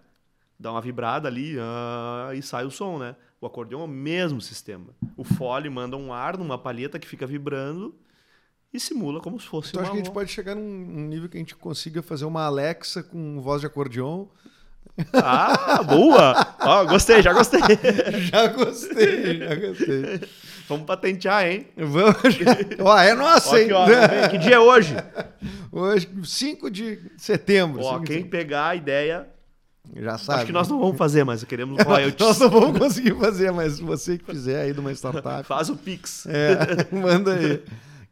Dá 0.60 0.72
uma 0.72 0.82
vibrada 0.82 1.28
ali 1.28 1.56
ah, 1.60 2.32
e 2.36 2.42
sai 2.42 2.66
o 2.66 2.72
som, 2.72 2.98
né? 3.00 3.16
O 3.42 3.46
acordeão 3.46 3.82
é 3.82 3.84
o 3.86 3.88
mesmo 3.88 4.42
sistema. 4.42 4.88
O 5.16 5.24
fole 5.24 5.70
manda 5.70 5.96
um 5.98 6.12
ar 6.14 6.38
numa 6.38 6.58
palheta 6.58 6.98
que 7.00 7.08
fica 7.08 7.26
vibrando 7.28 7.96
e 8.74 8.80
simula 8.80 9.22
como 9.22 9.40
se 9.40 9.48
fosse 9.48 9.70
Então 9.70 9.82
uma 9.82 9.84
acho 9.84 9.92
que 9.92 10.02
a 10.02 10.04
gente 10.04 10.14
pode 10.14 10.32
chegar 10.32 10.56
num, 10.56 10.62
num 10.64 11.08
nível 11.08 11.30
que 11.30 11.38
a 11.38 11.40
gente 11.40 11.56
consiga 11.56 12.02
fazer 12.02 12.26
uma 12.26 12.44
Alexa 12.46 13.02
com 13.04 13.40
voz 13.42 13.62
de 13.62 13.68
acordeon. 13.68 14.26
Ah, 15.14 15.84
boa! 15.84 16.56
Ó, 16.62 16.86
gostei, 16.86 17.22
já 17.22 17.34
gostei. 17.34 17.60
já 18.32 18.48
gostei, 18.48 19.40
já 19.40 19.56
gostei. 19.56 20.22
Vamos 20.68 20.86
patentear, 20.86 21.46
hein? 21.48 21.68
Vamos. 21.78 22.16
ó, 22.80 22.98
é 22.98 23.14
nossa, 23.14 23.56
Ó, 23.56 23.58
hein? 23.58 23.70
ó, 23.74 24.30
que 24.30 24.38
dia 24.38 24.56
é 24.56 24.60
hoje? 24.60 24.96
Hoje, 25.72 26.10
5 26.24 26.72
de 26.72 27.00
setembro. 27.18 27.82
Ó, 27.84 27.94
5 27.96 28.06
de 28.06 28.08
quem 28.14 28.24
pegar 28.24 28.70
a 28.70 28.76
ideia, 28.76 29.28
Já 29.96 30.18
sabe. 30.18 30.38
acho 30.38 30.46
que 30.48 30.52
nós 30.54 30.68
não 30.70 30.80
vamos 30.80 30.98
fazer, 30.98 31.24
mas 31.24 31.44
queremos 31.44 31.82
royalties. 31.84 32.18
Nós 32.26 32.40
não 32.40 32.50
vamos 32.50 32.80
conseguir 32.80 33.16
fazer, 33.20 33.52
mas 33.52 33.80
você 33.80 34.18
que 34.18 34.26
fizer 34.26 34.62
aí 34.62 34.74
de 34.74 34.80
uma 34.80 34.92
startup, 34.94 35.46
Faz 35.46 35.70
o 35.70 35.76
Pix. 35.76 36.26
é, 36.26 36.88
manda 36.96 37.34
aí. 37.36 37.62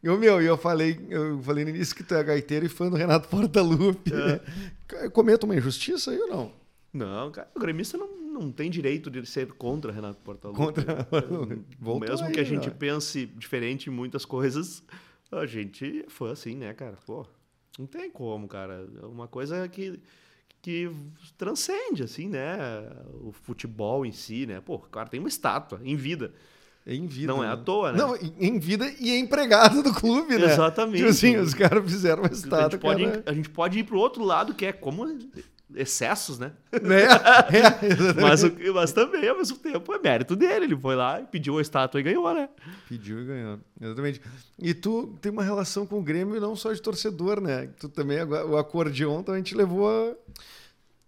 E 0.02 0.08
o 0.10 0.18
meu, 0.18 0.40
eu 0.40 0.56
falei, 0.58 1.00
eu 1.08 1.40
falei 1.42 1.64
no 1.64 1.70
início 1.70 1.96
que 1.96 2.02
tu 2.04 2.14
é 2.14 2.22
gaiteiro 2.22 2.66
e 2.66 2.68
fã 2.68 2.90
do 2.90 2.96
Renato 2.96 3.26
Portaluppi. 3.26 4.12
É. 4.14 5.08
Cometa 5.08 5.46
uma 5.46 5.56
injustiça 5.56 6.10
aí 6.10 6.18
ou 6.18 6.28
não? 6.28 6.52
Não, 6.94 7.30
cara, 7.32 7.50
o 7.54 7.58
gremista 7.58 7.98
não, 7.98 8.08
não 8.16 8.52
tem 8.52 8.70
direito 8.70 9.10
de 9.10 9.26
ser 9.26 9.48
contra 9.54 9.90
Renato 9.92 10.20
Portaluppi. 10.22 10.62
Contra- 10.64 11.08
Voltou 11.78 12.08
Mesmo 12.08 12.26
aí, 12.26 12.32
que 12.32 12.40
a 12.40 12.44
gente 12.44 12.70
pense 12.70 13.26
diferente 13.26 13.90
em 13.90 13.92
muitas 13.92 14.24
coisas, 14.24 14.82
a 15.32 15.44
gente 15.44 16.04
é 16.06 16.08
fã 16.08 16.30
assim, 16.32 16.54
né, 16.54 16.72
cara? 16.72 16.96
Pô, 17.04 17.26
não 17.78 17.86
tem 17.86 18.08
como, 18.10 18.46
cara. 18.46 18.86
É 19.02 19.06
uma 19.06 19.26
coisa 19.26 19.66
que, 19.68 19.98
que 20.62 20.88
transcende, 21.36 22.04
assim, 22.04 22.28
né? 22.28 22.48
O 23.20 23.32
futebol 23.32 24.06
em 24.06 24.12
si, 24.12 24.46
né? 24.46 24.60
Pô, 24.60 24.76
o 24.76 24.78
cara 24.78 25.08
tem 25.08 25.18
uma 25.18 25.28
estátua 25.28 25.80
em 25.82 25.96
vida. 25.96 26.32
Em 26.86 27.06
vida. 27.06 27.32
Não 27.32 27.42
é 27.42 27.46
né? 27.46 27.52
à 27.54 27.56
toa, 27.56 27.92
né? 27.92 27.98
Não, 27.98 28.14
em- 28.16 28.58
vida 28.58 28.86
e 29.00 29.10
é 29.10 29.18
empregado 29.18 29.82
do 29.82 29.92
clube, 29.92 30.36
né? 30.38 30.52
Exatamente. 30.52 30.98
Tipo 30.98 31.08
assim, 31.08 31.36
os 31.38 31.54
caras 31.54 31.82
fizeram 31.90 32.22
uma 32.22 32.28
a, 32.28 32.32
estátua. 32.32 32.70
gente 32.70 32.78
pode, 32.80 33.04
cara, 33.04 33.22
a 33.26 33.32
gente 33.32 33.50
pode 33.50 33.78
ir 33.78 33.84
pro 33.84 33.98
outro 33.98 34.22
lado, 34.22 34.54
que 34.54 34.66
é 34.66 34.72
como 34.72 35.06
excessos, 35.74 36.38
né? 36.38 36.52
né? 36.82 37.02
É. 37.04 38.20
Mas, 38.20 38.42
o- 38.44 38.52
mas 38.74 38.92
também, 38.92 39.28
ao 39.28 39.36
mesmo 39.36 39.56
tempo, 39.58 39.92
é 39.94 39.98
mérito 39.98 40.36
dele. 40.36 40.66
Ele 40.66 40.76
foi 40.76 40.94
lá 40.94 41.20
e 41.20 41.24
pediu 41.24 41.58
a 41.58 41.62
estátua 41.62 41.98
e 42.00 42.02
ganhou, 42.02 42.32
né? 42.34 42.48
Pediu 42.88 43.20
e 43.22 43.24
ganhou. 43.24 43.58
Exatamente. 43.80 44.20
E 44.58 44.74
tu 44.74 45.16
tem 45.20 45.32
uma 45.32 45.42
relação 45.42 45.86
com 45.86 45.98
o 45.98 46.02
Grêmio 46.02 46.40
não 46.40 46.54
só 46.54 46.72
de 46.72 46.80
torcedor, 46.82 47.40
né? 47.40 47.68
Tu 47.80 47.88
também, 47.88 48.22
o 48.22 48.56
acordeon 48.56 49.22
também 49.22 49.42
te 49.42 49.54
levou 49.54 49.88
a. 49.88 50.14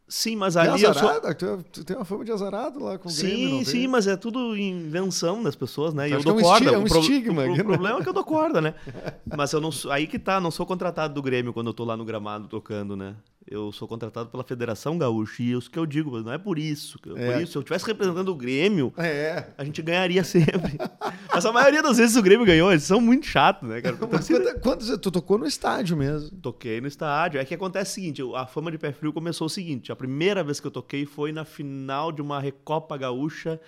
Sim, 0.08 0.36
mas 0.36 0.56
ali 0.56 0.82
eu 0.84 0.94
sou... 0.94 1.08
azarado? 1.08 1.34
Tu, 1.72 1.84
tem 1.84 1.96
uma 1.96 2.04
fama 2.04 2.24
de 2.24 2.30
azarado 2.30 2.78
lá 2.78 2.96
com 2.96 3.08
o 3.08 3.12
Grêmio, 3.12 3.36
Sim, 3.48 3.58
não 3.58 3.64
sim, 3.64 3.72
tem? 3.72 3.88
mas 3.88 4.06
é 4.06 4.16
tudo 4.16 4.56
invenção 4.56 5.42
das 5.42 5.56
pessoas, 5.56 5.92
né? 5.94 6.08
E 6.08 6.12
eu 6.12 6.20
é 6.20 6.22
dou 6.22 6.38
um 6.38 6.40
corda. 6.40 6.70
é 6.70 6.78
um 6.78 6.84
pro- 6.84 7.00
estigma 7.00 7.42
o 7.42 7.56
né? 7.56 7.62
problema 7.64 7.98
é 7.98 8.02
que 8.04 8.08
eu 8.08 8.12
dou 8.12 8.22
corda, 8.22 8.60
né? 8.60 8.74
Mas 9.36 9.52
eu 9.52 9.60
não 9.60 9.72
sou... 9.72 9.90
aí 9.90 10.06
que 10.06 10.16
tá, 10.16 10.40
não 10.40 10.52
sou 10.52 10.64
contratado 10.64 11.12
do 11.12 11.20
Grêmio 11.20 11.52
quando 11.52 11.66
eu 11.68 11.74
tô 11.74 11.84
lá 11.84 11.96
no 11.96 12.04
gramado 12.04 12.46
tocando, 12.46 12.96
né? 12.96 13.16
Eu 13.48 13.70
sou 13.70 13.86
contratado 13.86 14.28
pela 14.28 14.42
Federação 14.42 14.98
Gaúcha 14.98 15.40
e 15.40 15.52
isso 15.52 15.70
que 15.70 15.78
eu 15.78 15.86
digo, 15.86 16.20
não 16.20 16.32
é 16.32 16.38
por 16.38 16.58
isso. 16.58 16.98
É. 17.14 17.32
Por 17.32 17.42
isso, 17.42 17.52
se 17.52 17.58
eu 17.58 17.60
estivesse 17.60 17.86
representando 17.86 18.28
o 18.28 18.34
Grêmio, 18.34 18.92
É. 18.96 19.50
a 19.56 19.64
gente 19.64 19.80
ganharia 19.82 20.24
sempre. 20.24 20.76
Mas 21.32 21.46
a 21.46 21.52
maioria 21.52 21.80
das 21.80 21.96
vezes 21.98 22.16
o 22.16 22.22
Grêmio 22.22 22.44
ganhou, 22.44 22.72
eles 22.72 22.82
são 22.82 23.00
muito 23.00 23.24
chatos, 23.26 23.68
né, 23.68 23.80
cara? 23.80 23.96
Mas 24.02 24.10
torcida- 24.10 24.58
quantos, 24.58 24.88
tu 24.98 25.10
tocou 25.12 25.38
no 25.38 25.46
estádio 25.46 25.96
mesmo. 25.96 26.36
Toquei 26.38 26.80
no 26.80 26.88
estádio. 26.88 27.38
É 27.40 27.44
que 27.44 27.54
acontece 27.54 27.92
o 27.92 27.94
seguinte, 27.94 28.22
a 28.34 28.46
fama 28.46 28.68
de 28.72 28.78
pé 28.78 28.90
frio 28.90 29.12
começou 29.12 29.46
o 29.46 29.50
seguinte, 29.50 29.92
a 29.92 29.96
primeira 29.96 30.42
vez 30.42 30.58
que 30.58 30.66
eu 30.66 30.70
toquei 30.72 31.06
foi 31.06 31.30
na 31.30 31.44
final 31.44 32.10
de 32.10 32.20
uma 32.20 32.40
Recopa 32.40 32.96
Gaúcha 32.96 33.60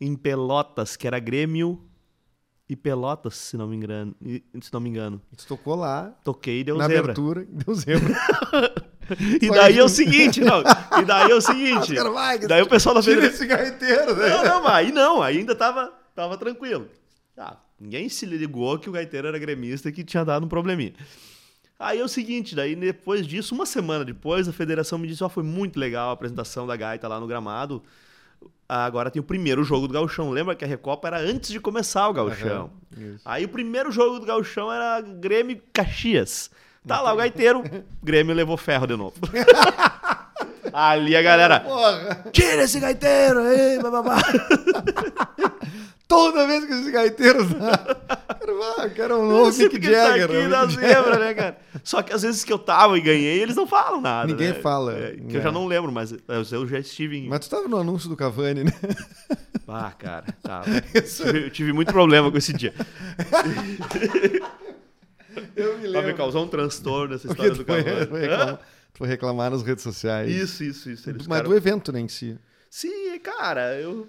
em 0.00 0.16
Pelotas, 0.16 0.96
que 0.96 1.06
era 1.06 1.20
Grêmio 1.20 1.80
e 2.68 2.74
Pelotas, 2.74 3.36
se 3.36 3.56
não 3.56 3.68
me 3.68 3.76
engano. 3.76 4.12
Se 4.60 4.72
não 4.72 4.80
me 4.80 4.88
engano. 4.88 5.20
Tu 5.36 5.46
tocou 5.46 5.76
lá, 5.76 6.12
Toquei 6.24 6.60
e 6.60 6.64
deu 6.64 6.76
na 6.76 6.88
zebra. 6.88 7.02
abertura, 7.12 7.46
deu 7.48 7.74
zebra. 7.76 8.14
E 9.40 9.50
daí 9.50 9.78
é 9.78 9.84
o 9.84 9.88
seguinte, 9.88 10.40
não. 10.40 10.62
E 11.00 11.04
daí 11.04 11.30
é 11.30 11.34
o 11.34 11.40
seguinte. 11.40 11.94
Daí 12.48 12.62
o 12.62 12.68
pessoal 12.68 12.94
da 12.94 13.02
federação. 13.02 13.34
esse 13.34 13.46
gaiteiro, 13.46 14.16
né? 14.16 14.28
Não, 14.28 14.44
não, 14.44 14.62
mas 14.62 14.74
aí 14.74 14.92
não, 14.92 15.22
aí 15.22 15.38
ainda 15.38 15.54
tava, 15.54 15.92
tava 16.14 16.36
tranquilo. 16.36 16.88
Ah, 17.36 17.56
ninguém 17.80 18.08
se 18.08 18.26
ligou 18.26 18.78
que 18.78 18.88
o 18.88 18.92
gaiteiro 18.92 19.28
era 19.28 19.38
gremista 19.38 19.88
e 19.88 19.92
que 19.92 20.04
tinha 20.04 20.24
dado 20.24 20.44
um 20.46 20.48
probleminha. 20.48 20.94
Aí 21.78 21.98
é 21.98 22.04
o 22.04 22.08
seguinte, 22.08 22.54
daí 22.54 22.74
depois 22.76 23.26
disso, 23.26 23.54
uma 23.54 23.66
semana 23.66 24.04
depois, 24.04 24.48
a 24.48 24.52
federação 24.52 24.98
me 24.98 25.08
disse, 25.08 25.24
ó, 25.24 25.28
foi 25.28 25.42
muito 25.42 25.78
legal 25.78 26.10
a 26.10 26.12
apresentação 26.12 26.66
da 26.66 26.76
gaita 26.76 27.08
lá 27.08 27.18
no 27.18 27.26
gramado. 27.26 27.82
Agora 28.68 29.10
tem 29.10 29.20
o 29.20 29.24
primeiro 29.24 29.62
jogo 29.62 29.86
do 29.86 29.92
Gauchão. 29.92 30.30
Lembra 30.30 30.54
que 30.54 30.64
a 30.64 30.68
Recopa 30.68 31.08
era 31.08 31.18
antes 31.20 31.50
de 31.50 31.60
começar 31.60 32.08
o 32.08 32.12
Gauchão. 32.12 32.70
Aham. 32.96 33.16
Aí 33.24 33.44
o 33.44 33.48
primeiro 33.48 33.90
jogo 33.90 34.18
do 34.18 34.26
Gauchão 34.26 34.72
era 34.72 35.00
Grêmio 35.00 35.56
e 35.56 35.62
Caxias. 35.72 36.50
Tá 36.86 37.00
lá 37.00 37.12
o 37.12 37.16
gaiteiro, 37.16 37.62
Grêmio 38.02 38.34
levou 38.34 38.56
ferro 38.56 38.86
de 38.86 38.96
novo. 38.96 39.14
Ali 40.72 41.16
a 41.16 41.22
galera, 41.22 41.60
Porra! 41.60 42.24
tira 42.32 42.64
esse 42.64 42.80
gaiteiro 42.80 43.38
aí, 43.40 43.78
bababá. 43.80 44.16
Toda 46.08 46.46
vez 46.46 46.64
que 46.66 46.72
esse 46.72 46.90
gaiteiro 46.90 47.46
tá. 47.54 47.96
Quero, 48.44 48.62
ah, 48.62 48.88
quero 48.90 49.18
um 49.20 49.26
novo 49.26 49.56
Mick 49.56 49.80
que 49.80 49.90
tá 49.90 50.08
Jagger. 50.18 50.24
aqui 50.26 50.36
um 50.36 50.48
na 50.50 50.66
zebra, 50.66 51.18
né, 51.18 51.32
cara? 51.32 51.56
Só 51.82 52.02
que 52.02 52.12
às 52.12 52.20
vezes 52.20 52.44
que 52.44 52.52
eu 52.52 52.58
tava 52.58 52.98
e 52.98 53.00
ganhei, 53.00 53.40
eles 53.40 53.56
não 53.56 53.66
falam 53.66 54.02
nada. 54.02 54.26
Ninguém 54.26 54.48
né? 54.48 54.54
fala, 54.60 54.92
É, 54.92 55.12
que 55.16 55.34
é. 55.34 55.38
eu 55.38 55.42
já 55.42 55.50
não 55.50 55.66
lembro, 55.66 55.90
mas 55.90 56.14
eu 56.28 56.66
já 56.68 56.78
estive 56.78 57.16
em. 57.16 57.26
Mas 57.28 57.40
tu 57.40 57.48
tava 57.48 57.66
no 57.68 57.78
anúncio 57.78 58.10
do 58.10 58.16
Cavani, 58.16 58.64
né? 58.64 58.72
Ah, 59.66 59.90
cara, 59.98 60.26
tá. 60.42 60.60
Isso. 60.94 61.22
Eu 61.22 61.48
tive 61.48 61.72
muito 61.72 61.90
problema 61.90 62.30
com 62.30 62.36
esse 62.36 62.52
dia. 62.52 62.74
Eu 65.56 65.74
me 65.78 65.80
Pra 65.80 66.00
me 66.00 66.06
lembro. 66.06 66.14
causar 66.16 66.40
um 66.40 66.48
transtorno 66.48 67.14
essa 67.14 67.26
história 67.26 67.52
do 67.54 67.64
Cavani. 67.64 68.06
foi 68.06 68.20
reclamar, 68.26 68.60
foi 68.94 69.08
reclamar 69.08 69.50
nas 69.50 69.62
redes 69.62 69.82
sociais. 69.82 70.30
Isso, 70.30 70.64
isso, 70.64 70.90
isso. 70.90 71.08
Eles 71.10 71.26
Mas 71.26 71.38
ficaram- 71.38 71.50
do 71.50 71.56
evento, 71.56 71.92
né, 71.92 72.00
em 72.00 72.08
si. 72.08 72.38
Sim, 72.70 73.18
cara, 73.20 73.74
eu 73.80 74.06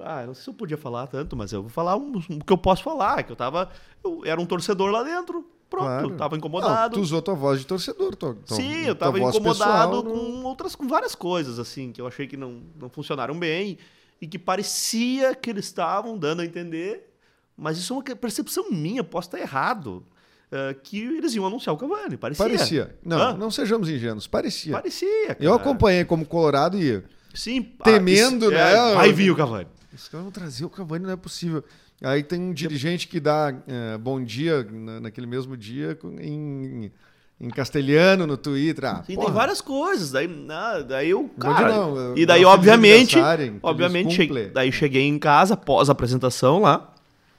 Ah, 0.00 0.24
não 0.26 0.34
sei 0.34 0.44
se 0.44 0.50
eu 0.50 0.54
podia 0.54 0.76
falar 0.76 1.06
tanto, 1.06 1.34
mas 1.36 1.52
eu 1.52 1.62
vou 1.62 1.70
falar 1.70 1.96
o 1.96 2.20
que 2.20 2.52
eu 2.52 2.58
posso 2.58 2.82
falar, 2.82 3.22
que 3.22 3.32
eu 3.32 3.36
tava. 3.36 3.70
Eu 4.04 4.22
era 4.26 4.38
um 4.40 4.44
torcedor 4.46 4.90
lá 4.90 5.02
dentro. 5.02 5.44
Pronto, 5.68 5.84
Claro. 5.84 6.10
tava 6.16 6.30
Não, 6.32 6.38
incomodado. 6.38 6.94
tu 6.94 7.00
usou 7.00 7.20
tua 7.20 7.34
voz 7.34 7.58
de 7.58 7.66
torcedor. 7.66 8.14
Tua, 8.14 8.34
tua- 8.36 8.56
Sim, 8.56 8.84
eu 8.84 8.94
tava 8.94 9.18
incomodado 9.18 9.42
pessoal, 9.58 9.90
não- 9.90 10.02
com 10.04 10.42
outras, 10.44 10.76
com 10.76 10.86
várias 10.86 11.14
coisas, 11.16 11.58
assim, 11.58 11.90
que 11.90 12.00
eu 12.00 12.06
achei 12.06 12.26
que 12.28 12.36
não, 12.36 12.62
não 12.80 12.88
funcionaram 12.88 13.36
bem 13.36 13.76
e 14.20 14.28
que 14.28 14.38
parecia 14.38 15.34
que 15.34 15.50
eles 15.50 15.64
estavam 15.64 16.16
dando 16.16 16.40
a 16.42 16.44
entender, 16.44 17.12
mas 17.56 17.78
isso 17.78 17.92
é 17.92 17.96
uma 17.96 18.02
percepção 18.16 18.70
minha, 18.70 19.02
posso 19.02 19.26
estar 19.26 19.40
errado, 19.40 20.04
eh, 20.52 20.76
que 20.82 21.00
eles 21.00 21.34
iam 21.34 21.46
anunciar 21.46 21.74
o 21.74 21.78
Cavani, 21.78 22.16
parecia. 22.16 22.44
Parecia. 22.44 22.96
Não, 23.04 23.18
Hã? 23.18 23.36
não 23.36 23.50
sejamos 23.50 23.88
ingênuos. 23.88 24.26
Parecia. 24.26 24.72
Parecia, 24.72 25.26
cara. 25.28 25.38
Eu 25.40 25.54
acompanhei 25.54 26.04
como 26.04 26.24
Colorado 26.24 26.78
e. 26.78 27.02
Sim, 27.34 27.62
temendo, 27.84 28.46
isso- 28.46 28.54
né? 28.54 28.72
é, 28.72 28.94
vai 28.94 29.12
vir 29.12 29.30
o 29.30 29.36
Cavani. 29.36 29.66
Os 29.94 30.08
caras 30.08 30.24
vão 30.24 30.32
trazer 30.32 30.64
o 30.64 30.70
Cavani, 30.70 31.04
não 31.04 31.12
é 31.12 31.16
possível. 31.16 31.62
Aí 32.02 32.22
tem 32.22 32.40
um 32.40 32.52
dirigente 32.52 33.08
que 33.08 33.18
dá 33.18 33.54
eh, 33.66 33.96
bom 33.98 34.22
dia 34.22 34.66
na- 34.70 35.00
naquele 35.00 35.26
mesmo 35.26 35.56
dia 35.56 35.98
em, 36.20 36.92
em 37.40 37.48
castelhano 37.50 38.26
no 38.26 38.36
Twitter. 38.36 38.84
Ah, 38.84 39.02
Sim, 39.06 39.14
porra, 39.14 39.26
tem 39.26 39.34
várias 39.34 39.60
coisas. 39.62 40.10
Daí, 40.12 40.28
ah, 40.50 40.80
daí 40.86 41.10
eu, 41.10 41.28
cara, 41.40 41.68
não, 41.74 42.16
e 42.16 42.26
daí 42.26 42.42
não, 42.42 42.50
obviamente, 42.50 43.16
obviamente, 43.62 44.50
daí 44.52 44.70
cheguei 44.70 45.02
em 45.02 45.18
casa 45.18 45.54
após 45.54 45.88
a 45.88 45.92
apresentação 45.92 46.60
lá. 46.60 46.92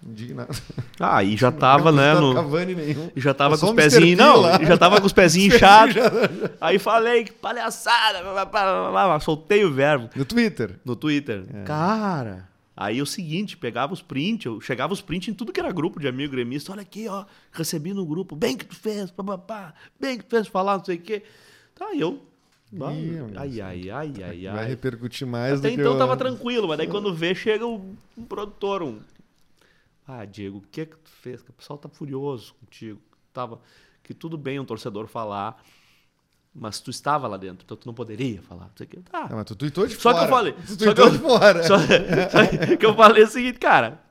Indignado. 0.06 0.56
Ah, 1.00 1.24
e 1.24 1.36
já 1.36 1.52
tava, 1.52 1.92
né, 1.92 2.14
Não 2.14 2.30
no, 2.30 2.34
Cavani 2.36 2.76
nenhum. 2.76 3.10
já 3.16 3.34
tava 3.34 3.58
com 3.58 3.66
os 3.68 3.72
pezinhos, 3.74 4.18
não, 4.20 4.38
lá. 4.42 4.64
já 4.64 4.78
tava 4.78 5.00
com 5.02 5.08
os 5.08 5.14
pezinhos 5.14 5.56
Os 5.56 5.60
pezinhos 5.60 6.02
inchados. 6.02 6.52
Aí 6.62 6.80
falei, 6.80 7.24
que 7.26 7.32
palhaçada, 7.34 8.22
blá, 8.22 8.46
blá, 8.46 8.92
blá, 8.92 9.20
soltei 9.20 9.66
o 9.66 9.72
verbo 9.74 10.10
No 10.16 10.24
Twitter. 10.24 10.80
no 10.86 10.96
Twitter. 10.96 11.44
É. 11.54 11.64
Cara, 11.64 12.48
aí 12.76 13.02
o 13.02 13.06
seguinte, 13.06 13.58
pegava 13.58 13.92
os 13.94 14.02
prints, 14.02 14.46
eu 14.46 14.62
chegava 14.62 14.94
os 14.94 15.02
prints 15.02 15.28
em 15.30 15.34
tudo 15.34 15.52
que 15.52 15.60
era 15.60 15.72
grupo 15.72 16.00
de 16.00 16.08
amigo 16.08 16.32
gremista. 16.32 16.72
Olha 16.72 16.82
aqui, 16.84 17.08
ó, 17.10 17.26
recebi 17.52 17.94
no 17.94 18.06
grupo, 18.06 18.36
bem 18.36 18.56
que 18.56 18.66
tu 18.66 18.76
fez, 18.76 19.12
papapá, 19.12 19.74
bem 20.00 20.18
que 20.18 20.24
tu 20.26 20.30
fez 20.30 20.48
falar, 20.48 20.78
não 20.78 20.86
sei 20.86 20.96
o 20.98 21.02
quê. 21.02 21.24
Tá, 21.76 21.88
eu. 21.96 22.22
Ih, 22.72 22.80
ai, 23.38 23.62
ai, 23.62 23.90
ai, 23.90 24.14
ai, 24.24 24.42
Vai 24.54 24.64
ai. 24.64 24.68
repercutir 24.68 25.26
mais 25.26 25.60
Até 25.60 25.70
do 25.70 25.76
que 25.76 25.82
então 25.82 25.96
o- 25.96 25.98
tava 25.98 26.18
tranquilo, 26.18 26.68
mas 26.68 26.78
daí 26.78 26.88
quando 26.88 27.14
vê, 27.14 27.34
chega 27.34 27.66
um, 27.66 27.96
um 28.18 28.24
produtor, 28.26 28.84
um. 28.84 29.00
Ah, 30.08 30.24
Diego, 30.26 30.60
o 30.60 30.62
que 30.72 30.86
que 30.86 30.96
tu 30.96 31.12
fez? 31.22 31.42
O 31.42 31.54
pessoal 31.54 31.78
tá 31.78 31.90
furioso 31.90 32.54
contigo. 32.60 33.00
Tava. 33.34 33.60
Que 34.04 34.14
tudo 34.14 34.38
bem 34.38 34.58
um 34.60 34.64
torcedor 34.66 35.06
falar, 35.08 35.62
mas 36.56 36.80
tu 36.80 36.90
estava 36.90 37.28
lá 37.28 37.36
dentro, 37.36 37.64
então 37.66 37.76
tu 37.76 37.86
não 37.86 37.94
poderia 37.94 38.42
falar. 38.42 38.72
Não 38.80 38.88
quê. 38.88 39.00
Tá, 39.12 39.28
Ah, 39.30 39.36
mas 39.36 39.46
tu 39.46 39.56
tweetou 39.56 39.86
de 39.86 39.96
só 39.96 40.12
fora. 40.12 40.18
que 40.18 40.24
eu 40.24 40.30
falei. 40.30 40.54
Tu 40.54 40.84
Só 40.86 40.94
que 40.94 41.02
eu, 41.02 41.10
de 41.10 41.18
fora. 41.20 41.64
só, 41.64 41.76
só 41.78 42.76
que 42.78 42.86
eu 42.86 42.96
falei 42.96 43.24
o 43.24 43.28
seguinte, 43.28 43.60
cara. 43.60 44.02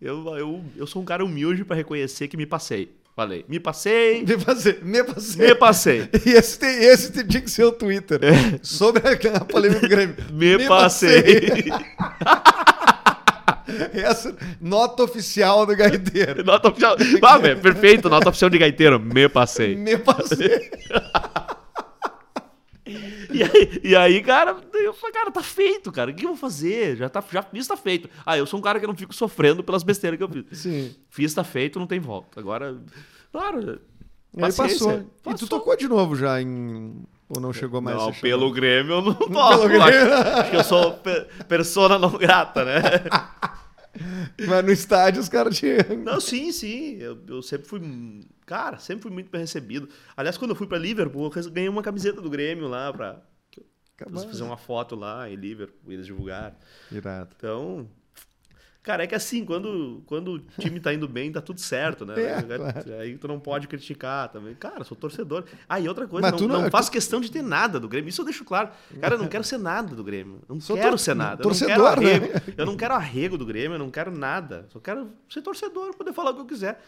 Eu, 0.00 0.26
eu, 0.36 0.64
eu 0.76 0.86
sou 0.86 1.02
um 1.02 1.04
cara 1.04 1.24
humilde 1.24 1.64
pra 1.64 1.76
reconhecer 1.76 2.28
que 2.28 2.36
me 2.36 2.46
passei. 2.46 2.94
Falei, 3.14 3.46
me 3.48 3.58
passei, 3.58 4.22
Me 4.26 4.36
passei. 4.36 4.78
Me 4.82 5.02
passei. 5.04 5.46
me 5.48 5.54
passei. 5.54 6.10
E 6.26 6.30
esse, 6.30 6.58
tem, 6.58 6.84
esse 6.84 7.12
tem- 7.12 7.26
tinha 7.26 7.40
que 7.42 7.50
ser 7.50 7.64
o 7.64 7.72
Twitter. 7.72 8.20
Sobre 8.62 9.02
a, 9.08 9.36
a 9.38 9.44
polêmica 9.44 9.80
do 9.80 9.88
Grêmio. 9.88 10.16
É. 10.28 10.32
Me, 10.32 10.66
passei. 10.68 11.64
Essa 13.92 14.36
nota 14.60 15.02
oficial 15.04 15.66
do 15.66 15.74
gaiteiro. 15.76 16.42
nota 16.46 16.68
oficial. 16.68 16.96
Ah, 17.22 17.38
velho, 17.38 17.60
perfeito, 17.60 18.08
nota 18.08 18.28
oficial 18.28 18.50
de 18.50 18.58
gaiteiro. 18.58 18.98
Me 19.00 19.28
passei. 19.28 19.74
Me 19.76 19.96
passei. 19.98 20.70
E 23.28 23.42
aí, 23.42 23.80
e 23.82 23.96
aí, 23.96 24.22
cara, 24.22 24.56
eu 24.74 24.94
falei, 24.94 25.12
cara, 25.12 25.30
tá 25.32 25.42
feito, 25.42 25.90
cara. 25.90 26.10
O 26.10 26.14
que 26.14 26.24
eu 26.24 26.28
vou 26.30 26.36
fazer? 26.36 26.96
Já, 26.96 27.08
tá, 27.08 27.22
já 27.32 27.42
fiz, 27.42 27.66
tá 27.66 27.76
feito. 27.76 28.08
Ah, 28.24 28.38
eu 28.38 28.46
sou 28.46 28.58
um 28.60 28.62
cara 28.62 28.78
que 28.78 28.86
não 28.86 28.94
fico 28.96 29.12
sofrendo 29.12 29.62
pelas 29.64 29.82
besteiras 29.82 30.16
que 30.16 30.22
eu 30.22 30.28
fiz. 30.28 30.44
Sim. 30.52 30.94
Fiz, 31.10 31.34
tá 31.34 31.42
feito, 31.42 31.78
não 31.80 31.86
tem 31.86 31.98
volta. 31.98 32.38
Agora, 32.38 32.76
claro. 33.32 33.80
E 34.36 34.42
aí 34.42 34.52
passou. 34.52 34.64
paciência. 34.64 34.92
E 35.00 35.02
tu 35.04 35.30
Passou. 35.30 35.48
tocou 35.48 35.76
de 35.76 35.88
novo 35.88 36.14
já 36.14 36.40
em. 36.40 37.02
Ou 37.28 37.40
não 37.40 37.52
chegou 37.52 37.80
mais 37.80 37.96
Não, 37.96 38.12
pelo? 38.12 38.52
Grêmio 38.52 38.92
eu 38.94 39.02
não 39.02 39.14
toco. 39.14 39.66
Grêmio. 39.68 39.82
Acho, 40.14 40.38
acho 40.40 40.50
que 40.50 40.56
eu 40.56 40.64
sou 40.64 40.92
pe- 40.92 41.26
persona 41.48 41.98
não 41.98 42.10
grata, 42.10 42.64
né? 42.64 42.80
Mas 44.46 44.64
no 44.64 44.72
estádio 44.72 45.20
os 45.20 45.28
caras 45.28 45.58
tinham. 45.58 45.78
Não, 46.04 46.20
sim, 46.20 46.52
sim. 46.52 46.96
Eu, 46.96 47.18
eu 47.28 47.42
sempre 47.42 47.68
fui. 47.68 47.80
Cara, 48.44 48.78
sempre 48.78 49.02
fui 49.02 49.10
muito 49.10 49.30
bem 49.30 49.40
recebido. 49.40 49.88
Aliás, 50.16 50.36
quando 50.36 50.50
eu 50.50 50.56
fui 50.56 50.66
pra 50.66 50.78
Liverpool, 50.78 51.30
eu 51.34 51.50
ganhei 51.50 51.68
uma 51.68 51.82
camiseta 51.82 52.20
do 52.20 52.30
Grêmio 52.30 52.68
lá 52.68 52.92
pra. 52.92 53.22
pra 53.96 54.10
fazer 54.10 54.42
uma 54.42 54.56
foto 54.56 54.94
lá 54.94 55.28
em 55.28 55.36
Liverpool, 55.36 55.92
eles 55.92 56.06
divulgaram. 56.06 56.56
Irado. 56.90 57.30
Então. 57.36 57.88
Cara, 58.86 59.02
é 59.02 59.06
que 59.08 59.16
assim, 59.16 59.44
quando, 59.44 60.00
quando 60.06 60.34
o 60.34 60.38
time 60.60 60.78
tá 60.78 60.94
indo 60.94 61.08
bem, 61.08 61.32
tá 61.32 61.40
tudo 61.40 61.60
certo, 61.60 62.06
né? 62.06 62.14
É, 62.22 62.34
aí, 62.36 62.42
claro. 62.44 62.94
aí 63.00 63.18
tu 63.18 63.26
não 63.26 63.40
pode 63.40 63.66
criticar 63.66 64.28
também. 64.28 64.54
Cara, 64.54 64.84
sou 64.84 64.96
torcedor. 64.96 65.44
Ah, 65.68 65.80
e 65.80 65.88
outra 65.88 66.06
coisa, 66.06 66.30
não, 66.30 66.38
não- 66.38 66.62
não 66.62 66.70
faço 66.70 66.88
questão 66.90 67.20
de 67.20 67.28
ter 67.30 67.42
nada 67.42 67.80
do 67.80 67.88
Grêmio. 67.88 68.08
Isso 68.08 68.20
eu 68.20 68.24
deixo 68.24 68.44
claro. 68.44 68.68
Cara, 69.00 69.16
eu 69.16 69.18
não 69.18 69.26
quero 69.26 69.42
ser 69.42 69.58
nada 69.58 69.92
do 69.94 70.04
Grêmio. 70.04 70.40
Eu 70.48 70.54
Não 70.54 70.60
Sou 70.62 70.76
quero 70.76 70.90
tor- 70.90 70.98
ser 71.00 71.14
nada. 71.16 71.42
torcedor, 71.42 71.74
eu 71.74 71.78
não 71.82 71.94
quero 71.94 72.00
né? 72.00 72.12
arrego. 72.12 72.52
Eu 72.56 72.66
não 72.66 72.76
quero 72.76 72.94
arrego 72.94 73.36
do 73.36 73.44
Grêmio, 73.44 73.74
eu 73.74 73.78
não 73.80 73.90
quero 73.90 74.16
nada. 74.16 74.66
Só 74.72 74.78
quero 74.78 75.10
ser 75.28 75.42
torcedor, 75.42 75.94
poder 75.96 76.12
falar 76.12 76.30
o 76.30 76.34
que 76.34 76.40
eu 76.42 76.46
quiser. 76.46 76.80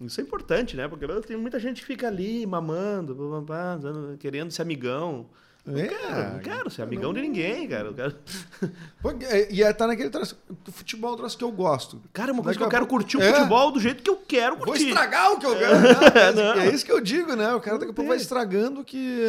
Isso 0.00 0.20
é 0.20 0.24
importante, 0.24 0.76
né? 0.76 0.88
Porque 0.88 1.06
tem 1.22 1.36
muita 1.36 1.60
gente 1.60 1.82
que 1.82 1.86
fica 1.86 2.08
ali 2.08 2.44
mamando, 2.44 3.16
querendo 4.18 4.50
ser 4.50 4.62
amigão. 4.62 5.26
Não 5.64 5.78
É, 5.78 5.86
quero, 5.86 6.32
não 6.32 6.38
quero 6.40 6.70
ser 6.70 6.82
amigão 6.82 7.14
de 7.14 7.20
ninguém, 7.22 7.66
cara. 7.68 7.88
Eu 7.88 7.94
quero... 7.94 8.16
É- 9.30 9.52
E 9.52 9.62
é, 9.62 9.72
tá 9.72 9.86
naquele 9.86 10.10
troço. 10.10 10.36
O 10.66 10.72
futebol 10.72 11.10
é 11.10 11.14
um 11.14 11.16
troço 11.18 11.38
que 11.38 11.44
eu 11.44 11.52
gosto. 11.52 12.02
Cara, 12.12 12.30
é 12.30 12.32
uma 12.32 12.42
coisa 12.42 12.58
Daqui 12.58 12.58
que 12.58 12.62
eu 12.64 12.66
a 12.66 12.70
quero 12.80 12.86
curtir 12.86 13.16
o 13.16 13.22
É. 13.22 13.32
futebol 13.32 13.70
do 13.70 13.78
jeito 13.78 14.02
que 14.02 14.10
eu 14.10 14.16
quero 14.16 14.56
Vou 14.56 14.64
curtir. 14.66 14.88
estragar 14.88 15.32
o 15.32 15.38
que 15.38 15.46
eu 15.46 15.56
quero. 15.56 15.74
Não. 16.34 16.54
é 16.62 16.68
isso 16.74 16.84
que 16.84 16.90
eu 16.90 17.00
digo, 17.00 17.36
né? 17.36 17.54
O 17.54 17.60
cara 17.60 17.78
daqui 17.78 17.92
a 17.92 17.94
pouco 17.94 18.08
vai 18.08 18.16
estragando 18.18 18.80
o 18.80 18.84
que. 18.84 19.20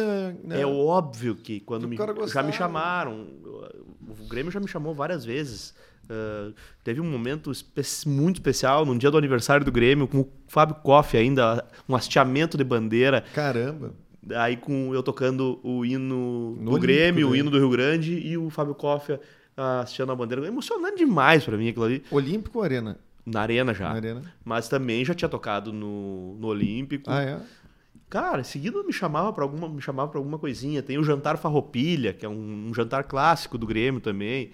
né? 0.42 0.60
É 0.60 0.66
óbvio 0.66 1.36
que 1.36 1.60
quando 1.60 1.86
me, 1.86 1.96
cara 1.96 2.12
já 2.26 2.42
me 2.42 2.52
chamaram, 2.52 3.28
o 3.44 4.28
Grêmio 4.28 4.50
já 4.50 4.58
me 4.58 4.66
chamou 4.68 4.92
várias 4.92 5.24
vezes. 5.24 5.72
Ah, 6.10 6.50
teve 6.82 7.00
um 7.00 7.08
momento 7.10 7.50
espe- 7.50 7.82
muito 8.06 8.36
especial, 8.36 8.84
num 8.84 8.98
dia 8.98 9.10
do 9.10 9.16
aniversário 9.16 9.64
do 9.64 9.72
Grêmio, 9.72 10.06
com 10.08 10.20
o 10.20 10.28
Fábio 10.48 10.74
Koff 10.82 11.16
ainda, 11.16 11.64
um 11.88 11.94
hasteamento 11.96 12.58
de 12.58 12.64
bandeira. 12.64 13.24
Caramba. 13.34 13.94
Aí 14.36 14.56
com 14.56 14.94
eu 14.94 15.02
tocando 15.02 15.58
o 15.62 15.84
hino 15.84 16.56
No 16.60 16.72
do 16.72 16.78
Grêmio, 16.78 17.28
Olímpico, 17.28 17.28
o 17.28 17.32
né? 17.32 17.38
hino 17.38 17.50
do 17.50 17.58
Rio 17.58 17.70
Grande 17.70 18.14
e 18.18 18.38
o 18.38 18.48
Fábio 18.50 18.74
Koff 18.74 19.18
ah, 19.56 19.80
hasteando 19.80 20.12
a 20.12 20.16
bandeira. 20.16 20.46
Emocionante 20.46 20.96
demais 20.98 21.44
pra 21.44 21.56
mim 21.56 21.68
aquilo 21.68 21.84
ali. 21.84 22.02
Olímpico 22.10 22.58
ou 22.58 22.64
Arena? 22.64 22.98
Na 23.26 23.40
arena 23.42 23.72
já. 23.74 23.88
Na 23.88 23.94
Arena. 23.96 24.22
Mas 24.44 24.68
também 24.68 25.04
já 25.04 25.14
tinha 25.14 25.28
tocado 25.28 25.72
no, 25.72 26.36
no 26.38 26.46
Olímpico. 26.48 27.10
Ah, 27.10 27.22
é? 27.22 27.38
Cara, 28.10 28.42
em 28.42 28.44
seguida 28.44 28.80
me 28.84 28.92
chamava 28.92 29.32
para 29.32 29.42
alguma, 29.42 29.68
me 29.68 29.80
chamava 29.80 30.08
para 30.10 30.18
alguma 30.18 30.38
coisinha. 30.38 30.82
Tem 30.82 30.98
o 30.98 31.02
jantar 31.04 31.36
farroupilha, 31.36 32.12
que 32.12 32.24
é 32.24 32.28
um, 32.28 32.68
um 32.68 32.74
jantar 32.74 33.04
clássico 33.04 33.58
do 33.58 33.66
Grêmio 33.66 34.00
também, 34.00 34.50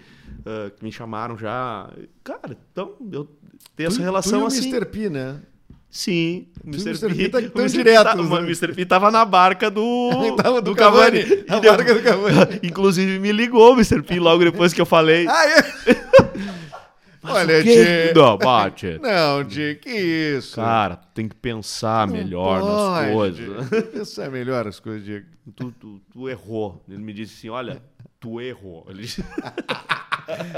ah, 0.47 0.71
que 0.71 0.83
me 0.85 0.91
chamaram 0.91 1.37
já. 1.37 1.91
Cara, 2.25 2.57
então 2.73 2.95
eu 3.13 3.29
tenho 3.77 3.89
essa 3.89 3.99
Tu- 3.99 4.03
relação 4.03 4.39
tu 4.39 4.43
e 4.43 4.45
o 4.45 4.47
assim. 4.47 4.69
Mr. 4.71 4.87
P, 4.87 5.11
né? 5.11 5.41
Sim, 5.91 6.47
o 6.65 6.69
o 6.69 6.73
Mr. 6.73 6.91
Mr. 6.91 7.15
P 7.17 7.29
tá- 7.29 7.39
o 7.39 7.51
tão 7.51 7.63
Mr. 7.63 7.79
P 7.79 7.83
diretos, 7.83 8.05
tá- 8.05 8.15
né? 8.17 8.23
O 8.23 8.37
Mr. 8.45 8.73
P 8.75 8.85
tava 8.87 9.11
na 9.11 9.25
barca 9.25 9.69
do 9.71 10.37
Tava 10.41 10.63
do 10.63 10.75
Cavani, 10.75 11.21
a 11.49 11.59
deu- 11.59 11.77
barca 11.77 11.95
do 11.95 12.01
Cavani. 12.03 12.61
Inclusive 12.63 13.19
me 13.19 13.33
ligou 13.33 13.73
o 13.73 13.75
Mr. 13.75 14.01
P 14.03 14.21
logo 14.21 14.45
depois 14.45 14.73
que 14.73 14.81
eu 14.81 14.87
falei. 14.87 15.27
Ah, 15.29 15.47
é? 15.49 15.65
Olha, 17.23 17.59
o 17.61 17.63
quê? 17.63 17.85
Tchê. 17.85 18.13
Não, 18.19 18.39
bate. 18.39 18.99
Não, 19.03 19.45
Tchê, 19.45 19.75
que 19.75 19.91
isso? 19.91 20.57
Cara, 20.57 20.97
tem 21.13 21.29
que 21.29 21.35
pensar 21.37 22.07
Não 22.07 22.15
melhor 22.15 22.61
pode, 22.61 23.03
nas 23.03 23.13
coisas. 23.13 23.69
Diego. 23.69 23.83
Pensar 23.89 24.31
melhor 24.31 24.67
as 24.67 24.81
coisas, 24.81 25.05
Diego. 25.05 25.27
Tu, 25.55 25.71
tu, 25.73 26.01
tu 26.13 26.29
errou. 26.31 26.83
Ele 26.89 26.99
me 27.03 27.13
disse 27.13 27.35
assim: 27.35 27.49
olha, 27.51 27.83
tu 28.19 28.41
errou. 28.41 28.87
Ele 28.89 29.03
disse- 29.03 29.23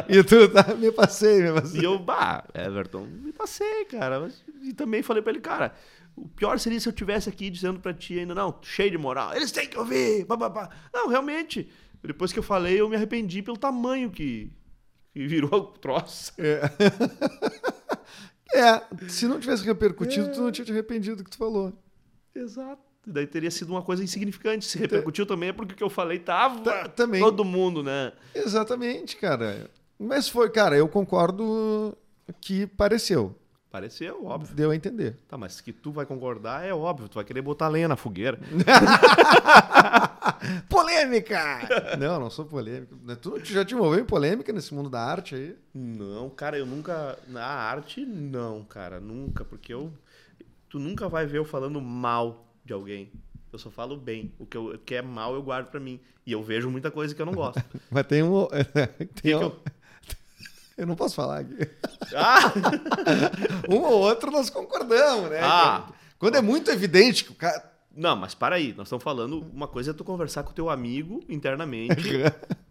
E 0.08 0.22
tu, 0.24 0.48
tá? 0.48 0.74
Me 0.74 0.90
passei, 0.92 1.42
me 1.42 1.52
passei. 1.60 1.80
E 1.80 1.84
eu, 1.84 1.98
bah, 1.98 2.44
Everton, 2.54 3.06
me 3.06 3.32
passei, 3.32 3.84
cara. 3.86 4.20
Mas- 4.20 4.42
E 4.62 4.72
também 4.72 5.02
falei 5.02 5.22
pra 5.22 5.32
ele, 5.32 5.40
cara, 5.40 5.74
o 6.16 6.28
pior 6.28 6.58
seria 6.58 6.78
se 6.80 6.88
eu 6.88 6.92
tivesse 6.92 7.28
aqui 7.28 7.48
dizendo 7.50 7.80
pra 7.80 7.92
ti 7.94 8.18
ainda, 8.18 8.34
não, 8.34 8.58
cheio 8.62 8.90
de 8.90 8.98
moral, 8.98 9.34
eles 9.34 9.50
têm 9.52 9.68
que 9.68 9.78
ouvir, 9.78 10.24
pá. 10.26 10.70
Não, 10.92 11.08
realmente, 11.08 11.68
depois 12.02 12.32
que 12.32 12.38
eu 12.38 12.42
falei, 12.42 12.80
eu 12.80 12.88
me 12.88 12.96
arrependi 12.96 13.42
pelo 13.42 13.56
tamanho 13.56 14.10
que, 14.10 14.52
que 15.12 15.26
virou 15.26 15.52
o 15.54 15.60
troço. 15.66 16.32
É. 16.38 16.60
É, 18.54 19.08
se 19.08 19.26
não 19.26 19.40
tivesse 19.40 19.64
repercutido, 19.64 20.30
tu 20.30 20.42
não 20.42 20.52
tinha 20.52 20.62
te 20.62 20.70
arrependido 20.72 21.16
do 21.16 21.24
que 21.24 21.30
tu 21.30 21.38
falou. 21.38 21.72
Exato. 22.34 22.82
Daí 23.06 23.26
teria 23.26 23.50
sido 23.50 23.70
uma 23.70 23.82
coisa 23.82 24.02
insignificante. 24.04 24.64
Se 24.64 24.78
repercutiu 24.78 25.26
também 25.26 25.48
é 25.48 25.52
porque 25.52 25.74
o 25.74 25.76
que 25.76 25.82
eu 25.82 25.90
falei 25.90 26.18
tava 26.20 26.60
Tá- 26.60 26.88
também. 26.88 27.20
todo 27.20 27.44
mundo, 27.44 27.82
né? 27.82 28.12
Exatamente, 28.34 29.16
cara. 29.16 29.68
Mas 29.98 30.28
foi, 30.28 30.48
cara, 30.50 30.76
eu 30.76 30.88
concordo 30.88 31.96
que 32.40 32.66
pareceu. 32.66 33.36
Pareceu, 33.70 34.26
óbvio. 34.26 34.54
Deu 34.54 34.70
a 34.70 34.76
entender. 34.76 35.16
Tá, 35.26 35.38
mas 35.38 35.60
que 35.60 35.72
tu 35.72 35.90
vai 35.90 36.04
concordar 36.04 36.62
é 36.64 36.74
óbvio, 36.74 37.08
tu 37.08 37.14
vai 37.14 37.24
querer 37.24 37.40
botar 37.40 37.68
lenha 37.68 37.88
na 37.88 37.96
fogueira. 37.96 38.38
polêmica! 40.68 41.96
Não, 41.98 42.20
não 42.20 42.30
sou 42.30 42.44
polêmico. 42.44 42.94
Tu 43.20 43.44
já 43.46 43.64
te 43.64 43.74
envolveu 43.74 44.00
em 44.00 44.04
polêmica 44.06 44.52
nesse 44.52 44.74
mundo 44.74 44.90
da 44.90 45.00
arte 45.00 45.34
aí? 45.34 45.56
Não, 45.74 46.28
cara, 46.30 46.58
eu 46.58 46.66
nunca. 46.66 47.18
Na 47.28 47.44
arte, 47.44 48.04
não, 48.04 48.62
cara, 48.64 49.00
nunca. 49.00 49.44
Porque 49.44 49.72
eu. 49.72 49.92
Tu 50.68 50.78
nunca 50.78 51.08
vai 51.08 51.26
ver 51.26 51.38
eu 51.38 51.44
falando 51.44 51.80
mal 51.80 52.46
de 52.64 52.72
alguém. 52.72 53.10
Eu 53.52 53.58
só 53.58 53.70
falo 53.70 53.96
bem. 53.96 54.32
O 54.38 54.46
que, 54.46 54.56
eu, 54.56 54.66
o 54.68 54.78
que 54.78 54.94
é 54.94 55.02
mal 55.02 55.34
eu 55.34 55.42
guardo 55.42 55.66
pra 55.70 55.78
mim. 55.80 56.00
E 56.26 56.32
eu 56.32 56.42
vejo 56.42 56.70
muita 56.70 56.90
coisa 56.90 57.14
que 57.14 57.20
eu 57.20 57.26
não 57.26 57.34
gosto. 57.34 57.62
Mas 57.90 58.06
tem 58.06 58.22
um. 58.22 58.46
Tem 58.96 59.06
que 59.22 59.34
um... 59.34 59.42
eu- 59.42 59.56
Eu 60.74 60.86
não 60.86 60.96
posso 60.96 61.14
falar 61.14 61.40
aqui. 61.40 61.54
Ah! 62.16 62.50
Um 63.68 63.76
ou 63.76 63.92
outro 64.00 64.30
nós 64.30 64.48
concordamos, 64.48 65.28
né? 65.30 65.38
Ah. 65.42 65.86
Quando 66.18 66.36
é 66.36 66.40
muito 66.40 66.70
evidente 66.70 67.24
que 67.24 67.30
o 67.32 67.34
cara. 67.34 67.70
Não, 67.94 68.16
mas 68.16 68.34
para 68.34 68.56
aí. 68.56 68.72
Nós 68.74 68.86
estamos 68.86 69.04
falando. 69.04 69.44
Uma 69.52 69.68
coisa 69.68 69.90
é 69.90 69.94
tu 69.94 70.02
conversar 70.02 70.42
com 70.44 70.50
o 70.50 70.54
teu 70.54 70.70
amigo 70.70 71.22
internamente. 71.28 71.92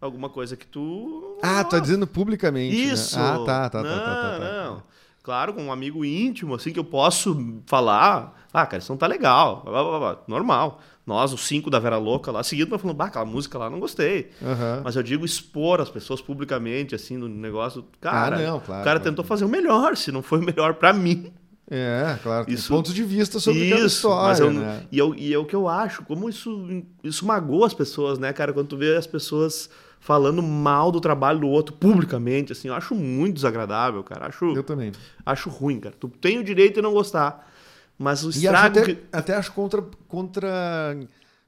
alguma 0.01 0.29
coisa 0.29 0.57
que 0.57 0.65
tu. 0.65 1.37
Ah, 1.43 1.57
tá 1.57 1.63
gosta. 1.63 1.81
dizendo 1.81 2.07
publicamente. 2.07 2.75
né? 2.75 2.81
Isso! 2.93 3.19
Ah, 3.19 3.37
tá, 3.45 3.69
tá, 3.69 3.83
tá, 3.83 3.83
não, 3.83 3.99
tá, 3.99 4.05
tá, 4.05 4.39
tá. 4.39 4.39
Não, 4.39 4.83
Claro, 5.23 5.53
com 5.53 5.63
um 5.63 5.71
amigo 5.71 6.03
íntimo, 6.03 6.55
assim, 6.55 6.71
que 6.71 6.79
eu 6.79 6.83
posso 6.83 7.61
falar. 7.67 8.39
Ah, 8.51 8.65
cara, 8.65 8.81
isso 8.81 8.91
não 8.91 8.97
tá 8.97 9.05
legal. 9.07 9.61
blá, 9.63 9.83
blá, 9.83 9.99
blá, 9.99 10.17
Normal. 10.27 10.81
Nós, 11.05 11.31
os 11.33 11.41
cinco 11.47 11.69
da 11.69 11.79
Vera 11.79 11.97
Louca 11.97 12.31
lá, 12.31 12.43
seguido, 12.43 12.71
nós 12.71 12.81
falando, 12.81 12.97
bah, 12.97 13.05
aquela 13.05 13.25
música 13.25 13.57
lá, 13.57 13.69
não 13.69 13.79
gostei. 13.79 14.29
Aham. 14.41 14.81
Mas 14.83 14.95
eu 14.95 15.03
digo 15.03 15.25
expor 15.25 15.79
as 15.81 15.89
pessoas 15.89 16.21
publicamente, 16.21 16.95
assim, 16.95 17.17
no 17.17 17.27
negócio. 17.27 17.85
Cara, 17.99 18.37
Ah, 18.37 18.39
não, 18.39 18.59
claro, 18.59 18.81
o 18.81 18.83
cara 18.85 18.99
tentou 18.99 19.23
fazer 19.25 19.45
o 19.45 19.49
melhor, 19.49 19.95
se 19.97 20.11
não 20.11 20.21
foi 20.21 20.39
o 20.39 20.43
melhor 20.43 20.75
pra 20.75 20.91
mim. 20.93 21.31
É, 21.69 22.17
claro. 22.21 22.45
Tem 22.45 22.53
Isso- 22.55 22.67
pontos 22.73 22.93
de 22.93 23.03
vista 23.03 23.39
sobre 23.39 23.69
cada 23.69 23.81
Isso, 23.85 23.95
história. 23.95 24.27
mas 24.27 24.39
eu, 24.39 24.51
né? 24.51 24.83
e, 24.91 24.97
eu, 24.97 25.15
e 25.15 25.33
é 25.33 25.37
o 25.37 25.45
que 25.45 25.55
eu 25.55 25.67
acho, 25.69 26.03
como 26.03 26.27
isso, 26.29 26.67
isso 27.03 27.25
magoa 27.25 27.65
as 27.67 27.73
pessoas, 27.73 28.19
né, 28.19 28.33
cara? 28.33 28.51
Quando 28.53 28.67
tu 28.67 28.77
vê 28.77 28.95
as 28.95 29.07
pessoas 29.07 29.69
falando 30.03 30.41
mal 30.41 30.91
do 30.91 30.99
trabalho 30.99 31.39
do 31.39 31.47
outro 31.47 31.73
publicamente, 31.75 32.51
assim, 32.51 32.67
eu 32.67 32.73
acho 32.73 32.93
muito 32.95 33.35
desagradável, 33.35 34.03
cara. 34.03 34.25
Acho, 34.27 34.45
Eu 34.55 34.63
também. 34.63 34.91
acho 35.25 35.47
ruim, 35.49 35.79
cara. 35.79 35.95
Tu 35.97 36.09
tem 36.09 36.39
o 36.39 36.43
direito 36.43 36.75
de 36.75 36.81
não 36.81 36.91
gostar, 36.91 37.47
mas 37.97 38.23
o 38.23 38.27
E 38.27 38.29
acho 38.29 38.37
estrago 38.39 38.79
até, 38.79 38.83
que... 38.95 39.03
até 39.13 39.35
acho 39.35 39.51
contra, 39.53 39.83
contra, 40.07 40.97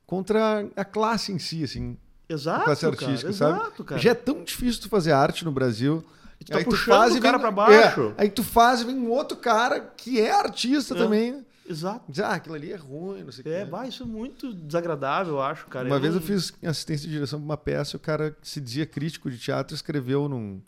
contra 0.06 0.68
a 0.76 0.86
classe 0.86 1.32
em 1.32 1.40
si, 1.40 1.64
assim. 1.64 1.98
a 2.30 2.34
Exato, 2.34 2.66
classe 2.66 2.82
cara, 2.82 2.94
artística, 2.94 3.34
sabe? 3.34 3.60
exato, 3.60 3.84
cara. 3.84 4.00
Já 4.02 4.12
é 4.12 4.16
tão 4.16 4.44
difícil 4.44 4.82
tu 4.84 4.90
fazer 4.90 5.12
arte 5.12 5.44
no 5.44 5.52
Brasil. 5.52 6.04
tu 6.46 6.52
tá 6.52 6.64
puxando 6.64 7.16
o 7.18 7.22
cara 7.22 7.40
pra 7.40 7.52
baixo. 7.52 8.14
É, 8.18 8.22
aí 8.24 8.30
tu 8.30 8.44
faz 8.44 8.82
e 8.82 8.86
vem 8.86 8.96
um 8.96 9.10
outro 9.10 9.36
cara 9.38 9.80
que 9.98 10.22
é 10.22 10.32
artista 10.32 10.94
É. 10.94 10.98
também. 10.98 11.44
Exato. 11.68 12.06
Diz, 12.10 12.20
ah, 12.20 12.34
aquilo 12.34 12.56
ali 12.56 12.72
é 12.72 12.76
ruim, 12.76 13.24
não 13.24 13.32
sei 13.32 13.44
o 13.46 13.54
É, 13.54 13.64
que. 13.64 13.72
bah, 13.72 13.88
isso 13.88 14.04
é 14.04 14.06
muito 14.06 14.54
desagradável, 14.54 15.36
eu 15.36 15.42
acho, 15.42 15.66
cara. 15.68 15.88
Uma 15.88 16.00
vez 16.00 16.14
não- 16.14 16.22
eu 16.22 16.26
fiz 16.28 16.54
assistência 16.64 17.08
de 17.08 17.14
direção 17.14 17.40
pra 17.40 17.46
uma 17.46 17.58
peça 17.58 17.96
e 17.96 17.98
o 17.98 18.00
cara 18.00 18.32
que 18.32 18.48
se 18.48 18.60
dizia 18.60 18.86
crítico 18.86 19.32
de 19.32 19.38
teatro 19.38 19.74
escreveu 19.74 20.28
num, 20.28 20.62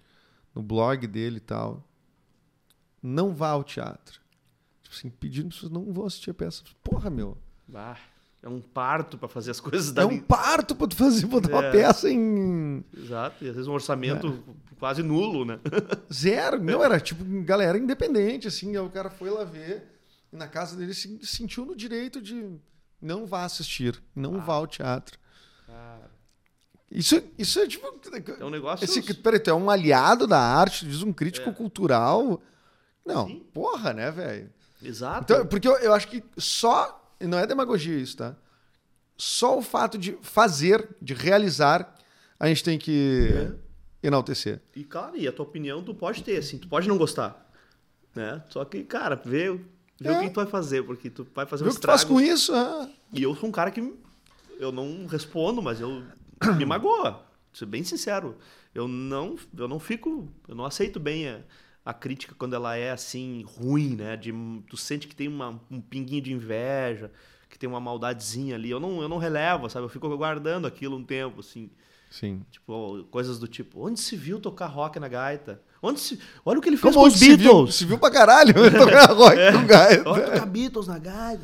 no 0.54 0.64
blog 0.64 1.06
dele 1.08 1.38
e 1.38 1.42
tal. 1.42 1.84
Não 3.02 3.34
vá 3.34 3.50
ao 3.50 3.64
teatro. 3.64 4.20
Tipo 4.84 4.96
assim, 4.96 5.10
pedindo 5.10 5.50
pessoas 5.50 5.72
não 5.72 5.92
vão 5.94 6.06
assistir 6.06 6.30
a 6.32 6.34
peça. 6.34 6.64
Porra, 6.84 7.10
meu. 7.10 7.38
Bah, 7.68 7.98
é 8.42 8.48
um 8.50 8.62
parto 8.62 9.18
pra 9.18 9.28
fazer 9.28 9.52
as 9.52 9.60
coisas 9.62 9.90
É 9.90 9.94
dali. 9.94 10.16
um 10.16 10.20
parto 10.22 10.76
tu 10.76 10.96
fazer, 10.96 11.26
botar 11.26 11.50
uma 11.50 11.66
É. 11.66 11.72
peça 11.72 12.10
em 12.10 12.84
Exato, 12.96 13.44
e 13.44 13.50
às 13.50 13.56
vezes 13.56 13.68
um 13.68 13.74
orçamento 13.74 14.44
quase 14.80 15.04
nulo, 15.04 15.44
né? 15.46 15.60
zero. 16.14 16.62
Não, 16.64 16.84
era 16.84 17.00
tipo 17.00 17.24
galera 17.44 17.78
independente, 17.78 18.48
assim. 18.48 18.70
Aí 18.72 18.80
o 18.80 18.90
cara 18.90 19.10
foi 19.10 19.30
lá 19.30 19.44
ver 19.44 19.95
e 20.36 20.38
na 20.38 20.48
casa 20.48 20.76
dele 20.76 20.94
se 20.94 21.20
sentiu 21.26 21.66
no 21.66 21.76
direito 21.76 22.22
de 22.22 22.52
não 23.02 23.26
vá 23.26 23.46
assistir, 23.46 24.02
não 24.16 24.42
vá 24.42 24.56
ao 24.56 24.68
teatro. 24.68 25.18
Cara, 25.66 26.12
Isso, 26.92 27.22
isso 27.38 27.60
é 27.60 27.68
tipo. 27.68 27.86
é 28.40 28.46
um 28.46 28.50
negócio... 28.50 28.84
Esse, 28.84 29.02
peraí, 29.16 29.40
tu 29.40 29.50
é 29.50 29.54
um 29.54 29.70
aliado 29.70 30.28
da 30.28 30.40
arte, 30.40 30.86
diz 30.86 31.02
um 31.02 31.12
crítico 31.14 31.50
É. 31.50 31.54
cultural. 31.54 32.42
Não, 33.06 33.28
Sim. 33.28 33.46
porra, 33.54 33.94
né, 33.94 34.12
velho? 34.12 34.52
Exato. 34.82 35.24
Então, 35.34 35.46
porque 35.48 35.68
eu, 35.68 35.78
eu 35.78 35.94
acho 35.94 36.08
que 36.08 36.24
só. 36.38 37.02
Não 37.20 37.38
é 37.40 37.48
demagogia 37.48 37.98
isso, 37.98 38.18
tá? 38.18 38.36
Só 39.18 39.58
o 39.58 39.62
fato 39.62 39.98
de 39.98 40.18
fazer, 40.22 40.90
de 41.02 41.14
realizar, 41.14 41.96
a 42.40 42.48
gente 42.48 42.64
tem 42.64 42.78
que 42.78 43.30
É. 44.04 44.08
enaltecer. 44.08 44.62
E, 44.76 44.84
claro, 44.84 45.16
e 45.16 45.28
a 45.28 45.32
tua 45.32 45.46
opinião 45.46 45.82
tu 45.84 45.94
pode 45.96 46.24
ter, 46.24 46.38
assim, 46.38 46.58
tu 46.58 46.68
pode 46.68 46.88
não 46.88 46.98
gostar, 46.98 47.50
né? 48.14 48.44
Só 48.50 48.64
que, 48.66 48.84
cara, 48.84 49.16
vê, 49.16 49.58
vê 50.00 50.10
É. 50.10 50.18
o 50.20 50.22
que 50.24 50.30
tu 50.30 50.36
vai 50.36 50.46
fazer, 50.48 50.84
porque 50.84 51.10
tu 51.10 51.26
vai 51.34 51.46
fazer 51.46 51.64
um 51.64 51.66
Viu 51.68 51.72
o 51.74 51.76
que 51.76 51.82
tu 51.82 51.88
faz 51.88 52.04
com 52.04 52.20
isso? 52.20 52.54
Ah, 52.54 52.90
E 53.14 53.24
eu 53.24 53.36
sou 53.36 53.50
um 53.50 53.52
cara 53.52 53.72
que 53.72 53.82
eu 54.60 54.72
não 54.72 55.06
respondo, 55.06 55.62
mas 55.62 55.80
eu 55.82 56.04
me 56.58 56.66
magoa. 56.66 57.24
Ser 57.54 57.66
bem 57.66 57.84
sincero. 57.84 58.36
Eu 58.74 58.88
não, 58.88 59.36
eu 59.58 59.68
não 59.68 59.80
fico, 59.80 60.28
eu 60.48 60.56
não 60.56 60.66
aceito 60.66 61.00
bem 61.00 61.30
a, 61.30 61.40
a 61.86 61.94
crítica 61.94 62.36
quando 62.38 62.54
ela 62.56 62.76
é 62.76 62.92
assim 62.92 63.44
ruim, 63.58 63.96
né? 63.96 64.18
De 64.18 64.34
tu 64.70 64.76
sente 64.76 65.08
que 65.08 65.16
tem 65.16 65.28
uma, 65.30 65.62
um 65.72 65.80
pinguinho 65.80 66.22
de 66.22 66.34
inveja, 66.34 67.10
que 67.50 67.58
tem 67.58 67.70
uma 67.70 67.80
maldadezinha 67.80 68.56
ali. 68.56 68.70
Eu 68.70 68.80
não, 68.82 69.02
eu 69.02 69.08
não 69.08 69.18
relevo, 69.18 69.70
sabe? 69.70 69.86
Eu 69.86 69.90
fico 69.90 70.10
guardando 70.18 70.68
aquilo 70.68 70.98
um 70.98 71.04
tempo, 71.06 71.40
assim. 71.40 71.70
sim. 72.12 72.42
Tipo, 72.52 73.06
coisas 73.10 73.40
do 73.40 73.48
tipo, 73.48 73.88
onde 73.88 74.00
se 74.02 74.18
viu 74.18 74.40
tocar 74.42 74.68
rock 74.68 75.00
na 75.00 75.08
gaita? 75.08 75.62
Onde 75.86 76.00
se... 76.00 76.20
Olha 76.46 76.60
o 76.60 76.62
que 76.62 76.70
ele 76.70 76.78
fez 76.78 76.94
Como 76.94 77.06
com 77.06 77.12
os 77.14 77.20
se 77.20 77.36
viu, 77.36 77.38
Beatles. 77.38 77.76
se 77.76 77.86
viu 77.86 77.98
pra 77.98 78.10
caralho, 78.12 78.54
rock 79.16 79.38
É. 79.40 79.52
com 79.52 79.66
gaita. 79.66 80.10
Olha 80.10 80.24
tocar 80.32 80.46
Beatles 80.46 80.88
na 80.88 80.98
gaita. 81.00 81.44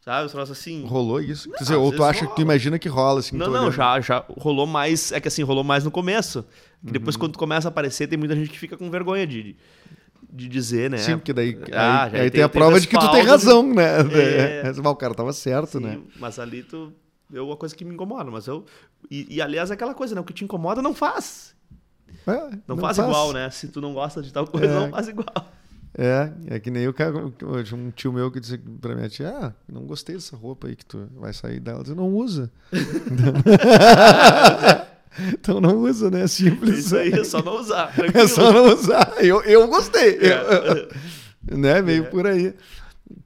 Sabe, 0.00 0.26
os 0.26 0.32
troços 0.32 0.58
assim. 0.58 0.84
Rolou 0.86 1.20
isso? 1.20 1.50
Quer 1.50 1.58
dizer, 1.64 1.74
ou 1.76 1.92
tu 1.92 2.02
acha 2.02 2.20
que 2.20 2.26
tu 2.26 2.30
rola. 2.30 2.42
imagina 2.42 2.78
que 2.78 2.88
rola 2.88 3.20
assim? 3.20 3.36
Não, 3.36 3.46
tu 3.46 3.52
não, 3.52 3.70
já, 3.70 4.00
já 4.00 4.24
rolou 4.38 4.66
mais. 4.66 5.12
É 5.12 5.20
que 5.20 5.28
assim, 5.28 5.42
rolou 5.42 5.62
mais 5.64 5.84
no 5.84 5.90
começo. 5.90 6.44
Que 6.84 6.92
depois, 6.92 7.16
Uhum. 7.16 7.20
quando 7.22 7.36
começa 7.38 7.68
a 7.68 7.70
aparecer, 7.70 8.06
tem 8.06 8.16
muita 8.18 8.34
gente 8.34 8.48
que 8.48 8.58
fica 8.58 8.76
com 8.76 8.88
vergonha 8.90 9.26
de, 9.26 9.54
de 10.32 10.48
dizer, 10.48 10.88
né? 10.90 10.96
Sim, 10.98 11.18
porque 11.18 11.32
daí 11.32 11.58
Ah, 11.72 12.04
aí, 12.04 12.10
já 12.10 12.16
aí 12.18 12.22
tem- 12.22 12.30
tem 12.30 12.42
a 12.42 12.48
tem 12.48 12.60
prova 12.60 12.80
de 12.80 12.86
que 12.86 12.96
tu 12.96 13.00
tem 13.10 13.22
respaldo 13.22 13.24
de- 13.24 13.30
razão, 13.30 13.74
né? 13.74 13.98
É. 14.12 14.72
É. 14.74 14.88
O 14.88 14.96
cara 14.96 15.14
tava 15.14 15.32
certo, 15.32 15.78
Sim, 15.78 15.84
né? 15.84 15.98
Mas 16.18 16.38
ali 16.38 16.62
tu. 16.62 16.92
É 17.34 17.40
uma 17.42 17.56
coisa 17.56 17.76
que 17.76 17.84
me 17.84 17.92
incomoda, 17.92 18.30
mas 18.30 18.46
eu. 18.46 18.64
E, 19.10 19.26
e, 19.36 19.42
aliás, 19.42 19.70
é 19.70 19.74
aquela 19.74 19.92
coisa, 19.92 20.14
né? 20.14 20.20
O 20.20 20.24
que 20.24 20.32
te 20.32 20.44
incomoda, 20.44 20.80
não 20.80 20.94
faz. 20.94 21.54
É, 22.30 22.50
Não, 22.66 22.76
faz, 22.76 22.98
igual, 22.98 23.32
né? 23.32 23.48
Se 23.50 23.68
tu 23.68 23.80
não 23.80 23.94
gosta 23.94 24.20
de 24.22 24.32
tal 24.32 24.46
coisa, 24.46 24.66
É. 24.66 24.80
não 24.80 24.90
faz 24.90 25.08
igual. 25.08 25.26
É, 26.00 26.30
é 26.46 26.60
que 26.60 26.70
nem 26.70 26.86
o 26.86 26.92
cara, 26.94 27.12
um 27.26 27.90
tio 27.90 28.12
meu 28.12 28.30
que 28.30 28.38
disse 28.38 28.56
pra 28.58 28.94
minha 28.94 29.08
tia, 29.08 29.30
ah, 29.30 29.52
não 29.68 29.82
gostei 29.84 30.14
dessa 30.14 30.36
roupa 30.36 30.68
aí 30.68 30.76
que 30.76 30.86
tu 30.86 31.08
vai 31.16 31.32
sair 31.32 31.58
dela. 31.58 31.80
Eu 31.80 31.82
disse, 31.82 31.96
não 31.96 32.14
usa. 32.14 32.52
então 35.32 35.60
não 35.60 35.76
usa, 35.78 36.10
né? 36.10 36.22
É 36.22 36.26
Simples. 36.26 36.78
Isso 36.86 36.96
aí 36.96 37.12
é 37.12 37.24
só 37.24 37.42
não 37.42 37.56
usar. 37.58 37.92
É 37.98 38.02
tranquilo. 38.02 38.28
só 38.28 38.52
não 38.52 38.74
usar. 38.74 39.14
Eu, 39.18 39.42
eu 39.42 39.66
gostei. 39.68 40.18
É. 40.18 40.88
né? 41.56 41.82
Meio 41.82 42.04
É. 42.04 42.08
por 42.08 42.26
aí. 42.26 42.54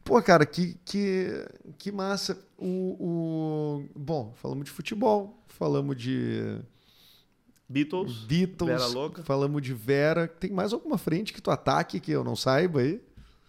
Pô, 0.04 0.20
cara, 0.22 0.46
que, 0.46 0.76
que, 0.84 1.44
que 1.78 1.92
massa. 1.92 2.38
O, 2.56 2.96
o... 2.98 3.84
Bom, 3.98 4.32
falamos 4.40 4.64
de 4.64 4.70
futebol, 4.70 5.42
falamos 5.48 5.96
de 5.96 6.58
Beatles. 7.72 8.12
Beatles, 8.24 8.70
Vera 8.70 8.86
Louca. 8.86 9.22
falamos 9.22 9.62
de 9.62 9.72
Vera. 9.72 10.28
Tem 10.28 10.50
mais 10.50 10.72
alguma 10.72 10.98
frente 10.98 11.32
que 11.32 11.40
tu 11.40 11.50
ataque 11.50 11.98
que 12.00 12.12
eu 12.12 12.22
não 12.22 12.36
saiba 12.36 12.80
aí? 12.80 13.00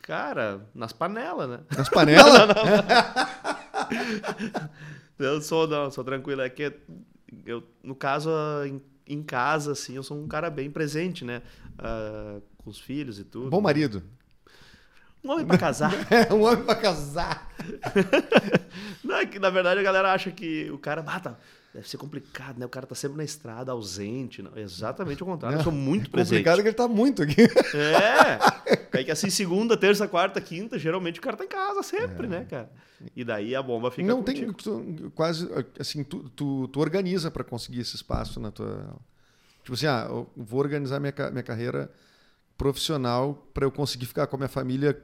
Cara, 0.01 0.65
nas 0.73 0.93
panelas, 0.93 1.49
né? 1.49 1.59
Nas 1.77 1.89
panelas? 1.89 2.33
Eu 5.19 5.41
sou, 5.41 5.67
não, 5.67 5.89
sou 5.91 6.03
tranquilo. 6.03 6.41
É 6.41 6.49
que 6.49 6.73
eu, 7.45 7.63
no 7.81 7.95
caso, 7.95 8.29
em, 8.65 8.81
em 9.07 9.23
casa, 9.23 9.71
assim, 9.71 9.95
eu 9.95 10.03
sou 10.03 10.17
um 10.17 10.27
cara 10.27 10.49
bem 10.49 10.69
presente, 10.69 11.23
né? 11.23 11.41
Ah, 11.77 12.39
com 12.57 12.69
os 12.69 12.79
filhos 12.79 13.19
e 13.19 13.23
tudo. 13.23 13.49
Bom 13.49 13.61
marido. 13.61 14.03
Um 15.23 15.31
homem 15.31 15.45
pra 15.45 15.57
casar. 15.57 15.93
É 16.11 16.33
um 16.33 16.43
homem 16.43 16.65
pra 16.65 16.75
casar. 16.75 17.49
Não, 19.03 19.15
é 19.17 19.25
que 19.25 19.39
na 19.39 19.49
verdade 19.49 19.79
a 19.79 19.83
galera 19.83 20.11
acha 20.11 20.31
que 20.31 20.69
o 20.71 20.77
cara, 20.77 21.03
ah, 21.07 21.19
tá, 21.19 21.37
deve 21.73 21.89
ser 21.89 21.97
complicado, 21.97 22.59
né? 22.59 22.65
O 22.65 22.69
cara 22.69 22.85
tá 22.85 22.93
sempre 22.95 23.17
na 23.17 23.23
estrada, 23.23 23.71
ausente. 23.71 24.41
Não, 24.43 24.55
exatamente 24.57 25.23
o 25.23 25.25
contrário. 25.25 25.57
Eu 25.57 25.63
sou 25.63 25.71
muito 25.71 26.09
presente. 26.09 26.37
Complicado 26.43 26.61
que 26.61 26.67
ele 26.67 26.75
tá 26.75 26.87
muito 26.87 27.23
aqui. 27.23 27.41
É. 27.73 28.99
É 28.99 29.03
que 29.03 29.09
assim, 29.11 29.29
segunda, 29.29 29.75
terça, 29.75 30.07
quarta, 30.07 30.39
quinta, 30.39 30.77
geralmente 30.77 31.19
o 31.19 31.21
cara 31.23 31.35
tá 31.35 31.43
em 31.43 31.47
casa 31.47 31.81
sempre, 31.81 32.27
né, 32.27 32.45
cara? 32.47 32.71
E 33.15 33.23
daí 33.23 33.55
a 33.55 33.61
bomba 33.61 33.89
fica 33.89 34.07
não 34.07 34.21
contigo. 34.23 34.53
tem 34.53 34.95
tu- 34.95 35.11
quase 35.15 35.49
assim 35.79 36.03
tu, 36.03 36.29
tu, 36.29 36.67
tu 36.67 36.79
organiza 36.79 37.31
para 37.31 37.43
conseguir 37.43 37.79
esse 37.81 37.95
espaço 37.95 38.39
na 38.39 38.49
tua 38.51 38.95
tipo 39.61 39.73
assim 39.73 39.87
ah 39.87 40.05
eu 40.09 40.29
vou 40.37 40.59
organizar 40.59 40.99
minha, 41.01 41.13
minha 41.31 41.43
carreira 41.43 41.91
profissional 42.57 43.45
para 43.53 43.65
eu 43.65 43.71
conseguir 43.71 44.05
ficar 44.05 44.27
com 44.27 44.35
a 44.35 44.39
minha 44.39 44.47
família 44.49 44.97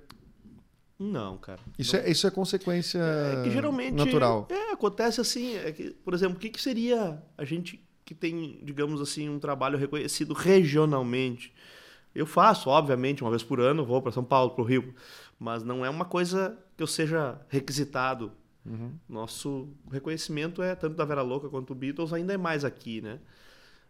Não, 1.00 1.38
cara. 1.38 1.60
isso 1.78 1.96
é 1.96 2.10
isso 2.10 2.28
é 2.28 2.32
consequência 2.32 3.00
É 3.00 3.44
que 3.44 3.52
geralmente. 3.52 3.94
natural 3.94 4.48
É, 4.50 4.74
acontece 4.74 5.22
assim. 5.22 5.56
É 5.56 5.72
que, 5.72 5.92
por 5.92 6.14
exemplo, 6.14 6.36
o 6.38 6.40
que, 6.40 6.50
que 6.50 6.62
seria 6.62 7.24
a 7.38 7.46
gente 7.46 7.84
que 8.04 8.14
tem, 8.14 8.60
digamos 8.64 9.00
assim, 9.00 9.30
um 9.30 9.40
trabalho 9.40 9.78
reconhecido 9.78 10.34
regionalmente? 10.34 11.54
Eu 12.14 12.26
faço, 12.26 12.70
obviamente, 12.70 13.24
uma 13.24 13.30
vez 13.30 13.44
por 13.44 13.62
ano, 13.62 13.86
vou 13.86 14.02
para 14.02 14.12
São 14.12 14.24
Paulo, 14.24 14.52
para 14.52 14.64
o 14.64 14.66
Rio, 14.66 14.94
mas 15.40 15.64
não 15.64 15.86
é 15.86 15.90
uma 15.90 16.06
coisa 16.06 16.58
que 16.76 16.84
eu 16.84 16.88
seja 16.88 17.40
requisitado 17.48 18.32
Nosso 19.08 19.70
reconhecimento 19.92 20.62
é 20.62 20.76
tanto 20.76 20.96
da 20.96 21.06
Vera 21.06 21.22
Louca 21.22 21.50
quanto 21.50 21.74
do 21.74 21.76
Beatles, 21.76 22.14
ainda 22.14 22.34
é 22.34 22.38
mais 22.38 22.64
aqui, 22.66 23.02
né? 23.02 23.20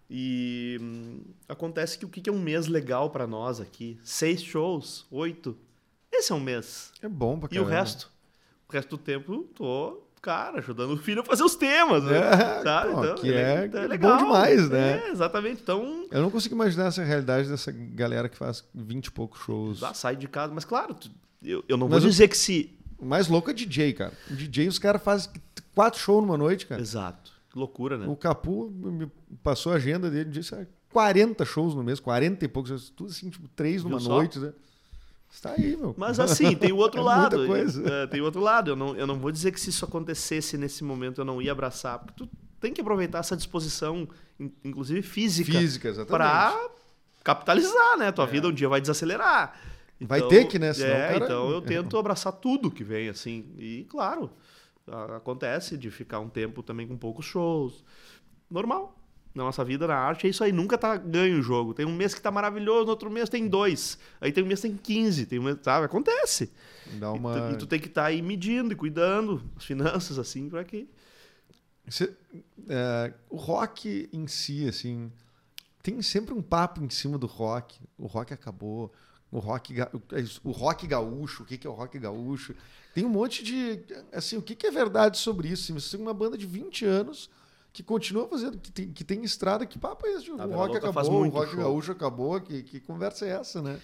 E 0.10 0.78
hum, 0.82 1.22
acontece 1.48 1.98
que 1.98 2.06
o 2.06 2.10
que 2.10 2.30
é 2.30 2.34
um 2.34 2.40
mês 2.40 2.68
legal 2.68 3.10
pra 3.10 3.28
nós 3.28 3.60
aqui? 3.60 4.00
Seis 4.04 4.42
shows, 4.42 5.06
oito. 5.12 5.58
Esse 6.12 6.32
é 6.32 6.36
um 6.36 6.40
mês. 6.40 6.92
É 7.02 7.08
bom 7.08 7.40
pra 7.40 7.50
E 7.52 7.60
o 7.60 7.64
caramba. 7.64 7.80
resto? 7.82 8.12
O 8.68 8.72
resto 8.74 8.90
do 8.90 8.98
tempo, 8.98 9.44
tô, 9.56 10.02
cara, 10.22 10.60
ajudando 10.60 10.92
o 10.92 10.98
filho 10.98 11.22
a 11.22 11.26
fazer 11.26 11.44
os 11.44 11.56
temas, 11.56 12.04
né? 12.04 12.18
É, 12.20 12.64
Sabe? 12.64 12.94
pô, 12.94 13.04
Então, 13.04 13.16
que 13.16 13.34
é- 13.34 13.66
é 13.66 13.98
bom 13.98 14.18
demais, 14.18 14.70
né? 14.70 15.04
É, 15.08 15.10
exatamente. 15.12 15.62
Então, 15.62 16.06
Eu 16.12 16.22
não 16.22 16.30
consigo 16.30 16.54
imaginar 16.56 16.86
essa 16.88 17.04
realidade 17.04 17.50
dessa 17.50 17.72
galera 17.72 18.28
que 18.30 18.38
faz 18.38 18.64
20 18.74 19.08
e 19.08 19.12
poucos 19.12 19.40
shows. 19.42 19.82
ah, 19.84 19.94
sai 19.94 20.16
de 20.16 20.28
casa. 20.28 20.54
Mas 20.54 20.66
claro, 20.66 20.96
eu, 21.42 21.64
eu 21.68 21.78
não 21.78 21.88
Mas 21.88 22.02
vou 22.04 22.08
o- 22.08 22.12
dizer 22.12 22.28
que 22.28 22.38
se... 22.38 22.76
O 22.98 23.06
mais 23.06 23.28
louco 23.30 23.50
é 23.50 23.54
DJ, 23.54 23.94
cara. 23.94 24.14
O 24.30 24.36
DJ, 24.36 24.68
os 24.68 24.78
caras 24.78 25.02
fazem 25.02 25.32
quatro 25.74 26.00
shows 26.00 26.22
numa 26.22 26.38
noite, 26.38 26.66
cara. 26.68 26.82
Exato. 26.82 27.32
Que 27.50 27.58
loucura, 27.58 27.98
né? 27.98 28.06
O 28.08 28.16
Capu 28.16 28.70
me 28.70 29.10
passou 29.42 29.72
a 29.72 29.76
agenda 29.78 30.10
dele, 30.12 30.30
disse 30.30 30.54
ah, 30.54 30.68
40 30.92 31.46
shows 31.46 31.74
no 31.74 31.82
mês, 31.84 32.00
40 32.00 32.44
e 32.44 32.48
poucos, 32.48 32.90
tudo 32.92 33.10
assim, 33.10 33.30
tipo, 33.30 33.48
três 33.50 33.84
numa 33.84 33.98
Viu 33.98 34.06
só? 34.06 34.16
noite, 34.18 34.38
né? 34.38 34.52
Está 35.32 35.52
aí, 35.52 35.78
meu. 35.78 35.94
Mas 35.98 36.20
assim, 36.20 36.56
tem 36.56 36.72
o 36.72 36.78
outro 36.78 37.02
É 37.02 37.04
lado. 37.04 37.56
É, 37.56 38.08
tem 38.08 38.20
o 38.22 38.26
outro 38.26 38.42
lado. 38.42 38.72
Eu 38.72 38.76
não, 38.76 38.96
eu 38.96 39.06
não 39.08 39.18
vou 39.20 39.32
dizer 39.32 39.52
que 39.52 39.60
se 39.60 39.70
isso 39.70 39.86
acontecesse 39.86 40.58
nesse 40.58 40.84
momento 40.84 41.22
eu 41.22 41.26
não 41.26 41.42
ia 41.42 41.52
abraçar. 41.52 42.00
Porque 42.00 42.14
tu 42.26 42.30
tem 42.60 42.74
que 42.74 42.82
aproveitar 42.82 43.20
essa 43.20 43.38
disposição, 43.38 44.08
in- 44.40 44.52
inclusive 44.64 45.02
física, 45.02 45.52
Física, 45.52 45.88
exatamente. 45.90 46.10
para 46.10 46.70
capitalizar, 47.24 47.98
né? 47.98 48.12
Tua 48.12 48.26
É. 48.26 48.28
vida 48.28 48.48
um 48.48 48.52
dia 48.54 48.68
vai 48.68 48.82
desacelerar. 48.82 49.54
Vai 50.02 50.22
ter 50.28 50.46
que, 50.46 50.58
né? 50.58 50.74
Senão 50.74 50.96
é, 50.96 51.14
cara- 51.14 51.26
então 51.26 51.50
eu 51.52 51.62
tento 51.62 51.98
abraçar 51.98 52.34
tudo 52.34 52.72
que 52.72 52.84
vem, 52.84 53.10
assim. 53.10 53.54
E, 53.58 53.86
claro, 53.90 54.32
acontece 55.16 55.78
de 55.78 55.92
ficar 55.92 56.20
um 56.20 56.30
tempo 56.30 56.64
também 56.64 56.88
com 56.88 56.98
poucos 56.98 57.26
shows. 57.26 57.84
Normal. 58.50 58.96
Na 59.36 59.44
nossa 59.44 59.64
vida, 59.64 59.86
na 59.88 59.96
arte, 59.96 60.26
é 60.26 60.30
isso 60.30 60.44
aí. 60.44 60.52
Nunca 60.52 60.78
tá 60.78 60.98
ganho 60.98 61.40
o 61.40 61.42
jogo. 61.42 61.74
Tem 61.74 61.86
um 61.86 61.96
mês 61.96 62.14
que 62.16 62.22
tá 62.22 62.32
maravilhoso, 62.32 62.86
no 62.86 62.90
outro 62.90 63.12
mês 63.12 63.30
tem 63.30 63.48
dois. 63.48 63.98
Aí 64.20 64.32
tem 64.32 64.44
um 64.44 64.48
mês 64.48 64.60
que 64.60 64.68
tem 64.68 64.76
15. 64.78 65.26
Tem 65.28 65.38
um 65.40 65.44
mês, 65.44 65.58
sabe? 65.62 65.86
Acontece. 65.86 66.52
Dá 67.00 67.14
E, 67.14 67.18
uma... 67.20 67.34
tu, 67.34 67.54
e 67.54 67.58
tu 67.58 67.68
tem 67.68 67.80
que 67.80 67.88
estar 67.88 68.06
aí 68.06 68.22
medindo 68.22 68.74
e 68.74 68.76
cuidando 68.76 69.42
as 69.56 69.64
finanças, 69.64 70.18
assim, 70.18 70.50
para 70.50 70.64
que. 70.64 70.90
É, 72.68 73.14
o 73.30 73.36
rock 73.38 74.10
em 74.14 74.28
si, 74.28 74.68
assim, 74.68 75.12
tem 75.82 76.02
sempre 76.02 76.34
um 76.34 76.42
papo 76.42 76.84
em 76.84 76.90
cima 76.90 77.18
do 77.18 77.28
rock. 77.28 77.80
O 77.98 78.06
rock 78.08 78.34
acabou. 78.34 78.92
O 79.32 79.38
rock, 79.38 79.74
ga- 79.76 79.92
o 80.44 80.50
rock 80.52 80.88
gaúcho, 80.88 81.44
o 81.44 81.46
que 81.46 81.66
é 81.66 81.70
o 81.70 81.74
rock 81.74 82.00
gaúcho? 82.00 82.56
Tem 82.96 83.06
um 83.06 83.10
monte 83.10 83.44
de. 83.44 83.80
Assim, 84.12 84.38
o 84.38 84.42
que 84.42 84.56
que 84.56 84.66
é 84.68 84.72
verdade 84.72 85.18
sobre 85.20 85.48
isso? 85.50 85.64
Assim, 85.66 85.74
Você 85.80 85.98
tem 85.98 86.04
uma 86.06 86.14
banda 86.14 86.36
de 86.38 86.48
20 86.48 86.84
anos 86.86 87.30
que 87.72 87.84
continua 87.84 88.28
fazendo, 88.28 88.58
que 88.58 88.72
tem, 88.72 88.92
que 88.92 89.04
tem 89.04 89.24
estrada, 89.24 89.66
que 89.66 89.78
papo 89.78 90.06
é 90.08 90.14
esse? 90.14 90.30
O 90.32 90.36
A 90.42 90.46
Vera 90.46 90.58
rock 90.58 90.78
acabou, 90.78 91.26
o 91.26 91.30
rock 91.30 91.52
show. 91.52 91.60
gaúcho 91.60 91.92
acabou, 91.92 92.42
que, 92.42 92.64
que 92.64 92.80
conversa 92.80 93.26
é 93.26 93.30
essa, 93.30 93.62
né? 93.62 93.80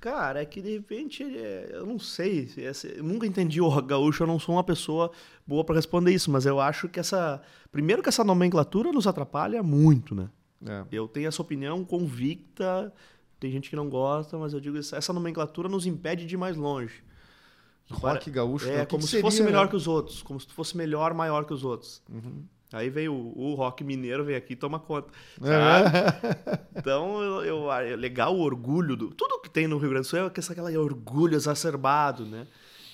Cara, 0.00 0.42
é 0.42 0.44
que 0.44 0.60
de 0.60 0.70
repente, 0.74 1.22
é, 1.22 1.70
eu 1.72 1.86
não 1.86 1.98
sei. 1.98 2.50
essa- 2.58 2.86
Eu 2.88 3.02
nunca 3.02 3.26
entendi 3.26 3.60
o 3.60 3.68
rock 3.68 3.88
gaúcho, 3.88 4.22
eu 4.22 4.26
não 4.26 4.38
sou 4.38 4.54
uma 4.54 4.64
pessoa 4.64 5.10
boa 5.46 5.64
para 5.64 5.76
responder 5.76 6.12
isso, 6.12 6.30
mas 6.30 6.44
eu 6.44 6.60
acho 6.60 6.88
que 6.88 7.00
essa. 7.00 7.40
Primeiro 7.72 8.02
que 8.02 8.08
essa 8.10 8.22
nomenclatura 8.22 8.92
nos 8.92 9.06
atrapalha 9.06 9.62
muito, 9.62 10.14
né? 10.14 10.28
É. 10.66 10.84
Eu 10.92 11.08
tenho 11.08 11.26
essa 11.28 11.40
opinião 11.40 11.82
convicta, 11.84 12.92
tem 13.40 13.50
gente 13.50 13.70
que 13.70 13.76
não 13.76 13.88
gosta, 13.88 14.36
mas 14.38 14.52
eu 14.52 14.60
digo 14.60 14.76
isso, 14.76 14.94
essa 14.94 15.12
nomenclatura 15.12 15.68
nos 15.68 15.86
impede 15.86 16.26
de 16.26 16.34
ir 16.34 16.38
mais 16.38 16.56
longe. 16.56 17.02
Rock 17.90 18.30
gaúcho. 18.30 18.66
né? 18.66 18.76
É, 18.76 18.82
O 18.82 18.86
que 18.86 18.90
como 18.90 19.00
que 19.00 19.04
se 19.06 19.10
seria, 19.12 19.22
fosse 19.24 19.42
melhor 19.42 19.64
né? 19.64 19.70
que 19.70 19.76
os 19.76 19.86
outros, 19.86 20.22
como 20.22 20.40
se 20.40 20.46
fosse 20.48 20.76
melhor, 20.76 21.12
maior 21.14 21.44
que 21.44 21.52
os 21.52 21.64
outros. 21.64 22.02
Uhum. 22.10 22.44
Aí 22.74 22.90
vem 22.90 23.08
o, 23.08 23.32
o 23.36 23.54
rock 23.54 23.84
mineiro, 23.84 24.24
vem 24.24 24.34
aqui 24.36 24.52
e 24.54 24.56
toma 24.56 24.78
conta. 24.78 25.08
É. 25.42 25.46
sabe? 25.46 26.64
Então, 26.76 27.22
eu, 27.22 27.44
eu- 27.44 27.72
é 27.72 27.96
legal 27.96 28.34
o 28.36 28.40
orgulho 28.40 28.96
do. 28.96 29.08
Tudo 29.08 29.40
que 29.40 29.48
tem 29.48 29.66
no 29.66 29.78
Rio 29.78 29.90
Grande 29.90 30.06
do 30.06 30.10
Sul 30.10 30.18
é 30.18 30.26
aquele 30.26 30.76
orgulho 30.76 31.34
exacerbado, 31.36 32.26
né? 32.26 32.46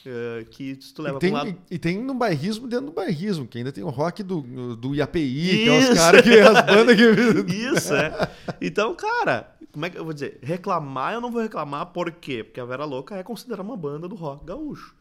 É, 0.07 0.45
que 0.51 0.76
tu 0.95 1.03
leva 1.03 1.16
E 1.18 1.20
tem, 1.20 1.31
um 1.31 1.35
lado. 1.35 1.49
e, 1.70 1.74
e 1.74 1.78
tem 1.78 1.99
um 1.99 2.16
bairrismo 2.16 2.66
dentro 2.68 2.87
do 2.87 2.93
bairrismo, 2.93 3.47
que 3.47 3.59
ainda 3.59 3.70
tem 3.72 3.85
o 3.85 3.89
rock 3.91 4.22
do, 4.22 4.74
do 4.76 4.95
IAPI, 4.95 5.64
que 5.64 5.68
é 5.68 5.78
os 5.78 5.99
caras 5.99 6.22
que 6.22 6.39
as 6.39 6.66
bandas 6.66 6.97
que. 6.97 7.03
Isso, 7.76 7.95
é. 7.95 8.31
Então, 8.62 8.95
cara, 8.95 9.55
como 9.72 9.85
é 9.85 9.91
que 9.91 9.99
eu 9.99 10.05
vou 10.05 10.12
dizer? 10.14 10.39
Reclamar, 10.43 11.12
eu 11.14 11.20
não 11.20 11.31
vou 11.31 11.43
reclamar, 11.43 11.87
por 11.87 12.11
quê? 12.12 12.43
Porque 12.45 12.61
a 12.61 12.64
Vera 12.64 12.85
Louca 12.85 13.16
é 13.16 13.22
considerada 13.22 13.62
uma 13.62 13.76
banda 13.76 14.09
do 14.09 14.14
rock 14.14 14.45
gaúcho. 14.47 14.95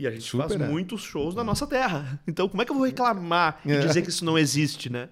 E 0.00 0.06
a 0.06 0.10
gente 0.10 0.22
Super, 0.24 0.48
faz 0.48 0.60
é. 0.60 0.66
muitos 0.66 1.02
shows 1.02 1.34
na 1.34 1.44
nossa 1.44 1.66
terra. 1.66 2.18
Então, 2.26 2.48
como 2.48 2.62
é 2.62 2.64
que 2.64 2.72
eu 2.72 2.76
vou 2.76 2.86
reclamar 2.86 3.60
e 3.66 3.70
É. 3.72 3.80
dizer 3.80 4.00
que 4.00 4.08
isso 4.08 4.24
não 4.24 4.38
existe, 4.38 4.90
né? 4.90 5.08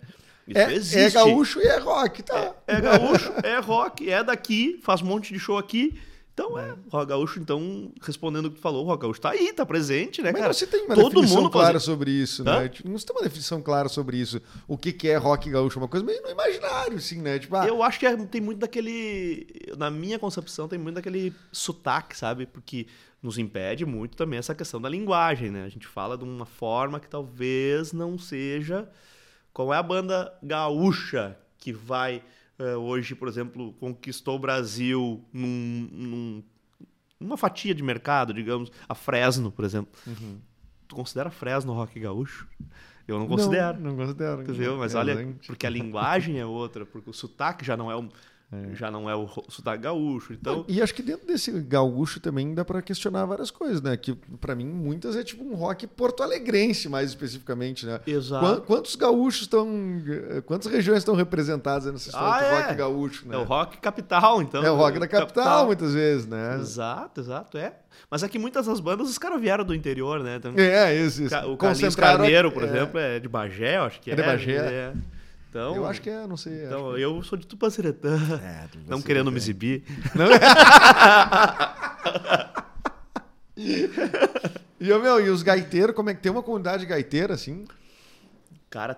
Isso 0.47 0.59
É, 0.59 0.73
existe. 0.75 0.99
é 0.99 1.11
gaúcho 1.11 1.61
e 1.61 1.67
é 1.67 1.79
rock, 1.79 2.23
tá? 2.23 2.55
É 2.67 2.81
gaúcho, 2.81 3.31
é 3.45 3.59
rock, 3.59 4.11
é 4.11 4.25
daqui, 4.25 4.81
faz 4.83 5.03
um 5.03 5.07
monte 5.07 5.31
de 5.35 5.39
show 5.39 5.59
aqui. 5.59 6.01
Então 6.39 6.57
é, 6.57 6.73
rock 6.89 7.09
gaúcho, 7.09 7.41
então, 7.41 7.91
respondendo 8.01 8.47
o 8.47 8.51
que 8.51 8.57
tu 8.59 8.63
falou, 8.63 8.85
o 8.85 8.87
rock 8.87 9.03
gaúcho 9.03 9.21
tá 9.21 9.31
aí, 9.31 9.53
tá 9.53 9.67
presente, 9.67 10.23
né, 10.23 10.31
Mas 10.31 10.41
cara? 10.41 10.53
se 10.53 10.69
tem 10.69 10.85
uma 10.85 10.95
Todo 10.95 11.09
definição 11.15 11.39
mundo 11.43 11.51
clara 11.51 11.73
faz- 11.73 11.83
sobre 11.83 12.11
isso, 12.13 12.43
Hã? 12.43 12.61
né? 12.61 12.69
Tipo, 12.69 12.89
Não 12.89 12.97
tem 12.97 13.17
uma 13.17 13.23
definição 13.23 13.61
clara 13.61 13.89
sobre 13.89 14.17
isso. 14.19 14.41
O 14.69 14.79
que, 14.79 14.93
que 14.93 15.09
é 15.09 15.17
rock 15.17 15.51
gaúcho? 15.51 15.81
Uma 15.81 15.89
coisa 15.89 16.07
meio 16.07 16.23
no 16.23 16.31
imaginário, 16.31 16.97
assim, 16.97 17.21
né? 17.21 17.41
Tipo, 17.41 17.57
ah, 17.57 17.67
Eu 17.67 17.83
acho 17.83 17.99
que 17.99 18.07
é- 18.07 18.17
tem 18.27 18.41
muito 18.41 18.61
daquele. 18.61 19.49
Na 19.77 19.91
minha 19.91 20.17
concepção, 20.17 20.69
tem 20.69 20.79
muito 20.79 20.95
daquele 20.95 21.35
sotaque, 21.51 22.17
sabe? 22.17 22.47
Porque 22.47 22.87
nos 23.21 23.37
impede 23.37 23.85
muito 23.85 24.17
também 24.17 24.39
essa 24.39 24.55
questão 24.55 24.81
da 24.81 24.89
linguagem, 24.89 25.51
né? 25.51 25.65
A 25.65 25.69
gente 25.69 25.89
fala 25.89 26.17
de 26.17 26.23
uma 26.23 26.47
forma 26.47 27.01
que 27.01 27.09
talvez 27.09 27.93
não 27.93 28.17
seja. 28.17 28.89
Qual 29.53 29.75
é 29.75 29.77
a 29.77 29.83
banda 29.83 30.33
gaúcha 30.41 31.37
que 31.59 31.73
vai 31.73 32.23
hoje, 32.65 33.15
por 33.15 33.29
exemplo, 33.29 33.73
conquistou 33.75 34.37
o 34.37 34.39
Brasil 34.39 35.25
num, 35.33 35.89
num- 35.93 36.43
numa 37.21 37.37
fatia 37.37 37.75
de 37.75 37.83
mercado, 37.83 38.33
digamos, 38.35 38.71
a 38.89 38.95
Fresno, 38.95 39.51
por 39.51 39.65
exemplo. 39.65 39.93
Tu 40.87 40.95
considera 40.95 41.31
Fresno 41.31 41.73
rock 41.73 41.99
gaúcho? 42.01 42.49
Eu 43.07 43.19
não 43.19 43.27
considero. 43.27 43.81
Não, 43.81 43.91
não 43.91 43.97
considero. 43.97 44.43
Entendeu? 44.43 44.77
Mas 44.79 44.95
olha, 44.95 45.15
porque 45.47 45.67
a 45.67 45.71
linguagem 45.71 46.39
é 46.39 46.45
outra, 46.47 46.85
porque 46.87 47.09
o 47.11 47.13
sotaque 47.13 47.65
já 47.65 47.77
não 47.77 47.91
é 47.91 47.97
o, 47.97 48.09
já 48.73 48.91
não 48.91 49.09
é 49.11 49.15
o 49.15 49.29
sotaque 49.49 49.83
gaúcho. 49.83 50.33
Então, 50.33 50.65
E 50.67 50.81
acho 50.81 50.95
que 50.95 51.03
dentro 51.03 51.27
desse 51.27 51.53
gaúcho 51.61 52.19
também 52.19 52.55
dá 52.55 52.65
pra 52.65 52.81
questionar 52.81 53.27
várias 53.27 53.51
coisas, 53.51 53.83
né? 53.83 53.97
Que 53.97 54.15
pra 54.41 54.55
mim 54.55 54.65
muitas 54.67 55.17
é 55.17 55.23
tipo 55.23 55.45
um 55.45 55.55
rock 55.55 55.87
porto-alegrense, 55.87 56.89
mais 56.89 57.11
especificamente, 57.11 57.85
né? 57.85 58.01
Exato. 58.07 58.45
Quan- 58.45 58.61
Quantos 58.63 58.97
gaúchos 58.97 59.43
estão. 59.43 59.69
eh, 60.31 60.41
Quantas 60.47 60.71
regiões 60.73 60.99
estão 60.99 61.15
representadas 61.15 61.93
nessa 61.93 62.09
história 62.09 62.29
Ah, 62.35 62.39
do 62.39 62.45
é. 62.45 62.63
rock 62.63 62.75
gaúcho, 62.75 63.29
né? 63.29 63.35
é 63.35 63.39
o 63.39 63.45
rock 63.45 63.77
capital, 63.79 64.41
então. 64.43 64.65
É 64.65 64.71
o 64.71 64.77
rock 64.77 64.99
da 64.99 65.07
capital, 65.09 65.67
muitas 65.67 65.93
vezes, 65.93 66.27
né? 66.27 66.57
Exato, 66.59 67.21
exato, 67.21 67.59
é. 67.59 67.75
Mas 68.11 68.23
é 68.23 68.29
que 68.29 68.39
muitas 68.39 68.65
das 68.67 68.81
bandas, 68.81 69.11
os 69.11 69.19
caras 69.19 69.41
vieram 69.41 69.65
do 69.65 69.75
interior, 69.75 70.21
né? 70.23 70.37
Então, 70.37 70.53
É, 70.57 70.95
isso, 70.95 71.23
isso. 71.23 71.37
O 71.47 71.57
Carlinhos 71.57 71.95
Carneiro, 71.95 72.51
por 72.51 72.63
é, 72.63 72.67
exemplo, 72.67 72.99
é 72.99 73.19
de 73.21 73.29
Bagé, 73.29 73.77
eu 73.77 73.83
acho 73.83 74.01
que 74.01 74.11
é. 74.11 74.15
É 74.15 74.17
de 74.17 74.23
Bagé. 74.23 74.53
é. 74.57 74.93
Então, 75.51 75.75
Eu 75.77 75.87
acho 75.87 76.01
que 76.03 76.11
é, 76.11 76.27
não 76.27 76.37
sei. 76.37 76.65
Então, 76.67 76.91
acho 76.91 76.99
eu 76.99 77.23
sou 77.23 77.39
de 77.39 77.47
Tupanciretã. 77.47 78.19
que... 78.19 78.45
É, 78.45 78.69
tu- 78.71 78.79
Não 78.87 79.01
querendo 79.01 79.29
é. 79.29 79.31
me 79.33 79.37
exibir. 79.39 79.83
E, 84.81 84.93
ô, 84.93 85.01
meu, 85.01 85.21
e 85.25 85.29
os 85.31 85.43
gaiteiros, 85.43 85.95
como 85.95 86.11
é 86.11 86.15
que 86.15 86.21
tem 86.23 86.31
uma 86.31 86.43
comunidade 86.43 86.87
gaiteira, 86.87 87.35
assim? 87.35 87.65
Cara, 88.71 88.97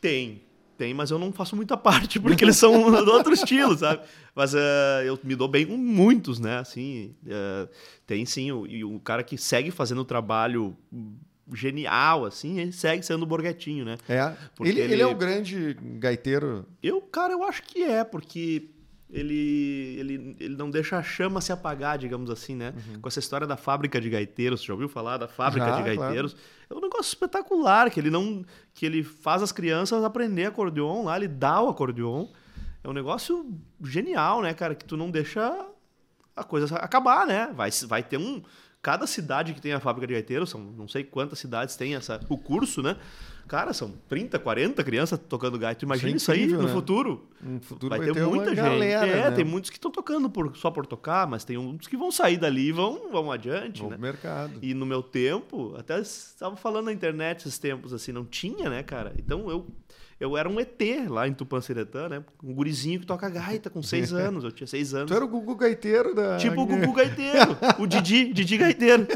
tem. 0.00 0.42
Tem, 0.76 0.92
mas 0.92 1.10
eu 1.10 1.18
não 1.18 1.32
faço 1.32 1.54
muita 1.56 1.76
parte, 1.76 2.18
porque 2.20 2.44
eles 2.44 2.56
são 2.56 2.72
de 3.04 3.08
outro 3.10 3.32
estilo, 3.32 3.76
sabe? 3.78 4.02
Mas 4.34 4.54
eh, 4.54 5.04
eu 5.06 5.18
me 5.22 5.34
dou 5.36 5.46
bem 5.48 5.64
com 5.64 5.76
muitos, 5.76 6.38
né? 6.40 6.58
Assim, 6.58 7.14
eh, 7.26 7.68
tem 8.06 8.26
sim. 8.26 8.50
O, 8.52 8.66
e 8.66 8.84
o 8.84 8.98
cara 9.00 9.22
que 9.22 9.38
segue 9.38 9.70
fazendo 9.70 10.00
o 10.00 10.04
trabalho 10.04 10.76
genial, 11.52 12.24
assim, 12.24 12.58
ele 12.60 12.72
segue 12.72 13.02
sendo 13.02 13.22
o 13.22 13.26
Borghetinho, 13.26 13.84
né? 13.84 13.96
É. 14.08 14.32
Porque 14.56 14.70
Ele, 14.72 14.80
ele... 14.80 14.92
ele- 14.94 15.02
é 15.02 15.06
o 15.06 15.14
grande 15.14 15.74
gaiteiro. 15.98 16.66
Eu, 16.82 17.00
cara, 17.02 17.32
eu 17.32 17.42
acho 17.44 17.62
que 17.62 17.82
é, 17.82 18.02
porque 18.04 18.70
ele, 19.10 19.96
ele, 19.98 20.36
ele 20.40 20.56
não 20.56 20.70
deixa 20.70 20.96
a 20.98 21.02
chama 21.02 21.40
se 21.40 21.52
apagar, 21.52 21.98
digamos 21.98 22.30
assim, 22.30 22.56
né? 22.56 22.74
Com 23.00 23.06
essa 23.08 23.18
história 23.20 23.46
da 23.46 23.56
fábrica 23.56 24.00
de 24.00 24.08
gaiteiros, 24.10 24.60
você 24.60 24.66
já 24.66 24.72
ouviu 24.72 24.88
falar 24.88 25.18
da 25.18 25.28
fábrica 25.28 25.66
Já, 25.66 25.76
de 25.82 25.94
gaiteiros? 25.96 26.36
É 26.68 26.74
um 26.74 26.80
negócio 26.80 27.10
espetacular, 27.10 27.90
que 27.90 28.00
ele 28.00 28.10
não 28.10 28.44
que 28.72 28.84
ele 28.86 29.04
faz 29.04 29.42
as 29.42 29.52
crianças 29.52 30.02
aprender 30.02 30.46
acordeon 30.46 31.04
lá, 31.04 31.16
ele 31.16 31.28
dá 31.28 31.60
o 31.60 31.68
acordeon. 31.68 32.26
É 32.82 32.88
um 32.88 32.92
negócio 32.92 33.46
genial, 33.82 34.42
né, 34.42 34.52
cara, 34.52 34.74
que 34.74 34.84
tu 34.84 34.96
não 34.96 35.10
deixa 35.10 35.66
a 36.34 36.42
coisa 36.42 36.74
acabar, 36.76 37.26
né? 37.26 37.52
Vai 37.54 37.70
vai 37.86 38.02
ter 38.02 38.16
um 38.18 38.42
cada 38.84 39.06
cidade 39.06 39.54
que 39.54 39.62
tem 39.62 39.72
a 39.72 39.80
fábrica 39.80 40.06
de 40.06 40.12
gaiteiro, 40.12 40.46
são 40.46 40.60
não 40.60 40.86
sei 40.86 41.02
quantas 41.02 41.38
cidades 41.38 41.74
tem 41.74 41.94
essa, 41.94 42.20
o 42.28 42.36
curso, 42.36 42.82
né? 42.82 42.98
Cara, 43.48 43.72
são 43.72 43.92
30, 44.08 44.38
40 44.38 44.84
crianças 44.84 45.18
tocando 45.18 45.58
gaita. 45.58 45.84
Imagina 45.84 46.16
isso, 46.16 46.24
Isso 46.24 46.32
é 46.32 46.36
incrível, 46.36 46.56
aí 46.56 46.62
no 46.62 46.68
né? 46.68 46.74
futuro. 46.74 47.28
No 47.40 47.60
futuro 47.60 47.90
Vai, 47.90 47.98
vai, 47.98 48.08
ter, 48.08 48.14
ter 48.14 48.26
muita 48.26 48.50
gente. 48.50 48.56
galera, 48.56 49.06
é, 49.06 49.30
né? 49.30 49.30
tem 49.32 49.44
muitos 49.44 49.70
que 49.70 49.76
estão 49.76 49.90
tocando 49.90 50.28
por, 50.30 50.54
só 50.56 50.70
por 50.70 50.86
tocar, 50.86 51.26
mas 51.26 51.44
tem 51.44 51.56
uns 51.58 51.86
que 51.86 51.96
vão 51.96 52.10
sair 52.10 52.36
dali 52.36 52.68
e 52.68 52.72
vão, 52.72 53.10
vão 53.10 53.32
adiante, 53.32 53.80
Vão 53.80 53.90
né? 53.90 53.96
pro 53.96 54.02
mercado. 54.02 54.58
E 54.62 54.72
no 54.74 54.84
meu 54.86 55.02
tempo, 55.02 55.74
até 55.78 55.98
estava 56.00 56.56
falando 56.56 56.86
na 56.86 56.92
internet 56.92 57.40
esses 57.40 57.58
tempos 57.58 57.92
assim, 57.92 58.12
não 58.12 58.24
tinha, 58.24 58.68
né, 58.70 58.82
cara? 58.82 59.14
Então 59.18 59.50
eu 59.50 59.66
eu 60.20 60.36
era 60.36 60.48
um 60.48 60.58
ET 60.60 60.80
lá 61.08 61.26
em 61.28 61.34
Tupanciretã, 61.34 62.08
né? 62.08 62.24
Um 62.42 62.54
gurizinho 62.54 63.00
que 63.00 63.06
toca 63.06 63.28
gaita 63.28 63.68
com 63.70 63.82
seis 63.82 64.12
anos. 64.14 64.44
Eu 64.44 64.52
tinha 64.52 64.66
seis 64.66 64.94
anos. 64.94 65.10
Tu 65.10 65.14
era 65.14 65.24
o 65.24 65.28
Gugu 65.28 65.54
Gaiteiro 65.56 66.14
da... 66.14 66.36
Tipo 66.36 66.62
o 66.62 66.66
Gugu 66.66 66.92
Gaiteiro, 66.92 67.56
o 67.78 67.86
Didi, 67.86 68.32
Didi 68.32 68.56
Gaiteiro. 68.56 69.06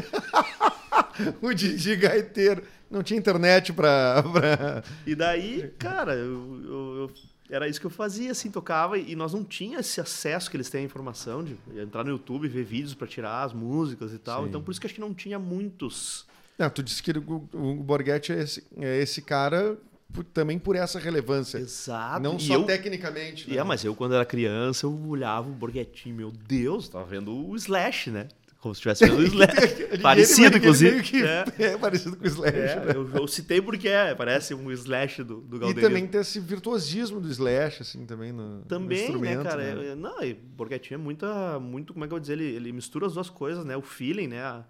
o 1.41 1.53
Didi 1.53 1.95
Gaiteiro. 1.95 2.63
Não 2.89 3.03
tinha 3.03 3.19
internet 3.19 3.71
pra... 3.71 4.23
pra... 4.23 4.83
E 5.05 5.13
daí, 5.15 5.71
cara, 5.77 6.13
eu, 6.15 6.61
eu- 6.63 6.95
eu- 6.97 7.11
era 7.51 7.67
isso 7.67 7.79
que 7.79 7.85
eu 7.87 7.91
fazia, 7.91 8.31
assim, 8.31 8.51
tocava 8.51 8.97
e 8.97 9.15
nós 9.15 9.33
não 9.33 9.43
tinha 9.43 9.79
esse 9.79 9.99
acesso 9.99 10.51
que 10.51 10.55
eles 10.57 10.69
têm 10.69 10.81
à 10.81 10.83
informação 10.83 11.43
de 11.43 11.57
entrar 11.77 12.03
no 12.03 12.11
YouTube, 12.11 12.47
ver 12.47 12.63
vídeos 12.63 12.93
pra 12.93 13.07
tirar 13.07 13.43
as 13.43 13.53
músicas 13.53 14.13
e 14.13 14.19
tal. 14.19 14.43
Sim. 14.43 14.49
Então 14.49 14.61
por 14.61 14.69
isso 14.71 14.79
que 14.79 14.85
acho 14.85 14.93
que 14.93 15.01
não 15.01 15.13
tinha 15.15 15.39
muitos. 15.39 16.27
Não, 16.59 16.69
tu 16.69 16.83
disse 16.83 17.01
que 17.01 17.11
o 17.11 17.47
o 17.53 17.75
Borghetti 17.75 18.33
é 18.33 18.41
esse, 18.43 18.63
é 18.77 19.01
esse 19.01 19.21
cara 19.23 19.77
por- 20.13 20.23
também 20.23 20.57
por 20.59 20.75
essa 20.75 20.99
relevância. 20.99 21.57
Exato. 21.57 22.21
Não 22.21 22.37
E 22.37 22.41
só 22.41 22.55
eu- 22.55 22.63
tecnicamente. 22.63 23.49
E 23.49 23.53
né? 23.55 23.59
é, 23.59 23.63
mas 23.63 23.83
eu, 23.83 23.95
quando 23.95 24.15
era 24.15 24.25
criança, 24.25 24.85
eu 24.85 25.07
olhava 25.07 25.47
o 25.49 25.53
Borghetti, 25.53 26.11
meu 26.11 26.31
Deus, 26.31 26.89
tava 26.89 27.05
vendo 27.05 27.31
o 27.33 27.55
Slash, 27.55 28.09
né? 28.11 28.27
Como 28.61 28.75
se 28.75 28.79
estivesse 28.79 29.05
vendo 29.05 29.19
o 29.19 29.23
Slash. 29.25 29.99
Parecido, 30.01 30.47
ele 30.47 30.57
inclusive. 30.57 31.01
que 31.01 31.23
É. 31.23 31.45
é. 31.59 31.77
parecido 31.77 32.17
com 32.17 32.23
o 32.25 32.27
Slash. 32.27 32.57
É, 32.57 32.75
né? 32.85 32.93
eu, 32.93 33.09
eu 33.15 33.27
citei 33.27 33.61
porque 33.61 33.87
é, 33.87 34.13
parece 34.13 34.53
um 34.53 34.69
Slash 34.71 35.23
do, 35.23 35.37
do 35.39 35.55
E 35.55 35.59
Galderiano. 35.59 35.81
também 35.95 36.05
tem 36.07 36.19
esse 36.19 36.41
virtuosismo 36.41 37.21
do 37.21 37.29
Slash, 37.29 37.83
assim, 37.83 38.05
também 38.05 38.33
no, 38.33 38.57
no 38.57 38.65
Também, 38.65 38.97
né, 38.97 39.03
instrumento, 39.05 39.43
cara? 39.43 39.75
né? 39.75 39.91
É- 39.91 39.95
Não, 39.95 40.21
e 40.21 40.33
Borghetti 40.33 40.93
é 40.93 40.97
muita, 40.97 41.57
muito, 41.59 41.93
como 41.93 42.03
é 42.03 42.07
que 42.07 42.11
eu 42.13 42.17
vou 42.17 42.19
dizer, 42.19 42.33
ele, 42.33 42.53
ele 42.53 42.71
mistura 42.73 43.05
as 43.07 43.13
duas 43.13 43.29
coisas, 43.29 43.63
né? 43.63 43.77
O 43.77 43.81
feeling, 43.81 44.27
né? 44.27 44.41
A, 44.43 44.65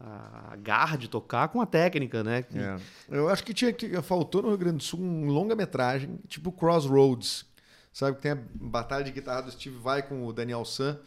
a 0.00 0.56
garra 0.56 0.96
de 0.96 1.08
tocar 1.08 1.48
com 1.48 1.60
a 1.60 1.66
técnica, 1.66 2.24
né? 2.24 2.42
Que- 2.42 2.58
É. 2.58 2.76
Eu 3.10 3.28
acho 3.28 3.44
que 3.44 3.52
tinha 3.54 3.72
que 3.72 4.00
faltou 4.02 4.42
no 4.42 4.48
Rio 4.48 4.58
Grande 4.58 4.78
do 4.78 4.82
Sul 4.82 5.00
um 5.00 5.26
longa-metragem, 5.26 6.18
tipo 6.28 6.50
Crossroads. 6.50 7.44
Sabe 7.92 8.16
que 8.16 8.22
tem 8.22 8.32
a 8.32 8.38
batalha 8.54 9.04
de 9.04 9.12
guitarra 9.12 9.42
do 9.42 9.50
Steve 9.52 9.76
Vai 9.76 10.02
com 10.02 10.26
o 10.26 10.32
Daniel 10.32 10.64
San. 10.64 10.98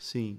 Sim. 0.00 0.38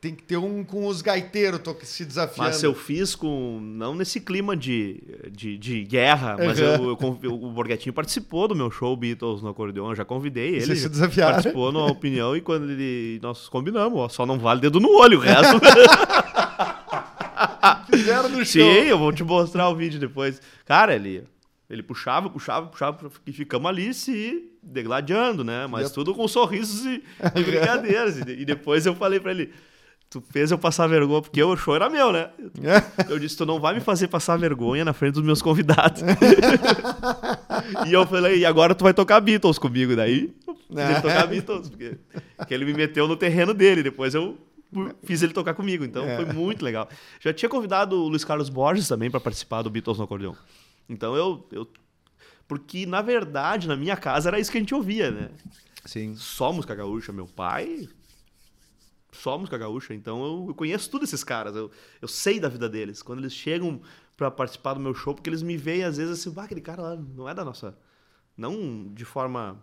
Tem 0.00 0.14
que 0.14 0.22
ter 0.22 0.38
um 0.38 0.64
com 0.64 0.86
os 0.86 1.02
gaiteiros 1.02 1.60
se 1.82 2.06
desafiando. 2.06 2.48
Mas 2.48 2.62
eu 2.62 2.74
fiz 2.74 3.14
com. 3.14 3.58
Não 3.60 3.94
nesse 3.94 4.18
clima 4.18 4.56
de, 4.56 5.02
de, 5.30 5.58
de 5.58 5.84
guerra, 5.84 6.36
mas 6.38 6.58
Uhum. 6.58 6.64
eu, 6.64 6.98
eu 7.22 7.34
o 7.34 7.50
Borghetinho 7.50 7.92
participou 7.92 8.48
do 8.48 8.54
meu 8.56 8.70
show 8.70 8.96
Beatles 8.96 9.42
no 9.42 9.48
acordeon. 9.50 9.90
Eu 9.90 9.94
já 9.96 10.04
convidei 10.04 10.54
ele. 10.54 10.60
Vocês 10.64 10.78
se 10.80 10.88
desafiaram? 10.88 11.34
Participou 11.34 11.70
na 11.70 11.84
opinião 11.84 12.34
e 12.34 12.40
quando 12.40 12.70
ele. 12.70 13.18
Nós 13.22 13.46
combinamos, 13.50 13.98
ó, 13.98 14.08
só 14.08 14.24
não 14.24 14.38
vale 14.38 14.62
dedo 14.62 14.80
no 14.80 14.88
olho, 14.96 15.18
o 15.18 15.20
resto. 15.20 15.60
Fizeram 17.90 18.28
no 18.28 18.44
show. 18.44 18.72
Sim, 18.72 18.88
eu 18.88 18.98
vou 18.98 19.12
te 19.12 19.22
mostrar 19.24 19.68
o 19.68 19.76
vídeo 19.76 19.98
depois. 19.98 20.40
Cara, 20.64 20.94
ele, 20.94 21.24
ele 21.68 21.82
puxava, 21.82 22.28
puxava, 22.28 22.66
puxava 22.66 23.10
e 23.26 23.32
ficamos 23.32 23.68
ali 23.68 23.92
se 23.94 24.50
degladiando, 24.62 25.44
né? 25.44 25.66
Mas 25.66 25.90
tudo 25.90 26.14
com 26.14 26.26
sorrisos 26.26 26.84
e, 26.84 27.02
e 27.36 27.42
brincadeiras. 27.42 28.18
e, 28.18 28.44
depois 28.44 28.86
eu 28.86 28.94
falei 28.94 29.20
pra 29.20 29.30
ele. 29.30 29.52
Tu 30.08 30.20
fez 30.20 30.50
eu 30.50 30.58
passar 30.58 30.88
vergonha, 30.88 31.22
porque 31.22 31.40
o 31.40 31.56
show 31.56 31.76
era 31.76 31.88
meu, 31.88 32.12
né? 32.12 32.30
Eu 33.08 33.16
disse, 33.16 33.36
tu 33.36 33.46
não 33.46 33.60
vai 33.60 33.74
me 33.74 33.80
fazer 33.80 34.08
passar 34.08 34.36
vergonha 34.36 34.84
na 34.84 34.92
frente 34.92 35.14
dos 35.14 35.22
meus 35.22 35.40
convidados. 35.40 36.02
e 37.86 37.92
eu 37.92 38.04
falei, 38.08 38.38
e 38.38 38.44
agora 38.44 38.74
tu 38.74 38.82
vai 38.82 38.92
tocar 38.92 39.20
Beatles 39.20 39.56
comigo. 39.56 39.94
Daí, 39.94 40.34
eu 40.48 40.56
fiz 40.56 40.90
ele 40.90 41.00
tocar 41.00 41.28
Beatles, 41.28 41.68
porque, 41.68 41.96
porque 42.36 42.52
ele 42.52 42.64
me 42.64 42.74
meteu 42.74 43.06
no 43.06 43.14
terreno 43.14 43.54
dele. 43.54 43.84
Depois 43.84 44.12
eu 44.12 44.36
fiz 45.02 45.22
ele 45.22 45.32
tocar 45.32 45.54
comigo. 45.54 45.84
Então 45.84 46.04
É. 46.04 46.16
foi 46.16 46.24
muito 46.32 46.64
legal. 46.64 46.88
Já 47.20 47.32
tinha 47.32 47.48
convidado 47.48 47.96
o 47.96 48.08
Luiz 48.08 48.24
Carlos 48.24 48.48
Borges 48.48 48.86
também 48.88 49.10
para 49.10 49.20
participar 49.20 49.62
do 49.62 49.70
Beatles 49.70 49.98
no 49.98 50.04
acordeão. 50.04 50.36
Então 50.88 51.14
eu, 51.16 51.46
eu. 51.52 51.68
Porque, 52.48 52.84
na 52.86 53.00
verdade, 53.00 53.68
na 53.68 53.76
minha 53.76 53.96
casa 53.96 54.28
era 54.28 54.40
isso 54.40 54.50
que 54.50 54.58
a 54.58 54.60
gente 54.60 54.74
ouvia, 54.74 55.10
né? 55.10 55.30
Sim. 55.84 56.14
Só 56.16 56.52
música 56.52 56.74
gaúcha. 56.74 57.12
Meu 57.12 57.26
pai. 57.26 57.88
Só 59.12 59.36
música 59.38 59.58
gaúcha. 59.58 59.94
Então 59.94 60.24
eu, 60.24 60.44
eu 60.48 60.54
conheço 60.54 60.90
todos 60.90 61.08
esses 61.08 61.22
caras. 61.24 61.54
Eu, 61.54 61.70
eu 62.00 62.08
sei 62.08 62.38
da 62.40 62.48
vida 62.48 62.68
deles. 62.68 63.02
Quando 63.02 63.20
eles 63.20 63.32
chegam 63.32 63.80
para 64.16 64.30
participar 64.30 64.74
do 64.74 64.80
meu 64.80 64.94
show, 64.94 65.14
porque 65.14 65.30
eles 65.30 65.42
me 65.42 65.56
veem 65.56 65.84
às 65.84 65.96
vezes 65.96 66.18
assim, 66.20 66.30
bah, 66.30 66.44
aquele 66.44 66.60
cara 66.60 66.82
lá 66.82 66.96
não 66.96 67.28
é 67.28 67.34
da 67.34 67.44
nossa. 67.44 67.76
Não 68.36 68.88
de 68.92 69.04
forma 69.04 69.62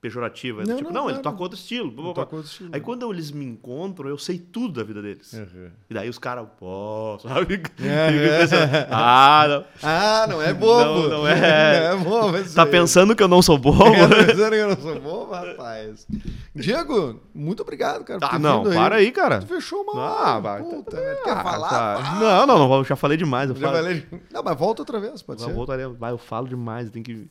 pejorativa. 0.00 0.64
Não, 0.64 0.76
tipo, 0.76 0.92
não, 0.92 1.02
não, 1.04 1.10
ele 1.10 1.18
toca 1.18 1.42
outro 1.42 1.58
estilo. 1.58 1.90
blá, 1.90 2.12
blá, 2.14 2.24
blá. 2.24 2.40
estilo. 2.40 2.70
Aí 2.72 2.80
quando 2.80 3.10
eles 3.12 3.30
me 3.30 3.44
encontram, 3.44 4.08
eu 4.08 4.16
sei 4.18 4.38
tudo 4.38 4.74
da 4.74 4.84
vida 4.84 5.02
deles. 5.02 5.32
Uhum. 5.32 5.70
E 5.90 5.94
daí 5.94 6.08
os 6.08 6.18
caras, 6.18 6.46
pô, 6.58 7.18
sabe? 7.20 7.58
Pensando, 7.76 8.86
ah, 8.90 9.46
não. 9.48 9.64
Ah, 9.82 10.26
não 10.28 10.42
é 10.42 10.54
bobo. 10.54 11.08
Não, 11.08 11.08
não 11.08 11.28
é. 11.28 11.38
Não 11.94 12.00
é 12.00 12.04
bobo. 12.04 12.54
Tá 12.54 12.64
pensando 12.66 13.14
que 13.16 13.22
eu 13.22 13.28
não 13.28 13.42
sou 13.42 13.58
bobo? 13.58 13.82
É, 13.86 14.06
tá 14.08 14.24
pensando 14.26 14.50
que 14.50 14.56
eu 14.56 14.68
não 14.68 14.76
sou 14.80 15.00
bobo, 15.00 15.32
rapaz. 15.32 16.06
Diego, 16.54 17.20
muito 17.34 17.62
obrigado, 17.62 18.04
cara. 18.04 18.20
Ah, 18.22 18.38
não, 18.38 18.64
para 18.64 18.96
aí, 18.96 19.10
cara. 19.10 19.40
Tu 19.40 19.46
fechou 19.46 19.82
uma 19.82 20.00
Ah, 20.00 20.30
hora. 20.32 20.40
vai. 20.40 20.62
Puta, 20.62 20.96
merda. 20.96 21.22
Quer 21.24 21.30
Ah, 21.32 21.42
falar? 21.42 21.68
tá. 21.68 22.18
Não, 22.20 22.46
não, 22.46 22.68
não, 22.68 22.84
já 22.84 22.96
falei 22.96 23.16
demais. 23.16 23.50
Eu 23.50 23.56
Já 23.56 23.66
falo, 23.68 23.78
falei. 23.82 24.06
Não, 24.32 24.42
mas 24.42 24.56
volta 24.58 24.82
outra 24.82 25.00
vez, 25.00 25.22
pode 25.22 25.40
Não, 25.40 25.48
ser. 25.48 25.54
voltaremos. 25.54 25.98
Vai, 25.98 26.12
eu 26.12 26.18
falo 26.18 26.48
demais, 26.48 26.90
tem 26.90 27.02
que. 27.02 27.28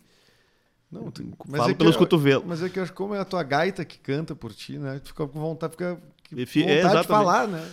Não, 0.91 1.11
tem... 1.11 1.31
Falo 1.55 1.75
pelos 1.75 1.95
eu- 1.95 1.99
cotovelos. 1.99 2.45
Mas 2.47 2.63
é 2.63 2.69
que 2.69 2.79
eu 2.79 2.83
acho 2.83 2.91
que 2.91 2.97
como 2.97 3.13
é 3.13 3.19
a 3.19 3.25
tua 3.25 3.43
gaita 3.43 3.83
que 3.83 3.97
canta 3.99 4.33
por 4.35 4.53
ti, 4.53 4.77
né? 4.77 4.99
Tu 5.03 5.09
fica 5.09 5.27
com 5.27 5.39
vontade, 5.39 5.73
fica 5.73 5.95
com 5.95 6.45
fi- 6.45 6.63
vontade 6.63 6.97
é, 6.97 7.01
de 7.01 7.07
falar, 7.07 7.47
né? 7.47 7.65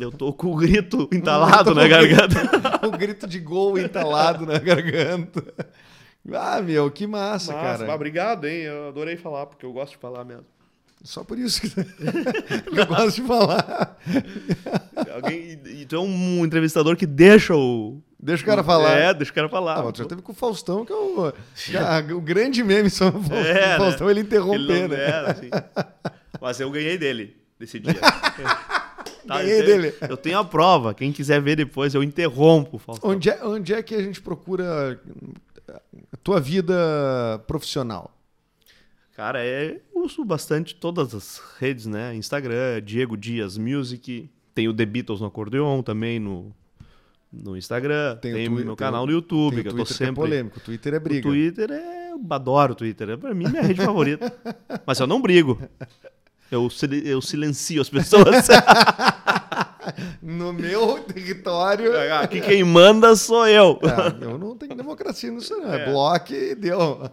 Eu 0.00 0.10
tô 0.10 0.32
com 0.32 0.50
o 0.52 0.56
grito 0.56 1.08
entalado 1.12 1.74
na 1.74 1.86
garganta. 1.86 2.40
o 2.86 2.90
grito 2.92 3.26
de 3.26 3.38
gol 3.38 3.78
entalado 3.78 4.46
na 4.46 4.58
garganta. 4.58 5.44
Ah, 6.32 6.60
meu, 6.60 6.90
que 6.90 7.06
massa, 7.06 7.52
Nossa, 7.52 7.64
cara. 7.64 7.86
mas 7.86 7.94
obrigado, 7.94 8.46
hein? 8.46 8.62
Eu 8.62 8.88
adorei 8.88 9.16
falar, 9.16 9.46
porque 9.46 9.64
eu 9.64 9.72
gosto 9.72 9.92
de 9.92 9.98
falar 9.98 10.24
mesmo. 10.24 10.44
Só 11.02 11.22
por 11.22 11.38
isso 11.38 11.60
que 11.60 11.68
eu 12.76 12.86
gosto 12.86 13.20
de 13.20 13.26
falar. 13.26 13.96
Alguém, 15.14 15.60
e, 15.64 15.82
e 15.82 15.86
tu 15.86 15.96
é 15.96 16.00
um 16.00 16.44
entrevistador 16.44 16.96
que 16.96 17.06
deixa 17.06 17.54
o. 17.54 18.02
Deixa 18.20 18.42
o 18.42 18.46
cara 18.46 18.64
falar. 18.64 18.92
É, 18.96 19.14
deixa 19.14 19.30
o 19.30 19.34
cara 19.34 19.48
falar. 19.48 19.76
Ah, 19.78 19.82
mas 19.84 19.92
tu 19.92 19.98
já 19.98 20.04
teve 20.06 20.22
com 20.22 20.32
o 20.32 20.34
Faustão, 20.34 20.84
que 20.84 20.92
é 20.92 20.96
o, 20.96 21.28
é 21.28 22.12
o 22.12 22.20
grande 22.20 22.64
meme 22.64 22.90
sobre 22.90 23.20
o 23.20 23.22
Faustão. 23.22 23.46
É, 23.46 23.74
o 23.74 23.78
Faustão 23.78 24.10
ele 24.10 24.20
Ele 24.20 24.26
interromper, 24.26 24.88
não 24.88 24.96
né? 24.96 25.04
era, 25.04 25.30
assim. 25.32 25.50
Mas 26.40 26.58
eu 26.60 26.70
ganhei 26.70 26.98
dele 26.98 27.36
nesse 27.58 27.78
dia. 27.78 27.94
Tá, 29.26 29.42
Ganhei 29.42 29.60
eu 29.60 29.64
tenho- 29.66 29.82
dele. 29.82 29.94
Eu 30.08 30.16
tenho 30.16 30.38
a 30.38 30.44
prova. 30.44 30.94
Quem 30.94 31.12
quiser 31.12 31.38
ver 31.42 31.54
depois, 31.54 31.94
eu 31.94 32.02
interrompo 32.02 32.76
o 32.76 32.78
Faustão. 32.78 33.10
Onde 33.10 33.28
é, 33.28 33.44
onde 33.44 33.74
é 33.74 33.82
que 33.82 33.94
a 33.94 34.00
gente 34.02 34.22
procura 34.22 34.98
a 36.10 36.16
tua 36.24 36.40
vida 36.40 36.74
profissional? 37.46 38.10
Cara, 39.14 39.44
é, 39.44 39.82
eu 39.94 40.02
uso 40.02 40.24
bastante 40.24 40.74
todas 40.74 41.14
as 41.14 41.42
redes, 41.58 41.84
né? 41.84 42.14
Instagram, 42.14 42.80
Diego 42.82 43.18
Dias 43.18 43.58
Music. 43.58 44.30
Tem 44.54 44.66
o 44.66 44.72
The 44.72 44.86
Beatles 44.86 45.20
no 45.20 45.26
acordeon 45.26 45.82
também 45.82 46.18
no, 46.18 46.54
no 47.32 47.56
Instagram. 47.56 48.16
Tem 48.16 48.32
Tem, 48.32 48.48
o 48.48 48.52
o 48.52 48.54
Twi- 48.56 48.64
meu 48.64 48.76
canal 48.76 49.02
o- 49.04 49.06
no 49.06 49.12
YouTube, 49.12 49.54
Tem 49.56 49.62
que 49.64 49.68
o 49.68 49.72
eu 49.72 49.76
tô 49.76 49.84
Twitter 49.84 49.96
que 49.96 50.02
é 50.02 50.06
sempre. 50.06 50.20
polêmico, 50.22 50.58
o 50.58 50.60
Twitter 50.62 50.94
é 50.94 50.96
O 50.96 51.00
briga. 51.00 51.22
Twitter 51.28 51.70
é. 51.70 51.98
Eu 52.12 52.20
adoro 52.30 52.72
o 52.72 52.76
Twitter. 52.76 53.10
É 53.10 53.16
pra 53.16 53.34
mim 53.34 53.46
minha 53.48 53.62
rede 53.62 53.80
favorita. 53.82 54.32
Mas 54.86 54.98
eu 54.98 55.06
não 55.06 55.20
brigo. 55.22 55.60
Eu, 56.50 56.68
eu 57.04 57.20
silencio 57.20 57.80
as 57.82 57.88
pessoas. 57.90 58.48
No 60.20 60.52
meu 60.52 60.98
território. 61.04 61.92
Aqui 62.20 62.40
quem 62.42 62.62
manda 62.62 63.16
sou 63.16 63.46
eu. 63.46 63.78
É, 63.82 64.24
eu 64.24 64.36
não 64.36 64.54
tenho 64.56 64.74
democracia 64.74 65.30
nisso, 65.30 65.56
não. 65.56 65.72
É, 65.72 65.82
É. 65.82 65.90
bloco 65.90 66.32
e 66.34 66.54
deu. 66.54 67.10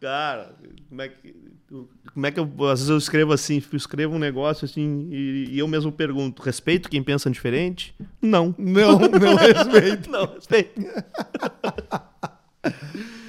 Cara, 0.00 0.52
como 0.88 1.00
é 1.02 1.08
que. 1.08 1.34
Como 1.68 2.26
é 2.26 2.30
que 2.30 2.40
eu. 2.40 2.50
Às 2.66 2.80
vezes 2.80 2.88
eu 2.88 2.96
escrevo 2.96 3.32
assim, 3.32 3.62
eu 3.70 3.76
escrevo 3.76 4.14
um 4.14 4.18
negócio 4.18 4.64
assim, 4.64 5.08
e, 5.10 5.48
e 5.50 5.58
eu 5.58 5.68
mesmo 5.68 5.92
pergunto: 5.92 6.42
respeito 6.42 6.88
quem 6.88 7.02
pensa 7.02 7.30
diferente? 7.30 7.94
Não. 8.22 8.54
Não, 8.56 8.98
não 8.98 9.36
respeito. 9.36 10.10
Não, 10.10 10.26
respeito. 10.26 10.80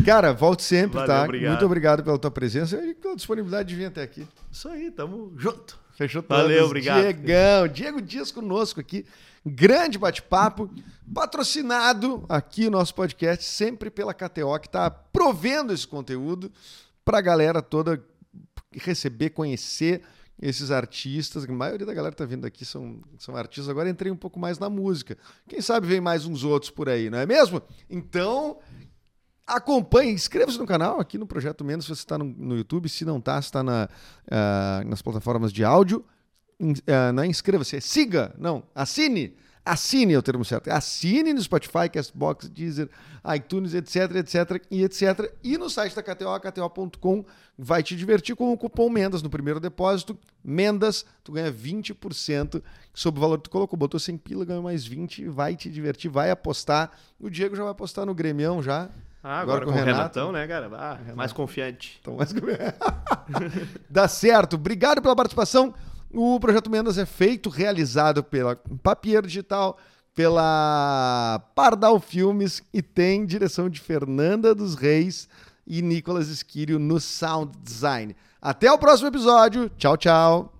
Cara, 0.05 0.33
volte 0.33 0.63
sempre, 0.63 0.95
Valeu, 0.99 1.07
tá? 1.07 1.23
obrigado. 1.23 1.51
Muito 1.51 1.65
obrigado 1.65 2.03
pela 2.03 2.17
tua 2.17 2.31
presença 2.31 2.77
e 2.83 2.95
pela 2.95 3.15
disponibilidade 3.15 3.69
de 3.69 3.75
vir 3.75 3.85
até 3.85 4.01
aqui. 4.01 4.25
Isso 4.51 4.67
aí, 4.69 4.89
tamo 4.89 5.33
junto. 5.37 5.77
Fechou 5.95 6.23
Valeu, 6.27 6.47
todas. 6.47 6.65
obrigado. 6.65 7.01
Diegão, 7.01 7.67
Diego 7.67 8.01
Dias 8.01 8.31
conosco 8.31 8.79
aqui. 8.79 9.05
Grande 9.45 9.97
bate-papo, 9.97 10.69
patrocinado 11.13 12.25
aqui 12.27 12.67
o 12.67 12.71
nosso 12.71 12.95
podcast, 12.95 13.43
sempre 13.43 13.89
pela 13.89 14.13
KTO, 14.13 14.57
que 14.59 14.67
está 14.67 14.89
provendo 14.89 15.73
esse 15.73 15.87
conteúdo 15.87 16.51
para 17.03 17.17
a 17.19 17.21
galera 17.21 17.61
toda 17.61 18.03
receber, 18.71 19.31
conhecer 19.31 20.01
esses 20.41 20.71
artistas, 20.71 21.43
a 21.43 21.51
maioria 21.51 21.85
da 21.85 21.93
galera 21.93 22.13
que 22.13 22.17
tá 22.17 22.25
vindo 22.25 22.45
aqui 22.45 22.63
são, 22.63 23.01
são 23.17 23.35
artistas. 23.35 23.69
Agora 23.69 23.89
entrei 23.89 24.11
um 24.11 24.15
pouco 24.15 24.39
mais 24.39 24.57
na 24.57 24.69
música. 24.69 25.17
Quem 25.47 25.61
sabe 25.61 25.85
vem 25.85 25.99
mais 25.99 26.25
uns 26.25 26.43
outros 26.43 26.71
por 26.71 26.87
aí, 26.87 27.09
não 27.09 27.17
é 27.17 27.25
mesmo? 27.25 27.61
Então, 27.89 28.57
acompanhe, 29.45 30.13
inscreva-se 30.13 30.57
no 30.57 30.65
canal 30.65 30.99
aqui 30.99 31.17
no 31.17 31.27
Projeto 31.27 31.65
Menos 31.65 31.85
se 31.85 31.89
você 31.89 32.01
está 32.01 32.17
no, 32.17 32.23
no, 32.23 32.55
YouTube. 32.55 32.87
Se 32.87 33.03
não 33.03 33.17
está, 33.17 33.37
está 33.37 33.61
na, 33.61 33.89
uh, 34.27 34.87
nas 34.87 35.01
plataformas 35.01 35.51
de 35.51 35.63
áudio. 35.63 36.05
In, 36.57 36.71
uh, 36.71 37.11
não 37.13 37.23
é 37.23 37.27
inscreva-se, 37.27 37.75
é 37.75 37.79
siga, 37.79 38.35
não, 38.37 38.63
assine 38.75 39.35
Assine 39.71 40.13
é 40.13 40.17
o 40.17 40.21
termo 40.21 40.43
certo. 40.43 40.67
Assine 40.69 41.31
no 41.31 41.41
Spotify, 41.41 41.89
Castbox, 41.91 42.49
Deezer, 42.49 42.89
iTunes, 43.35 43.73
etc, 43.73 44.15
etc 44.15 44.65
e 44.71 44.83
etc. 44.83 45.31
E 45.43 45.57
no 45.57 45.69
site 45.69 45.95
da 45.95 46.01
KTO, 46.01 46.39
kto.com, 46.39 47.23
vai 47.57 47.83
te 47.83 47.95
divertir 47.95 48.35
com 48.35 48.51
o 48.51 48.57
cupom 48.57 48.89
MENDAS 48.89 49.21
no 49.21 49.29
primeiro 49.29 49.59
depósito. 49.59 50.17
MENDAS, 50.43 51.05
tu 51.23 51.33
ganha 51.33 51.51
20% 51.51 52.63
sobre 52.93 53.19
o 53.19 53.21
valor 53.21 53.37
que 53.37 53.43
tu 53.43 53.51
colocou. 53.51 53.77
Botou 53.77 53.99
100 53.99 54.17
pila, 54.17 54.43
ganhou 54.43 54.63
mais 54.63 54.85
20, 54.85 55.27
vai 55.27 55.55
te 55.55 55.69
divertir, 55.69 56.09
vai 56.09 56.31
apostar. 56.31 56.91
O 57.19 57.29
Diego 57.29 57.55
já 57.55 57.63
vai 57.63 57.71
apostar 57.71 58.05
no 58.05 58.15
Grêmio 58.15 58.63
já. 58.63 58.89
Ah, 59.21 59.41
agora, 59.41 59.41
agora 59.41 59.65
com, 59.65 59.71
com 59.71 59.77
o 59.77 59.79
Renato, 59.79 59.97
Renatão, 59.97 60.31
né, 60.31 60.47
cara? 60.47 60.69
Ah, 60.73 60.93
Renato. 60.95 61.17
mais 61.17 61.33
confiante. 61.33 61.99
Então, 62.01 62.15
mais... 62.15 62.33
Dá 63.89 64.07
certo. 64.07 64.55
Obrigado 64.55 65.01
pela 65.01 65.15
participação. 65.15 65.73
O 66.11 66.39
Projeto 66.39 66.69
Mendas 66.69 66.97
é 66.97 67.05
feito, 67.05 67.49
realizado 67.49 68.23
pela 68.23 68.55
Papier 68.81 69.21
Digital, 69.25 69.77
pela 70.15 71.41
Pardal 71.55 71.99
Filmes 71.99 72.63
e 72.73 72.81
tem 72.81 73.25
direção 73.25 73.69
de 73.69 73.79
Fernanda 73.79 74.55
dos 74.55 74.75
Reis 74.75 75.29
e 75.65 75.81
Nicolas 75.81 76.27
Esquírio 76.29 76.79
no 76.79 76.99
Sound 76.99 77.55
Design. 77.63 78.15
Até 78.41 78.71
o 78.71 78.77
próximo 78.77 79.07
episódio. 79.07 79.69
Tchau, 79.77 79.95
tchau. 79.95 80.58